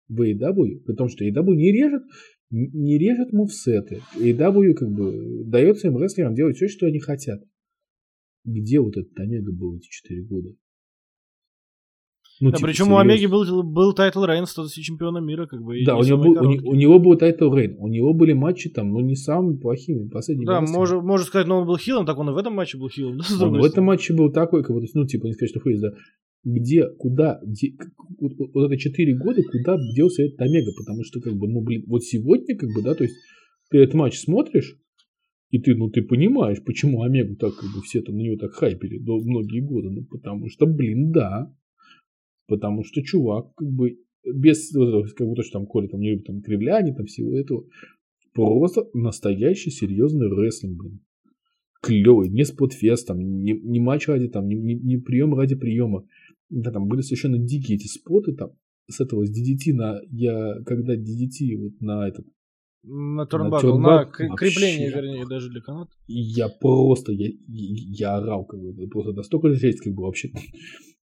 в 0.08 0.22
AEW, 0.22 0.84
при 0.86 0.96
том, 0.96 1.10
что 1.10 1.26
AEW 1.26 1.56
не 1.56 1.72
режет, 1.72 2.04
не 2.50 2.98
режет 2.98 3.32
moveset 3.34 3.87
ы. 3.87 4.02
AEW 4.16 4.74
как 4.74 4.90
бы 4.90 5.44
дает 5.46 5.78
своим 5.80 5.98
рестлерам 5.98 6.36
делать 6.36 6.56
все, 6.56 6.68
что 6.68 6.88
они 6.88 7.00
хотят. 7.00 7.42
Где 8.46 8.80
вот 8.80 8.96
этот 8.98 9.18
Омега 9.20 9.52
был 9.52 9.76
эти 9.76 9.90
четыре 9.90 10.24
года? 10.24 10.56
Ну, 12.42 12.52
Да, 12.52 12.58
типа, 12.58 12.68
причем 12.68 12.86
у 12.86 12.88
серьезно. 12.88 13.02
Омеги 13.02 13.26
был, 13.26 13.64
был 13.64 13.94
title 13.94 14.24
reign 14.24 14.42
в 14.42 14.46
статусе 14.46 14.82
чемпиона 14.82 15.18
мира, 15.18 15.46
как 15.46 15.62
бы. 15.62 15.84
Да, 15.84 15.98
у 15.98 16.04
него, 16.04 16.18
был, 16.18 16.32
у, 16.32 16.72
у 16.72 16.76
него 16.76 17.00
был 17.00 17.18
title 17.18 17.54
reign. 17.54 17.76
У 17.78 17.90
него 17.90 18.14
были 18.14 18.32
матчи 18.32 18.70
там, 18.70 18.92
ну, 18.92 19.02
не 19.02 19.16
самыми 19.16 19.58
плохими. 19.58 20.08
Последние 20.08 20.48
Да, 20.48 20.62
можно, 20.62 21.02
можно 21.02 21.26
сказать, 21.26 21.48
но 21.48 21.60
он 21.60 21.68
был 21.68 21.78
хилом, 21.78 22.06
так 22.06 22.18
он 22.18 22.30
и 22.30 22.34
в 22.34 22.38
этом 22.38 22.54
матче 22.54 22.78
был 22.78 22.90
хилом. 22.90 23.18
да, 23.18 23.24
с 23.24 23.42
Он 23.42 23.60
в 23.60 23.64
этом 23.64 23.84
матче 23.84 24.14
был 24.14 24.32
такой, 24.32 24.64
как 24.64 24.74
бы, 24.76 24.82
ну, 24.94 25.06
типа, 25.06 25.26
не 25.26 25.34
сказать, 25.34 25.50
что 25.50 25.60
фейс, 25.60 25.82
да, 25.82 25.90
где, 26.46 26.88
куда, 26.88 27.42
где, 27.44 27.74
вот, 28.20 28.32
вот- 28.54 28.66
это 28.66 28.78
4 28.78 29.16
года, 29.18 29.42
куда 29.44 29.78
делся 29.94 30.24
этот 30.24 30.40
Омега, 30.40 30.72
потому 30.78 31.04
что, 31.04 31.20
как 31.20 31.34
бы, 31.34 31.50
ну, 31.50 31.62
блин, 31.62 31.84
вот 31.88 32.04
сегодня, 32.04 32.58
как 32.58 32.70
бы, 32.74 32.82
да, 32.82 32.96
то 32.96 33.04
есть, 33.04 33.16
ты 33.70 33.80
этот 33.80 33.96
матч 33.96 34.18
смотришь, 34.18 34.78
и 35.50 35.60
ты, 35.60 35.76
ну, 35.76 35.90
ты 35.90 36.02
понимаешь, 36.04 36.64
почему 36.64 37.02
Омегу 37.04 37.36
так, 37.36 37.56
как 37.56 37.70
бы, 37.76 37.82
все 37.82 38.02
там 38.02 38.16
на 38.16 38.22
него 38.22 38.38
так 38.38 38.54
хайпели 38.54 38.98
до 39.00 39.18
многие 39.18 39.60
годы, 39.60 39.90
ну, 39.90 40.06
потому 40.06 40.48
что, 40.48 40.66
блин, 40.66 41.12
да, 41.12 41.54
потому 42.50 42.84
что 42.84 43.02
чувак, 43.02 43.54
как 43.56 43.70
бы, 43.70 44.00
без, 44.26 44.74
вот 44.74 44.90
этого, 44.90 45.04
как 45.04 45.28
бы, 45.28 45.36
то, 45.36 45.44
что 45.44 45.60
там 45.60 45.68
Коля 45.68 45.88
там 45.88 46.02
не 46.02 46.12
любит 46.12 46.26
там 46.26 46.42
кривляний, 46.42 46.94
там 46.94 47.06
всего 47.06 47.38
этого, 47.38 47.66
просто 48.34 48.88
настоящий 48.94 49.72
серьезный 49.72 50.28
рестлинг, 50.28 50.82
блин 50.82 51.00
клевый, 51.82 52.30
не 52.30 52.44
спотфест, 52.46 53.08
там, 53.08 53.20
не, 53.20 53.54
не 53.54 53.80
матч 53.80 54.08
ради, 54.08 54.28
там, 54.28 54.48
не, 54.48 54.56
не, 54.56 54.76
не 54.76 54.98
прием 54.98 55.34
ради 55.34 55.56
приема. 55.56 56.06
Да, 56.50 56.72
там 56.72 56.88
были 56.88 57.02
совершенно 57.02 57.38
дикие 57.38 57.78
эти 57.78 57.88
споты, 57.88 58.34
там, 58.34 58.52
с 58.90 59.00
этого, 59.00 59.26
с 59.26 59.30
DDT 59.30 59.74
на, 59.74 60.00
я, 60.10 60.56
когда 60.66 60.96
DDT 60.96 61.56
вот 61.58 61.80
на 61.80 62.08
этот, 62.08 62.26
На 62.84 63.26
турнбакл, 63.26 63.78
на 63.78 64.06
вообще. 64.06 64.30
крепление, 64.36 64.90
вернее, 64.90 65.28
даже 65.28 65.50
для 65.50 65.62
каната. 65.62 65.92
я 66.08 66.50
просто, 66.50 67.12
я, 67.12 67.30
я 67.48 68.18
орал, 68.18 68.46
как 68.46 68.60
бы, 68.60 68.88
просто 68.88 69.14
настолько 69.14 69.54
жесть, 69.54 69.82
как 69.82 69.94
бы, 69.94 70.04
вообще. 70.04 70.32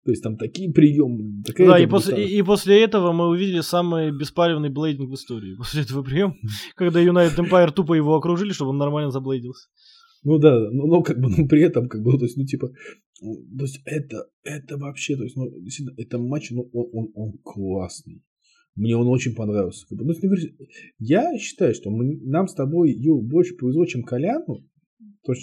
То 0.06 0.12
есть, 0.12 0.22
там 0.22 0.36
такие 0.36 0.72
приемы, 0.72 1.42
такая 1.44 1.66
Да, 1.66 1.78
и 1.78 1.82
как 1.82 1.90
бы, 1.90 1.96
после, 1.96 2.24
и, 2.24 2.38
и 2.38 2.42
после 2.42 2.80
этого 2.80 3.10
мы 3.10 3.26
увидели 3.26 3.60
самый 3.60 4.12
беспалевный 4.12 4.68
блейдинг 4.68 5.10
в 5.10 5.14
истории. 5.14 5.54
После 5.58 5.82
этого 5.82 6.04
приема, 6.04 6.36
когда 6.76 7.02
United 7.02 7.36
Empire 7.36 7.72
тупо 7.72 7.94
его 7.94 8.14
окружили, 8.14 8.52
чтобы 8.52 8.70
он 8.70 8.78
нормально 8.78 9.10
заблейдился. 9.10 9.66
Ну 10.22 10.38
да, 10.38 10.70
ну, 10.70 10.86
ну, 10.86 11.02
как 11.02 11.18
бы, 11.18 11.28
ну, 11.36 11.48
при 11.48 11.60
этом, 11.62 11.88
как 11.88 12.04
бы, 12.04 12.12
ну, 12.12 12.18
то 12.18 12.24
есть, 12.24 12.36
ну, 12.36 12.44
типа, 12.44 12.70
ну, 13.20 13.34
то 13.58 13.64
есть, 13.64 13.80
это, 13.84 14.28
это 14.44 14.76
вообще, 14.76 15.16
то 15.16 15.24
есть, 15.24 15.36
ну, 15.36 15.50
действительно, 15.60 16.00
это 16.00 16.18
матч, 16.18 16.52
ну, 16.52 16.70
он, 16.72 16.88
он, 16.92 17.10
он 17.16 17.32
классный. 17.42 18.22
Мне 18.76 18.96
он 18.96 19.08
очень 19.08 19.34
понравился. 19.34 19.86
Ну, 19.90 20.14
я 21.00 21.36
считаю, 21.36 21.74
что 21.74 21.90
мы, 21.90 22.16
нам 22.22 22.46
с 22.46 22.54
тобой, 22.54 22.92
Ю, 22.92 23.22
больше 23.22 23.56
повезло, 23.56 23.86
чем 23.86 24.04
Коляну, 24.04 24.64
то, 25.26 25.34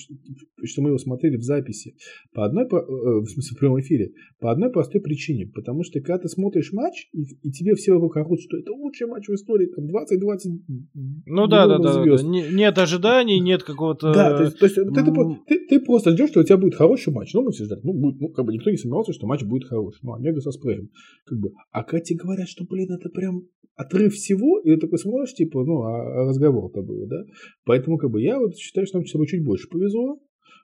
что 0.64 0.81
мы 0.81 0.89
его 0.89 0.97
смотрели 0.97 1.38
в 1.38 1.43
записи, 1.43 1.95
по 2.34 2.45
одной, 2.45 2.65
э, 2.65 2.68
в 2.68 3.27
смысле, 3.27 3.55
в 3.55 3.60
прямом 3.60 3.81
эфире, 3.81 4.14
по 4.39 4.51
одной 4.51 4.72
простой 4.72 5.01
причине. 5.01 5.47
Потому 5.47 5.84
что 5.84 5.99
когда 5.99 6.19
ты 6.19 6.30
смотришь 6.30 6.72
матч, 6.72 7.10
и, 7.14 7.23
и 7.41 7.51
тебе 7.51 7.76
все 7.76 7.93
вокруг 7.93 8.18
орут, 8.18 8.41
что 8.41 8.57
это 8.57 8.72
лучший 8.72 9.07
матч 9.07 9.27
в 9.27 9.34
истории, 9.34 9.68
там 9.68 9.85
20-20 9.85 11.23
Ну 11.26 11.47
да, 11.47 11.68
да, 11.68 11.77
да, 11.77 12.03
да, 12.03 12.23
Нет 12.23 12.77
ожиданий, 12.77 13.39
нет 13.39 13.64
какого-то... 13.64 14.14
Да, 14.14 14.38
то 14.38 14.43
есть, 14.43 14.57
то 14.57 14.65
есть 14.65 14.76
ты, 14.76 14.84
ты, 14.85 15.11
ты, 15.47 15.68
ты 15.68 15.80
просто 15.80 16.11
ждешь, 16.11 16.30
что 16.30 16.39
у 16.39 16.43
тебя 16.43 16.57
будет 16.57 16.76
хороший 16.76 17.14
матч. 17.14 17.34
Ну, 17.34 17.43
мы 17.43 17.51
все 17.51 17.65
ждать. 17.65 17.84
Ну, 17.84 17.93
будет, 17.93 18.19
ну, 18.19 18.30
как 18.30 18.45
бы 18.45 18.53
никто 18.53 18.69
не 18.69 18.77
сомневался, 18.77 19.14
что 19.14 19.27
матч 19.27 19.43
будет 19.43 19.65
хороший. 19.65 19.99
Ну, 20.03 20.14
Омега 20.14 20.39
со 20.41 20.51
спреем. 20.51 20.89
Как 21.26 21.38
бы. 21.38 21.51
А 21.72 21.84
когда 21.84 22.03
тебе 22.03 22.19
говорят, 22.19 22.47
что, 22.47 22.65
блин, 22.65 22.91
это 22.91 23.10
прям 23.10 23.47
отрыв 23.76 24.14
всего, 24.14 24.60
и 24.60 24.72
ты 24.72 24.77
такой 24.77 24.99
смотришь, 24.99 25.34
типа, 25.34 25.64
ну, 25.64 25.81
а, 25.81 26.22
а 26.22 26.26
разговор-то 26.30 26.81
был, 26.81 27.07
да? 27.07 27.26
Поэтому, 27.65 27.97
как 27.97 28.11
бы, 28.11 28.22
я 28.22 28.39
вот 28.39 28.55
считаю, 28.55 28.85
что 28.85 28.99
нам 28.99 29.05
тобой 29.05 29.27
чуть 29.27 29.43
больше 29.43 29.68
повезло. 29.73 30.19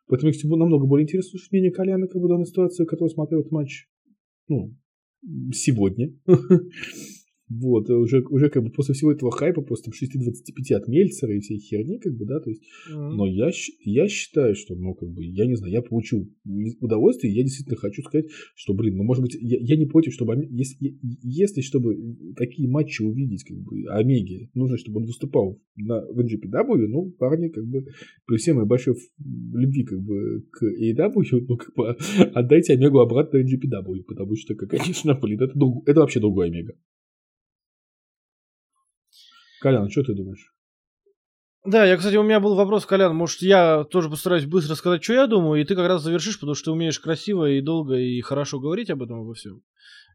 Поэтому 0.08 0.32
мне 0.32 0.58
намного 0.58 0.86
более 0.86 1.04
интересно 1.04 1.32
слушать 1.32 1.52
мнение 1.52 1.72
Коляна, 1.72 2.08
как 2.08 2.22
бы, 2.22 2.28
данной 2.28 2.46
ситуации, 2.46 2.86
который 2.86 3.10
смотрел 3.10 3.42
этот 3.42 3.52
матч, 3.52 3.88
ну, 4.48 4.76
сегодня. 5.54 6.14
Вот, 7.50 7.90
уже, 7.90 8.22
уже 8.30 8.50
как 8.50 8.64
бы 8.64 8.70
после 8.70 8.94
всего 8.94 9.12
этого 9.12 9.32
хайпа, 9.32 9.62
после 9.62 9.92
там 9.92 9.94
6.25 9.94 10.76
от 10.76 10.88
Мельцера 10.88 11.36
и 11.36 11.40
всей 11.40 11.58
херни, 11.58 11.98
как 11.98 12.16
бы, 12.16 12.26
да, 12.26 12.40
то 12.40 12.50
есть, 12.52 12.62
mm-hmm. 12.62 13.10
но 13.10 13.26
я, 13.26 13.50
я 13.84 14.08
считаю, 14.08 14.54
что, 14.54 14.76
ну, 14.76 14.94
как 14.94 15.10
бы, 15.10 15.26
я 15.26 15.48
не 15.48 15.56
знаю, 15.56 15.74
я 15.74 15.82
получил 15.82 16.32
удовольствие, 16.80 17.34
я 17.34 17.42
действительно 17.42 17.78
хочу 17.78 18.04
сказать, 18.04 18.28
что, 18.56 18.76
блин, 18.76 18.98
ну, 18.98 19.04
может 19.04 19.24
быть, 19.24 19.36
я, 19.40 19.58
я 19.60 19.78
не 19.78 19.88
против, 19.88 20.14
чтобы, 20.14 20.48
если, 20.52 20.96
если, 21.02 21.62
чтобы 21.62 21.98
такие 22.38 22.70
матчи 22.70 23.02
увидеть, 23.02 23.44
как 23.44 23.58
бы, 23.58 23.84
Омеги, 23.90 24.52
нужно, 24.54 24.78
чтобы 24.78 25.00
он 25.00 25.06
выступал 25.08 25.60
на, 25.76 26.06
в 26.06 26.20
NGPW, 26.20 26.88
ну, 26.88 27.10
парни, 27.18 27.48
как 27.48 27.66
бы, 27.66 27.84
при 28.28 28.38
всей 28.38 28.54
моей 28.54 28.68
большой 28.68 28.96
любви, 29.18 29.86
как 29.86 30.00
бы, 30.02 30.46
к 30.52 30.64
AEW, 30.64 31.46
ну, 31.48 31.58
как 31.58 31.74
бы, 31.76 31.98
отдайте 32.36 32.74
Омегу 32.74 33.00
обратно 33.00 33.38
NGPW, 33.38 34.04
потому 34.08 34.36
что, 34.36 34.54
конечно, 34.54 35.16
блин, 35.16 35.42
это, 35.42 35.54
это 35.88 36.00
вообще 36.02 36.20
другой 36.20 36.50
Омега. 36.50 36.76
Колян, 39.60 39.90
что 39.90 40.04
ты 40.04 40.14
думаешь? 40.14 40.54
Да, 41.66 41.86
я, 41.86 41.98
кстати, 41.98 42.16
у 42.16 42.24
меня 42.24 42.40
был 42.40 42.56
вопрос, 42.56 42.86
Колян, 42.86 43.14
может, 43.16 43.42
я 43.42 43.84
тоже 43.84 44.10
постараюсь 44.10 44.46
быстро 44.46 44.76
сказать, 44.76 45.04
что 45.04 45.14
я 45.14 45.28
думаю, 45.28 45.62
и 45.62 45.66
ты 45.66 45.76
как 45.76 45.88
раз 45.88 46.02
завершишь, 46.02 46.40
потому 46.40 46.56
что 46.56 46.66
ты 46.66 46.72
умеешь 46.72 47.00
красиво 47.00 47.50
и 47.50 47.62
долго 47.62 47.96
и 47.96 48.22
хорошо 48.22 48.60
говорить 48.60 48.90
об 48.90 49.04
этом 49.04 49.22
обо 49.22 49.34
всем. 49.34 49.62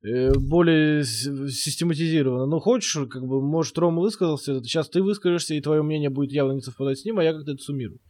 Э, 0.03 0.33
более 0.35 1.05
систематизированно. 1.05 2.47
Ну, 2.47 2.61
хочешь, 2.61 2.95
как 3.11 3.27
бы, 3.27 3.43
может, 3.43 3.77
Рома 3.79 4.01
высказался, 4.01 4.63
сейчас 4.63 4.89
ты 4.89 5.03
выскажешься, 5.03 5.55
и 5.55 5.61
твое 5.61 5.83
мнение 5.83 6.11
будет 6.11 6.33
явно 6.33 6.53
не 6.53 6.61
совпадать 6.61 6.99
с 6.99 7.05
ним, 7.05 7.19
а 7.19 7.25
я 7.25 7.33
как-то 7.33 7.53
это 7.53 7.63
суммирую. 7.63 8.01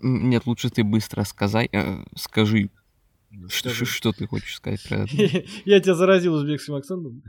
Нет, 0.00 0.46
лучше 0.46 0.70
ты 0.70 0.84
быстро 0.84 1.24
сказай, 1.24 1.68
э, 1.72 2.04
скажи, 2.16 2.70
что, 3.48 3.70
что 3.70 4.12
ты 4.12 4.26
хочешь 4.26 4.56
сказать 4.56 4.82
про 4.88 5.04
это. 5.04 5.16
Я 5.64 5.80
тебя 5.80 5.94
заразил 5.94 6.34
узбекским 6.34 6.74
акцентом. 6.74 7.22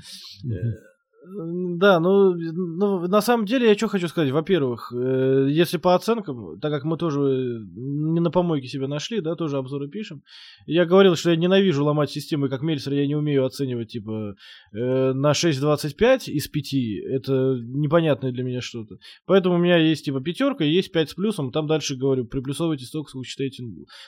Да, 1.30 1.99
ну, 1.99 2.34
ну, 2.34 3.08
на 3.08 3.22
самом 3.22 3.45
деле, 3.45 3.68
я 3.68 3.76
что 3.76 3.88
хочу 3.88 4.08
сказать. 4.08 4.32
Во-первых, 4.32 4.94
э, 4.95 5.48
если 5.49 5.78
по 5.78 5.94
оценкам, 5.94 6.60
так 6.60 6.72
как 6.72 6.84
мы 6.86 6.98
тоже 6.98 7.66
не 7.76 8.20
на 8.20 8.32
помойке 8.32 8.68
себя 8.68 8.88
нашли, 8.88 9.20
да, 9.20 9.36
тоже 9.36 9.58
обзоры 9.58 9.90
пишем, 9.90 10.24
я 10.66 10.86
говорил, 10.86 11.16
что 11.16 11.32
я 11.32 11.36
ненавижу 11.36 11.84
ломать 11.84 12.12
системы, 12.12 12.49
как 12.49 12.62
Мельсер, 12.62 12.94
я 12.94 13.06
не 13.06 13.16
умею 13.16 13.45
оценивать, 13.45 13.90
типа, 13.90 14.36
э, 14.74 15.14
на 15.14 15.34
6.25 15.34 16.30
из 16.30 16.48
5, 16.48 16.74
это 17.10 17.58
непонятное 17.62 18.32
для 18.32 18.44
меня 18.44 18.62
что-то. 18.62 18.98
Поэтому 19.26 19.56
у 19.56 19.60
меня 19.60 19.78
есть, 19.78 20.06
типа, 20.06 20.22
пятерка, 20.22 20.64
есть 20.64 20.91
5 20.91 21.10
с 21.10 21.14
плюсом, 21.14 21.52
там 21.52 21.68
дальше, 21.68 21.95
говорю, 21.95 22.26
приплюсовывайте 22.26 22.86
столько, 22.86 23.10
сколько 23.10 23.28
считаете 23.28 23.64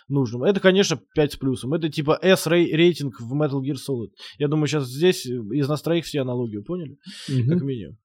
нужным. 0.07 0.43
Это, 0.43 0.59
конечно, 0.59 0.99
5 1.15 1.33
с 1.33 1.35
плюсом. 1.35 1.73
Это, 1.73 1.89
типа, 1.89 2.17
S-рейтинг 2.21 3.19
в 3.19 3.33
Metal 3.33 3.61
Gear 3.61 3.75
Solid. 3.75 4.11
Я 4.37 4.47
думаю, 4.47 4.67
сейчас 4.67 4.87
здесь 4.87 5.25
из 5.25 5.67
нас 5.67 5.81
троих 5.81 6.05
все 6.05 6.21
аналогию 6.21 6.63
поняли? 6.63 6.97
Угу. 7.27 7.49
как 7.49 7.61
минимум. 7.61 7.97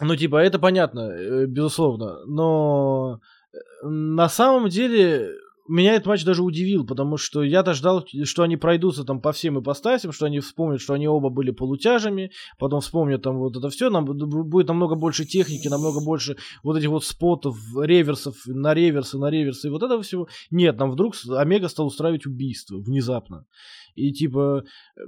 Ну, 0.00 0.16
типа, 0.16 0.36
это 0.36 0.58
понятно, 0.58 1.10
э, 1.10 1.46
безусловно, 1.46 2.24
но 2.26 3.20
э, 3.52 3.86
на 3.86 4.28
самом 4.28 4.68
деле 4.68 5.30
меня 5.70 5.94
этот 5.94 6.06
матч 6.06 6.24
даже 6.24 6.42
удивил, 6.42 6.84
потому 6.84 7.16
что 7.16 7.44
я-то 7.44 7.74
ждал, 7.74 8.04
что 8.24 8.42
они 8.42 8.56
пройдутся 8.56 9.04
там 9.04 9.20
по 9.20 9.30
всем 9.32 9.60
ипостасям, 9.60 10.10
что 10.10 10.26
они 10.26 10.40
вспомнят, 10.40 10.80
что 10.80 10.94
они 10.94 11.06
оба 11.06 11.30
были 11.30 11.52
полутяжами, 11.52 12.32
потом 12.58 12.80
вспомнят 12.80 13.22
там 13.22 13.38
вот 13.38 13.56
это 13.56 13.68
все, 13.68 13.88
нам 13.88 14.04
будет 14.04 14.66
намного 14.66 14.96
больше 14.96 15.24
техники, 15.24 15.68
намного 15.68 16.04
больше 16.04 16.36
вот 16.64 16.76
этих 16.76 16.88
вот 16.88 17.04
спотов, 17.04 17.56
реверсов, 17.80 18.36
на 18.46 18.74
реверсы, 18.74 19.16
на 19.16 19.30
реверсы 19.30 19.68
и 19.68 19.70
вот 19.70 19.84
этого 19.84 20.02
всего. 20.02 20.28
Нет, 20.50 20.76
нам 20.76 20.90
вдруг 20.90 21.14
Омега 21.28 21.68
стал 21.68 21.86
устраивать 21.86 22.26
убийство 22.26 22.78
внезапно. 22.78 23.46
И 23.94 24.12
типа 24.12 24.64
э, 24.96 25.00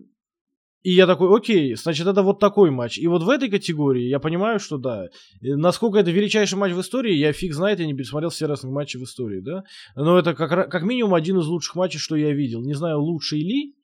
и 0.83 0.91
я 0.93 1.07
такой, 1.07 1.35
окей, 1.37 1.75
значит, 1.77 2.07
это 2.07 2.23
вот 2.23 2.41
такой 2.41 2.71
матч. 2.71 2.99
И 2.99 3.07
вот 3.07 3.23
в 3.23 3.29
этой 3.29 3.49
категории 3.49 4.09
я 4.09 4.19
понимаю, 4.19 4.59
что 4.59 4.79
да. 4.79 5.07
Насколько 5.41 6.01
это 6.01 6.11
величайший 6.11 6.59
матч 6.59 6.73
в 6.73 6.81
истории, 6.81 7.15
я 7.15 7.33
фиг 7.33 7.55
знает, 7.55 7.79
я 7.79 7.87
не 7.87 7.95
пересмотрел 7.95 8.31
все 8.31 8.47
рестлинг 8.47 8.75
матчи 8.75 8.97
в 8.97 9.05
истории, 9.05 9.41
да. 9.41 9.63
Но 9.95 10.19
это 10.19 10.35
как, 10.35 10.71
как 10.71 10.83
минимум 10.83 11.15
один 11.15 11.39
из 11.39 11.47
лучших 11.47 11.77
матчей, 11.77 12.01
что 12.01 12.17
я 12.17 12.33
видел. 12.33 12.63
Не 12.63 12.75
знаю, 12.75 13.01
лучший 13.01 13.41
ли. 13.41 13.75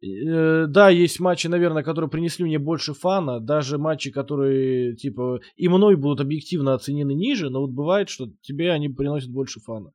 Э, 0.00 0.66
да, 0.68 0.90
есть 0.90 1.18
матчи, 1.18 1.46
наверное, 1.48 1.82
которые 1.82 2.10
принесли 2.10 2.44
мне 2.44 2.58
больше 2.58 2.92
фана, 2.92 3.40
даже 3.40 3.78
матчи, 3.78 4.10
которые, 4.10 4.94
типа, 4.96 5.40
и 5.56 5.68
мной 5.68 5.96
будут 5.96 6.20
объективно 6.20 6.74
оценены 6.74 7.14
ниже, 7.14 7.50
но 7.50 7.62
вот 7.62 7.70
бывает, 7.70 8.08
что 8.08 8.28
тебе 8.42 8.70
они 8.70 8.88
приносят 8.88 9.30
больше 9.30 9.60
фана. 9.60 9.92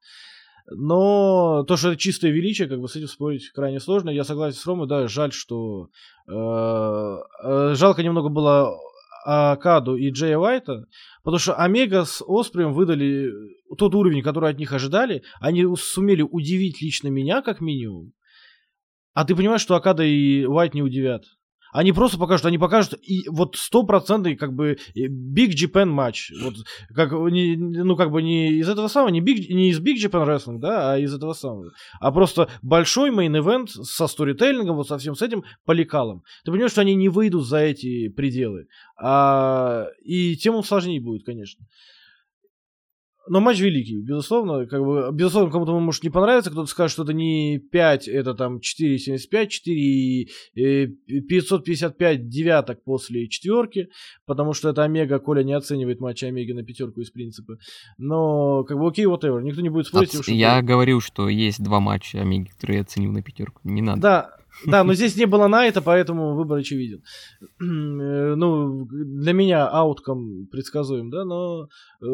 Но 0.70 1.64
то, 1.64 1.76
что 1.76 1.90
это 1.90 1.98
чистое 1.98 2.32
величие, 2.32 2.68
как 2.68 2.80
бы 2.80 2.88
с 2.88 2.96
этим 2.96 3.08
спорить 3.08 3.50
крайне 3.50 3.80
сложно. 3.80 4.10
Я 4.10 4.24
согласен 4.24 4.58
с 4.58 4.66
Ромой, 4.66 4.88
да, 4.88 5.08
жаль, 5.08 5.34
что... 5.34 5.90
Э, 6.28 7.18
э, 7.44 7.76
жалко 7.76 8.02
немного 8.02 8.30
было 8.30 8.74
Акаду 9.26 9.96
и 9.96 10.10
Джея 10.10 10.38
Уайта, 10.38 10.86
потому 11.24 11.40
что 11.40 11.56
Омега 11.56 12.06
с 12.06 12.24
Осприем 12.26 12.74
выдали 12.74 13.32
тот 13.78 13.96
уровень, 13.96 14.22
который 14.22 14.50
от 14.50 14.58
них 14.58 14.72
ожидали. 14.74 15.24
Они 15.40 15.66
сумели 15.76 16.22
удивить 16.22 16.82
лично 16.82 17.10
меня, 17.10 17.42
как 17.42 17.62
минимум. 17.62 18.14
А 19.14 19.26
ты 19.26 19.36
понимаешь, 19.36 19.62
что 19.62 19.76
Акада 19.76 20.04
и 20.04 20.46
Уайт 20.46 20.74
не 20.74 20.82
удивят. 20.82 21.26
Они 21.74 21.92
просто 21.92 22.20
покажут, 22.20 22.46
они 22.46 22.60
покажут 22.60 23.00
и 23.02 23.28
вот 23.28 23.56
стопроцентный 23.56 24.36
как 24.36 24.54
бы 24.54 24.78
Big 24.96 25.50
Japan 25.50 25.86
матч. 25.86 26.32
Вот 26.42 26.54
как, 26.96 27.12
ну 27.12 27.96
как 27.96 28.12
бы 28.12 28.22
не 28.22 28.54
из 28.54 28.70
этого 28.70 28.88
самого, 28.88 29.10
не, 29.10 29.22
big, 29.22 29.52
не 29.54 29.70
из 29.70 29.80
Big 29.82 29.96
Japan 29.96 30.28
Wrestling, 30.28 30.60
да, 30.60 30.94
а 30.94 30.98
из 31.00 31.14
этого 31.14 31.34
самого. 31.34 31.72
А 32.00 32.12
просто 32.12 32.50
большой 32.62 33.10
мейн-эвент 33.10 33.70
со 33.70 34.08
сторителлингом, 34.08 34.76
вот 34.76 34.88
со 34.88 34.98
всем 35.00 35.16
с 35.16 35.22
этим, 35.24 35.44
по 35.66 35.72
лекалам. 35.72 36.24
Ты 36.46 36.52
понимаешь, 36.52 36.72
что 36.72 36.82
они 36.82 36.94
не 36.94 37.10
выйдут 37.10 37.48
за 37.48 37.58
эти 37.58 38.08
пределы. 38.10 38.68
А, 38.98 39.88
и 40.04 40.36
тем 40.36 40.64
сложнее 40.64 41.02
будет, 41.02 41.26
конечно. 41.26 41.66
Но 43.30 43.40
матч 43.40 43.60
великий, 43.62 44.02
безусловно. 44.02 44.66
Как 44.66 44.84
бы, 44.84 45.10
безусловно, 45.14 45.50
кому-то 45.52 45.80
может 45.80 46.04
не 46.04 46.10
понравиться, 46.10 46.52
кто-то 46.52 46.70
скажет, 46.70 46.92
что 46.94 47.04
это 47.04 47.14
не 47.14 47.58
5, 47.58 48.08
это 48.10 48.34
там 48.34 48.58
4,75, 48.58 49.48
4, 49.48 50.26
555 50.56 52.28
девяток 52.28 52.84
после 52.84 53.30
четверки, 53.30 53.88
потому 54.26 54.54
что 54.54 54.70
это 54.70 54.84
Омега, 54.84 55.20
Коля 55.20 55.44
не 55.44 55.54
оценивает 55.54 56.02
матчи 56.02 56.26
Омеги 56.26 56.52
на 56.52 56.64
пятерку 56.64 57.00
из 57.02 57.12
принципа. 57.12 57.58
Но, 57.98 58.64
как 58.66 58.78
бы, 58.78 58.88
окей, 58.88 59.06
whatever, 59.06 59.42
никто 59.42 59.62
не 59.62 59.70
будет 59.70 59.88
спорить. 59.88 60.14
От... 60.16 60.28
Я 60.28 60.62
говорил, 60.62 61.00
что 61.00 61.30
есть 61.30 61.64
два 61.64 61.80
матча 61.80 62.20
Омеги, 62.20 62.50
которые 62.50 62.78
я 62.78 62.82
оценил 62.82 63.12
на 63.14 63.22
пятерку, 63.22 63.62
не 63.64 63.82
надо. 63.82 64.02
Да, 64.02 64.43
да, 64.66 64.84
но 64.84 64.94
здесь 64.94 65.16
не 65.16 65.26
было 65.26 65.48
Найта, 65.48 65.82
поэтому 65.82 66.36
выбор 66.36 66.60
очевиден. 66.60 67.04
Э, 67.42 68.36
ну, 68.36 68.86
для 68.86 69.34
меня 69.34 69.68
аутком 69.68 70.48
предсказуем, 70.52 71.10
да, 71.10 71.26
но 71.26 71.64
э, 71.64 72.06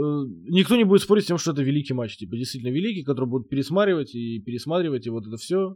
никто 0.47 0.75
не 0.75 0.83
будет 0.83 1.01
спорить 1.01 1.25
с 1.25 1.27
тем, 1.27 1.37
что 1.37 1.51
это 1.51 1.61
великий 1.61 1.93
матч, 1.93 2.17
типа, 2.17 2.35
действительно 2.35 2.71
великий, 2.71 3.03
который 3.03 3.27
будут 3.27 3.49
пересматривать 3.49 4.15
и 4.15 4.39
пересматривать, 4.39 5.05
и 5.05 5.09
вот 5.09 5.27
это 5.27 5.37
все. 5.37 5.75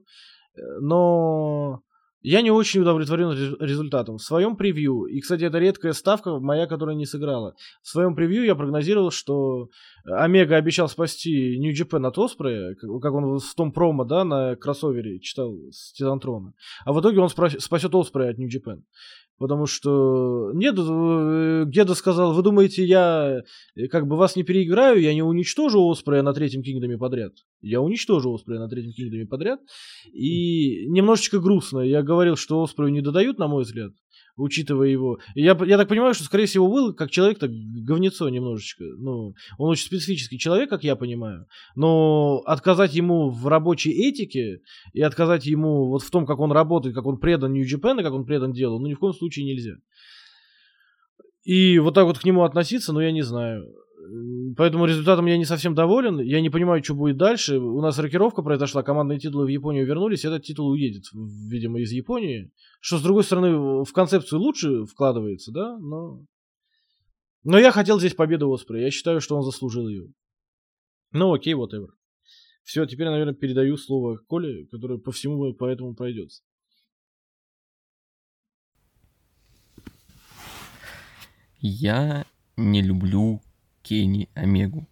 Э, 0.55 0.61
но 0.79 1.81
я 2.23 2.41
не 2.41 2.51
очень 2.51 2.81
удовлетворен 2.81 3.57
результатом. 3.59 4.17
В 4.17 4.23
своем 4.23 4.55
превью, 4.55 5.05
и, 5.05 5.19
кстати, 5.19 5.43
это 5.43 5.59
редкая 5.59 5.93
ставка 5.93 6.39
моя, 6.39 6.67
которая 6.67 6.95
не 6.95 7.05
сыграла. 7.05 7.55
В 7.81 7.89
своем 7.89 8.15
превью 8.15 8.45
я 8.45 8.55
прогнозировал, 8.55 9.11
что 9.11 9.69
Омега 10.05 10.55
обещал 10.55 10.87
спасти 10.87 11.57
Нью 11.59 11.73
Джапен 11.73 12.05
от 12.05 12.17
Оспрея, 12.17 12.75
как 12.75 13.13
он 13.13 13.37
в 13.37 13.55
том 13.55 13.73
промо, 13.73 14.05
да, 14.05 14.23
на 14.23 14.55
кроссовере 14.55 15.19
читал 15.19 15.53
с 15.71 15.91
Титантрона. 15.93 16.53
А 16.85 16.93
в 16.93 17.01
итоге 17.01 17.19
он 17.19 17.29
спасет 17.29 17.93
Оспрея 17.93 18.31
от 18.31 18.37
Нью 18.37 18.49
Джапен. 18.49 18.85
Потому 19.39 19.65
что 19.65 20.51
нет, 20.53 20.75
э, 20.77 21.65
Геда 21.67 21.95
сказал, 21.95 22.33
вы 22.33 22.43
думаете, 22.43 22.85
я 22.85 23.41
э, 23.75 23.87
как 23.87 24.07
бы 24.07 24.15
вас 24.15 24.35
не 24.35 24.43
переиграю, 24.43 25.01
я 25.01 25.13
не 25.13 25.23
уничтожу 25.23 25.89
Оспрея 25.89 26.21
на 26.21 26.33
третьем 26.33 26.61
Кингдоме 26.61 26.97
подряд. 26.97 27.33
Я 27.61 27.81
уничтожу 27.81 28.33
Оспрея 28.33 28.59
на 28.59 28.69
третьем 28.69 28.93
Кингдоме 28.93 29.25
подряд. 29.25 29.59
И 30.13 30.87
немножечко 30.87 31.39
грустно. 31.39 31.79
Я 31.79 32.03
говорил, 32.03 32.35
что 32.35 32.61
Оспрею 32.61 32.91
не 32.91 33.01
додают, 33.01 33.39
на 33.39 33.47
мой 33.47 33.63
взгляд 33.63 33.93
учитывая 34.35 34.87
его. 34.87 35.19
Я, 35.35 35.57
я 35.65 35.77
так 35.77 35.87
понимаю, 35.87 36.13
что, 36.13 36.23
скорее 36.23 36.45
всего, 36.45 36.67
Уилл, 36.67 36.93
как 36.93 37.11
человек, 37.11 37.39
так 37.39 37.51
говнецо 37.51 38.29
немножечко. 38.29 38.83
Ну, 38.83 39.33
он 39.57 39.69
очень 39.69 39.85
специфический 39.85 40.39
человек, 40.39 40.69
как 40.69 40.83
я 40.83 40.95
понимаю. 40.95 41.45
Но 41.75 42.41
отказать 42.45 42.93
ему 42.93 43.29
в 43.29 43.47
рабочей 43.47 43.91
этике 43.91 44.61
и 44.93 45.01
отказать 45.01 45.45
ему 45.45 45.87
вот 45.89 46.03
в 46.03 46.09
том, 46.09 46.25
как 46.25 46.39
он 46.39 46.51
работает, 46.51 46.95
как 46.95 47.05
он 47.05 47.17
предан 47.17 47.53
Нью-Джапен 47.53 47.99
и 47.99 48.03
как 48.03 48.13
он 48.13 48.25
предан 48.25 48.53
делу, 48.53 48.79
ну, 48.79 48.87
ни 48.87 48.93
в 48.93 48.99
коем 48.99 49.13
случае 49.13 49.45
нельзя. 49.45 49.75
И 51.43 51.77
вот 51.79 51.93
так 51.93 52.05
вот 52.05 52.19
к 52.19 52.23
нему 52.23 52.43
относиться, 52.43 52.93
ну, 52.93 53.01
я 53.01 53.11
не 53.11 53.21
знаю. 53.21 53.65
Поэтому 54.57 54.85
результатом 54.85 55.25
я 55.25 55.37
не 55.37 55.45
совсем 55.45 55.73
доволен. 55.73 56.19
Я 56.19 56.41
не 56.41 56.49
понимаю, 56.49 56.83
что 56.83 56.95
будет 56.95 57.17
дальше. 57.17 57.57
У 57.57 57.81
нас 57.81 57.97
рокировка 57.97 58.41
произошла, 58.41 58.83
командные 58.83 59.19
титулы 59.19 59.45
в 59.45 59.49
Японию 59.49 59.85
вернулись, 59.85 60.25
этот 60.25 60.43
титул 60.43 60.67
уедет, 60.67 61.05
видимо, 61.13 61.79
из 61.79 61.91
Японии. 61.91 62.51
Что, 62.81 62.97
с 62.97 63.01
другой 63.01 63.23
стороны, 63.23 63.83
в 63.83 63.91
концепцию 63.93 64.39
лучше 64.39 64.85
вкладывается, 64.85 65.51
да, 65.51 65.77
но... 65.77 66.25
Но 67.45 67.59
я 67.59 67.71
хотел 67.71 67.99
здесь 67.99 68.13
победу 68.13 68.51
Оспрея. 68.51 68.85
Я 68.85 68.91
считаю, 68.91 69.19
что 69.19 69.35
он 69.35 69.43
заслужил 69.43 69.87
ее. 69.87 70.07
Ну, 71.11 71.33
окей, 71.33 71.53
whatever. 71.53 71.87
Все, 72.63 72.85
теперь, 72.85 73.07
наверное, 73.07 73.33
передаю 73.33 73.75
слово 73.75 74.17
Коле, 74.27 74.65
который 74.67 74.97
по 74.97 75.11
всему 75.11 75.53
по 75.53 75.65
этому 75.65 75.93
пройдется. 75.93 76.41
Я 81.59 82.25
не 82.57 82.81
люблю 82.81 83.41
Кенни 83.83 84.29
Омегу. 84.33 84.87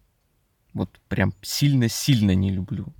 Вот 0.74 1.00
прям 1.08 1.34
сильно-сильно 1.42 2.34
не 2.34 2.52
люблю. 2.52 2.94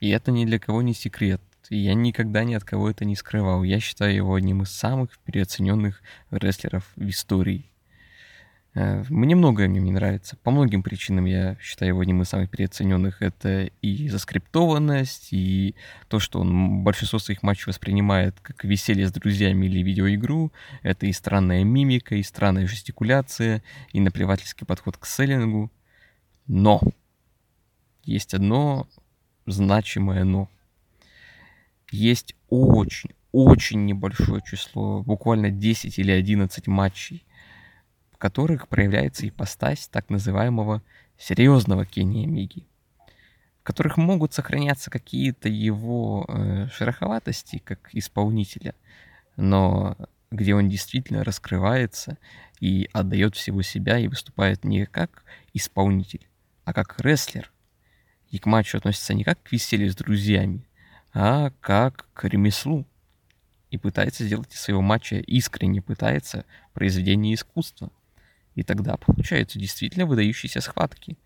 И 0.00 0.10
это 0.10 0.30
ни 0.30 0.44
для 0.44 0.58
кого 0.58 0.82
не 0.82 0.92
секрет. 0.92 1.40
И 1.70 1.78
я 1.78 1.94
никогда 1.94 2.44
ни 2.44 2.54
от 2.54 2.64
кого 2.64 2.90
это 2.90 3.04
не 3.04 3.16
скрывал. 3.16 3.62
Я 3.62 3.80
считаю 3.80 4.14
его 4.14 4.34
одним 4.34 4.62
из 4.62 4.70
самых 4.70 5.18
переоцененных 5.20 6.02
рестлеров 6.30 6.92
в 6.96 7.08
истории. 7.08 7.70
Э, 8.76 9.04
мне 9.08 9.34
многое 9.34 9.68
в 9.68 9.70
нем 9.70 9.84
не 9.84 9.90
нравится. 9.90 10.36
По 10.42 10.50
многим 10.50 10.82
причинам 10.82 11.24
я 11.24 11.56
считаю 11.60 11.92
его 11.92 12.00
одним 12.00 12.20
из 12.20 12.28
самых 12.28 12.50
переоцененных. 12.50 13.22
Это 13.22 13.70
и 13.80 14.08
заскриптованность, 14.08 15.28
и 15.32 15.74
то, 16.08 16.20
что 16.20 16.40
он 16.40 16.84
большинство 16.84 17.18
своих 17.18 17.42
матчей 17.42 17.64
воспринимает 17.68 18.38
как 18.40 18.64
веселье 18.64 19.08
с 19.08 19.12
друзьями 19.12 19.64
или 19.64 19.82
видеоигру. 19.82 20.52
Это 20.82 21.06
и 21.06 21.12
странная 21.12 21.64
мимика, 21.64 22.16
и 22.16 22.22
странная 22.22 22.66
жестикуляция, 22.66 23.62
и 23.94 24.00
наплевательский 24.00 24.66
подход 24.66 24.98
к 24.98 25.06
селлингу. 25.06 25.72
Но 26.46 26.82
есть 28.04 28.34
одно 28.34 28.86
значимое 29.46 30.24
но. 30.24 30.50
Есть 31.90 32.34
очень, 32.50 33.10
очень 33.32 33.86
небольшое 33.86 34.42
число, 34.44 35.02
буквально 35.02 35.50
10 35.50 35.98
или 35.98 36.10
11 36.10 36.66
матчей, 36.66 37.25
в 38.16 38.18
которых 38.18 38.68
проявляется 38.68 39.28
ипостась 39.28 39.88
так 39.88 40.08
называемого 40.08 40.82
серьезного 41.18 41.84
Кенни 41.84 42.24
Миги, 42.24 42.66
в 43.60 43.62
которых 43.62 43.98
могут 43.98 44.32
сохраняться 44.32 44.90
какие-то 44.90 45.50
его 45.50 46.24
э, 46.26 46.68
шероховатости 46.72 47.58
как 47.58 47.90
исполнителя, 47.92 48.74
но 49.36 49.98
где 50.30 50.54
он 50.54 50.70
действительно 50.70 51.24
раскрывается 51.24 52.16
и 52.58 52.88
отдает 52.94 53.36
всего 53.36 53.60
себя 53.60 53.98
и 53.98 54.08
выступает 54.08 54.64
не 54.64 54.86
как 54.86 55.22
исполнитель, 55.52 56.26
а 56.64 56.72
как 56.72 56.98
рестлер. 56.98 57.52
И 58.30 58.38
к 58.38 58.46
матчу 58.46 58.78
относится 58.78 59.12
не 59.12 59.24
как 59.24 59.42
к 59.42 59.52
веселью 59.52 59.92
с 59.92 59.94
друзьями, 59.94 60.66
а 61.12 61.50
как 61.60 62.08
к 62.14 62.24
ремеслу. 62.24 62.86
И 63.70 63.76
пытается 63.76 64.24
сделать 64.24 64.54
из 64.54 64.60
своего 64.60 64.80
матча, 64.80 65.16
искренне 65.16 65.82
пытается, 65.82 66.46
произведение 66.72 67.34
искусства. 67.34 67.90
И 68.56 68.62
тогда 68.62 68.96
получаются 68.96 69.58
действительно 69.58 70.06
выдающиеся 70.06 70.60
схватки. 70.60 71.16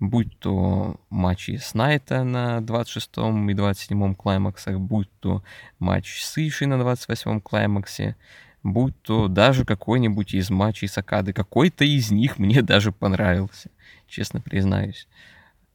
Будь 0.00 0.38
то 0.38 1.00
матчи 1.08 1.56
с 1.56 1.72
Найта 1.74 2.24
на 2.24 2.60
26 2.60 3.10
и 3.50 3.54
27 3.54 4.14
клаймаксах, 4.14 4.78
будь 4.78 5.08
то 5.20 5.42
матч 5.78 6.20
с 6.20 6.36
Иши 6.36 6.66
на 6.66 6.78
28 6.78 7.40
клаймаксе, 7.40 8.16
будь 8.62 9.00
то 9.02 9.28
даже 9.28 9.64
какой-нибудь 9.64 10.34
из 10.34 10.50
матчей 10.50 10.88
с 10.88 10.98
Акады. 10.98 11.32
Какой-то 11.32 11.84
из 11.84 12.10
них 12.10 12.38
мне 12.38 12.60
даже 12.62 12.92
понравился, 12.92 13.70
честно 14.06 14.40
признаюсь. 14.40 15.08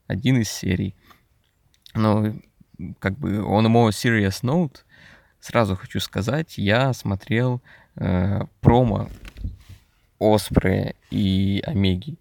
Один 0.07 0.41
из 0.41 0.49
серий. 0.49 0.95
Но 1.95 2.33
как 2.99 3.17
бы 3.17 3.37
on 3.37 3.65
a 3.65 3.69
more 3.69 3.89
serious 3.89 4.43
note, 4.43 4.79
сразу 5.39 5.77
хочу 5.77 6.01
сказать, 6.01 6.57
я 6.57 6.91
смотрел 6.93 7.61
э, 7.95 8.41
промо 8.59 9.09
Оспре 10.23 10.95
и 11.11 11.61
Омеги, 11.65 12.17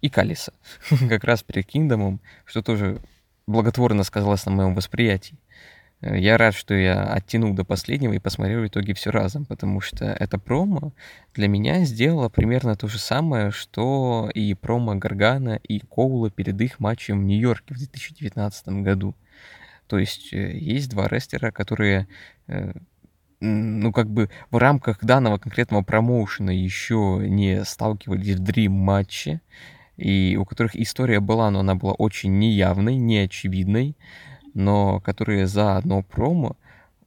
и 0.00 0.08
Калиса, 0.08 0.52
как 1.08 1.24
раз 1.24 1.42
перед 1.42 1.66
Кингдомом, 1.66 2.20
что 2.44 2.62
тоже 2.62 3.00
благотворно 3.46 4.04
сказалось 4.04 4.46
на 4.46 4.52
моем 4.52 4.74
восприятии. 4.74 5.38
Э, 6.00 6.18
я 6.18 6.38
рад, 6.38 6.54
что 6.54 6.74
я 6.74 7.04
оттянул 7.04 7.54
до 7.54 7.64
последнего 7.64 8.12
и 8.12 8.18
посмотрел 8.18 8.62
в 8.62 8.66
итоге 8.66 8.94
все 8.94 9.10
разом, 9.10 9.44
потому 9.44 9.80
что 9.80 10.06
это 10.06 10.38
промо 10.38 10.92
для 11.34 11.48
меня 11.48 11.84
сделало 11.84 12.28
примерно 12.28 12.76
то 12.76 12.88
же 12.88 12.98
самое, 12.98 13.50
что 13.50 14.30
и 14.34 14.54
промо 14.54 14.94
Гаргана 14.94 15.60
и 15.62 15.80
Коула 15.80 16.30
перед 16.30 16.60
их 16.60 16.80
матчем 16.80 17.20
в 17.20 17.24
Нью-Йорке 17.24 17.74
в 17.74 17.78
2019 17.78 18.68
году. 18.82 19.14
То 19.86 19.98
есть 19.98 20.32
э, 20.32 20.56
есть 20.56 20.90
два 20.90 21.08
рестлера, 21.08 21.50
которые 21.50 22.06
э, 22.46 22.72
ну, 23.40 23.92
как 23.92 24.10
бы 24.10 24.30
в 24.50 24.56
рамках 24.56 25.04
данного 25.04 25.38
конкретного 25.38 25.82
промоушена 25.82 26.50
еще 26.50 27.20
не 27.26 27.64
сталкивались 27.64 28.36
в 28.36 28.42
Dream 28.42 28.68
матче, 28.68 29.40
и 29.96 30.36
у 30.40 30.44
которых 30.44 30.76
история 30.76 31.20
была, 31.20 31.50
но 31.50 31.60
она 31.60 31.74
была 31.74 31.92
очень 31.92 32.38
неявной, 32.38 32.96
неочевидной, 32.96 33.96
но 34.54 35.00
которые 35.00 35.46
за 35.46 35.76
одно 35.76 36.02
промо 36.02 36.56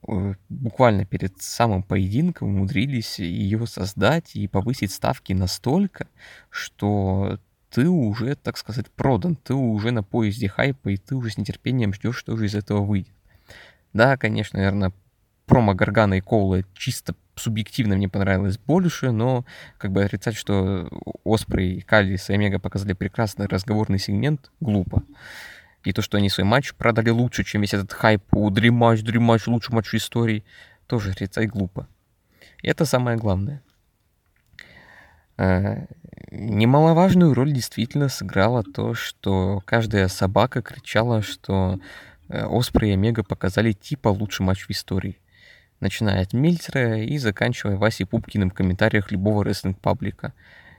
э, 0.08 0.34
буквально 0.48 1.04
перед 1.04 1.40
самым 1.40 1.82
поединком 1.82 2.48
умудрились 2.48 3.18
ее 3.18 3.66
создать 3.66 4.34
и 4.34 4.48
повысить 4.48 4.92
ставки 4.92 5.32
настолько, 5.32 6.08
что 6.50 7.38
ты 7.70 7.88
уже, 7.88 8.36
так 8.36 8.56
сказать, 8.56 8.90
продан, 8.90 9.36
ты 9.36 9.54
уже 9.54 9.90
на 9.90 10.02
поезде 10.04 10.48
хайпа, 10.48 10.90
и 10.90 10.96
ты 10.96 11.16
уже 11.16 11.30
с 11.30 11.38
нетерпением 11.38 11.92
ждешь, 11.92 12.16
что 12.16 12.36
же 12.36 12.46
из 12.46 12.54
этого 12.54 12.82
выйдет. 12.82 13.14
Да, 13.92 14.16
конечно, 14.16 14.58
наверное, 14.58 14.92
промо 15.46 15.74
Гаргана 15.74 16.14
и 16.14 16.20
Коула 16.20 16.62
чисто 16.74 17.14
субъективно 17.36 17.96
мне 17.96 18.08
понравилось 18.08 18.58
больше, 18.58 19.10
но 19.10 19.44
как 19.78 19.92
бы 19.92 20.04
отрицать, 20.04 20.36
что 20.36 20.88
Оспрей, 21.24 21.80
Калис 21.82 22.30
и 22.30 22.34
Омега 22.34 22.58
показали 22.58 22.92
прекрасный 22.92 23.46
разговорный 23.46 23.98
сегмент, 23.98 24.50
глупо. 24.60 25.02
И 25.84 25.92
то, 25.92 26.00
что 26.00 26.16
они 26.16 26.30
свой 26.30 26.46
матч 26.46 26.74
продали 26.74 27.10
лучше, 27.10 27.44
чем 27.44 27.60
весь 27.60 27.74
этот 27.74 27.92
хайп 27.92 28.22
у 28.32 28.50
Dream 28.50 28.78
Match, 28.78 29.42
лучший 29.46 29.74
матч 29.74 29.94
истории, 29.94 30.44
тоже 30.86 31.10
отрицать 31.10 31.50
глупо. 31.50 31.88
И 32.62 32.68
это 32.68 32.86
самое 32.86 33.18
главное. 33.18 33.62
Э, 35.36 35.86
немаловажную 36.30 37.34
роль 37.34 37.52
действительно 37.52 38.08
сыграло 38.08 38.62
то, 38.62 38.94
что 38.94 39.62
каждая 39.66 40.08
собака 40.08 40.62
кричала, 40.62 41.20
что 41.20 41.78
э, 42.28 42.46
Оспрей 42.46 42.92
и 42.92 42.94
Омега 42.94 43.22
показали 43.22 43.72
типа 43.72 44.08
лучший 44.08 44.46
матч 44.46 44.66
в 44.66 44.70
истории 44.70 45.18
начиная 45.84 46.22
от 46.22 46.32
Мельтцера 46.32 46.98
и 46.98 47.16
заканчивая 47.18 47.76
Васей 47.76 48.06
Пупкиным 48.06 48.50
в 48.50 48.54
комментариях 48.54 49.12
любого 49.12 49.44
рестлинг-паблика. 49.44 50.32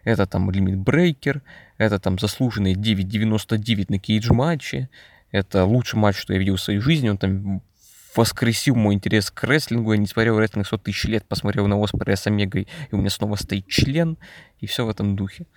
Это 0.03 0.25
там 0.25 0.51
limit 0.51 0.77
breaker, 0.77 1.41
это 1.77 1.99
там 1.99 2.19
заслуженный 2.19 2.73
9.99 2.73 3.85
на 3.89 3.99
Cagematch 3.99 4.73
е, 4.73 4.89
это 5.31 5.63
лучший 5.65 5.97
матч, 5.97 6.17
что 6.17 6.33
я 6.33 6.39
видел 6.39 6.57
в 6.57 6.61
своей 6.61 6.79
жизни, 6.79 7.09
он 7.09 7.17
там 7.17 7.61
воскресил 8.15 8.75
мой 8.75 8.93
интерес 8.93 9.31
к 9.31 9.43
рестлингу, 9.43 9.93
я 9.93 9.97
не 9.97 10.07
смотрел 10.07 10.39
рестлинг 10.39 10.67
100 10.67 10.77
тысяч 10.79 11.05
лет, 11.05 11.25
посмотрел 11.25 11.67
на 11.67 11.77
Оспрея 11.77 12.15
с 12.15 12.27
Омегой, 12.27 12.67
и 12.91 12.95
у 12.95 12.97
меня 12.97 13.09
снова 13.09 13.35
стоит 13.35 13.67
член, 13.67 14.17
и 14.59 14.67
все 14.67 14.85
в 14.85 14.89
этом 14.89 15.15
духе. 15.15 15.47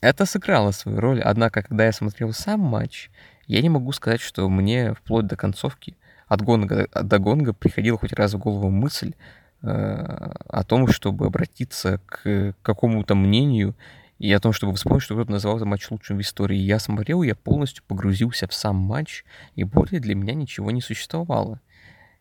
Это 0.00 0.26
сыграло 0.26 0.72
свою 0.72 0.98
роль, 0.98 1.20
однако, 1.20 1.62
когда 1.62 1.86
я 1.86 1.92
смотрел 1.92 2.32
сам 2.32 2.60
матч, 2.60 3.10
я 3.46 3.62
не 3.62 3.68
могу 3.68 3.92
сказать, 3.92 4.20
что 4.20 4.48
мне 4.48 4.94
вплоть 4.94 5.26
до 5.26 5.36
концовки 5.36 5.96
от 6.32 6.40
гонга 6.40 6.88
до 6.94 7.18
гонга 7.18 7.52
приходила 7.52 7.98
хоть 7.98 8.14
раз 8.14 8.32
в 8.32 8.38
голову 8.38 8.70
мысль 8.70 9.12
э, 9.60 9.66
о 9.68 10.64
том, 10.64 10.88
чтобы 10.88 11.26
обратиться 11.26 12.00
к 12.06 12.54
какому-то 12.62 13.14
мнению 13.14 13.74
и 14.18 14.32
о 14.32 14.40
том, 14.40 14.54
чтобы 14.54 14.74
вспомнить, 14.74 15.02
что 15.02 15.14
кто-то 15.14 15.30
называл 15.30 15.58
этот 15.58 15.68
матч 15.68 15.90
лучшим 15.90 16.16
в 16.16 16.20
истории. 16.22 16.56
Я 16.56 16.78
смотрел, 16.78 17.22
я 17.22 17.34
полностью 17.34 17.84
погрузился 17.86 18.48
в 18.48 18.54
сам 18.54 18.76
матч, 18.76 19.24
и 19.56 19.64
более 19.64 20.00
для 20.00 20.14
меня 20.14 20.32
ничего 20.32 20.70
не 20.70 20.80
существовало. 20.80 21.60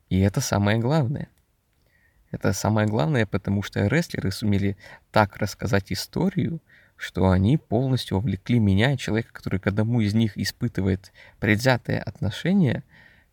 И 0.09 0.19
это 0.19 0.41
самое 0.41 0.77
главное. 0.77 1.29
Это 2.31 2.51
самое 2.51 2.89
главное, 2.89 3.25
потому 3.25 3.63
что 3.63 3.87
рестлеры 3.87 4.31
сумели 4.31 4.75
так 5.11 5.37
рассказать 5.37 5.93
историю, 5.93 6.59
что 6.97 7.29
они 7.29 7.57
полностью 7.57 8.17
увлекли 8.17 8.59
меня, 8.59 8.97
человека, 8.97 9.31
который 9.31 9.61
к 9.61 9.67
одному 9.67 10.01
из 10.01 10.13
них 10.13 10.37
испытывает 10.37 11.13
предвзятое 11.39 12.01
отношение, 12.01 12.83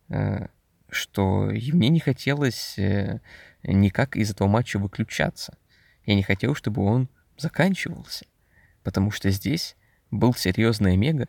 э, 0.07 0.47
что 0.89 1.49
мне 1.51 1.89
не 1.89 1.99
хотелось 1.99 2.77
э, 2.77 3.19
никак 3.63 4.15
из 4.15 4.31
этого 4.31 4.47
матча 4.47 4.79
выключаться. 4.79 5.57
Я 6.05 6.15
не 6.15 6.23
хотел, 6.23 6.55
чтобы 6.55 6.83
он 6.83 7.09
заканчивался, 7.37 8.25
потому 8.83 9.11
что 9.11 9.29
здесь 9.29 9.75
был 10.11 10.33
серьезный 10.33 10.93
Омега, 10.93 11.27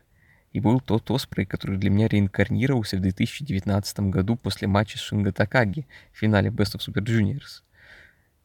и 0.52 0.60
был 0.60 0.80
тот 0.80 1.10
Оспрей, 1.10 1.46
который 1.46 1.78
для 1.78 1.90
меня 1.90 2.08
реинкарнировался 2.08 2.96
в 2.96 3.00
2019 3.00 4.00
году 4.00 4.36
после 4.36 4.66
матча 4.66 4.98
с 4.98 5.00
Шинго 5.00 5.32
Такаги 5.32 5.86
в 6.12 6.18
финале 6.18 6.50
Best 6.50 6.76
of 6.76 6.80
Super 6.80 7.04
Juniors. 7.04 7.62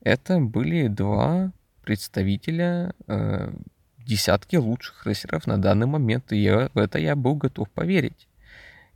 Это 0.02 0.40
были 0.40 0.88
два 0.88 1.52
представителя 1.84 2.94
э, 3.08 3.52
десятки 3.98 4.56
лучших 4.56 5.06
рестлеров 5.08 5.48
на 5.48 5.58
данный 5.58 5.88
момент, 5.88 6.32
и 6.32 6.38
я, 6.38 6.70
в 6.74 6.78
это 6.78 7.00
я 7.00 7.16
был 7.16 7.36
готов 7.36 7.70
поверить. 7.72 8.28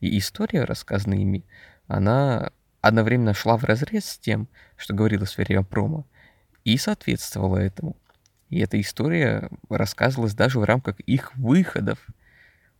И 0.01 0.17
история, 0.17 0.63
рассказанная 0.63 1.19
ими, 1.19 1.45
она 1.89 2.51
одновременно 2.81 3.33
шла 3.33 3.57
в 3.57 3.65
разрез 3.65 4.05
с 4.05 4.17
тем, 4.17 4.47
что 4.77 4.93
говорилось 4.93 5.37
в 5.37 5.63
промо, 5.63 6.05
и 6.63 6.77
соответствовала 6.77 7.57
этому. 7.57 7.97
И 8.49 8.59
эта 8.59 8.79
история 8.79 9.49
рассказывалась 9.69 10.33
даже 10.33 10.59
в 10.59 10.63
рамках 10.63 10.99
их 11.01 11.35
выходов. 11.35 11.99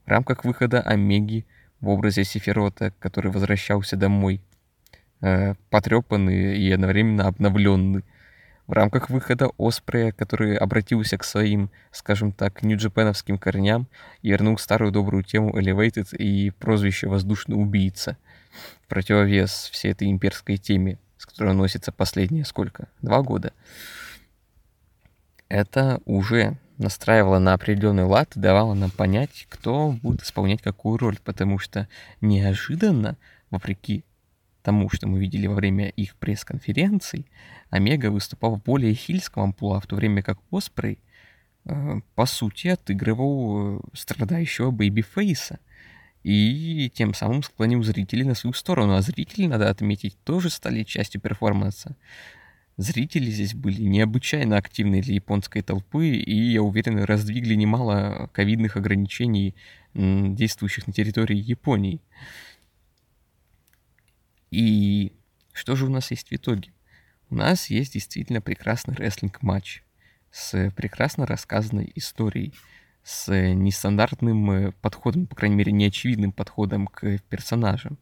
В 0.06 0.08
рамках 0.08 0.44
выхода 0.44 0.80
Омеги 0.80 1.44
в 1.80 1.88
образе 1.88 2.24
Сефирота, 2.24 2.92
который 3.00 3.32
возвращался 3.32 3.96
домой, 3.96 4.40
э, 5.20 5.54
потрепанный 5.70 6.56
и 6.56 6.70
одновременно 6.70 7.26
обновленный. 7.26 8.04
В 8.68 8.72
рамках 8.72 9.10
выхода 9.10 9.50
Оспрея, 9.58 10.12
который 10.12 10.56
обратился 10.56 11.18
к 11.18 11.24
своим, 11.24 11.70
скажем 11.90 12.30
так, 12.30 12.62
нью-джапеновским 12.62 13.38
корням 13.38 13.88
и 14.22 14.30
вернул 14.30 14.56
старую 14.58 14.92
добрую 14.92 15.24
тему 15.24 15.58
Elevated 15.58 16.16
и 16.16 16.50
прозвище 16.50 17.08
«Воздушный 17.08 17.60
убийца», 17.60 18.16
в 18.82 18.88
противовес 18.88 19.70
всей 19.72 19.92
этой 19.92 20.10
имперской 20.10 20.56
теме, 20.56 20.98
с 21.18 21.26
которой 21.26 21.54
носится 21.54 21.92
последние 21.92 22.44
сколько? 22.44 22.88
Два 23.02 23.22
года 23.22 23.52
это 25.50 26.00
уже 26.06 26.56
настраивало 26.78 27.38
на 27.38 27.52
определенный 27.52 28.04
лад 28.04 28.36
и 28.36 28.40
давало 28.40 28.72
нам 28.72 28.90
понять, 28.90 29.46
кто 29.50 29.92
будет 29.92 30.22
исполнять 30.22 30.62
какую 30.62 30.96
роль, 30.96 31.18
потому 31.22 31.58
что 31.58 31.88
неожиданно, 32.22 33.18
вопреки 33.50 34.04
тому, 34.62 34.88
что 34.88 35.06
мы 35.06 35.20
видели 35.20 35.46
во 35.46 35.54
время 35.54 35.88
их 35.90 36.16
пресс-конференций, 36.16 37.26
Омега 37.68 38.10
выступал 38.10 38.56
в 38.56 38.62
более 38.62 38.94
хильском 38.94 39.42
амплуа, 39.42 39.80
в 39.80 39.86
то 39.86 39.96
время 39.96 40.22
как 40.22 40.38
Оспрей, 40.50 40.98
э, 41.66 42.00
по 42.14 42.26
сути, 42.26 42.68
отыгрывал 42.68 43.78
э, 43.78 43.80
страдающего 43.94 44.70
babyface 44.70 45.48
а 45.48 45.58
и 46.22 46.90
тем 46.94 47.14
самым 47.14 47.42
склонил 47.42 47.82
зрителей 47.82 48.24
на 48.24 48.34
свою 48.34 48.52
сторону. 48.54 48.94
А 48.94 49.02
зрители, 49.02 49.46
надо 49.46 49.70
отметить, 49.70 50.16
тоже 50.24 50.50
стали 50.50 50.82
частью 50.82 51.20
перформанса. 51.20 51.96
Зрители 52.76 53.30
здесь 53.30 53.54
были 53.54 53.82
необычайно 53.82 54.56
активны 54.56 55.02
для 55.02 55.14
японской 55.14 55.60
толпы, 55.60 56.08
и, 56.08 56.52
я 56.52 56.62
уверен, 56.62 56.98
раздвигли 57.04 57.54
немало 57.54 58.30
ковидных 58.32 58.76
ограничений, 58.76 59.54
действующих 59.92 60.86
на 60.86 60.92
территории 60.92 61.36
Японии. 61.36 62.00
И 64.50 65.12
что 65.52 65.76
же 65.76 65.86
у 65.86 65.90
нас 65.90 66.10
есть 66.10 66.28
в 66.30 66.32
итоге? 66.32 66.72
У 67.28 67.34
нас 67.34 67.70
есть 67.70 67.92
действительно 67.92 68.40
прекрасный 68.40 68.94
рестлинг-матч 68.94 69.82
с 70.30 70.70
прекрасно 70.70 71.26
рассказанной 71.26 71.92
историей, 71.94 72.54
с 73.02 73.32
нестандартным 73.32 74.50
э, 74.50 74.72
подходом, 74.80 75.26
по 75.26 75.34
крайней 75.36 75.56
мере, 75.56 75.72
неочевидным 75.72 76.32
подходом 76.32 76.86
к 76.86 77.18
персонажам. 77.28 77.98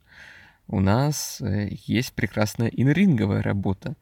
У 0.67 0.81
нас 0.81 1.41
э, 1.41 1.69
есть 1.87 2.13
прекрасная 2.15 2.69
инринговая 2.69 3.43
работа, 3.43 3.97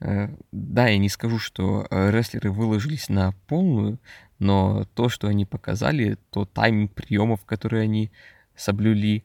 Э, 0.00 0.28
да, 0.52 0.88
я 0.88 0.98
не 0.98 1.08
скажу, 1.08 1.38
что 1.38 1.86
э, 1.90 2.10
рестлеры 2.10 2.50
выложились 2.52 3.08
на 3.08 3.32
полную, 3.46 3.98
но 4.38 4.84
то, 4.94 5.08
что 5.08 5.28
они 5.28 5.44
показали, 5.44 6.18
то 6.30 6.44
тайминг 6.44 6.92
приемов, 6.94 7.44
которые 7.44 7.82
они 7.82 8.10
соблюли, 8.54 9.24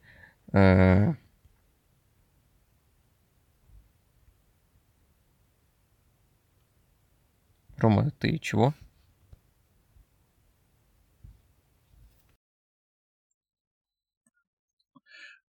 э, 0.52 1.14
Рома, 7.78 8.12
ты 8.12 8.38
чего? 8.40 8.74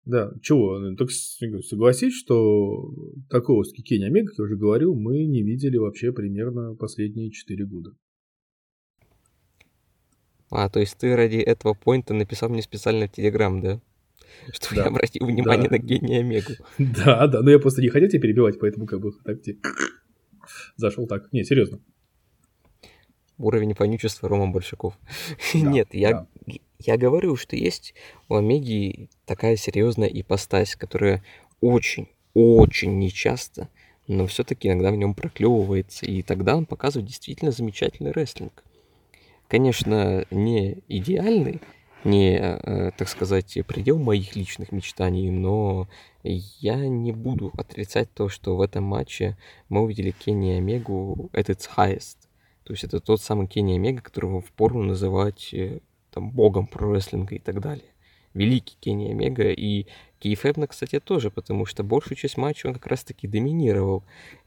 Да, 0.06 0.34
чего? 0.42 0.80
Ну, 0.80 0.96
так 0.98 1.10
согласись, 1.12 2.14
что 2.14 2.94
такого 3.30 3.64
с 3.64 3.72
Кикени 3.72 4.04
Омега, 4.06 4.30
как 4.30 4.40
я 4.40 4.44
уже 4.44 4.58
говорил, 4.58 4.96
мы 4.96 5.26
не 5.26 5.44
видели 5.44 5.78
вообще 5.78 6.12
примерно 6.12 6.76
последние 6.76 7.32
4 7.32 7.66
года. 7.66 7.96
А, 10.50 10.70
то 10.70 10.80
есть 10.80 10.98
ты 10.98 11.16
ради 11.16 11.38
этого 11.38 11.74
поинта 11.74 12.14
написал 12.14 12.50
мне 12.50 12.62
специально 12.62 13.08
в 13.08 13.12
Телеграм, 13.12 13.62
да? 13.62 13.82
Чтобы 14.52 14.76
да. 14.76 14.82
я 14.84 14.88
обратил 14.90 15.26
внимание 15.26 15.70
да. 15.70 15.78
на 15.78 15.82
гения 15.82 16.20
Омегу. 16.20 16.54
Да, 16.78 17.26
да, 17.28 17.42
но 17.42 17.50
я 17.50 17.60
просто 17.60 17.82
не 17.82 17.90
хотел 17.90 18.10
тебя 18.10 18.22
перебивать, 18.22 18.60
поэтому 18.60 18.86
как 18.86 19.00
бы 19.00 19.14
так 19.24 19.42
тебе 19.42 19.58
зашел 20.76 21.08
так. 21.08 21.32
Не, 21.32 21.46
серьезно. 21.46 21.80
Уровень 23.38 23.76
вонючества 23.78 24.30
Рома 24.30 24.52
Большаков. 24.52 24.98
Да, 25.54 25.60
Нет, 25.60 25.90
я, 25.94 26.12
да. 26.12 26.28
я 26.80 26.98
говорю, 26.98 27.36
что 27.36 27.56
есть 27.56 27.94
у 28.30 28.36
Омеги 28.36 29.10
такая 29.26 29.56
серьезная 29.56 30.08
ипостась, 30.08 30.76
которая 30.76 31.24
очень, 31.62 32.10
очень 32.34 33.00
нечасто, 33.00 33.70
но 34.08 34.28
все-таки 34.28 34.68
иногда 34.68 34.92
в 34.92 34.96
нем 34.96 35.14
проклевывается, 35.14 36.06
и 36.06 36.22
тогда 36.22 36.56
он 36.56 36.66
показывает 36.66 37.08
действительно 37.08 37.52
замечательный 37.52 38.12
рестлинг. 38.12 38.64
Конечно, 39.48 40.26
не 40.32 40.80
идеальный, 40.88 41.62
не, 42.04 42.38
э, 42.38 42.92
так 42.98 43.08
сказать, 43.08 43.58
предел 43.68 43.98
моих 43.98 44.36
личных 44.36 44.72
мечтаний, 44.72 45.30
но 45.30 45.88
я 46.24 46.76
не 46.76 47.12
буду 47.12 47.52
отрицать 47.58 48.14
то, 48.14 48.30
что 48.30 48.56
в 48.56 48.62
этом 48.62 48.84
матче 48.84 49.38
мы 49.70 49.82
увидели 49.82 50.12
Кенни 50.12 50.52
Омегу 50.52 51.30
at 51.34 51.46
its 51.46 51.70
highest. 51.78 52.18
То 52.64 52.74
есть 52.74 52.84
это 52.84 53.00
тот 53.00 53.22
самый 53.22 53.48
Кенни 53.48 53.76
Омега, 53.76 54.02
которого 54.02 54.42
впору 54.42 54.82
называть 54.82 55.54
э, 55.54 55.80
там 56.12 56.32
богом 56.32 56.68
про 56.68 56.94
рестлинга 56.94 57.36
и 57.36 57.40
так 57.40 57.60
далее. 57.60 57.86
Великий 58.34 58.78
Кенни 58.80 59.12
Омега 59.12 59.52
и 59.52 59.86
Кейфебна, 60.20 60.68
кстати, 60.68 61.00
тоже, 61.00 61.30
потому 61.30 61.66
что 61.66 61.84
большую 61.84 62.18
часть 62.18 62.38
матча 62.38 62.68
он 62.68 62.74
как 62.74 62.88
раз-таки 62.88 63.28
доминировал. 63.28 64.04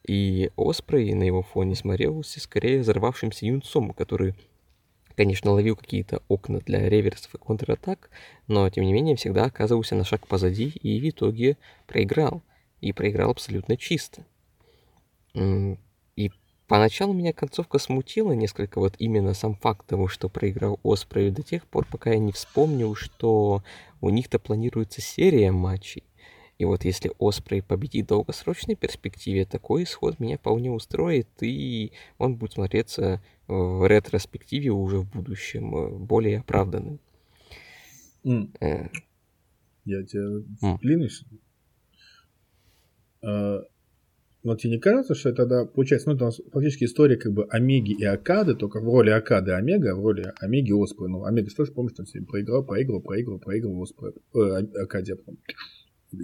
И 0.06 0.50
Оспрей 0.56 1.12
на 1.14 1.24
его 1.24 1.42
фоне 1.42 1.74
смотрелся 1.74 2.40
скорее 2.40 2.80
взорвавшимся 2.80 3.46
юнцом, 3.46 3.92
который, 3.92 4.34
конечно, 5.14 5.50
ловил 5.50 5.76
какие-то 5.76 6.22
окна 6.28 6.60
для 6.60 6.88
реверсов 6.88 7.34
и 7.34 7.38
контратак, 7.38 8.10
но, 8.48 8.68
тем 8.70 8.84
не 8.84 8.92
менее, 8.92 9.16
всегда 9.16 9.44
оказывался 9.44 9.94
на 9.94 10.04
шаг 10.04 10.26
позади 10.26 10.68
и 10.68 10.98
в 10.98 11.10
итоге 11.10 11.58
проиграл. 11.86 12.42
И 12.80 12.92
проиграл 12.92 13.30
абсолютно 13.30 13.76
чисто. 13.76 14.24
Поначалу 16.68 17.12
меня 17.12 17.32
концовка 17.32 17.78
смутила 17.78 18.32
несколько, 18.32 18.80
вот 18.80 18.94
именно 18.98 19.34
сам 19.34 19.54
факт 19.54 19.86
того, 19.86 20.08
что 20.08 20.28
проиграл 20.28 20.80
Оспрей 20.82 21.30
до 21.30 21.42
тех 21.42 21.64
пор, 21.66 21.86
пока 21.90 22.10
я 22.10 22.18
не 22.18 22.32
вспомнил, 22.32 22.96
что 22.96 23.62
у 24.00 24.10
них-то 24.10 24.40
планируется 24.40 25.00
серия 25.00 25.52
матчей. 25.52 26.02
И 26.58 26.64
вот 26.64 26.84
если 26.84 27.12
Оспрей 27.20 27.62
победит 27.62 28.06
в 28.06 28.08
долгосрочной 28.08 28.74
перспективе, 28.74 29.44
такой 29.44 29.84
исход 29.84 30.18
меня 30.18 30.38
вполне 30.38 30.70
устроит, 30.70 31.28
и 31.40 31.92
он 32.18 32.34
будет 32.34 32.54
смотреться 32.54 33.22
в 33.46 33.86
ретроспективе 33.86 34.70
уже 34.70 34.98
в 34.98 35.10
будущем 35.10 35.76
э, 35.76 35.90
более 35.90 36.40
оправданным. 36.40 36.98
Mm. 38.24 38.56
Э. 38.60 38.88
Я 39.84 40.02
тебя 40.02 40.42
mm. 43.22 43.64
Но 44.46 44.54
тебе 44.54 44.74
не 44.74 44.78
кажется, 44.78 45.16
что 45.16 45.30
это 45.30 45.38
тогда 45.38 45.64
получается, 45.64 46.08
ну, 46.08 46.14
это 46.14 46.22
у 46.22 46.26
нас 46.28 46.40
фактически 46.52 46.84
история 46.84 47.16
как 47.16 47.32
бы 47.32 47.48
Омеги 47.50 47.90
и 47.90 48.04
Акады, 48.04 48.54
только 48.54 48.78
в 48.78 48.84
роли 48.84 49.10
Акады 49.10 49.50
Омега, 49.50 49.96
в 49.96 50.04
роли 50.04 50.32
Омеги 50.38 50.70
Оспры. 50.70 51.08
Ну, 51.08 51.24
Омега 51.24 51.50
тоже, 51.50 51.72
помнишь, 51.72 51.94
там 51.96 52.06
все 52.06 52.22
проиграл, 52.22 52.62
проиграл, 52.62 53.00
проиграл, 53.00 53.40
проиграл 53.40 53.82
Оспры. 53.82 54.14
Э, 54.36 54.62
Акаде, 54.84 55.16
а. 55.26 56.16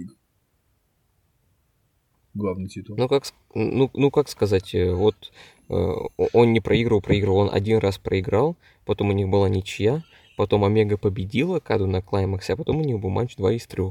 Главный 2.33 2.69
титул. 2.69 2.95
Ну, 2.97 3.09
как, 3.09 3.25
ну, 3.53 3.91
ну, 3.93 4.09
как 4.09 4.29
сказать, 4.29 4.73
э, 4.73 4.93
вот 4.93 5.33
э, 5.67 5.73
он 5.73 6.53
не 6.53 6.61
проигрывал, 6.61 7.01
проигрывал, 7.01 7.39
он 7.39 7.49
один 7.51 7.79
раз 7.79 7.97
проиграл, 7.97 8.55
потом 8.85 9.09
у 9.09 9.11
них 9.11 9.27
была 9.27 9.49
ничья, 9.49 10.01
потом 10.37 10.63
Омега 10.63 10.97
победила 10.97 11.57
Акаду 11.57 11.87
на 11.87 12.01
клаймаксе, 12.01 12.53
а 12.53 12.55
потом 12.55 12.77
у 12.77 12.85
них 12.85 13.01
был 13.01 13.09
матч 13.09 13.35
2 13.35 13.51
из 13.51 13.67
3. 13.67 13.83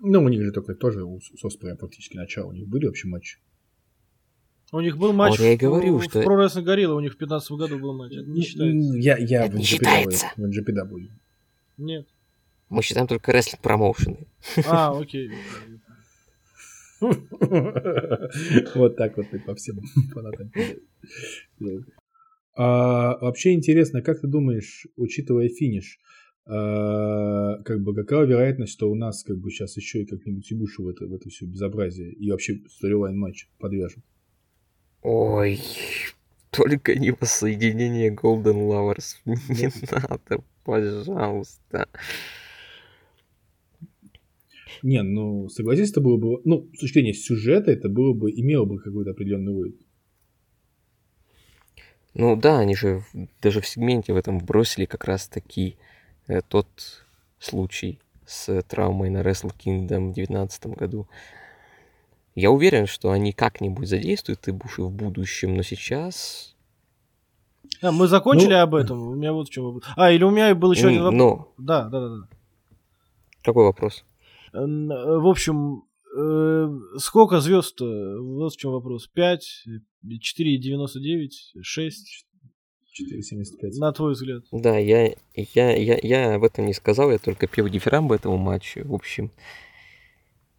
Ну, 0.00 0.22
у 0.22 0.28
них 0.28 0.42
же 0.44 0.52
только 0.52 0.74
тоже 0.74 1.00
с 1.20 1.44
Оспреем 1.44 1.76
фактически 1.76 2.16
начало. 2.16 2.50
У 2.50 2.52
них 2.52 2.68
были 2.68 2.86
вообще 2.86 3.08
матчи. 3.08 3.38
У 4.70 4.80
них 4.80 4.96
был 4.98 5.12
матч 5.12 5.30
Вот 5.38 5.40
я 5.40 5.52
и 5.52 5.56
в- 5.56 5.60
говорю, 5.60 5.98
в, 5.98 6.04
что- 6.04 6.22
Pro 6.22 6.36
Wrestling 6.38 6.64
Gorilla, 6.64 6.94
у 6.94 7.00
них 7.00 7.14
в 7.14 7.16
15 7.16 7.50
году 7.52 7.78
был 7.78 7.96
матч. 7.96 8.12
Это 8.12 8.28
не 8.28 8.42
считается. 8.42 8.96
Я, 8.98 9.16
я 9.16 9.44
Это 9.46 9.52
в 9.52 9.58
не 9.58 9.62
NGPW, 9.62 9.66
считается. 9.66 10.26
в 10.36 10.40
NGPW. 10.44 11.08
Нет. 11.78 12.06
Мы 12.68 12.82
считаем 12.82 13.06
только 13.06 13.32
рестлинг 13.32 13.62
промоушены. 13.62 14.26
А, 14.66 14.96
окей. 15.00 15.30
Вот 17.00 18.96
так 18.96 19.16
вот 19.16 19.30
ты 19.30 19.38
по 19.40 19.54
всем 19.54 19.80
фанатам. 20.12 20.52
А, 22.56 23.16
Вообще 23.18 23.52
интересно, 23.54 24.02
как 24.02 24.20
ты 24.20 24.26
думаешь, 24.26 24.86
учитывая 24.96 25.48
финиш, 25.48 25.98
как 26.48 27.82
бы 27.82 27.94
какова 27.94 28.24
вероятность, 28.24 28.72
что 28.72 28.90
у 28.90 28.94
нас 28.94 29.22
как 29.22 29.36
бы 29.36 29.50
сейчас 29.50 29.76
еще 29.76 30.02
и 30.02 30.06
как-нибудь 30.06 30.50
ебушу 30.50 30.84
в 30.84 30.88
это, 30.88 31.06
в 31.06 31.12
это 31.12 31.28
все 31.28 31.44
безобразие 31.44 32.10
и 32.10 32.30
вообще 32.30 32.62
сторилайн 32.68 33.18
матч 33.18 33.50
подвяжут? 33.58 34.02
Ой, 35.02 35.60
только 36.50 36.94
не 36.94 37.10
воссоединение 37.10 38.14
Golden 38.14 38.66
Lovers. 38.66 39.16
Не 39.26 39.70
надо, 39.92 40.42
пожалуйста. 40.64 41.86
Не, 44.82 45.02
ну 45.02 45.50
согласись, 45.50 45.90
это 45.90 46.00
было 46.00 46.16
бы, 46.16 46.40
ну, 46.44 46.66
с 46.74 46.78
точки 46.78 46.94
зрения 46.94 47.12
сюжета, 47.12 47.72
это 47.72 47.90
было 47.90 48.14
бы, 48.14 48.30
имело 48.30 48.64
бы 48.64 48.78
какой-то 48.78 49.10
определенный 49.10 49.52
войд. 49.52 49.76
Ну 52.14 52.36
да, 52.36 52.60
они 52.60 52.74
же 52.74 53.02
даже 53.42 53.60
в 53.60 53.66
сегменте 53.66 54.14
в 54.14 54.16
этом 54.16 54.38
бросили 54.38 54.86
как 54.86 55.04
раз 55.04 55.28
таки 55.28 55.76
э, 55.76 55.87
тот 56.48 56.66
случай 57.38 57.98
с 58.26 58.62
травмой 58.62 59.10
на 59.10 59.22
Wrestle 59.22 59.52
Kingdom 59.56 60.10
в 60.10 60.14
2019 60.14 60.66
году. 60.66 61.08
Я 62.34 62.50
уверен, 62.50 62.86
что 62.86 63.10
они 63.10 63.32
как-нибудь 63.32 63.88
задействуют 63.88 64.46
Ибуши 64.46 64.82
в 64.82 64.90
будущем, 64.92 65.56
но 65.56 65.62
сейчас... 65.62 66.54
А, 67.82 67.90
мы 67.90 68.06
закончили 68.06 68.52
Ну, 68.52 68.60
об 68.60 68.74
этом. 68.74 69.02
У 69.02 69.14
меня 69.14 69.32
вот 69.32 69.48
в 69.48 69.50
чем 69.50 69.64
вопрос. 69.64 69.84
А, 69.96 70.12
или 70.12 70.22
у 70.22 70.30
меня 70.30 70.54
был 70.54 70.70
еще 70.72 70.88
один 70.88 71.02
вопрос. 71.02 71.18
Но, 71.18 71.52
Да, 71.58 71.88
да, 71.88 72.00
да, 72.00 72.08
да. 72.08 72.28
какой 73.42 73.64
вопрос? 73.64 74.04
Э, 74.52 74.58
э, 74.58 74.64
В 74.64 75.26
общем, 75.26 75.84
э, 76.16 76.98
сколько 76.98 77.40
звезд? 77.40 77.80
Вот 77.80 78.52
в 78.52 78.56
чем 78.56 78.72
вопрос. 78.72 79.08
5, 79.08 79.64
4,99, 80.04 81.30
6, 81.60 82.26
4,75. 83.00 83.78
на 83.78 83.92
твой 83.92 84.12
взгляд. 84.12 84.44
Да, 84.52 84.76
я, 84.76 85.14
я, 85.34 85.76
я, 85.76 85.98
я 86.02 86.34
об 86.34 86.44
этом 86.44 86.66
не 86.66 86.74
сказал, 86.74 87.10
я 87.10 87.18
только 87.18 87.46
пел 87.46 87.68
дифирамбы 87.68 88.14
этому 88.14 88.36
матчу. 88.36 88.80
В 88.84 88.94
общем, 88.94 89.30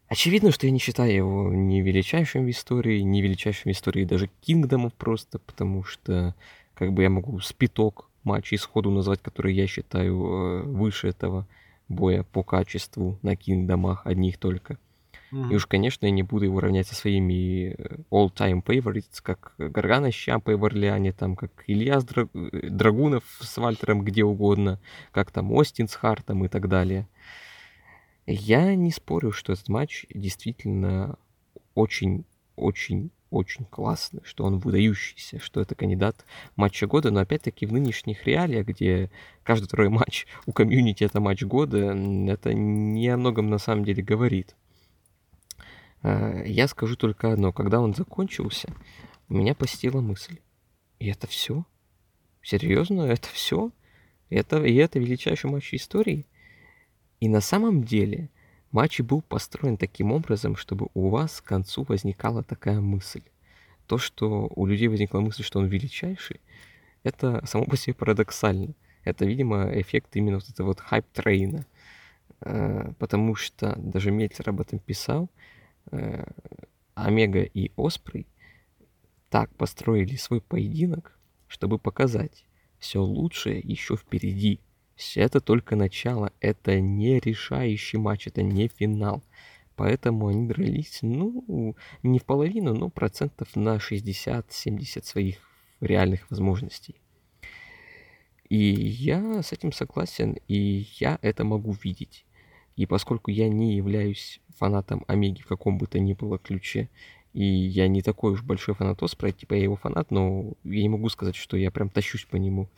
очевидно, 0.07 0.51
что 0.51 0.65
я 0.65 0.71
не 0.71 0.79
считаю 0.79 1.13
его 1.13 1.53
ни 1.53 1.81
величайшим 1.81 2.45
в 2.45 2.49
истории, 2.49 3.01
ни 3.01 3.21
величайшим 3.21 3.71
в 3.71 3.75
истории 3.75 4.05
даже 4.05 4.29
Кингдомов 4.41 4.93
просто, 4.93 5.39
потому 5.39 5.83
что 5.83 6.35
как 6.73 6.93
бы 6.93 7.03
я 7.03 7.09
могу 7.09 7.39
спиток 7.39 8.09
матчей 8.23 8.57
сходу 8.57 8.91
назвать, 8.91 9.21
которые 9.21 9.55
я 9.55 9.67
считаю 9.67 10.15
э, 10.15 10.61
выше 10.63 11.09
этого 11.09 11.47
боя 11.87 12.23
по 12.23 12.43
качеству 12.43 13.17
на 13.21 13.35
Кингдомах 13.35 14.05
одних 14.05 14.37
только. 14.37 14.77
Мгм. 15.31 15.51
И 15.51 15.55
уж, 15.55 15.65
конечно, 15.67 16.05
я 16.05 16.11
не 16.11 16.23
буду 16.23 16.45
его 16.45 16.59
равнять 16.59 16.87
со 16.87 16.95
своими 16.95 17.75
э, 17.77 17.97
all-time 18.11 18.63
favorites, 18.63 19.19
как 19.21 19.53
Гаргана 19.57 20.11
с 20.11 20.15
Чампой 20.15 20.55
в 20.55 20.65
Орлеане, 20.65 21.13
там, 21.13 21.35
как 21.35 21.51
Илья 21.67 21.99
с 21.99 22.05
Дра- 22.05 22.29
э, 22.33 22.69
Драгунов 22.69 23.23
с 23.39 23.57
Вальтером 23.57 24.03
где 24.03 24.23
угодно, 24.23 24.79
как 25.11 25.31
там 25.31 25.51
Остин 25.51 25.87
с 25.87 25.95
Хартом 25.95 26.45
и 26.45 26.47
так 26.47 26.67
далее. 26.67 27.07
Я 28.25 28.75
не 28.75 28.91
спорю, 28.91 29.31
что 29.31 29.53
этот 29.53 29.69
матч 29.69 30.05
действительно 30.13 31.17
очень-очень-очень 31.73 33.65
классный, 33.65 34.21
что 34.23 34.45
он 34.45 34.59
выдающийся, 34.59 35.39
что 35.39 35.61
это 35.61 35.75
кандидат 35.75 36.25
матча 36.55 36.85
года, 36.87 37.09
но 37.11 37.21
опять-таки 37.21 37.65
в 37.65 37.73
нынешних 37.73 38.25
реалиях, 38.25 38.67
где 38.67 39.09
каждый 39.43 39.65
второй 39.65 39.89
матч 39.89 40.27
у 40.45 40.51
комьюнити 40.53 41.03
это 41.03 41.19
матч 41.19 41.43
года, 41.43 41.77
это 41.77 42.53
не 42.53 43.07
о 43.09 43.17
многом 43.17 43.49
на 43.49 43.57
самом 43.57 43.85
деле 43.85 44.03
говорит. 44.03 44.55
Э, 46.03 46.43
Я 46.45 46.67
скажу 46.67 46.95
только 46.95 47.31
одно. 47.33 47.51
Когда 47.51 47.79
он 47.79 47.93
закончился, 47.93 48.69
меня 49.27 49.55
посетила 49.55 50.01
мысль. 50.01 50.39
И 50.99 51.07
это 51.07 51.27
все? 51.27 51.65
Серьезно? 52.41 53.03
Это 53.03 53.27
все? 53.29 53.71
Это, 54.29 54.63
и 54.63 54.75
это 54.75 54.99
величайший 54.99 55.49
матч 55.49 55.73
истории? 55.73 56.25
И 57.19 57.27
на 57.27 57.41
самом 57.41 57.83
деле 57.83 58.29
матч 58.71 58.99
был 59.01 59.21
построен 59.21 59.77
таким 59.77 60.11
образом, 60.11 60.55
чтобы 60.55 60.87
у 60.93 61.09
вас 61.09 61.41
к 61.41 61.45
концу 61.45 61.83
возникала 61.83 62.43
такая 62.43 62.79
мысль. 62.79 63.23
То, 63.87 63.97
что 63.97 64.51
у 64.55 64.65
людей 64.65 64.87
возникла 64.87 65.19
мысль, 65.19 65.43
что 65.43 65.59
он 65.59 65.65
величайший, 65.65 66.41
это 67.03 67.43
само 67.45 67.65
по 67.65 67.75
себе 67.75 67.93
парадоксально. 67.93 68.73
Это, 69.03 69.25
видимо, 69.25 69.69
эффект 69.79 70.15
именно 70.15 70.37
вот 70.37 70.49
этого 70.49 70.67
вот 70.67 70.79
hype 70.79 71.11
train 71.11 71.50
а. 71.50 71.65
Э, 72.41 72.91
Потому 72.99 73.35
что 73.35 73.75
даже 73.77 74.11
Мельцер 74.11 74.49
об 74.49 74.61
этом 74.61 74.79
писал, 74.79 75.29
Омега 76.93 77.43
и 77.43 77.71
Оспрей 77.77 78.27
так 79.29 79.53
построили 79.55 80.15
свой 80.15 80.41
поединок, 80.41 81.17
чтобы 81.47 81.79
показать, 81.79 82.45
все 82.79 83.01
лучшее 83.01 83.59
еще 83.59 83.95
впереди. 83.95 84.59
Всё 84.95 85.21
Это 85.21 85.39
только 85.39 85.75
начало, 85.75 86.33
это 86.41 86.79
не 86.81 87.19
решающий 87.19 87.97
матч, 87.97 88.27
это 88.27 88.41
не 88.41 88.67
финал. 88.67 89.23
Поэтому 89.75 90.27
они 90.27 90.45
дрались, 90.45 90.99
ну, 91.01 91.75
не 92.03 92.19
в 92.19 92.25
половину, 92.25 92.73
но 92.73 92.89
процентов 92.89 93.55
на 93.55 93.77
60-70 93.77 95.05
своих 95.05 95.37
реальных 95.79 96.29
возможностей. 96.29 96.95
И 98.49 98.57
я 98.57 99.41
с 99.41 99.53
этим 99.53 99.71
согласен, 99.71 100.35
и 100.49 100.85
я 100.99 101.17
это 101.21 101.45
могу 101.45 101.71
видеть. 101.71 102.25
И 102.79 102.85
поскольку 102.85 103.29
я 103.29 103.49
не 103.49 103.75
являюсь 103.75 104.39
фанатом 104.57 105.03
Омеги 105.05 105.41
в 105.41 105.47
каком 105.47 105.77
бы 105.77 105.85
то 105.85 105.99
ни 105.99 106.13
было 106.13 106.37
ключе, 106.39 106.89
и 107.33 107.43
я 107.43 107.89
не 107.89 108.01
такой 108.01 108.31
уж 108.31 108.41
большой 108.41 108.73
фанат 108.73 109.03
Оспрей, 109.03 109.33
типа 109.33 109.55
я 109.55 109.63
его 109.63 109.75
фанат, 109.75 110.11
но 110.11 110.53
я 110.63 110.81
не 110.81 110.87
могу 110.87 111.09
сказать, 111.09 111.35
что 111.35 111.57
я 111.57 111.71
прям 111.71 111.89
тащусь 111.89 112.23
по 112.23 112.37
нему. 112.37 112.69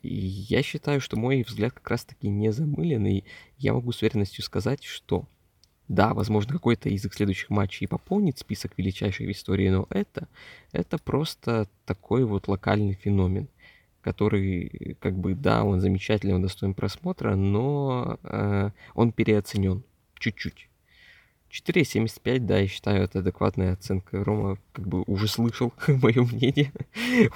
И 0.00 0.16
я 0.16 0.62
считаю, 0.62 0.98
что 1.02 1.18
мой 1.18 1.42
взгляд 1.42 1.74
как 1.74 1.90
раз-таки 1.90 2.26
не 2.28 2.52
замылен, 2.52 3.06
и 3.06 3.24
я 3.58 3.74
могу 3.74 3.92
с 3.92 4.00
уверенностью 4.00 4.42
сказать, 4.42 4.82
что 4.82 5.26
да, 5.88 6.14
возможно, 6.14 6.54
какой-то 6.54 6.88
из 6.88 7.04
их 7.04 7.12
следующих 7.12 7.50
матчей 7.50 7.86
пополнит 7.86 8.38
список 8.38 8.72
величайших 8.78 9.26
в 9.26 9.30
истории, 9.30 9.68
но 9.68 9.86
это, 9.90 10.26
это 10.72 10.96
просто 10.96 11.68
такой 11.84 12.24
вот 12.24 12.48
локальный 12.48 12.94
феномен, 12.94 13.48
который, 14.04 14.96
как 15.00 15.16
бы, 15.16 15.34
да, 15.34 15.64
он 15.64 15.80
замечательный, 15.80 16.34
он 16.34 16.42
достоин 16.42 16.74
просмотра, 16.74 17.34
но 17.34 18.18
э, 18.22 18.70
он 18.94 19.12
переоценен 19.12 19.82
чуть-чуть. 20.18 20.68
4,75, 21.50 22.38
да, 22.40 22.58
я 22.58 22.66
считаю, 22.66 23.04
это 23.04 23.20
адекватная 23.20 23.72
оценка. 23.72 24.22
Рома 24.22 24.58
как 24.72 24.86
бы 24.86 25.04
уже 25.06 25.26
слышал 25.26 25.72
мое 25.88 26.22
мнение, 26.22 26.72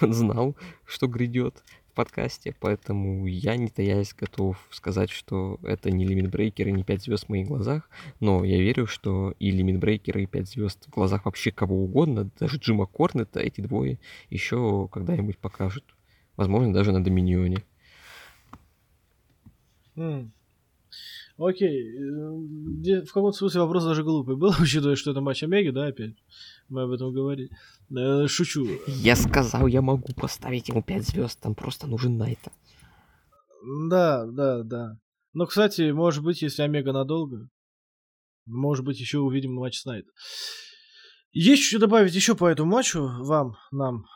он 0.03 0.12
знал, 0.12 0.57
что 0.85 1.07
грядет 1.07 1.62
в 1.90 1.95
подкасте, 1.95 2.55
поэтому 2.61 3.27
я, 3.27 3.57
не 3.57 3.69
таясь, 3.69 4.12
готов 4.12 4.59
сказать, 4.70 5.09
что 5.09 5.59
это 5.62 5.90
не 5.90 6.05
лимитбрейкер 6.05 6.69
и 6.69 6.73
не 6.73 6.85
5 6.85 7.03
звезд 7.03 7.24
в 7.24 7.28
моих 7.31 7.47
глазах, 7.47 7.89
но 8.20 8.45
я 8.45 8.59
верю, 8.59 8.86
что 8.86 9.35
и 9.39 9.51
лимитбрейкер, 9.51 10.19
и 10.19 10.27
5 10.27 10.49
звезд 10.49 10.86
в 10.86 10.90
глазах 10.90 11.24
вообще 11.24 11.51
кого 11.51 11.82
угодно, 11.82 12.28
даже 12.39 12.59
Джима 12.59 12.86
Корнета, 12.86 13.40
эти 13.40 13.62
двое 13.62 13.99
еще 14.28 14.89
когда-нибудь 14.93 15.39
покажут. 15.39 15.85
Возможно, 16.39 16.73
даже 16.73 16.93
на 16.93 17.02
Доминионе. 17.02 17.65
М. 19.97 20.32
Окей. 21.36 21.98
В 21.98 23.06
каком-то 23.06 23.36
смысле 23.36 23.62
вопрос 23.62 23.85
даже 23.85 24.05
глупый 24.05 24.36
был, 24.36 24.52
учитывая, 24.60 24.94
что 24.94 25.10
это 25.10 25.20
матч 25.20 25.43
Омеги, 25.43 25.70
да, 25.70 25.86
опять? 25.86 26.15
Мы 26.69 26.82
об 26.82 26.93
этом 26.93 27.12
говорили. 27.12 27.51
Э, 27.90 28.28
Шучу. 28.28 28.69
Я 28.86 29.16
сказал, 29.16 29.66
я 29.66 29.82
могу 29.82 30.12
поставить 30.15 30.69
ему 30.69 30.81
5 30.81 31.09
звезд, 31.09 31.40
там 31.40 31.56
просто 31.56 31.89
нужен 31.89 32.16
Найта. 32.16 32.52
Да, 33.90 34.24
да, 34.27 34.62
да. 34.62 34.97
Но, 35.32 35.47
кстати, 35.47 35.90
может 35.90 36.23
быть, 36.23 36.40
если 36.40 36.62
Омега 36.62 36.93
надолго, 36.93 37.48
может 38.47 38.85
быть, 38.85 39.01
еще 39.01 39.19
увидим 39.19 39.55
матч 39.55 39.81
с 39.81 39.85
Найт. 39.85 40.06
Есть 41.32 41.65
что 41.65 41.81
добавить 41.81 42.15
еще 42.15 42.36
по 42.36 42.47
этому 42.47 42.70
матчу 42.70 43.02
вам, 43.24 43.56
нам? 43.73 44.06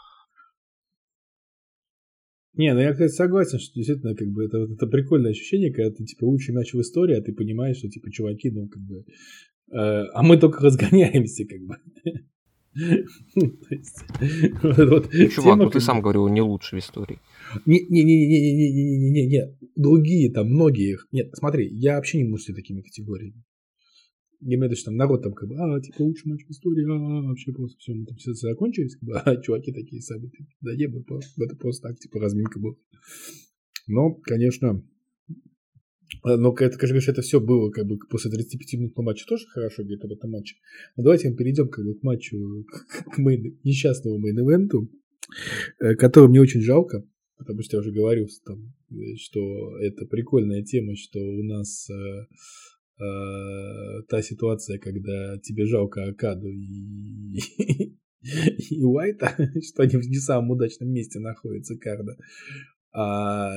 Не, 2.54 2.74
ну 2.74 2.80
я, 2.80 2.92
кстати, 2.92 3.10
согласен, 3.12 3.58
что 3.58 3.74
действительно, 3.74 4.14
как 4.14 4.28
бы, 4.28 4.44
это, 4.44 4.58
вот 4.60 4.70
это 4.72 4.86
прикольное 4.86 5.30
ощущение, 5.30 5.72
когда 5.72 5.90
ты, 5.90 6.04
типа, 6.04 6.24
лучший 6.24 6.54
мяч 6.54 6.74
в 6.74 6.80
истории, 6.80 7.16
а 7.16 7.22
ты 7.22 7.32
понимаешь, 7.32 7.78
что, 7.78 7.88
типа, 7.88 8.10
чуваки, 8.10 8.50
ну, 8.50 8.68
как 8.68 8.82
бы, 8.82 8.98
э, 8.98 9.04
а 9.72 10.22
мы 10.22 10.36
только 10.36 10.62
разгоняемся, 10.62 11.44
как 11.46 11.60
бы. 11.62 11.76
Вот 14.62 15.10
Чувак, 15.30 15.58
ну 15.58 15.68
ты 15.70 15.80
сам 15.80 16.00
говорил, 16.00 16.26
не 16.28 16.40
лучший 16.40 16.78
в 16.78 16.82
истории. 16.82 17.18
Не-не-не-не-не-не-не-не, 17.66 19.56
другие 19.76 20.32
там, 20.32 20.48
многие. 20.48 20.92
их- 20.92 21.06
Нет, 21.12 21.30
смотри, 21.34 21.68
я 21.70 21.96
вообще 21.96 22.18
не 22.18 22.24
мыслю 22.24 22.54
такими 22.54 22.80
категориями. 22.80 23.42
Я 24.44 24.56
имею 24.56 24.68
в 24.68 24.72
виду, 24.72 24.76
что 24.76 24.86
там 24.86 24.96
народ 24.96 25.22
там 25.22 25.32
как 25.34 25.48
бы, 25.48 25.56
а, 25.56 25.80
типа, 25.80 26.02
лучший 26.02 26.30
матч 26.30 26.44
в 26.44 26.50
истории, 26.50 26.84
а, 26.84 27.28
вообще 27.28 27.52
просто 27.52 27.78
все, 27.78 27.94
ну, 27.94 28.04
там 28.04 28.16
все 28.16 28.34
закончились, 28.34 28.96
как 28.96 29.04
бы, 29.04 29.16
а 29.18 29.36
чуваки 29.36 29.72
такие 29.72 30.02
сами, 30.02 30.30
да 30.60 30.74
не, 30.74 30.84
это 30.84 31.56
просто 31.56 31.88
так, 31.88 31.98
типа, 31.98 32.18
разминка 32.18 32.58
была. 32.58 32.74
Но, 33.86 34.14
конечно, 34.14 34.84
а, 36.22 36.36
но 36.36 36.54
это, 36.58 36.76
конечно, 36.76 37.10
это 37.10 37.22
все 37.22 37.40
было 37.40 37.70
как 37.70 37.86
бы 37.86 37.98
после 38.10 38.30
35-минутного 38.30 39.06
матча 39.06 39.26
тоже 39.26 39.46
хорошо 39.46 39.82
говорит 39.82 40.04
об 40.04 40.12
этом 40.12 40.30
матче. 40.30 40.56
Но 40.96 41.04
давайте 41.04 41.30
мы 41.30 41.36
перейдем 41.36 41.68
как 41.68 41.84
бы 41.84 41.94
к 41.94 42.02
матчу, 42.02 42.66
к 43.12 43.18
мейн, 43.18 43.58
несчастному 43.64 44.18
мейн-эвенту, 44.18 44.90
э, 45.80 45.94
который 45.94 46.28
мне 46.28 46.40
очень 46.40 46.60
жалко, 46.60 47.06
потому 47.38 47.62
что 47.62 47.76
я 47.76 47.80
уже 47.80 47.92
говорил, 47.92 48.28
там, 48.44 48.74
э, 48.90 49.16
что 49.16 49.78
это 49.78 50.06
прикольная 50.06 50.62
тема, 50.62 50.96
что 50.96 51.20
у 51.20 51.42
нас 51.42 51.88
э, 52.98 54.02
та 54.08 54.22
ситуация, 54.22 54.78
когда 54.78 55.38
тебе 55.38 55.66
жалко 55.66 56.04
Акаду 56.04 56.48
и, 56.48 57.38
и 58.70 58.84
Уайта, 58.84 59.36
что 59.62 59.82
они 59.82 59.96
в 59.96 60.06
не 60.08 60.18
самом 60.18 60.50
удачном 60.50 60.90
месте 60.90 61.18
находятся, 61.20 61.76
Карда. 61.76 62.16
А, 62.94 63.54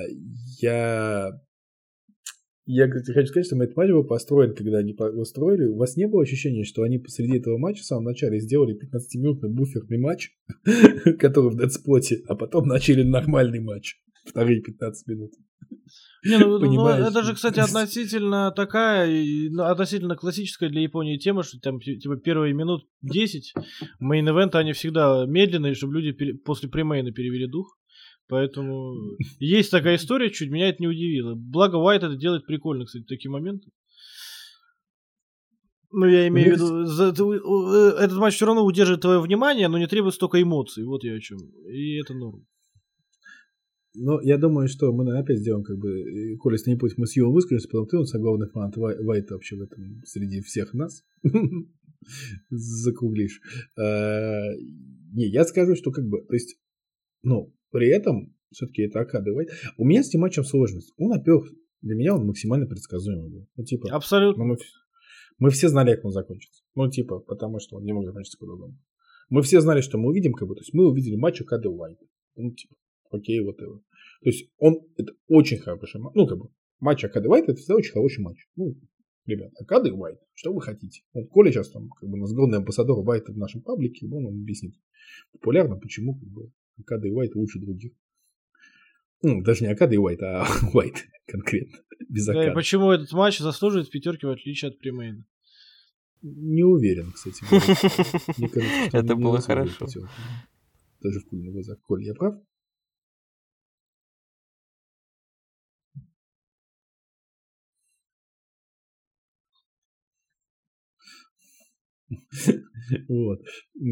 я 0.62 1.40
я, 2.68 2.88
кстати, 2.88 3.12
хочу 3.12 3.28
сказать, 3.28 3.46
что 3.46 3.62
этот 3.62 3.78
матч 3.78 3.92
был 3.92 4.04
построен, 4.04 4.56
когда 4.56 4.80
они 4.80 4.94
устроили. 4.94 5.66
У 5.68 5.78
вас 5.78 5.96
не 5.98 6.08
было 6.08 6.24
ощущения, 6.24 6.64
что 6.64 6.82
они 6.82 6.98
посреди 6.98 7.38
этого 7.38 7.60
матча 7.60 7.84
в 7.84 7.86
самом 7.86 8.06
начале 8.06 8.40
сделали 8.40 8.76
15-минутный 8.76 9.50
буферный 9.50 10.00
матч, 10.00 10.32
который 11.20 11.52
в 11.52 11.58
Дедсплоте, 11.58 12.24
а 12.28 12.34
потом 12.36 12.68
начали 12.68 13.04
нормальный 13.04 13.60
матч. 13.60 13.98
Вторые 14.26 14.62
15 14.62 15.08
минут. 15.08 15.34
Не, 16.26 16.40
ну, 16.40 16.58
ну 16.58 16.88
это 16.88 17.24
же, 17.24 17.36
кстати, 17.36 17.60
относительно 17.62 18.52
такая, 18.52 19.08
ну, 19.52 19.64
относительно 19.64 20.16
классическая 20.16 20.70
для 20.70 20.82
Японии 20.82 21.18
тема, 21.18 21.44
что 21.44 21.60
там 21.60 21.80
типа 21.80 22.18
первые 22.18 22.54
минут 22.54 22.88
10 23.04 23.54
мейн-эвенты, 24.02 24.58
они 24.58 24.74
всегда 24.74 25.26
медленные, 25.28 25.76
чтобы 25.76 25.94
люди 25.94 26.12
пере, 26.12 26.34
после 26.34 26.70
премейна 26.70 27.12
перевели 27.12 27.48
дух. 27.48 27.78
Поэтому 28.28 28.96
есть 29.40 29.72
такая 29.72 29.98
история, 29.98 30.32
чуть 30.32 30.50
меня 30.50 30.70
это 30.70 30.82
не 30.82 30.88
удивило. 30.88 31.36
Благо 31.36 31.76
Уайт 31.76 32.04
это 32.04 32.16
делает 32.16 32.46
прикольно, 32.46 32.86
кстати, 32.86 33.06
такие 33.06 33.30
моменты. 33.30 33.70
Ну, 35.92 36.08
я 36.08 36.28
имею 36.28 36.56
в 36.56 36.60
виду, 36.60 37.32
э, 37.32 38.04
этот 38.04 38.18
матч 38.18 38.36
все 38.36 38.48
равно 38.48 38.66
удерживает 38.66 39.02
твое 39.02 39.22
внимание, 39.22 39.70
но 39.70 39.78
не 39.78 39.88
требует 39.88 40.16
столько 40.16 40.42
эмоций. 40.42 40.84
Вот 40.84 41.04
я 41.06 41.14
о 41.14 41.22
чем. 41.22 41.38
И 41.70 41.96
это 42.02 42.14
норм. 42.14 42.46
Ну, 43.98 44.20
я 44.22 44.38
думаю, 44.38 44.68
что 44.68 44.92
мы 44.92 45.18
опять 45.18 45.40
сделаем, 45.40 45.64
как 45.64 45.78
бы, 45.78 46.36
Коля, 46.38 46.56
если 46.56 46.72
не 46.72 46.78
путь, 46.78 46.98
мы 46.98 47.08
с 47.08 47.16
Юлом 47.16 47.34
выскажемся, 47.34 47.68
потому 47.68 47.88
что 47.88 48.00
он 48.00 48.06
самый 48.06 48.24
главный 48.24 48.50
фанат 48.50 48.76
Вайта 48.78 49.34
вообще 49.34 49.56
в 49.56 49.62
этом, 49.62 50.02
среди 50.06 50.42
всех 50.42 50.74
нас. 50.74 51.04
Закруглишь. 52.50 53.42
А, 53.78 54.54
не, 55.14 55.28
я 55.28 55.44
скажу, 55.46 55.76
что 55.76 55.92
как 55.92 56.06
бы, 56.08 56.22
то 56.22 56.34
есть, 56.34 56.58
ну, 57.24 57.54
при 57.72 57.90
этом, 57.90 58.36
все-таки 58.52 58.84
это 58.84 59.00
Акада 59.00 59.32
Вайт. 59.34 59.50
У 59.78 59.86
меня 59.86 60.04
с 60.04 60.10
этим 60.10 60.22
матчем 60.22 60.44
сложность. 60.44 60.94
Он, 60.98 61.10
во-первых, 61.10 61.52
для 61.82 61.96
меня 61.96 62.16
он 62.16 62.26
максимально 62.26 62.68
предсказуемый 62.68 63.30
был. 63.30 63.48
Ну, 63.56 63.64
типа, 63.64 63.90
Абсолютно. 63.92 64.44
Ну, 64.44 64.50
мы, 64.52 64.58
мы 65.40 65.50
все 65.50 65.70
знали, 65.70 65.96
как 65.96 66.06
он 66.06 66.12
закончится. 66.12 66.64
Ну, 66.76 66.90
типа, 66.90 67.20
потому 67.20 67.60
что 67.60 67.78
он 67.78 67.84
не 67.84 67.94
мог 67.94 68.06
закончиться 68.06 68.38
по-другому. 68.38 68.78
Мы 69.30 69.42
все 69.42 69.60
знали, 69.62 69.82
что 69.82 69.98
мы 69.98 70.10
увидим, 70.10 70.34
как 70.34 70.48
бы, 70.48 70.56
то 70.56 70.62
есть 70.62 70.74
мы 70.74 70.88
увидели 70.88 71.16
матч 71.16 71.42
Акады 71.42 71.70
Вайт. 71.70 72.00
Ну, 72.36 72.52
типа, 72.52 72.76
окей, 73.12 73.40
вот 73.42 73.58
это. 73.58 73.74
То 74.22 74.30
есть 74.30 74.50
он, 74.58 74.82
это 74.98 75.14
очень 75.28 75.58
хороший 75.58 76.02
матч. 76.02 76.14
Ну, 76.16 76.28
как 76.28 76.38
бы, 76.38 76.50
матч 76.80 77.04
Акады 77.04 77.30
Вайт, 77.30 77.46
это 77.46 77.56
всегда 77.56 77.76
очень 77.76 77.92
хороший 77.92 78.22
матч. 78.22 78.48
Ну, 78.56 78.76
ребят, 79.26 79.52
Акады 79.60 79.94
Вайт, 79.94 80.20
что 80.34 80.54
вы 80.54 80.62
хотите? 80.62 81.04
Вот 81.14 81.30
Коля 81.30 81.52
сейчас 81.52 81.70
там, 81.70 81.90
как 81.90 82.10
бы, 82.10 82.18
у 82.18 82.22
нас 82.22 82.34
главный 82.34 82.58
амбассадор 82.58 83.04
Вайта 83.04 83.32
в 83.32 83.38
нашем 83.38 83.62
паблике, 83.62 84.08
он 84.08 84.26
вам 84.26 84.42
объяснит 84.42 84.76
популярно, 85.32 85.78
почему, 85.78 86.16
как 86.16 86.30
бы, 86.30 86.52
Акада 86.80 87.08
и 87.08 87.12
Уайт 87.12 87.36
лучше 87.36 87.60
других. 87.60 87.94
Ну, 89.22 89.42
даже 89.42 89.64
не 89.64 89.72
Акада 89.72 89.96
и 89.96 89.98
Уайт, 89.98 90.22
а 90.22 90.46
Уайт 90.74 91.06
конкретно. 91.28 91.78
Без 92.10 92.28
Акада. 92.28 92.46
Да, 92.46 92.52
и 92.52 92.56
почему 92.56 92.92
этот 92.92 93.12
матч 93.14 93.40
заслуживает 93.40 93.90
пятерки 93.90 94.26
в 94.26 94.30
отличие 94.30 94.70
от 94.70 94.80
премейна? 94.80 95.26
Не 96.22 96.64
уверен, 96.64 97.12
кстати. 97.12 97.44
Это 98.96 99.16
было 99.16 99.40
хорошо. 99.42 99.88
Даже 101.02 101.20
в 101.20 101.26
кульных 101.26 101.54
глазах. 101.54 101.80
Коль, 101.84 102.04
я 102.04 102.16
прав? 102.16 102.36
Вот. 113.08 113.42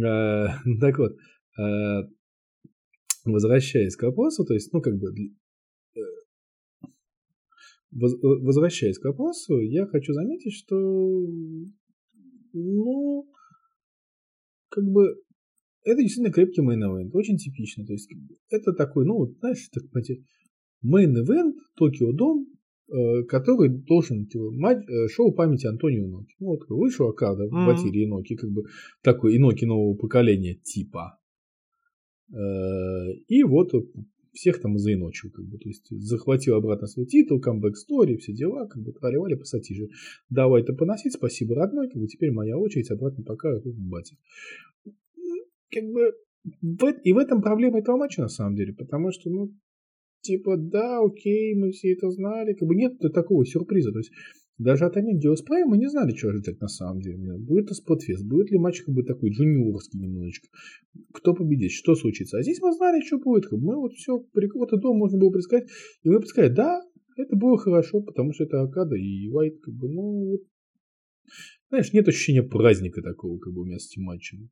А, 0.06 0.48
так 0.80 0.98
вот. 1.00 1.18
А, 1.58 2.04
возвращаясь 3.26 3.96
к 3.96 4.04
вопросу, 4.04 4.46
то 4.46 4.54
есть, 4.54 4.72
ну, 4.74 4.82
как 4.82 4.98
бы, 4.98 5.08
э, 5.96 6.00
э, 6.02 6.88
возвращаясь 8.22 9.00
к 9.00 9.06
вопросу, 9.06 9.60
я 9.60 9.86
хочу 9.88 10.14
заметить, 10.14 10.54
что, 10.54 10.76
ну, 12.54 13.30
как 14.70 14.84
бы, 14.84 15.22
это 15.86 16.02
действительно 16.02 16.34
крепкий 16.34 16.62
мейн-эвент, 16.62 17.12
очень 17.14 17.38
типично. 17.38 17.86
То 17.86 17.94
есть, 17.94 18.10
это 18.50 18.74
такой, 18.74 19.06
ну, 19.06 19.26
знаешь, 19.40 19.70
так 19.72 19.84
сказать, 19.86 20.20
мейн-эвент 20.84 21.56
Tokyo 21.76 22.12
Dome, 22.14 22.48
э, 22.48 22.53
который 23.28 23.70
должен 23.70 24.28
типа, 24.28 24.52
мать, 24.52 24.86
шоу 25.10 25.32
памяти 25.34 25.68
Антонио 25.68 26.08
Иноки. 26.08 26.36
Ну, 26.40 26.48
вот 26.48 26.70
вышел 26.70 27.10
Окада 27.10 27.46
mm-hmm. 27.46 27.64
в 27.64 27.68
attire 27.68 28.04
Иноки, 28.04 28.36
как 28.36 28.52
бы 28.52 28.64
такой 29.02 29.36
Иноки 29.36 29.66
нового 29.66 29.96
поколения 29.96 30.56
типа. 30.56 31.20
Э, 32.32 33.14
и 33.28 33.44
вот 33.44 33.72
всех 34.34 34.60
там 34.60 34.78
заиночил, 34.78 35.30
как 35.32 35.46
бы, 35.46 35.58
то 35.58 35.70
есть 35.70 35.88
захватил 35.90 36.56
обратно 36.56 36.88
свой 36.88 37.06
титул, 37.06 37.40
камбэк 37.40 37.78
стори, 37.78 38.18
все 38.18 38.34
дела, 38.34 38.68
как 38.68 38.82
бы 38.82 38.92
творевали 38.92 39.36
пассатижи. 39.36 39.90
Давай 40.30 40.64
это 40.64 40.74
поносить, 40.74 41.14
спасибо, 41.14 41.56
родной, 41.56 41.90
как 41.90 42.02
бы 42.02 42.08
теперь 42.08 42.32
моя 42.32 42.58
очередь 42.58 42.90
обратно 42.90 43.24
пока 43.24 43.60
тут 43.60 43.76
батя. 43.76 44.16
Как 45.70 45.84
бы 45.84 46.14
и 47.04 47.14
в 47.14 47.18
этом 47.18 47.42
проблема 47.42 47.80
этого 47.80 47.98
матча 47.98 48.22
на 48.22 48.28
самом 48.28 48.56
деле, 48.56 48.74
потому 48.74 49.12
что, 49.12 49.30
ну, 49.30 49.54
типа, 50.24 50.58
да, 50.58 51.00
окей, 51.04 51.54
мы 51.54 51.72
все 51.72 51.94
это 51.94 52.10
знали, 52.10 52.54
как 52.54 52.68
бы 52.68 52.76
нет 52.76 52.98
такого 53.14 53.46
сюрприза, 53.46 53.92
то 53.92 54.00
есть 54.00 54.12
даже 54.58 54.86
от 54.86 54.96
Амигио 54.96 55.34
Прайм 55.46 55.70
мы 55.70 55.78
не 55.78 55.90
знали, 55.90 56.16
что 56.16 56.30
ожидать 56.30 56.62
на 56.62 56.68
самом 56.68 57.02
деле. 57.02 57.38
Будет 57.38 57.70
ли 57.70 57.76
спотфест, 57.76 58.24
будет 58.24 58.52
ли 58.52 58.60
матч 58.60 58.82
как 58.82 58.94
бы 58.94 59.04
такой 59.04 59.32
джуниорский 59.32 60.00
немножечко. 60.00 60.48
Кто 61.12 61.34
победит, 61.34 61.72
что 61.72 61.96
случится. 61.96 62.38
А 62.38 62.44
здесь 62.44 62.62
мы 62.62 62.72
знали, 62.72 63.02
что 63.02 63.18
будет. 63.18 63.52
Мы 63.52 63.76
вот 63.76 63.94
все, 63.94 64.14
вот 64.14 64.74
и 64.74 64.80
дом 64.80 64.98
можно 64.98 65.18
было 65.18 65.32
предсказать. 65.32 65.68
И 66.04 66.10
мы 66.10 66.20
предсказали, 66.20 66.54
да, 66.54 66.82
это 67.18 67.36
было 67.36 67.58
хорошо, 67.58 68.02
потому 68.02 68.32
что 68.34 68.44
это 68.44 68.62
Акада 68.62 68.96
и 68.96 69.28
Вайт, 69.30 69.60
как 69.60 69.74
бы, 69.74 69.90
ну, 69.90 70.40
знаешь, 71.70 71.92
нет 71.92 72.08
ощущения 72.08 72.44
праздника 72.44 73.02
такого, 73.02 73.40
как 73.40 73.54
бы, 73.54 73.62
у 73.62 73.66
меня 73.66 73.80
с 73.80 73.92
этим 73.92 74.04
матчем. 74.04 74.50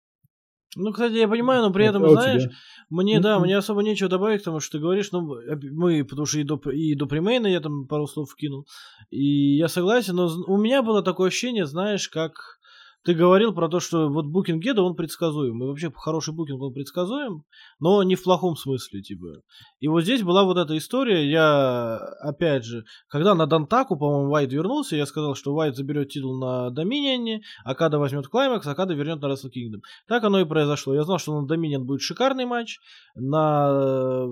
Ну, 0.75 0.93
кстати, 0.93 1.13
я 1.13 1.27
понимаю, 1.27 1.63
но 1.63 1.73
при 1.73 1.85
этом, 1.85 2.05
а 2.05 2.09
знаешь, 2.09 2.43
тебя? 2.43 2.53
мне, 2.89 3.19
да, 3.19 3.39
мне 3.39 3.57
особо 3.57 3.83
нечего 3.83 4.09
добавить 4.09 4.41
к 4.41 4.45
тому, 4.45 4.61
что 4.61 4.77
ты 4.77 4.81
говоришь, 4.81 5.11
ну, 5.11 5.35
мы, 5.71 6.05
потому 6.05 6.25
что 6.25 6.39
и 6.39 6.43
до, 6.43 6.55
и 6.71 6.95
до 6.95 7.07
премейна 7.07 7.47
я 7.47 7.59
там 7.59 7.87
пару 7.87 8.07
слов 8.07 8.31
вкинул, 8.31 8.65
и 9.09 9.57
я 9.57 9.67
согласен, 9.67 10.15
но 10.15 10.29
у 10.47 10.57
меня 10.57 10.81
было 10.81 11.03
такое 11.03 11.27
ощущение, 11.27 11.65
знаешь, 11.65 12.07
как 12.07 12.60
ты 13.03 13.13
говорил 13.13 13.53
про 13.53 13.67
то, 13.67 13.79
что 13.79 14.09
вот 14.09 14.25
букинг 14.25 14.63
Геда, 14.63 14.83
он 14.83 14.95
предсказуем. 14.95 15.63
И 15.63 15.67
вообще 15.67 15.91
хороший 15.95 16.33
букинг, 16.33 16.61
он 16.61 16.73
предсказуем, 16.73 17.43
но 17.79 18.03
не 18.03 18.15
в 18.15 18.23
плохом 18.23 18.55
смысле, 18.55 19.01
типа. 19.01 19.41
И 19.79 19.87
вот 19.87 20.01
здесь 20.01 20.21
была 20.21 20.43
вот 20.43 20.57
эта 20.57 20.77
история, 20.77 21.29
я, 21.29 21.97
опять 22.19 22.63
же, 22.63 22.83
когда 23.07 23.33
на 23.33 23.47
Дантаку, 23.47 23.97
по-моему, 23.97 24.29
Вайт 24.29 24.53
вернулся, 24.53 24.95
я 24.95 25.05
сказал, 25.05 25.35
что 25.35 25.53
Вайт 25.53 25.75
заберет 25.75 26.09
титул 26.09 26.39
на 26.39 26.69
Доминионе, 26.69 27.41
Акада 27.63 27.97
возьмет 27.97 28.27
Клаймакс, 28.27 28.67
Акада 28.67 28.93
вернет 28.93 29.21
на 29.21 29.27
Wrestle 29.27 29.49
Kingdom. 29.49 29.81
Так 30.07 30.23
оно 30.23 30.39
и 30.39 30.45
произошло. 30.45 30.93
Я 30.93 31.03
знал, 31.03 31.17
что 31.17 31.39
на 31.41 31.47
Доминион 31.47 31.85
будет 31.85 32.01
шикарный 32.01 32.45
матч, 32.45 32.79
на 33.15 34.27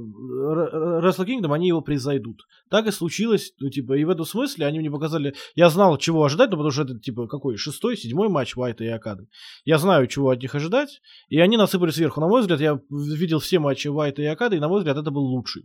Wrestle 1.02 1.26
Kingdom 1.26 1.54
они 1.54 1.68
его 1.70 1.82
превзойдут. 1.82 2.44
Так 2.70 2.88
и 2.88 2.92
случилось, 2.92 3.54
ну, 3.60 3.70
типа, 3.70 3.94
и 3.94 4.04
в 4.04 4.10
этом 4.10 4.26
смысле 4.26 4.66
они 4.66 4.80
мне 4.80 4.92
показали, 4.92 5.34
я 5.56 5.70
знал, 5.70 5.98
чего 5.98 6.24
ожидать, 6.24 6.52
ну, 6.52 6.58
потому 6.58 6.72
что 6.72 6.84
это, 6.84 7.00
типа, 7.00 7.28
какой, 7.28 7.58
шестой, 7.58 7.98
седьмой 7.98 8.30
матч 8.30 8.56
Уайта 8.56 8.84
и 8.84 8.88
Акады. 8.88 9.28
Я 9.66 9.78
знаю, 9.78 10.08
чего 10.08 10.30
от 10.30 10.42
них 10.42 10.54
ожидать, 10.54 11.02
и 11.30 11.40
они 11.40 11.58
насыпали 11.58 11.92
сверху. 11.92 12.22
На 12.22 12.28
мой 12.28 12.42
взгляд, 12.42 12.62
я 12.62 12.80
видел 12.90 13.40
все 13.40 13.60
матчи 13.60 13.88
Уайта 13.88 14.22
и 14.22 14.26
Акады, 14.26 14.58
и, 14.58 14.60
на 14.60 14.68
мой 14.68 14.80
взгляд, 14.80 14.98
это 14.98 15.12
был 15.12 15.24
лучший. 15.24 15.64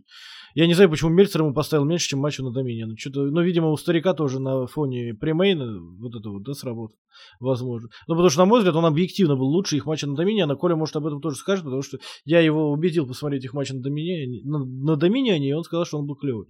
Я 0.55 0.69
не 0.69 0.75
знаю, 0.75 0.89
почему 0.89 1.11
Мельцер 1.11 1.43
ему 1.43 1.53
поставил 1.53 1.85
меньше, 1.85 2.11
чем 2.11 2.21
матчу 2.21 2.45
на 2.45 2.53
Домине. 2.53 2.87
Ну, 2.87 2.97
что-то, 2.97 3.23
ну, 3.23 3.43
видимо, 3.43 3.71
у 3.71 3.77
старика 3.77 4.15
тоже 4.15 4.39
на 4.39 4.69
фоне 4.69 5.13
премейна 5.13 5.81
вот 5.99 6.15
это 6.15 6.31
вот, 6.31 6.45
да, 6.45 6.55
сработало. 6.55 6.97
Возможно. 7.41 7.89
Ну, 8.07 8.15
потому 8.15 8.31
что, 8.31 8.41
на 8.41 8.47
мой 8.47 8.61
взгляд, 8.61 8.77
он 8.77 8.87
объективно 8.87 9.35
был 9.35 9.47
лучше 9.47 9.77
их 9.77 9.85
матча 9.85 10.07
на 10.07 10.15
Домине, 10.15 10.45
а 10.45 10.55
Коля, 10.55 10.77
может, 10.77 10.95
об 10.95 11.07
этом 11.07 11.21
тоже 11.21 11.37
скажет, 11.37 11.65
потому 11.65 11.83
что 11.83 11.99
я 12.25 12.39
его 12.39 12.71
убедил 12.71 13.07
посмотреть 13.07 13.45
их 13.45 13.53
матчи 13.53 13.73
на 13.73 13.83
Домине, 13.83 14.43
на, 14.45 14.65
на 14.65 14.97
Домине, 14.97 15.39
и 15.39 15.53
он 15.53 15.65
сказал, 15.65 15.87
что 15.87 15.99
он 15.99 16.07
был 16.07 16.15
клевый. 16.15 16.47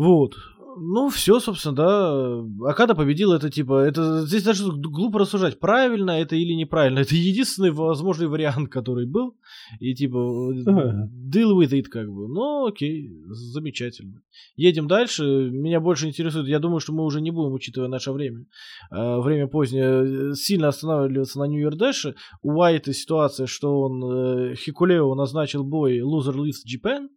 Вот. 0.00 0.34
Ну, 0.78 1.10
все, 1.10 1.40
собственно, 1.40 1.74
да. 1.76 2.70
Акада 2.70 2.94
победил, 2.94 3.34
это 3.34 3.50
типа, 3.50 3.80
это 3.80 4.24
здесь 4.26 4.42
даже 4.44 4.64
глупо 4.72 5.18
рассуждать, 5.18 5.60
правильно 5.60 6.12
это 6.12 6.36
или 6.36 6.54
неправильно. 6.54 7.00
Это 7.00 7.14
единственный 7.14 7.70
возможный 7.70 8.28
вариант, 8.28 8.70
который 8.70 9.06
был. 9.06 9.36
И 9.78 9.94
типа, 9.94 10.16
deal 10.16 11.52
with 11.54 11.72
it, 11.72 11.82
как 11.82 12.08
бы. 12.10 12.28
Ну, 12.28 12.66
окей, 12.66 13.10
замечательно. 13.26 14.22
Едем 14.56 14.88
дальше. 14.88 15.22
Меня 15.50 15.80
больше 15.80 16.06
интересует, 16.06 16.46
я 16.46 16.60
думаю, 16.60 16.80
что 16.80 16.94
мы 16.94 17.04
уже 17.04 17.20
не 17.20 17.30
будем, 17.30 17.52
учитывая 17.52 17.88
наше 17.88 18.12
время, 18.12 18.46
э, 18.90 19.20
время 19.20 19.48
позднее, 19.48 20.34
сильно 20.34 20.68
останавливаться 20.68 21.38
на 21.40 21.44
Нью-Йорк 21.44 21.76
Дэше. 21.76 22.14
У 22.40 22.52
Уайта 22.52 22.94
ситуация, 22.94 23.46
что 23.46 23.80
он 23.80 24.02
э, 24.02 24.54
Хикулео 24.54 25.14
назначил 25.14 25.62
бой 25.62 25.98
Loser 25.98 26.34
Leaves 26.34 26.64
Japan, 26.66 27.08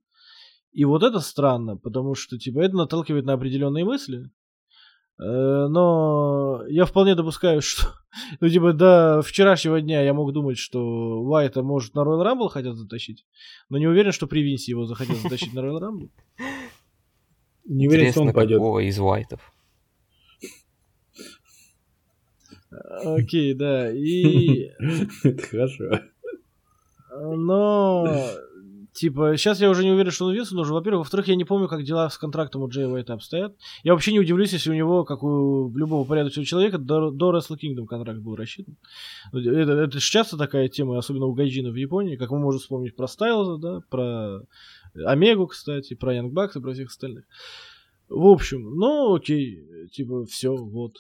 и 0.74 0.86
вот 0.86 1.04
это 1.04 1.20
странно, 1.20 1.78
потому 1.78 2.16
что, 2.16 2.38
типа, 2.38 2.60
это 2.62 2.76
наталкивает 2.76 3.26
на 3.26 3.34
определенные 3.34 3.86
мысли. 3.86 4.32
Э, 5.20 5.68
но 5.70 6.64
я 6.68 6.86
вполне 6.86 7.14
допускаю, 7.14 7.62
что, 7.64 7.94
ну, 8.40 8.50
типа, 8.50 8.74
до 8.74 9.22
вчерашнего 9.22 9.80
дня 9.82 10.02
я 10.02 10.14
мог 10.14 10.34
думать, 10.34 10.58
что 10.58 10.80
Уайта 11.22 11.62
может 11.62 11.94
на 11.94 12.00
Royal 12.00 12.24
Rumble 12.26 12.50
хотят 12.50 12.76
затащить, 12.76 13.26
но 13.70 13.78
не 13.78 13.88
уверен, 13.88 14.12
что 14.12 14.26
при 14.26 14.42
Винсе 14.42 14.72
его 14.72 14.86
захотят 14.86 15.18
затащить 15.18 15.54
на 15.54 15.60
Royal 15.60 15.80
Rumble. 15.80 16.10
Не 17.66 17.88
уверен, 17.88 18.12
что 18.12 18.22
он 18.22 18.34
пойдет. 18.34 18.60
из 18.60 19.00
Уайтов. 19.00 19.54
Окей, 23.06 23.54
да, 23.54 23.92
и... 23.92 24.72
Это 25.24 25.44
хорошо. 25.44 26.00
Но 27.16 28.08
Типа, 28.94 29.36
сейчас 29.38 29.60
я 29.60 29.70
уже 29.70 29.84
не 29.84 29.92
уверен, 29.92 30.12
что 30.12 30.26
он 30.26 30.34
Винсу 30.34 30.56
нужен. 30.56 30.74
Во-первых. 30.74 31.00
Во-вторых, 31.00 31.28
я 31.28 31.36
не 31.36 31.46
помню, 31.46 31.68
как 31.68 31.84
дела 31.84 32.10
с 32.10 32.18
контрактом 32.18 32.62
у 32.62 32.70
Джей 32.70 32.86
Уайта 32.86 33.14
обстоят. 33.14 33.56
Я 33.84 33.94
вообще 33.94 34.12
не 34.14 34.20
удивлюсь, 34.20 34.54
если 34.54 34.70
у 34.70 34.76
него, 34.76 35.04
как 35.04 35.24
у 35.24 35.72
любого 35.76 36.06
порядочного 36.06 36.46
человека, 36.46 36.78
до, 36.78 37.10
до 37.10 37.36
Wrestle 37.36 37.58
Kingdom 37.62 37.88
контракт 37.88 38.20
был 38.20 38.36
рассчитан. 38.36 38.78
Это, 39.32 39.72
это 39.72 40.00
же 40.00 40.12
часто 40.12 40.38
такая 40.38 40.68
тема, 40.68 40.98
особенно 40.98 41.26
у 41.26 41.34
Гайджина 41.34 41.72
в 41.72 41.76
Японии. 41.76 42.18
Как 42.18 42.30
мы 42.30 42.40
можем 42.40 42.60
вспомнить 42.60 42.96
про 42.96 43.08
Стайлза, 43.08 43.58
да, 43.58 43.80
про 43.90 44.42
Омегу, 44.94 45.48
кстати, 45.48 45.96
про 45.96 46.14
Янг 46.14 46.32
Бакс 46.32 46.56
и 46.56 46.62
про 46.62 46.74
всех 46.74 46.90
остальных. 46.90 47.26
В 48.10 48.28
общем, 48.28 48.76
ну 48.76 49.16
окей, 49.16 49.88
типа, 49.92 50.26
все, 50.26 50.56
вот. 50.56 50.98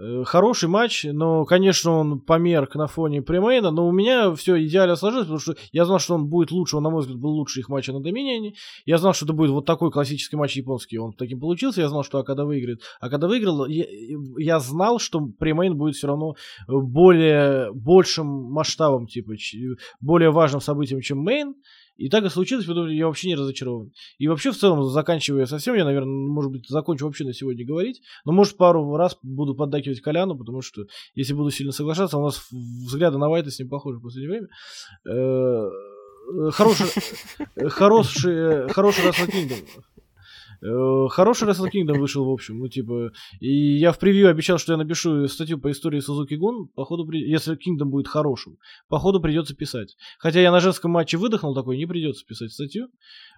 Э, 0.00 0.22
хороший 0.24 0.68
матч, 0.68 1.04
но, 1.04 1.44
конечно, 1.44 1.90
он 1.90 2.20
померк 2.20 2.76
на 2.76 2.86
фоне 2.86 3.20
премейна, 3.20 3.72
но 3.72 3.88
у 3.88 3.92
меня 3.92 4.32
все 4.34 4.64
идеально 4.64 4.94
сложилось, 4.94 5.26
потому 5.26 5.40
что 5.40 5.56
я 5.72 5.84
знал, 5.84 5.98
что 5.98 6.14
он 6.14 6.28
будет 6.28 6.52
лучше, 6.52 6.76
он, 6.76 6.84
на 6.84 6.90
мой 6.90 7.00
взгляд, 7.00 7.18
был 7.18 7.30
лучше 7.30 7.60
их 7.60 7.68
матча 7.68 7.92
на 7.92 8.00
Доминионе. 8.00 8.54
Я 8.86 8.98
знал, 8.98 9.12
что 9.12 9.24
это 9.24 9.34
будет 9.34 9.50
вот 9.50 9.66
такой 9.66 9.90
классический 9.90 10.36
матч 10.36 10.56
японский, 10.56 10.98
он 10.98 11.14
таким 11.14 11.40
получился, 11.40 11.80
я 11.80 11.88
знал, 11.88 12.04
что 12.04 12.18
Окада 12.18 12.44
выиграет. 12.44 12.80
А 13.00 13.10
когда 13.10 13.26
выиграл, 13.26 13.66
я, 13.66 13.86
я 14.36 14.60
знал, 14.60 15.00
что 15.00 15.20
pre-main 15.20 15.76
будет 15.76 15.96
все 15.96 16.06
равно 16.06 16.36
более, 16.68 17.72
большим 17.72 18.26
масштабом, 18.26 19.08
типа, 19.08 19.32
более 20.00 20.30
важным 20.30 20.60
событием, 20.60 21.00
чем 21.00 21.18
main. 21.18 21.56
И 21.98 22.08
так 22.08 22.24
и 22.24 22.28
случилось, 22.28 22.64
потому 22.64 22.86
что 22.86 22.94
я 22.94 23.06
вообще 23.06 23.28
не 23.28 23.34
разочарован. 23.34 23.92
И 24.18 24.28
вообще, 24.28 24.52
в 24.52 24.56
целом, 24.56 24.84
заканчивая 24.84 25.46
совсем, 25.46 25.74
я, 25.74 25.84
наверное, 25.84 26.12
может 26.12 26.52
быть, 26.52 26.68
закончу 26.68 27.04
вообще 27.04 27.24
на 27.24 27.34
сегодня 27.34 27.66
говорить. 27.66 28.00
Но, 28.24 28.32
может, 28.32 28.56
пару 28.56 28.96
раз 28.96 29.18
буду 29.22 29.56
поддакивать 29.56 30.00
Коляну, 30.00 30.38
потому 30.38 30.62
что, 30.62 30.84
если 31.16 31.34
буду 31.34 31.50
сильно 31.50 31.72
соглашаться, 31.72 32.16
у 32.16 32.22
нас 32.22 32.46
взгляды 32.50 33.18
на 33.18 33.28
Уайта 33.28 33.50
с 33.50 33.58
ним 33.58 33.68
похожи 33.68 33.98
в 33.98 34.02
последнее 34.02 34.30
время. 34.30 34.48
Э, 35.08 36.50
хороший, 36.52 36.86
хороший, 37.68 38.68
хороший 38.68 39.04
Wrestle 39.04 39.28
Kingdom. 39.28 39.64
Э, 40.60 41.08
хороший 41.10 41.48
Wrestle 41.48 41.70
Kingdom 41.72 41.98
вышел, 41.98 42.24
в 42.24 42.30
общем, 42.30 42.58
ну, 42.58 42.68
типа, 42.68 43.12
и 43.40 43.78
я 43.78 43.92
в 43.92 43.98
превью 43.98 44.28
обещал, 44.28 44.58
что 44.58 44.72
я 44.72 44.78
напишу 44.78 45.26
статью 45.28 45.58
по 45.58 45.70
истории 45.70 46.00
Сузуки 46.00 46.34
Гун, 46.34 46.68
походу, 46.68 47.06
при... 47.06 47.20
если 47.20 47.54
Kingdom 47.54 47.86
будет 47.86 48.08
хорошим, 48.08 48.58
походу 48.88 49.20
придется 49.20 49.54
писать. 49.54 49.96
Хотя 50.18 50.40
я 50.40 50.50
на 50.50 50.60
женском 50.60 50.90
матче 50.90 51.16
выдохнул 51.16 51.54
такой, 51.54 51.76
не 51.76 51.86
придется 51.86 52.24
писать 52.26 52.52
статью 52.52 52.88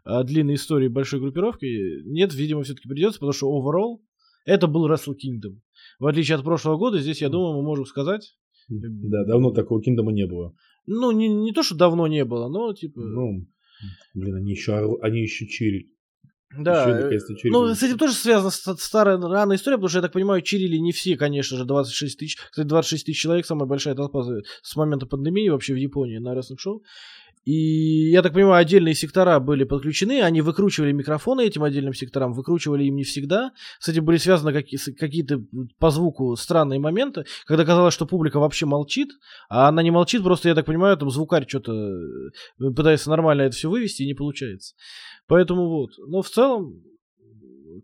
о 0.04 0.22
длинной 0.22 0.54
истории 0.54 0.88
большой 0.88 1.20
группировки. 1.20 1.66
Нет, 2.04 2.32
видимо, 2.34 2.62
все-таки 2.62 2.88
придется, 2.88 3.20
потому 3.20 3.32
что 3.32 3.48
overall 3.48 4.00
это 4.46 4.66
был 4.66 4.90
Wrestle 4.90 5.14
Kingdom. 5.14 5.60
В 5.98 6.06
отличие 6.06 6.36
от 6.36 6.44
прошлого 6.44 6.76
года, 6.76 6.98
здесь, 6.98 7.20
я 7.20 7.28
думаю, 7.28 7.56
мы 7.56 7.62
можем 7.62 7.84
сказать... 7.84 8.36
Да, 8.68 9.24
давно 9.24 9.50
такого 9.50 9.82
Киндома 9.82 10.12
не 10.12 10.26
было. 10.26 10.54
Ну, 10.86 11.10
не, 11.10 11.28
не 11.28 11.52
то, 11.52 11.62
что 11.62 11.74
давно 11.74 12.06
не 12.06 12.24
было, 12.24 12.48
но 12.48 12.72
типа... 12.72 13.00
Ну, 13.00 13.46
блин, 14.14 14.36
они 14.36 14.52
еще, 14.52 14.96
они 15.02 15.22
еще 15.22 15.46
чирили. 15.48 15.90
Да, 16.56 16.88
э, 16.88 17.18
ну, 17.44 17.74
с 17.74 17.82
этим 17.82 17.96
тоже 17.96 18.12
связана 18.12 18.50
старая 18.50 19.18
рана 19.18 19.54
история, 19.54 19.76
потому 19.76 19.88
что, 19.88 19.98
я 19.98 20.02
так 20.02 20.12
понимаю, 20.12 20.42
чирили 20.42 20.78
не 20.78 20.90
все, 20.90 21.16
конечно 21.16 21.56
же, 21.56 21.64
26 21.64 22.18
тысяч. 22.18 22.36
Кстати, 22.36 22.66
26 22.66 23.06
тысяч 23.06 23.20
человек, 23.20 23.46
самая 23.46 23.66
большая 23.66 23.94
толпа 23.94 24.24
с 24.62 24.76
момента 24.76 25.06
пандемии 25.06 25.48
вообще 25.48 25.74
в 25.74 25.76
Японии 25.76 26.18
на 26.18 26.34
рестлинг-шоу. 26.34 26.82
И, 27.44 28.10
я 28.10 28.22
так 28.22 28.34
понимаю, 28.34 28.60
отдельные 28.60 28.94
сектора 28.94 29.40
были 29.40 29.64
подключены, 29.64 30.20
они 30.20 30.42
выкручивали 30.42 30.92
микрофоны 30.92 31.46
этим 31.46 31.62
отдельным 31.62 31.94
секторам, 31.94 32.34
выкручивали 32.34 32.84
им 32.84 32.96
не 32.96 33.04
всегда. 33.04 33.52
С 33.78 33.88
этим 33.88 34.04
были 34.04 34.18
связаны 34.18 34.52
какие-то 34.52 35.42
по 35.78 35.90
звуку 35.90 36.36
странные 36.36 36.80
моменты, 36.80 37.24
когда 37.46 37.64
казалось, 37.64 37.94
что 37.94 38.06
публика 38.06 38.38
вообще 38.38 38.66
молчит, 38.66 39.08
а 39.48 39.68
она 39.68 39.82
не 39.82 39.90
молчит, 39.90 40.22
просто, 40.22 40.48
я 40.50 40.54
так 40.54 40.66
понимаю, 40.66 40.96
там 40.98 41.10
звукарь 41.10 41.48
что-то 41.48 41.72
э, 41.72 42.70
пытается 42.76 43.08
нормально 43.08 43.42
это 43.42 43.56
все 43.56 43.70
вывести, 43.70 44.02
и 44.02 44.06
не 44.06 44.14
получается. 44.14 44.74
Поэтому 45.26 45.68
вот. 45.68 45.92
Но 46.08 46.22
в 46.22 46.28
целом, 46.28 46.82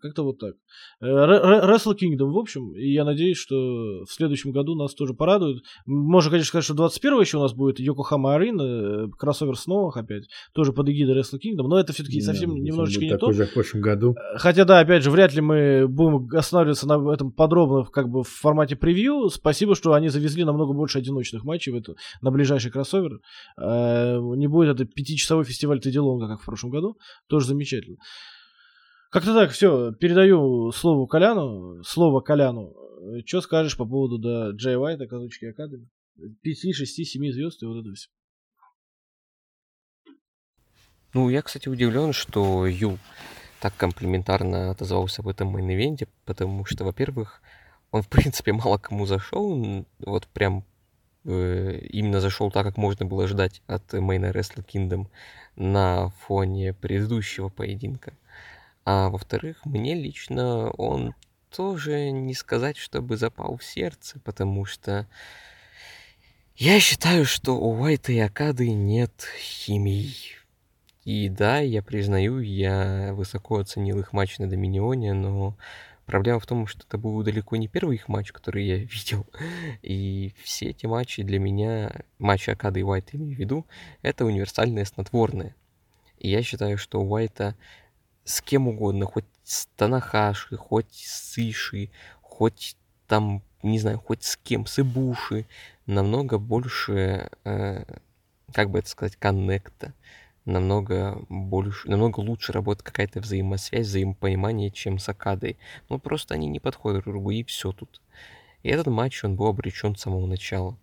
как-то 0.00 0.22
вот 0.24 0.38
так. 0.38 0.54
Э, 1.00 1.06
Wrestle 1.06 1.96
Kingdom, 1.96 2.30
в 2.30 2.38
общем, 2.38 2.74
и 2.74 2.92
я 2.92 3.04
надеюсь, 3.04 3.38
что 3.38 4.04
в 4.04 4.10
следующем 4.10 4.52
году 4.52 4.74
нас 4.74 4.94
тоже 4.94 5.14
порадуют. 5.14 5.64
Можно, 5.86 6.30
конечно, 6.30 6.48
сказать, 6.48 6.64
что 6.64 6.74
21 6.74 7.20
еще 7.20 7.38
у 7.38 7.40
нас 7.40 7.54
будет 7.54 7.78
Йокохама 7.80 8.34
Арина, 8.34 8.62
э, 8.62 9.08
кроссовер 9.18 9.56
с 9.56 9.66
новых 9.66 9.96
опять, 9.96 10.28
тоже 10.52 10.72
под 10.72 10.88
эгидой 10.88 11.18
Wrestle 11.18 11.38
Kingdом, 11.38 11.68
но 11.68 11.78
это 11.78 11.92
все-таки 11.92 12.20
да, 12.20 12.26
совсем 12.26 12.54
немножечко 12.54 13.04
не 13.04 13.16
то. 13.16 13.32
Же 13.32 13.46
в 13.46 13.52
прошлом 13.52 13.80
году. 13.80 14.12
Э, 14.12 14.38
хотя, 14.38 14.64
да, 14.64 14.80
опять 14.80 15.02
же, 15.02 15.10
вряд 15.10 15.34
ли 15.34 15.40
мы 15.40 15.86
будем 15.88 16.36
останавливаться 16.36 16.86
на 16.86 17.12
этом 17.12 17.32
подробно, 17.32 17.84
как 17.84 18.08
бы 18.08 18.22
в 18.22 18.28
формате 18.28 18.76
превью. 18.76 19.28
Спасибо, 19.28 19.74
что 19.74 19.92
они 19.92 20.08
завезли 20.08 20.44
намного 20.44 20.72
больше 20.72 20.98
одиночных 20.98 21.44
матчей 21.44 21.72
в 21.72 21.76
эту, 21.76 21.96
на 22.20 22.30
ближайший 22.30 22.70
кроссовер. 22.70 23.20
Не 23.58 24.46
будет 24.46 24.74
это 24.74 24.84
пятичасовой 24.84 25.44
фестиваль 25.44 25.80
Тедди 25.80 26.02
Лонга, 26.02 26.28
как 26.28 26.42
в 26.42 26.44
прошлом 26.44 26.70
году. 26.70 26.98
Тоже 27.28 27.46
замечательно. 27.46 27.96
Как-то 29.10 29.34
так, 29.34 29.50
все, 29.50 29.92
передаю 29.92 30.70
слово 30.72 31.06
Коляну, 31.06 31.82
слово 31.84 32.20
Коляну. 32.20 32.74
Что 33.24 33.40
скажешь 33.40 33.76
по 33.76 33.86
поводу 33.86 34.18
да, 34.18 34.50
Джей 34.50 34.76
Уайта, 34.76 35.06
Казучики 35.06 35.46
Окады? 35.46 35.88
5, 36.42 36.74
6, 36.74 37.06
7 37.06 37.32
звезд 37.32 37.62
и 37.62 37.66
вот 37.66 37.84
это 37.84 37.94
все. 37.94 38.08
Ну, 41.12 41.28
я, 41.30 41.42
кстати, 41.42 41.68
удивлен, 41.68 42.12
что 42.12 42.66
Ю 42.66 42.98
так 43.60 43.74
комплиментарно 43.76 44.70
отозвался 44.70 45.22
об 45.22 45.28
этом 45.28 45.56
main 45.56 45.75
event 45.75 45.99
е, 45.99 46.08
потому 46.24 46.64
что, 46.64 46.84
во-первых, 46.84 47.40
он, 47.90 48.02
в 48.02 48.08
принципе, 48.08 48.52
мало 48.52 48.78
кому 48.78 49.06
зашел, 49.06 49.86
вот 49.98 50.26
прям 50.28 50.64
э, 51.24 51.78
именно 51.88 52.20
зашел 52.20 52.50
так, 52.50 52.66
как 52.66 52.76
можно 52.76 53.06
было 53.06 53.26
ждать 53.28 53.62
от 53.66 53.92
мейна 53.94 54.26
Wrestle 54.26 54.64
Kingdom 54.66 55.06
на 55.56 56.10
фоне 56.26 56.74
предыдущего 56.74 57.48
поединка. 57.48 58.12
А 58.86 59.08
во-вторых, 59.08 59.66
мне 59.66 59.94
лично 59.96 60.70
он 60.70 61.14
тоже 61.50 62.12
не 62.12 62.34
сказать, 62.34 62.76
чтобы 62.76 63.16
запал 63.16 63.56
в 63.56 63.64
сердце, 63.64 64.20
потому 64.20 64.64
что 64.64 65.08
я 66.54 66.78
считаю, 66.78 67.24
что 67.24 67.58
у 67.58 67.80
Уайта 67.80 68.12
и 68.12 68.18
Акады 68.20 68.70
нет 68.70 69.26
химии. 69.40 70.14
И 71.04 71.28
да, 71.28 71.58
я 71.58 71.82
признаю, 71.82 72.38
я 72.38 73.12
высоко 73.12 73.58
оценил 73.58 73.98
их 73.98 74.12
матч 74.12 74.38
на 74.38 74.48
Доминионе, 74.48 75.14
но 75.14 75.56
проблема 76.04 76.38
в 76.38 76.46
том, 76.46 76.68
что 76.68 76.84
это 76.86 76.96
был 76.96 77.20
далеко 77.24 77.56
не 77.56 77.66
первый 77.66 77.96
их 77.96 78.06
матч, 78.06 78.30
который 78.30 78.64
я 78.64 78.76
видел. 78.78 79.26
И 79.82 80.32
все 80.44 80.70
эти 80.70 80.86
матчи 80.86 81.24
для 81.24 81.40
меня, 81.40 82.02
матчи 82.20 82.50
Акады 82.50 82.80
и 82.80 82.84
Уайта 82.84 83.16
имею 83.16 83.34
в 83.34 83.40
виду, 83.40 83.66
это 84.02 84.24
универсальное 84.24 84.84
снотворное. 84.84 85.56
И 86.18 86.30
я 86.30 86.42
считаю, 86.44 86.78
что 86.78 87.00
у 87.00 87.10
Уайта 87.10 87.56
с 88.26 88.42
кем 88.42 88.68
угодно, 88.68 89.06
хоть 89.06 89.24
с 89.44 89.66
Танахаши, 89.76 90.56
хоть 90.56 90.92
с 90.92 91.38
Иши, 91.38 91.90
хоть 92.20 92.76
там, 93.06 93.42
не 93.62 93.78
знаю, 93.78 93.98
хоть 94.00 94.24
с 94.24 94.36
кем, 94.36 94.66
с 94.66 94.80
Ибуши, 94.80 95.46
намного 95.86 96.38
больше, 96.38 97.30
э, 97.44 97.84
как 98.52 98.70
бы 98.70 98.80
это 98.80 98.88
сказать, 98.88 99.16
коннекта, 99.16 99.94
намного 100.44 101.24
больше, 101.28 101.88
намного 101.88 102.18
лучше 102.18 102.52
работает 102.52 102.82
какая-то 102.82 103.20
взаимосвязь, 103.20 103.86
взаимопонимание, 103.86 104.72
чем 104.72 104.98
с 104.98 105.08
Акадой. 105.08 105.56
Ну, 105.88 106.00
просто 106.00 106.34
они 106.34 106.48
не 106.48 106.58
подходят 106.58 107.04
друг 107.04 107.14
другу, 107.14 107.30
и 107.30 107.44
все 107.44 107.70
тут. 107.70 108.02
И 108.64 108.68
этот 108.68 108.88
матч, 108.88 109.22
он 109.22 109.36
был 109.36 109.46
обречен 109.46 109.94
с 109.94 110.00
самого 110.00 110.26
начала 110.26 110.76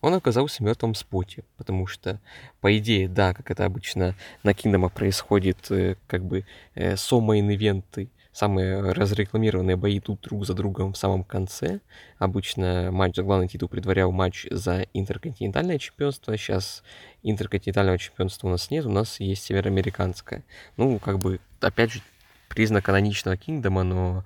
он 0.00 0.14
оказался 0.14 0.58
в 0.58 0.66
мертвом 0.66 0.94
споте, 0.94 1.44
потому 1.56 1.86
что, 1.86 2.20
по 2.60 2.76
идее, 2.76 3.08
да, 3.08 3.34
как 3.34 3.50
это 3.50 3.64
обычно 3.64 4.14
на 4.42 4.54
Кинома 4.54 4.88
происходит, 4.88 5.70
э, 5.70 5.96
как 6.06 6.24
бы 6.24 6.44
э, 6.74 6.96
со-мейн-ивенты 6.96 8.08
самые 8.38 8.80
разрекламированные 8.92 9.74
бои 9.76 9.98
идут 9.98 10.20
друг 10.20 10.46
за 10.46 10.54
другом 10.54 10.92
в 10.92 10.96
самом 10.96 11.24
конце. 11.24 11.80
Обычно 12.18 12.90
матч 12.92 13.16
за 13.16 13.24
главный 13.24 13.48
титул 13.48 13.68
предварял 13.68 14.12
матч 14.12 14.46
за 14.50 14.86
интерконтинентальное 14.92 15.78
чемпионство. 15.78 16.36
Сейчас 16.36 16.84
интерконтинентального 17.24 17.98
чемпионства 17.98 18.46
у 18.46 18.50
нас 18.50 18.70
нет, 18.70 18.86
у 18.86 18.90
нас 18.90 19.18
есть 19.18 19.42
североамериканское. 19.42 20.44
Ну, 20.76 21.00
как 21.00 21.18
бы, 21.18 21.40
опять 21.60 21.90
же, 21.90 22.00
признак 22.48 22.84
каноничного 22.84 23.36
Kingdom 23.36 23.72
а, 23.72 23.82
но 23.82 24.24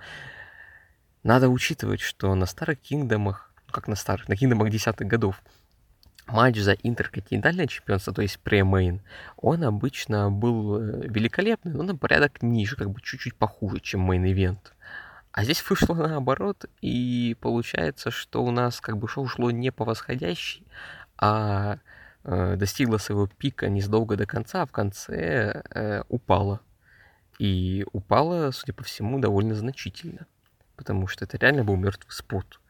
надо 1.22 1.48
учитывать, 1.48 2.00
что 2.00 2.34
на 2.34 2.44
старых 2.44 2.80
Kingdom 2.80 3.25
ах, 3.25 3.50
как 3.70 3.88
на 3.88 3.96
старых, 3.96 4.28
на 4.28 4.36
Kingdom 4.36 4.59
ах 4.59 4.68
десятых 4.68 5.06
годов, 5.06 5.42
матч 6.26 6.58
за 6.58 6.72
интерконтинентальное 6.72 7.66
чемпионство, 7.66 8.12
то 8.12 8.22
есть 8.22 8.38
pre-main, 8.40 9.00
он 9.36 9.64
обычно 9.64 10.30
был 10.30 10.76
э, 10.76 11.08
великолепный, 11.08 11.72
но 11.72 11.82
на 11.82 11.96
порядок 11.96 12.42
ниже, 12.42 12.76
как 12.76 12.90
бы 12.90 13.00
чуть-чуть 13.00 13.34
похуже, 13.34 13.80
чем 13.80 14.10
main 14.10 14.35
event. 14.35 14.72
А 15.32 15.44
здесь 15.44 15.68
вышло 15.68 15.94
наоборот, 15.94 16.66
и 16.80 17.36
получается, 17.40 18.10
что 18.10 18.44
у 18.44 18.50
нас 18.50 18.80
как 18.80 18.98
бы 18.98 19.08
шоу 19.08 19.26
шло 19.26 19.50
не 19.50 19.72
по 19.72 19.84
восходящей, 19.84 20.66
а 21.16 21.78
э, 22.24 22.56
достигло 22.56 22.98
своего 22.98 23.26
пика 23.26 23.68
незадолго 23.68 24.16
до 24.16 24.26
конца, 24.26 24.62
а 24.62 24.66
в 24.66 24.72
конце 24.72 25.62
э, 25.70 26.02
упало. 26.08 26.60
И 27.38 27.84
упало, 27.92 28.50
судя 28.50 28.74
по 28.74 28.84
всему, 28.84 29.18
довольно 29.18 29.54
значительно, 29.54 30.26
потому 30.76 31.06
что 31.06 31.24
это 31.24 31.38
реально 31.38 31.64
был 31.64 31.76
мертвый 31.76 32.12
спот. 32.12 32.60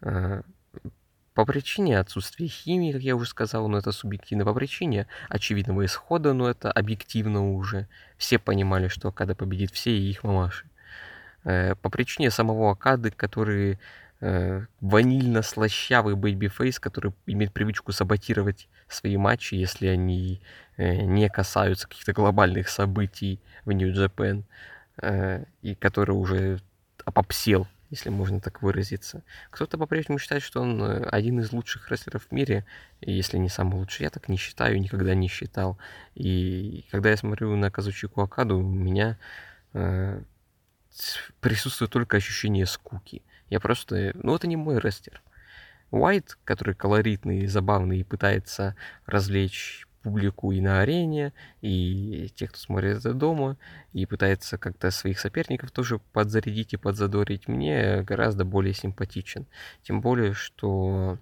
Э, 0.00 0.42
по 1.36 1.44
причине 1.44 1.98
отсутствия 1.98 2.48
химии, 2.48 2.92
как 2.92 3.02
я 3.02 3.14
уже 3.14 3.28
сказал, 3.28 3.68
но 3.68 3.76
это 3.76 3.92
субъективно. 3.92 4.46
По 4.46 4.54
причине 4.54 5.06
очевидного 5.28 5.84
исхода, 5.84 6.32
но 6.32 6.48
это 6.48 6.72
объективно 6.72 7.52
уже. 7.52 7.88
Все 8.16 8.38
понимали, 8.38 8.88
что 8.88 9.08
Акада 9.08 9.34
победит 9.34 9.70
все 9.70 9.90
и 9.90 10.10
их 10.10 10.24
мамаши. 10.24 10.64
Э, 11.44 11.74
по 11.74 11.90
причине 11.90 12.30
самого 12.30 12.70
Акады, 12.70 13.10
который 13.10 13.78
э, 14.22 14.64
ванильно-слащавый 14.80 16.14
babyface, 16.14 16.80
который 16.80 17.12
имеет 17.26 17.52
привычку 17.52 17.92
саботировать 17.92 18.66
свои 18.88 19.18
матчи, 19.18 19.56
если 19.56 19.88
они 19.88 20.40
э, 20.78 21.02
не 21.02 21.28
касаются 21.28 21.86
каких-то 21.86 22.14
глобальных 22.14 22.70
событий 22.70 23.40
в 23.66 23.72
New 23.72 23.97
Japan, 23.97 24.46
и 25.60 25.74
который 25.74 26.12
уже 26.12 26.60
опопсел 27.04 27.68
если 27.90 28.10
можно 28.10 28.40
так 28.40 28.62
выразиться. 28.62 29.22
Кто-то 29.50 29.78
по-прежнему 29.78 30.18
считает, 30.18 30.42
что 30.42 30.60
он 30.60 30.82
э, 30.82 31.04
один 31.04 31.40
из 31.40 31.52
лучших 31.52 31.90
рестлеров 31.90 32.26
в 32.26 32.32
мире, 32.32 32.64
если 33.00 33.38
не 33.38 33.48
самый 33.48 33.76
лучший. 33.76 34.04
Я 34.04 34.10
так 34.10 34.28
не 34.28 34.36
считаю, 34.36 34.80
никогда 34.80 35.14
не 35.14 35.28
считал. 35.28 35.78
И 36.14 36.84
когда 36.90 37.10
я 37.10 37.16
смотрю 37.16 37.54
на 37.56 37.70
Казучику 37.70 38.22
Окаду, 38.22 38.58
у 38.58 38.62
меня 38.62 39.18
э, 39.72 40.20
присутствует 41.40 41.90
только 41.90 42.16
ощущение 42.16 42.66
скуки. 42.66 43.22
Я 43.50 43.60
просто... 43.60 44.12
Ну, 44.14 44.34
это 44.34 44.46
не 44.46 44.56
мой 44.56 44.78
рестлер. 44.78 45.22
Уайт, 45.90 46.36
который 46.44 46.74
колоритный, 46.74 47.46
забавный 47.46 48.00
и 48.00 48.04
пытается 48.04 48.74
развлечь 49.06 49.85
публику 50.06 50.52
и 50.52 50.60
на 50.60 50.82
арене, 50.82 51.32
и 51.62 52.30
тех, 52.36 52.50
кто 52.50 52.60
смотрит 52.60 52.98
это 52.98 53.12
дома, 53.12 53.56
и 53.92 54.06
пытается 54.06 54.56
как-то 54.56 54.92
своих 54.92 55.18
соперников 55.18 55.72
тоже 55.72 55.98
подзарядить 56.12 56.74
и 56.74 56.76
подзадорить, 56.76 57.48
мне 57.48 58.04
гораздо 58.04 58.44
более 58.44 58.72
симпатичен. 58.72 59.46
Тем 59.82 60.00
более, 60.00 60.32
что 60.32 61.18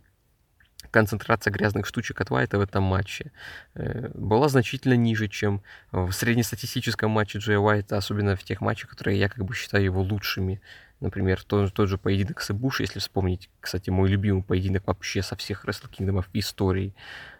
концентрация 0.90 1.51
грязных 1.51 1.86
штучек 1.86 2.20
от 2.20 2.31
Уайта 2.31 2.59
в 2.59 2.61
этом 2.61 2.82
матче 2.82 3.32
э, 3.74 4.11
была 4.12 4.48
значительно 4.48 4.94
ниже, 4.94 5.28
чем 5.28 5.62
в 5.90 6.12
среднестатистическом 6.12 7.11
матче 7.11 7.39
Джея 7.39 7.61
Уайта, 7.61 7.97
особенно 7.97 8.36
в 8.36 8.44
тех 8.44 8.61
матчах, 8.61 8.90
которые 8.90 9.19
я 9.19 9.31
как 9.31 9.47
бы 9.47 9.55
считаю 9.55 9.82
его 9.82 10.02
лучшими. 10.02 10.61
Например, 11.01 11.43
тот, 11.43 11.73
тот 11.73 11.89
же 11.89 11.97
поединок 11.97 12.43
с 12.43 12.51
Эбуш, 12.51 12.81
если 12.81 12.98
вспомнить, 12.98 13.48
кстати, 13.61 13.89
мой 13.89 14.11
любимый 14.11 14.43
поединок 14.43 14.86
вообще 14.86 15.23
со 15.23 15.36
всех 15.36 15.65
Wrestle 15.65 15.90
Kingdom 15.90 16.20
в 16.20 16.28
истории. 16.35 16.94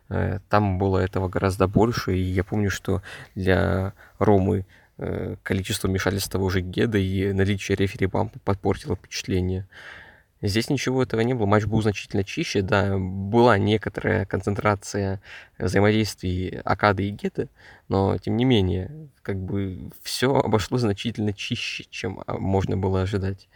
Э, 0.09 0.39
там 0.49 0.79
было 0.79 0.99
этого 0.99 1.29
гораздо 1.29 1.67
больше, 1.67 2.17
и 2.17 2.21
я 2.21 2.45
помню, 2.45 2.71
что 2.71 3.03
для 3.35 3.95
Ромы 4.19 4.67
э, 4.99 5.37
количество 5.43 5.89
вмешательств 5.89 6.31
того 6.31 6.51
же 6.51 6.61
Геда 6.61 6.99
и 6.99 7.33
наличие 7.33 7.77
рефери 7.77 8.07
бампа 8.07 8.39
подпортило 8.41 8.97
впечатление. 8.97 9.67
Здесь 10.47 10.69
ничего 10.69 11.03
этого 11.03 11.23
не 11.23 11.33
было, 11.33 11.47
матч 11.47 11.65
был 11.65 11.81
значительно 11.81 12.23
чище, 12.23 12.61
да, 12.61 12.99
была 12.99 13.57
некоторая 13.57 14.27
концентрация 14.27 15.23
взаимодействий 15.59 16.61
Окады 16.65 17.09
и 17.09 17.11
Гедо, 17.11 17.49
но 17.89 18.19
тем 18.19 18.37
не 18.37 18.45
менее, 18.45 19.09
как 19.23 19.39
бы 19.39 19.91
все 20.03 20.35
обошлось 20.35 20.77
значительно 20.77 21.33
чище, 21.33 21.87
чем 21.89 22.23
а, 22.27 22.37
можно 22.37 22.77
было 22.77 23.01
ожидать. 23.01 23.49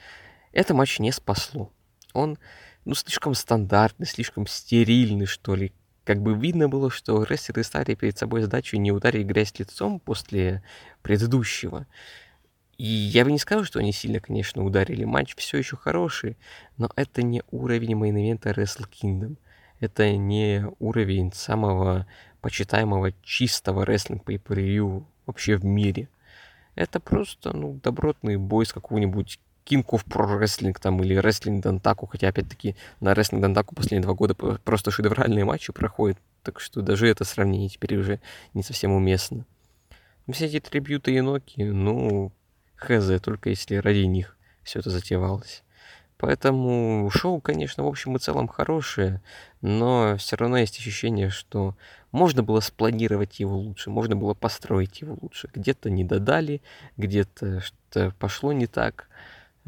Это 0.53 0.73
матч 0.73 0.99
не 0.99 1.12
спасло. 1.12 1.70
Он, 2.15 2.39
ну, 2.87 2.95
слишком 2.95 3.35
стандартный, 3.35 4.07
слишком 4.07 4.47
стерильный, 4.47 5.27
что 5.27 5.57
ли, 5.57 5.75
как 6.09 6.23
бы 6.23 6.35
видно 6.35 6.71
было, 6.71 6.89
что 6.89 7.23
рестлеры 7.23 7.63
ставили 7.63 7.95
перед 7.95 8.17
собой 8.17 8.41
задачу 8.41 8.79
не 8.79 8.93
ударить 8.93 9.22
в 9.22 9.27
грязь 9.27 9.53
лицом 9.59 10.01
после 10.01 10.63
предыдущего. 11.03 11.87
И 12.79 12.87
я 12.87 13.27
бы 13.27 13.31
не 13.31 13.39
сказал, 13.39 13.65
что 13.65 13.79
они 13.79 13.93
сильно, 13.93 14.19
конечно, 14.19 14.65
ударили. 14.65 15.05
Матч 15.05 15.37
все 15.37 15.59
еще 15.59 15.77
хороший, 15.77 16.39
но 16.79 16.89
это 16.97 17.21
не 17.23 17.43
уровень 17.51 17.93
main 17.93 18.17
event 18.17 18.48
а 18.48 18.55
Wrestle 18.55 18.87
Kingdom. 18.91 19.37
Это 19.81 20.17
не 20.17 20.65
уровень 20.79 21.31
самого 21.35 22.07
почитаемого 22.41 23.13
чистого 23.23 23.85
рестлинг 23.85 24.25
per 24.25 25.05
вообще 25.27 25.57
в 25.59 25.65
мире. 25.67 26.09
Это 26.75 27.01
просто, 27.01 27.55
ну, 27.55 27.79
добротный 27.83 28.39
бой 28.39 28.65
с 28.65 28.73
какого-нибудь 28.73 29.41
Of 29.77 30.07
Pro 30.07 30.39
Wrestling 30.39 30.77
там 30.81 31.03
или 31.03 31.16
Wrestling 31.20 31.61
Дантаку, 31.61 32.07
хотя 32.07 32.28
опять-таки 32.28 32.77
на 33.01 33.12
Wrestling 33.12 33.40
Дантаку 33.40 33.74
последние 33.74 34.03
два 34.03 34.15
года 34.15 34.35
просто 34.35 34.90
шедевральные 34.90 35.45
матчи 35.45 35.73
проходят, 35.73 36.19
так 36.43 36.61
что 36.61 36.82
даже 36.82 37.09
это 37.09 37.24
сравнение 37.24 37.69
теперь 37.69 37.97
уже 37.97 38.20
не 38.55 38.62
совсем 38.62 38.93
уместно. 38.93 39.45
Все 40.31 40.47
эти 40.47 40.61
трибьюты 40.61 41.12
и 41.15 41.20
ноки, 41.20 41.62
ну, 41.62 42.32
хз, 42.77 43.20
только 43.23 43.51
если 43.51 43.77
ради 43.77 44.01
них 44.01 44.36
все 44.62 44.81
это 44.81 44.90
затевалось. 44.90 45.62
Поэтому 46.19 47.09
шоу, 47.11 47.40
конечно, 47.40 47.85
в 47.85 47.86
общем 47.86 48.16
и 48.16 48.19
целом 48.19 48.49
хорошее, 48.49 49.23
но 49.61 50.16
все 50.19 50.36
равно 50.36 50.59
есть 50.59 50.77
ощущение, 50.77 51.31
что 51.31 51.77
можно 52.11 52.43
было 52.43 52.59
спланировать 52.59 53.39
его 53.39 53.57
лучше, 53.57 53.89
можно 53.89 54.16
было 54.16 54.35
построить 54.35 55.01
его 55.01 55.16
лучше. 55.20 55.49
Где-то 55.55 55.90
не 55.90 56.03
додали, 56.03 56.61
где-то 56.97 57.61
что-то 57.61 58.12
пошло 58.19 58.53
не 58.53 58.66
так. 58.66 59.09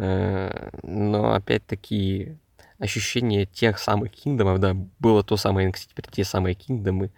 Э, 0.01 0.70
но 0.82 1.35
опять-таки 1.35 2.39
ощущение 2.78 3.44
тех 3.44 3.78
самых 3.78 4.12
киндомов, 4.12 4.59
да, 4.59 4.74
было 4.98 5.22
то 5.22 5.36
самое 5.36 5.68
NXT, 5.68 5.89
теперь 5.90 6.06
те 6.10 6.24
самые 6.24 6.55
киндомы, 6.55 7.10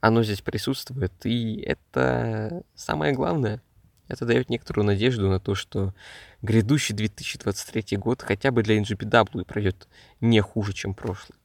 оно 0.00 0.22
здесь 0.22 0.42
присутствует, 0.42 1.14
и 1.24 1.62
это 1.62 2.62
самое 2.74 3.14
главное. 3.14 3.62
Это 4.08 4.26
дает 4.26 4.50
некоторую 4.50 4.84
надежду 4.84 5.30
на 5.30 5.40
то, 5.40 5.54
что 5.54 5.94
грядущий 6.42 6.94
2023 6.94 7.96
год 7.96 8.20
хотя 8.20 8.50
бы 8.50 8.62
для 8.62 8.78
NGPW 8.78 9.46
пройдет 9.46 9.88
не 10.20 10.42
хуже, 10.42 10.74
чем 10.74 10.92
прошлый. 10.92 11.38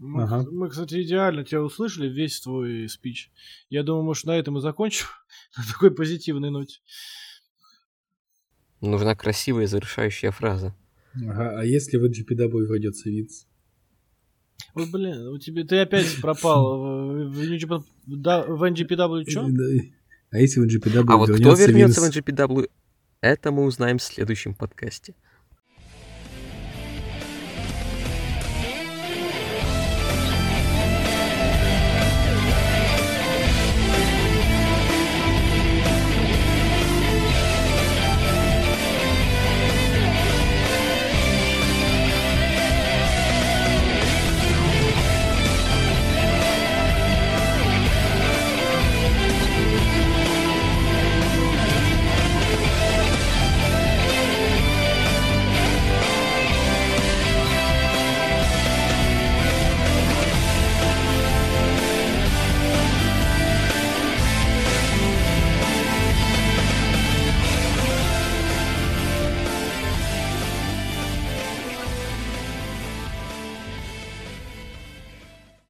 Мы, 0.00 0.22
ага. 0.22 0.46
мы, 0.50 0.70
кстати, 0.70 1.02
идеально 1.02 1.44
тебя 1.44 1.62
услышали, 1.62 2.08
весь 2.08 2.40
твой 2.40 2.88
спич. 2.88 3.30
Я 3.68 3.82
думаю, 3.82 4.02
может, 4.02 4.24
на 4.24 4.34
этом 4.34 4.56
и 4.56 4.62
закончим, 4.62 5.04
на 5.58 5.62
такой 5.70 5.90
позитивной 5.90 6.50
ноте. 6.50 6.80
Нужна 8.80 9.14
красивая 9.14 9.66
завершающая 9.66 10.30
фраза. 10.30 10.74
Ага, 11.14 11.60
а 11.60 11.64
если 11.64 11.98
в 11.98 12.04
GPW 12.06 12.66
войдется 12.66 13.10
Винс? 13.10 13.46
Ой, 14.74 14.90
блин, 14.90 15.28
у 15.28 15.38
тебя 15.38 15.66
ты 15.66 15.80
опять 15.80 16.18
пропал 16.22 16.78
в, 16.78 17.28
в, 17.28 17.34
в 18.06 18.62
NGPW 18.62 19.28
что? 19.28 19.50
А 20.30 20.38
если 20.38 20.60
в 20.60 20.64
NGPW 20.64 21.04
А 21.08 21.16
вот 21.18 21.28
кто 21.28 21.54
вернется 21.54 22.00
Винс? 22.00 22.14
в 22.14 22.18
NGPW, 22.18 22.70
это 23.20 23.50
мы 23.50 23.64
узнаем 23.64 23.98
в 23.98 24.02
следующем 24.02 24.54
подкасте. 24.54 25.14